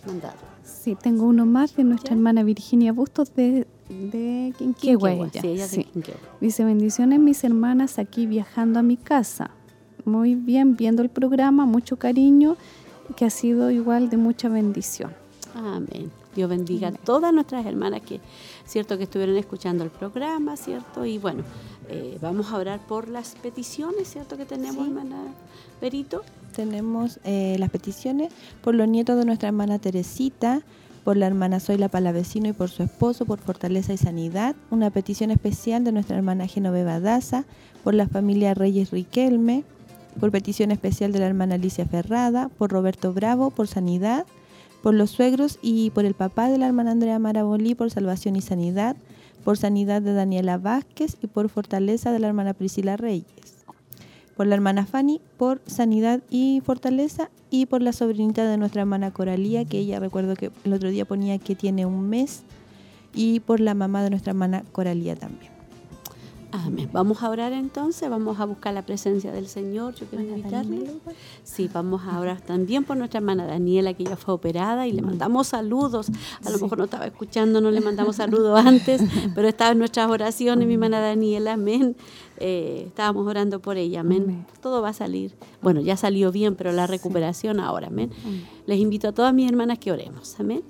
mandado. 0.06 0.36
Sí, 0.62 0.94
tengo 0.94 1.24
uno 1.24 1.46
más 1.46 1.74
de 1.74 1.84
nuestra 1.84 2.14
hermana 2.14 2.42
Virginia 2.42 2.92
Bustos 2.92 3.34
de, 3.34 3.66
de 3.88 4.52
Quinquehue. 4.58 5.30
Sí, 5.40 5.86
Dice, 6.42 6.64
bendiciones 6.66 7.18
mis 7.18 7.42
hermanas 7.42 7.98
aquí 7.98 8.26
viajando 8.26 8.80
a 8.80 8.82
mi 8.82 8.98
casa. 8.98 9.50
Muy 10.04 10.34
bien, 10.34 10.76
viendo 10.76 11.00
el 11.00 11.08
programa, 11.08 11.64
mucho 11.64 11.96
cariño, 11.96 12.58
que 13.16 13.24
ha 13.24 13.30
sido 13.30 13.70
igual 13.70 14.10
de 14.10 14.18
mucha 14.18 14.50
bendición. 14.50 15.12
Amén. 15.54 16.10
Dios 16.34 16.48
bendiga 16.48 16.88
a 16.88 16.92
todas 16.92 17.32
nuestras 17.32 17.64
hermanas 17.66 18.02
que, 18.02 18.20
cierto, 18.66 18.96
que 18.98 19.04
estuvieron 19.04 19.36
escuchando 19.36 19.84
el 19.84 19.90
programa, 19.90 20.56
cierto, 20.56 21.04
y 21.04 21.18
bueno, 21.18 21.42
eh, 21.88 22.18
vamos 22.20 22.50
a 22.52 22.56
orar 22.56 22.80
por 22.86 23.08
las 23.08 23.34
peticiones, 23.36 24.08
cierto, 24.08 24.36
que 24.36 24.46
tenemos, 24.46 24.86
hermana 24.86 25.16
Perito. 25.80 26.22
tenemos 26.54 27.20
eh, 27.24 27.56
las 27.58 27.70
peticiones 27.70 28.32
por 28.62 28.74
los 28.74 28.88
nietos 28.88 29.16
de 29.18 29.24
nuestra 29.24 29.48
hermana 29.48 29.78
Teresita, 29.78 30.62
por 31.04 31.18
la 31.18 31.26
hermana 31.26 31.60
Zoila 31.60 31.88
Palavecino 31.88 32.48
y 32.48 32.52
por 32.52 32.70
su 32.70 32.82
esposo, 32.82 33.26
por 33.26 33.38
fortaleza 33.38 33.92
y 33.92 33.98
sanidad. 33.98 34.56
Una 34.70 34.90
petición 34.90 35.30
especial 35.30 35.84
de 35.84 35.92
nuestra 35.92 36.16
hermana 36.16 36.46
Genoveva 36.46 36.98
Daza, 36.98 37.44
por 37.84 37.92
la 37.94 38.08
familia 38.08 38.54
Reyes 38.54 38.90
Riquelme, 38.90 39.64
por 40.18 40.30
petición 40.30 40.70
especial 40.70 41.12
de 41.12 41.18
la 41.18 41.26
hermana 41.26 41.56
Alicia 41.56 41.84
Ferrada, 41.84 42.48
por 42.48 42.70
Roberto 42.70 43.12
Bravo, 43.12 43.50
por 43.50 43.68
sanidad, 43.68 44.24
por 44.84 44.94
los 44.94 45.10
suegros 45.10 45.58
y 45.62 45.90
por 45.90 46.04
el 46.04 46.14
papá 46.14 46.48
de 46.48 46.58
la 46.58 46.66
hermana 46.66 46.92
Andrea 46.92 47.18
Marabolí, 47.18 47.74
por 47.74 47.90
salvación 47.90 48.36
y 48.36 48.42
sanidad, 48.42 48.96
por 49.42 49.58
sanidad 49.58 50.00
de 50.00 50.12
Daniela 50.12 50.58
Vázquez 50.58 51.16
y 51.20 51.26
por 51.26 51.48
fortaleza 51.48 52.12
de 52.12 52.20
la 52.20 52.28
hermana 52.28 52.54
Priscila 52.54 52.96
Reyes 52.96 53.64
por 54.36 54.46
la 54.46 54.54
hermana 54.56 54.84
Fanny, 54.84 55.20
por 55.36 55.60
sanidad 55.66 56.20
y 56.28 56.60
fortaleza, 56.64 57.30
y 57.50 57.66
por 57.66 57.82
la 57.82 57.92
sobrinita 57.92 58.48
de 58.48 58.56
nuestra 58.56 58.82
hermana 58.82 59.12
Coralía, 59.12 59.64
que 59.64 59.78
ella 59.78 60.00
recuerdo 60.00 60.34
que 60.34 60.50
el 60.64 60.72
otro 60.72 60.90
día 60.90 61.04
ponía 61.04 61.38
que 61.38 61.54
tiene 61.54 61.86
un 61.86 62.08
mes, 62.08 62.42
y 63.14 63.40
por 63.40 63.60
la 63.60 63.74
mamá 63.74 64.02
de 64.02 64.10
nuestra 64.10 64.32
hermana 64.32 64.64
Coralía 64.72 65.14
también. 65.14 65.53
Amén. 66.56 66.88
Vamos 66.92 67.20
a 67.20 67.30
orar 67.30 67.52
entonces, 67.52 68.08
vamos 68.08 68.38
a 68.38 68.44
buscar 68.44 68.72
la 68.72 68.82
presencia 68.82 69.32
del 69.32 69.48
Señor. 69.48 69.96
Yo 69.96 70.06
quiero 70.06 70.22
invitarle. 70.24 70.88
Sí, 71.42 71.68
vamos 71.72 72.02
a 72.06 72.20
orar 72.20 72.40
también 72.42 72.84
por 72.84 72.96
nuestra 72.96 73.18
hermana 73.18 73.44
Daniela, 73.44 73.92
que 73.94 74.04
ya 74.04 74.16
fue 74.16 74.34
operada, 74.34 74.86
y 74.86 74.92
le 74.92 75.02
mandamos 75.02 75.48
saludos. 75.48 76.12
A 76.44 76.50
lo 76.50 76.58
mejor 76.60 76.78
no 76.78 76.84
estaba 76.84 77.06
escuchando, 77.06 77.60
no 77.60 77.72
le 77.72 77.80
mandamos 77.80 78.16
saludos 78.16 78.56
antes, 78.64 79.02
pero 79.34 79.48
estaba 79.48 79.72
en 79.72 79.78
nuestras 79.78 80.08
oraciones, 80.08 80.68
mi 80.68 80.74
hermana 80.74 81.00
Daniela, 81.00 81.54
amén. 81.54 81.96
Eh, 82.38 82.84
estábamos 82.86 83.26
orando 83.26 83.60
por 83.60 83.76
ella, 83.76 84.00
amén. 84.00 84.46
Todo 84.62 84.80
va 84.80 84.90
a 84.90 84.92
salir. 84.92 85.34
Bueno, 85.60 85.80
ya 85.80 85.96
salió 85.96 86.30
bien, 86.30 86.54
pero 86.54 86.70
la 86.70 86.86
recuperación 86.86 87.58
ahora, 87.58 87.88
amén. 87.88 88.12
Les 88.66 88.78
invito 88.78 89.08
a 89.08 89.12
todas 89.12 89.34
mis 89.34 89.50
hermanas 89.50 89.80
que 89.80 89.90
oremos, 89.90 90.38
amén. 90.38 90.62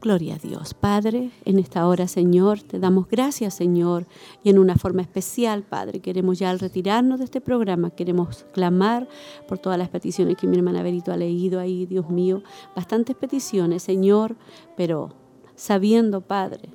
Gloria 0.00 0.36
a 0.36 0.38
Dios. 0.38 0.72
Padre, 0.72 1.30
en 1.44 1.58
esta 1.58 1.86
hora, 1.86 2.08
Señor, 2.08 2.62
te 2.62 2.78
damos 2.78 3.06
gracias, 3.06 3.52
Señor, 3.52 4.06
y 4.42 4.48
en 4.48 4.58
una 4.58 4.76
forma 4.76 5.02
especial, 5.02 5.62
Padre, 5.62 6.00
queremos 6.00 6.38
ya 6.38 6.48
al 6.48 6.58
retirarnos 6.58 7.18
de 7.18 7.26
este 7.26 7.42
programa, 7.42 7.90
queremos 7.90 8.46
clamar 8.54 9.06
por 9.46 9.58
todas 9.58 9.78
las 9.78 9.90
peticiones 9.90 10.38
que 10.38 10.46
mi 10.46 10.56
hermana 10.56 10.82
Berito 10.82 11.12
ha 11.12 11.18
leído 11.18 11.60
ahí, 11.60 11.84
Dios 11.84 12.08
mío, 12.08 12.42
bastantes 12.74 13.14
peticiones, 13.14 13.82
Señor, 13.82 14.36
pero 14.74 15.12
sabiendo, 15.54 16.22
Padre, 16.22 16.70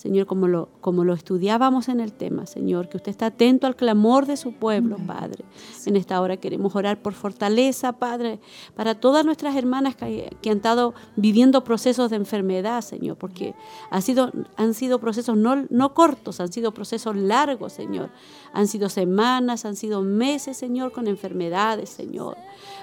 Señor, 0.00 0.26
como 0.26 0.48
lo, 0.48 0.70
como 0.80 1.04
lo 1.04 1.12
estudiábamos 1.12 1.90
en 1.90 2.00
el 2.00 2.14
tema, 2.14 2.46
Señor, 2.46 2.88
que 2.88 2.96
usted 2.96 3.10
está 3.10 3.26
atento 3.26 3.66
al 3.66 3.76
clamor 3.76 4.24
de 4.24 4.38
su 4.38 4.54
pueblo, 4.54 4.96
Padre. 5.06 5.44
En 5.84 5.94
esta 5.94 6.18
hora 6.22 6.38
queremos 6.38 6.74
orar 6.74 7.02
por 7.02 7.12
fortaleza, 7.12 7.92
Padre, 7.92 8.40
para 8.74 8.94
todas 8.94 9.26
nuestras 9.26 9.54
hermanas 9.56 9.96
que, 9.96 10.34
han 10.46 10.56
estado 10.56 10.94
viviendo 11.16 11.64
procesos 11.64 12.08
de 12.08 12.16
enfermedad, 12.16 12.80
Señor, 12.80 13.18
porque 13.18 13.54
ha 13.90 14.00
sido, 14.00 14.32
han 14.56 14.72
sido 14.72 15.00
procesos 15.00 15.36
no, 15.36 15.66
no 15.68 15.92
cortos, 15.92 16.40
han 16.40 16.50
sido 16.50 16.72
procesos 16.72 17.14
largos, 17.14 17.74
Señor. 17.74 18.08
Han 18.54 18.68
sido 18.68 18.88
semanas, 18.88 19.66
han 19.66 19.76
sido 19.76 20.00
meses, 20.00 20.56
Señor, 20.56 20.92
con 20.92 21.08
enfermedades, 21.08 21.90
Señor, 21.90 22.38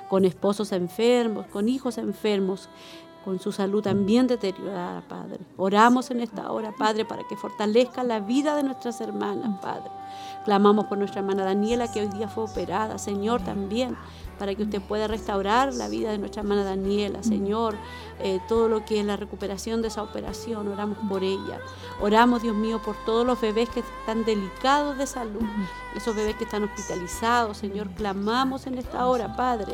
con 0.07 0.23
esposos 0.23 0.71
enfermos, 0.71 1.47
con 1.47 1.67
hijos 1.67 1.97
enfermos 1.97 2.69
con 3.27 3.41
su 3.41 3.51
salud 3.51 3.83
también 3.83 4.25
deteriorada, 4.25 5.01
Padre. 5.05 5.39
Oramos 5.57 6.11
en 6.11 6.21
esta 6.21 6.49
hora, 6.49 6.71
Padre, 6.71 7.03
para 7.03 7.27
que 7.27 7.35
fortalezca 7.35 8.01
la 8.05 8.21
vida 8.21 8.55
de 8.55 8.63
nuestras 8.63 9.01
hermanas, 9.01 9.59
Padre. 9.61 9.91
Clamamos 10.45 10.85
por 10.85 10.97
nuestra 10.97 11.19
hermana 11.19 11.43
Daniela, 11.43 11.91
que 11.91 11.99
hoy 11.99 12.07
día 12.07 12.29
fue 12.29 12.45
operada, 12.45 12.97
Señor, 12.97 13.41
también 13.41 13.97
para 14.39 14.55
que 14.55 14.63
usted 14.63 14.81
pueda 14.81 15.07
restaurar 15.07 15.73
la 15.73 15.89
vida 15.89 16.11
de 16.11 16.19
nuestra 16.19 16.41
hermana 16.41 16.63
Daniela, 16.63 17.21
Señor, 17.21 17.75
eh, 18.21 18.39
todo 18.47 18.69
lo 18.69 18.85
que 18.85 19.01
es 19.01 19.05
la 19.05 19.17
recuperación 19.17 19.81
de 19.81 19.89
esa 19.89 20.03
operación, 20.03 20.65
oramos 20.69 20.97
por 21.09 21.21
ella. 21.21 21.59
Oramos, 22.01 22.43
Dios 22.43 22.55
mío, 22.55 22.81
por 22.81 22.95
todos 23.03 23.27
los 23.27 23.41
bebés 23.41 23.67
que 23.67 23.81
están 23.81 24.23
delicados 24.23 24.97
de 24.97 25.05
salud, 25.05 25.43
esos 25.97 26.15
bebés 26.15 26.37
que 26.37 26.45
están 26.45 26.63
hospitalizados, 26.63 27.57
Señor, 27.57 27.89
clamamos 27.89 28.67
en 28.67 28.77
esta 28.77 29.05
hora, 29.05 29.35
Padre. 29.35 29.73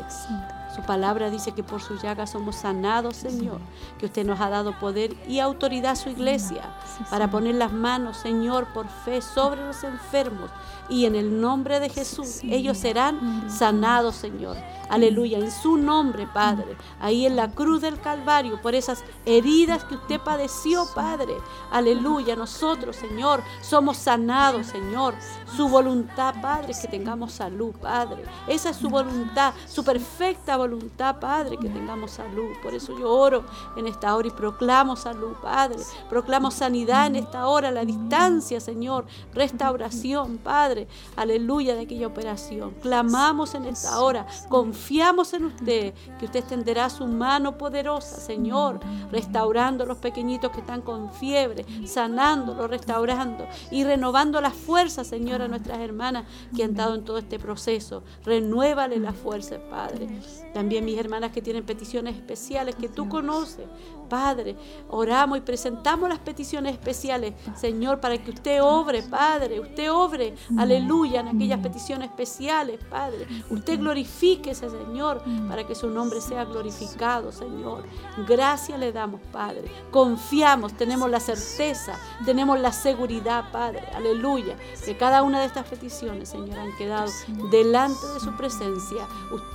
Su 0.74 0.82
palabra 0.82 1.30
dice 1.30 1.52
que 1.52 1.62
por 1.62 1.80
su 1.80 1.96
llaga 1.96 2.26
somos 2.26 2.56
sanados, 2.56 3.16
Señor, 3.16 3.60
que 3.98 4.06
usted 4.06 4.26
nos 4.26 4.40
ha 4.40 4.50
dado 4.50 4.78
poder 4.80 5.14
y 5.28 5.38
autoridad 5.38 5.92
a 5.92 5.96
su 5.96 6.08
iglesia 6.08 6.62
para 7.10 7.30
poner 7.30 7.54
las 7.54 7.72
manos, 7.72 8.16
Señor, 8.16 8.66
por 8.72 8.88
fe 8.88 9.22
sobre 9.22 9.64
los 9.64 9.84
enfermos 9.84 10.50
y 10.88 11.06
en 11.06 11.14
el 11.14 11.40
nombre 11.40 11.80
de 11.80 11.88
Jesús 11.88 12.40
ellos 12.42 12.78
serán 12.78 13.50
sanados, 13.50 14.16
Señor. 14.16 14.56
Aleluya, 14.90 15.38
en 15.38 15.50
su 15.50 15.76
nombre, 15.76 16.26
Padre. 16.26 16.76
Ahí 17.00 17.24
en 17.24 17.36
la 17.36 17.50
cruz 17.50 17.80
del 17.80 18.00
Calvario, 18.00 18.60
por 18.60 18.74
esas 18.74 19.02
heridas 19.24 19.84
que 19.84 19.94
usted 19.94 20.20
padeció, 20.20 20.86
Padre. 20.94 21.34
Aleluya, 21.70 22.36
nosotros, 22.36 22.96
Señor, 22.96 23.42
somos 23.62 23.96
sanados, 23.96 24.66
Señor. 24.66 25.14
Su 25.56 25.68
voluntad, 25.68 26.34
Padre, 26.40 26.72
es 26.72 26.80
que 26.80 26.88
tengamos 26.88 27.32
salud, 27.32 27.72
Padre. 27.80 28.24
Esa 28.48 28.70
es 28.70 28.76
su 28.76 28.88
voluntad, 28.88 29.54
su 29.68 29.84
perfecta 29.84 30.56
voluntad, 30.56 31.20
Padre, 31.20 31.56
que 31.56 31.68
tengamos 31.68 32.12
salud. 32.12 32.50
Por 32.62 32.74
eso 32.74 32.98
yo 32.98 33.10
oro 33.10 33.44
en 33.76 33.86
esta 33.86 34.16
hora 34.16 34.28
y 34.28 34.30
proclamo 34.32 34.96
salud, 34.96 35.34
Padre. 35.42 35.78
Proclamo 36.08 36.50
sanidad 36.50 37.06
en 37.06 37.16
esta 37.16 37.46
hora, 37.46 37.70
la 37.70 37.84
distancia, 37.84 38.60
Señor. 38.60 39.06
Restauración, 39.32 40.38
Padre. 40.38 40.88
Aleluya 41.16 41.74
de 41.74 41.82
aquella 41.82 42.08
operación. 42.08 42.74
Clamamos 42.82 43.54
en 43.54 43.66
esta 43.66 44.00
hora. 44.00 44.26
Confiamos 44.48 45.34
en 45.34 45.44
usted, 45.44 45.94
que 46.18 46.24
usted 46.24 46.40
extenderá 46.40 46.90
su 46.90 47.06
mano 47.06 47.56
poderosa, 47.56 48.20
Señor, 48.20 48.80
restaurando 49.12 49.84
a 49.84 49.86
los 49.86 49.98
pequeñitos 49.98 50.50
que 50.50 50.60
están 50.60 50.82
con 50.82 51.12
fiebre, 51.12 51.64
sanándolos, 51.86 52.68
restaurando 52.68 53.46
y 53.70 53.84
renovando 53.84 54.40
las 54.40 54.54
fuerzas, 54.54 55.06
Señor, 55.06 55.43
a 55.44 55.48
nuestras 55.48 55.78
hermanas 55.80 56.24
que 56.54 56.64
han 56.64 56.70
estado 56.70 56.94
en 56.94 57.04
todo 57.04 57.18
este 57.18 57.38
proceso. 57.38 58.02
Renuévale 58.24 58.98
las 58.98 59.16
fuerzas, 59.16 59.60
Padre. 59.70 60.08
También 60.52 60.84
mis 60.84 60.98
hermanas 60.98 61.32
que 61.32 61.42
tienen 61.42 61.64
peticiones 61.64 62.16
especiales 62.16 62.74
que 62.76 62.88
tú 62.88 63.08
conoces. 63.08 63.66
Padre, 64.08 64.56
oramos 64.88 65.38
y 65.38 65.40
presentamos 65.40 66.08
las 66.08 66.18
peticiones 66.18 66.72
especiales, 66.72 67.34
Señor, 67.56 68.00
para 68.00 68.18
que 68.18 68.30
usted 68.30 68.62
obre, 68.62 69.02
Padre, 69.02 69.60
usted 69.60 69.92
obre, 69.92 70.34
aleluya, 70.58 71.20
en 71.20 71.28
aquellas 71.28 71.60
peticiones 71.60 72.10
especiales, 72.10 72.80
Padre. 72.90 73.26
Usted 73.50 73.78
glorifique 73.78 74.50
ese 74.50 74.68
Señor, 74.70 75.22
para 75.48 75.66
que 75.66 75.74
su 75.74 75.88
nombre 75.88 76.20
sea 76.20 76.44
glorificado, 76.44 77.32
Señor. 77.32 77.84
Gracias 78.26 78.78
le 78.78 78.92
damos, 78.92 79.20
Padre. 79.32 79.64
Confiamos, 79.90 80.74
tenemos 80.74 81.10
la 81.10 81.20
certeza, 81.20 81.98
tenemos 82.24 82.58
la 82.60 82.72
seguridad, 82.72 83.50
Padre, 83.52 83.88
aleluya, 83.94 84.56
que 84.84 84.96
cada 84.96 85.22
una 85.22 85.40
de 85.40 85.46
estas 85.46 85.66
peticiones, 85.66 86.28
Señor, 86.28 86.58
han 86.58 86.76
quedado 86.76 87.10
delante 87.50 88.06
de 88.14 88.20
su 88.20 88.36
presencia 88.36 89.06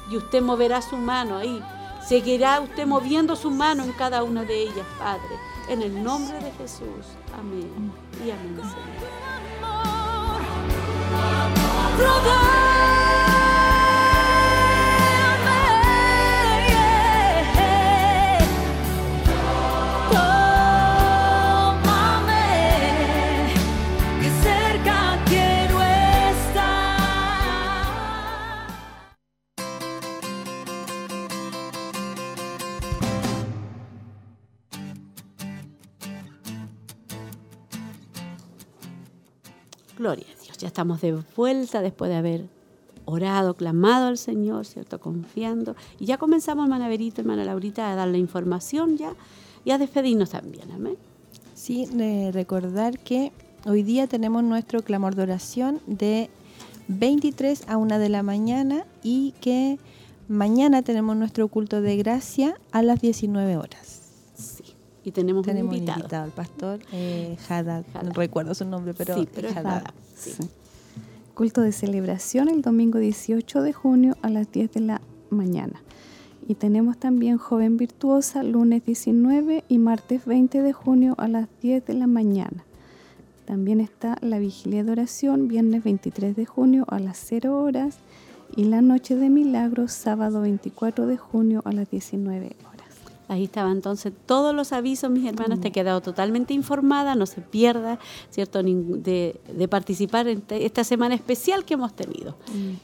y 0.09 0.17
usted 0.17 0.41
moverá 0.41 0.81
su 0.81 0.97
mano 0.97 1.37
ahí 1.37 1.61
Seguirá 2.09 2.59
usted 2.59 2.87
moviendo 2.87 3.35
su 3.35 3.51
mano 3.51 3.83
en 3.83 3.91
cada 3.91 4.23
una 4.23 4.43
de 4.43 4.63
ellas, 4.63 4.87
Padre. 4.97 5.35
En 5.67 5.83
el 5.83 6.03
nombre 6.03 6.39
de 6.39 6.51
Jesús. 6.53 7.05
Amén. 7.37 7.91
Y 8.25 8.31
amén. 8.31 8.59
Gloria 39.99 40.25
a 40.25 40.43
Dios. 40.43 40.57
Ya 40.57 40.67
estamos 40.67 41.01
de 41.01 41.21
vuelta 41.35 41.81
después 41.81 42.09
de 42.09 42.15
haber 42.15 42.45
orado, 43.03 43.55
clamado 43.55 44.07
al 44.07 44.17
Señor, 44.17 44.65
¿cierto? 44.65 44.99
Confiando. 45.01 45.75
Y 45.99 46.05
ya 46.05 46.17
comenzamos, 46.17 46.63
hermana 46.63 46.87
Verita, 46.87 47.21
hermana 47.21 47.43
Laurita, 47.43 47.91
a 47.91 47.95
dar 47.95 48.07
la 48.07 48.17
información 48.17 48.97
ya 48.97 49.13
y 49.65 49.71
a 49.71 49.77
despedirnos 49.77 50.29
también. 50.29 50.71
Amén. 50.71 50.95
Sí, 51.53 51.85
recordar 52.31 52.97
que 52.99 53.33
hoy 53.65 53.83
día 53.83 54.07
tenemos 54.07 54.41
nuestro 54.41 54.83
clamor 54.83 55.15
de 55.15 55.23
oración 55.23 55.81
de 55.85 56.29
23 56.87 57.67
a 57.67 57.75
1 57.75 57.99
de 57.99 58.07
la 58.07 58.23
mañana 58.23 58.85
y 59.03 59.33
que 59.41 59.79
mañana 60.29 60.81
tenemos 60.81 61.17
nuestro 61.17 61.49
culto 61.49 61.81
de 61.81 61.97
gracia 61.97 62.55
a 62.71 62.83
las 62.83 63.01
19 63.01 63.57
horas. 63.57 63.88
Y 65.03 65.11
tenemos, 65.11 65.45
Tenemos 65.45 65.69
un 65.69 65.69
un 65.69 65.75
invitado. 65.77 65.99
invitado, 65.99 66.25
el 66.25 66.31
pastor 66.31 66.79
eh, 66.91 67.37
Haddad. 67.47 67.85
Haddad. 67.93 68.03
No 68.03 68.11
recuerdo 68.13 68.53
su 68.53 68.65
nombre, 68.65 68.93
pero, 68.93 69.15
sí, 69.15 69.27
pero 69.33 69.49
Haddad. 69.49 69.63
nada. 69.63 69.93
Sí. 70.15 70.31
Sí. 70.31 70.49
Culto 71.33 71.61
de 71.61 71.71
celebración 71.71 72.49
el 72.49 72.61
domingo 72.61 72.99
18 72.99 73.61
de 73.61 73.71
junio 73.73 74.17
a 74.21 74.29
las 74.29 74.51
10 74.51 74.73
de 74.73 74.79
la 74.81 75.01
mañana. 75.29 75.81
Y 76.47 76.55
tenemos 76.55 76.97
también 76.97 77.37
Joven 77.37 77.77
Virtuosa 77.77 78.43
lunes 78.43 78.83
19 78.83 79.63
y 79.69 79.77
martes 79.77 80.25
20 80.25 80.61
de 80.61 80.73
junio 80.73 81.15
a 81.17 81.27
las 81.27 81.47
10 81.61 81.85
de 81.85 81.93
la 81.93 82.07
mañana. 82.07 82.65
También 83.45 83.79
está 83.79 84.17
la 84.21 84.37
vigilia 84.39 84.83
de 84.83 84.91
oración 84.91 85.47
viernes 85.47 85.83
23 85.83 86.35
de 86.35 86.45
junio 86.45 86.85
a 86.89 86.99
las 86.99 87.17
0 87.25 87.61
horas 87.63 87.97
y 88.55 88.65
la 88.65 88.81
noche 88.81 89.15
de 89.15 89.29
milagros 89.29 89.91
sábado 89.93 90.41
24 90.41 91.07
de 91.07 91.17
junio 91.17 91.61
a 91.65 91.71
las 91.71 91.89
19 91.89 92.55
horas. 92.59 92.68
Ahí 93.29 93.45
estaba 93.45 93.71
entonces 93.71 94.11
todos 94.25 94.53
los 94.53 94.73
avisos, 94.73 95.09
mis 95.09 95.25
hermanas, 95.25 95.61
te 95.61 95.69
he 95.69 95.71
quedado 95.71 96.01
totalmente 96.01 96.53
informada, 96.53 97.15
no 97.15 97.25
se 97.25 97.41
pierda, 97.41 97.99
¿cierto?, 98.29 98.61
de, 98.63 99.39
de 99.55 99.67
participar 99.67 100.27
en 100.27 100.43
esta 100.49 100.83
semana 100.83 101.15
especial 101.15 101.63
que 101.63 101.75
hemos 101.75 101.95
tenido. 101.95 102.35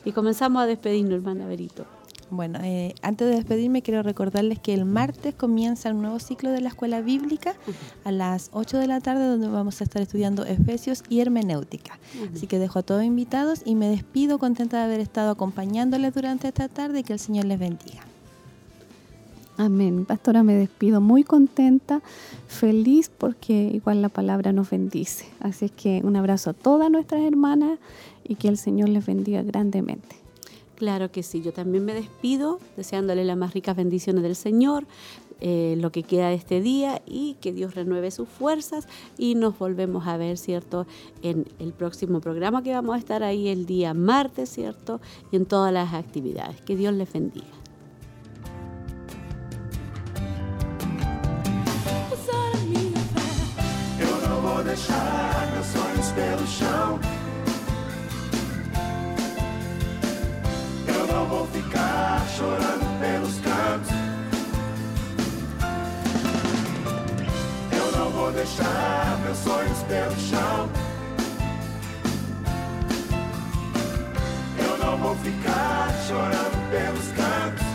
Y 0.06 0.12
comenzamos 0.12 0.62
a 0.62 0.66
despedirnos, 0.66 1.16
hermana 1.16 1.48
Berito. 1.48 1.86
Bueno, 2.32 2.60
eh, 2.64 2.96
antes 3.04 3.28
de 3.28 3.36
despedirme 3.36 3.84
quiero 3.84 4.02
recordarles 4.02 4.60
que 4.60 4.74
el 4.74 4.86
martes 4.86 5.36
comienza 5.36 5.90
el 5.90 6.02
nuevo 6.02 6.20
ciclo 6.20 6.50
de 6.50 6.60
la 6.60 6.70
escuela 6.70 7.02
bíblica 7.02 7.56
a 8.04 8.12
las 8.12 8.50
8 8.54 8.80
de 8.80 8.88
la 8.88 9.00
tarde 9.00 9.28
donde 9.28 9.48
vamos 9.48 9.80
a 9.80 9.84
estar 9.84 10.02
estudiando 10.02 10.44
Efesios 10.44 11.04
y 11.08 11.20
hermenéutica. 11.20 12.00
Así 12.34 12.48
que 12.48 12.58
dejo 12.58 12.80
a 12.80 12.84
todos 12.84 13.04
invitados 13.04 13.62
y 13.64 13.76
me 13.76 13.90
despido 13.90 14.40
contenta 14.40 14.78
de 14.78 14.84
haber 14.84 15.00
estado 15.02 15.32
acompañándoles 15.32 16.14
durante 16.14 16.48
esta 16.48 16.68
tarde 16.68 17.02
y 17.02 17.04
que 17.04 17.14
el 17.14 17.20
Señor 17.20 17.46
les 17.46 17.60
bendiga. 17.60 18.02
Amén. 19.58 20.06
Pastora, 20.06 20.44
me 20.44 20.54
despido 20.54 21.00
muy 21.00 21.24
contenta, 21.24 22.02
feliz 22.48 23.10
porque 23.10 23.54
igual 23.74 24.02
la 24.02 24.10
palabra 24.10 24.52
nos 24.52 24.70
bendice. 24.70 25.28
Así 25.40 25.66
es 25.66 25.72
que 25.72 26.02
un 26.04 26.18
abrazo 26.18 26.50
a 26.50 26.54
todas 26.54 26.92
nuestras 26.92 27.22
hermanas 27.22 27.80
y 28.24 28.36
que 28.36 28.50
el 28.50 28.58
Señor 28.58 28.90
les 28.90 29.06
bendiga 29.06 29.44
grandemente. 29.44 30.18
Claro 30.76 31.10
que 31.10 31.24
sí, 31.24 31.42
yo 31.42 31.54
también 31.54 31.86
me 31.86 31.94
despido 31.94 32.60
deseándole 32.76 33.24
las 33.24 33.38
más 33.38 33.54
ricas 33.54 33.78
bendiciones 33.78 34.24
del 34.24 34.36
Señor, 34.36 34.86
eh, 35.40 35.76
lo 35.80 35.90
que 35.90 36.04
queda 36.04 36.28
de 36.28 36.36
este 36.36 36.60
día 36.60 37.02
y 37.06 37.36
que 37.40 37.54
Dios 37.54 37.76
renueve 37.76 38.12
sus 38.12 38.28
fuerzas 38.28 38.90
y 39.18 39.36
nos 39.36 39.58
volvemos 39.58 40.06
a 40.06 40.18
ver, 40.18 40.38
¿cierto? 40.38 40.86
En 41.22 41.46
el 41.60 41.72
próximo 41.72 42.20
programa 42.20 42.62
que 42.62 42.74
vamos 42.74 42.96
a 42.96 43.00
estar 43.00 43.24
ahí 43.24 43.48
el 43.48 43.66
día 43.66 43.94
martes, 43.94 44.50
¿cierto? 44.50 45.00
Y 45.32 45.38
en 45.38 45.46
todas 45.46 45.72
las 45.72 45.94
actividades. 45.94 46.62
Que 46.62 46.76
Dios 46.76 46.94
les 46.94 47.12
bendiga. 47.12 47.55
Deixar 54.76 55.48
meus 55.54 55.68
sonhos 55.68 56.12
pelo 56.12 56.48
chão. 56.48 57.00
Eu 60.86 61.08
não 61.08 61.26
vou 61.28 61.48
ficar 61.48 62.22
chorando 62.36 63.00
pelos 63.00 63.40
cantos. 63.40 63.96
Eu 67.72 67.92
não 67.98 68.10
vou 68.10 68.32
deixar 68.34 69.18
meus 69.24 69.38
sonhos 69.38 69.80
pelo 69.84 70.20
chão. 70.20 70.70
Eu 74.60 74.78
não 74.78 74.98
vou 74.98 75.16
ficar 75.16 75.90
chorando 76.06 76.70
pelos 76.70 77.08
cantos. 77.14 77.75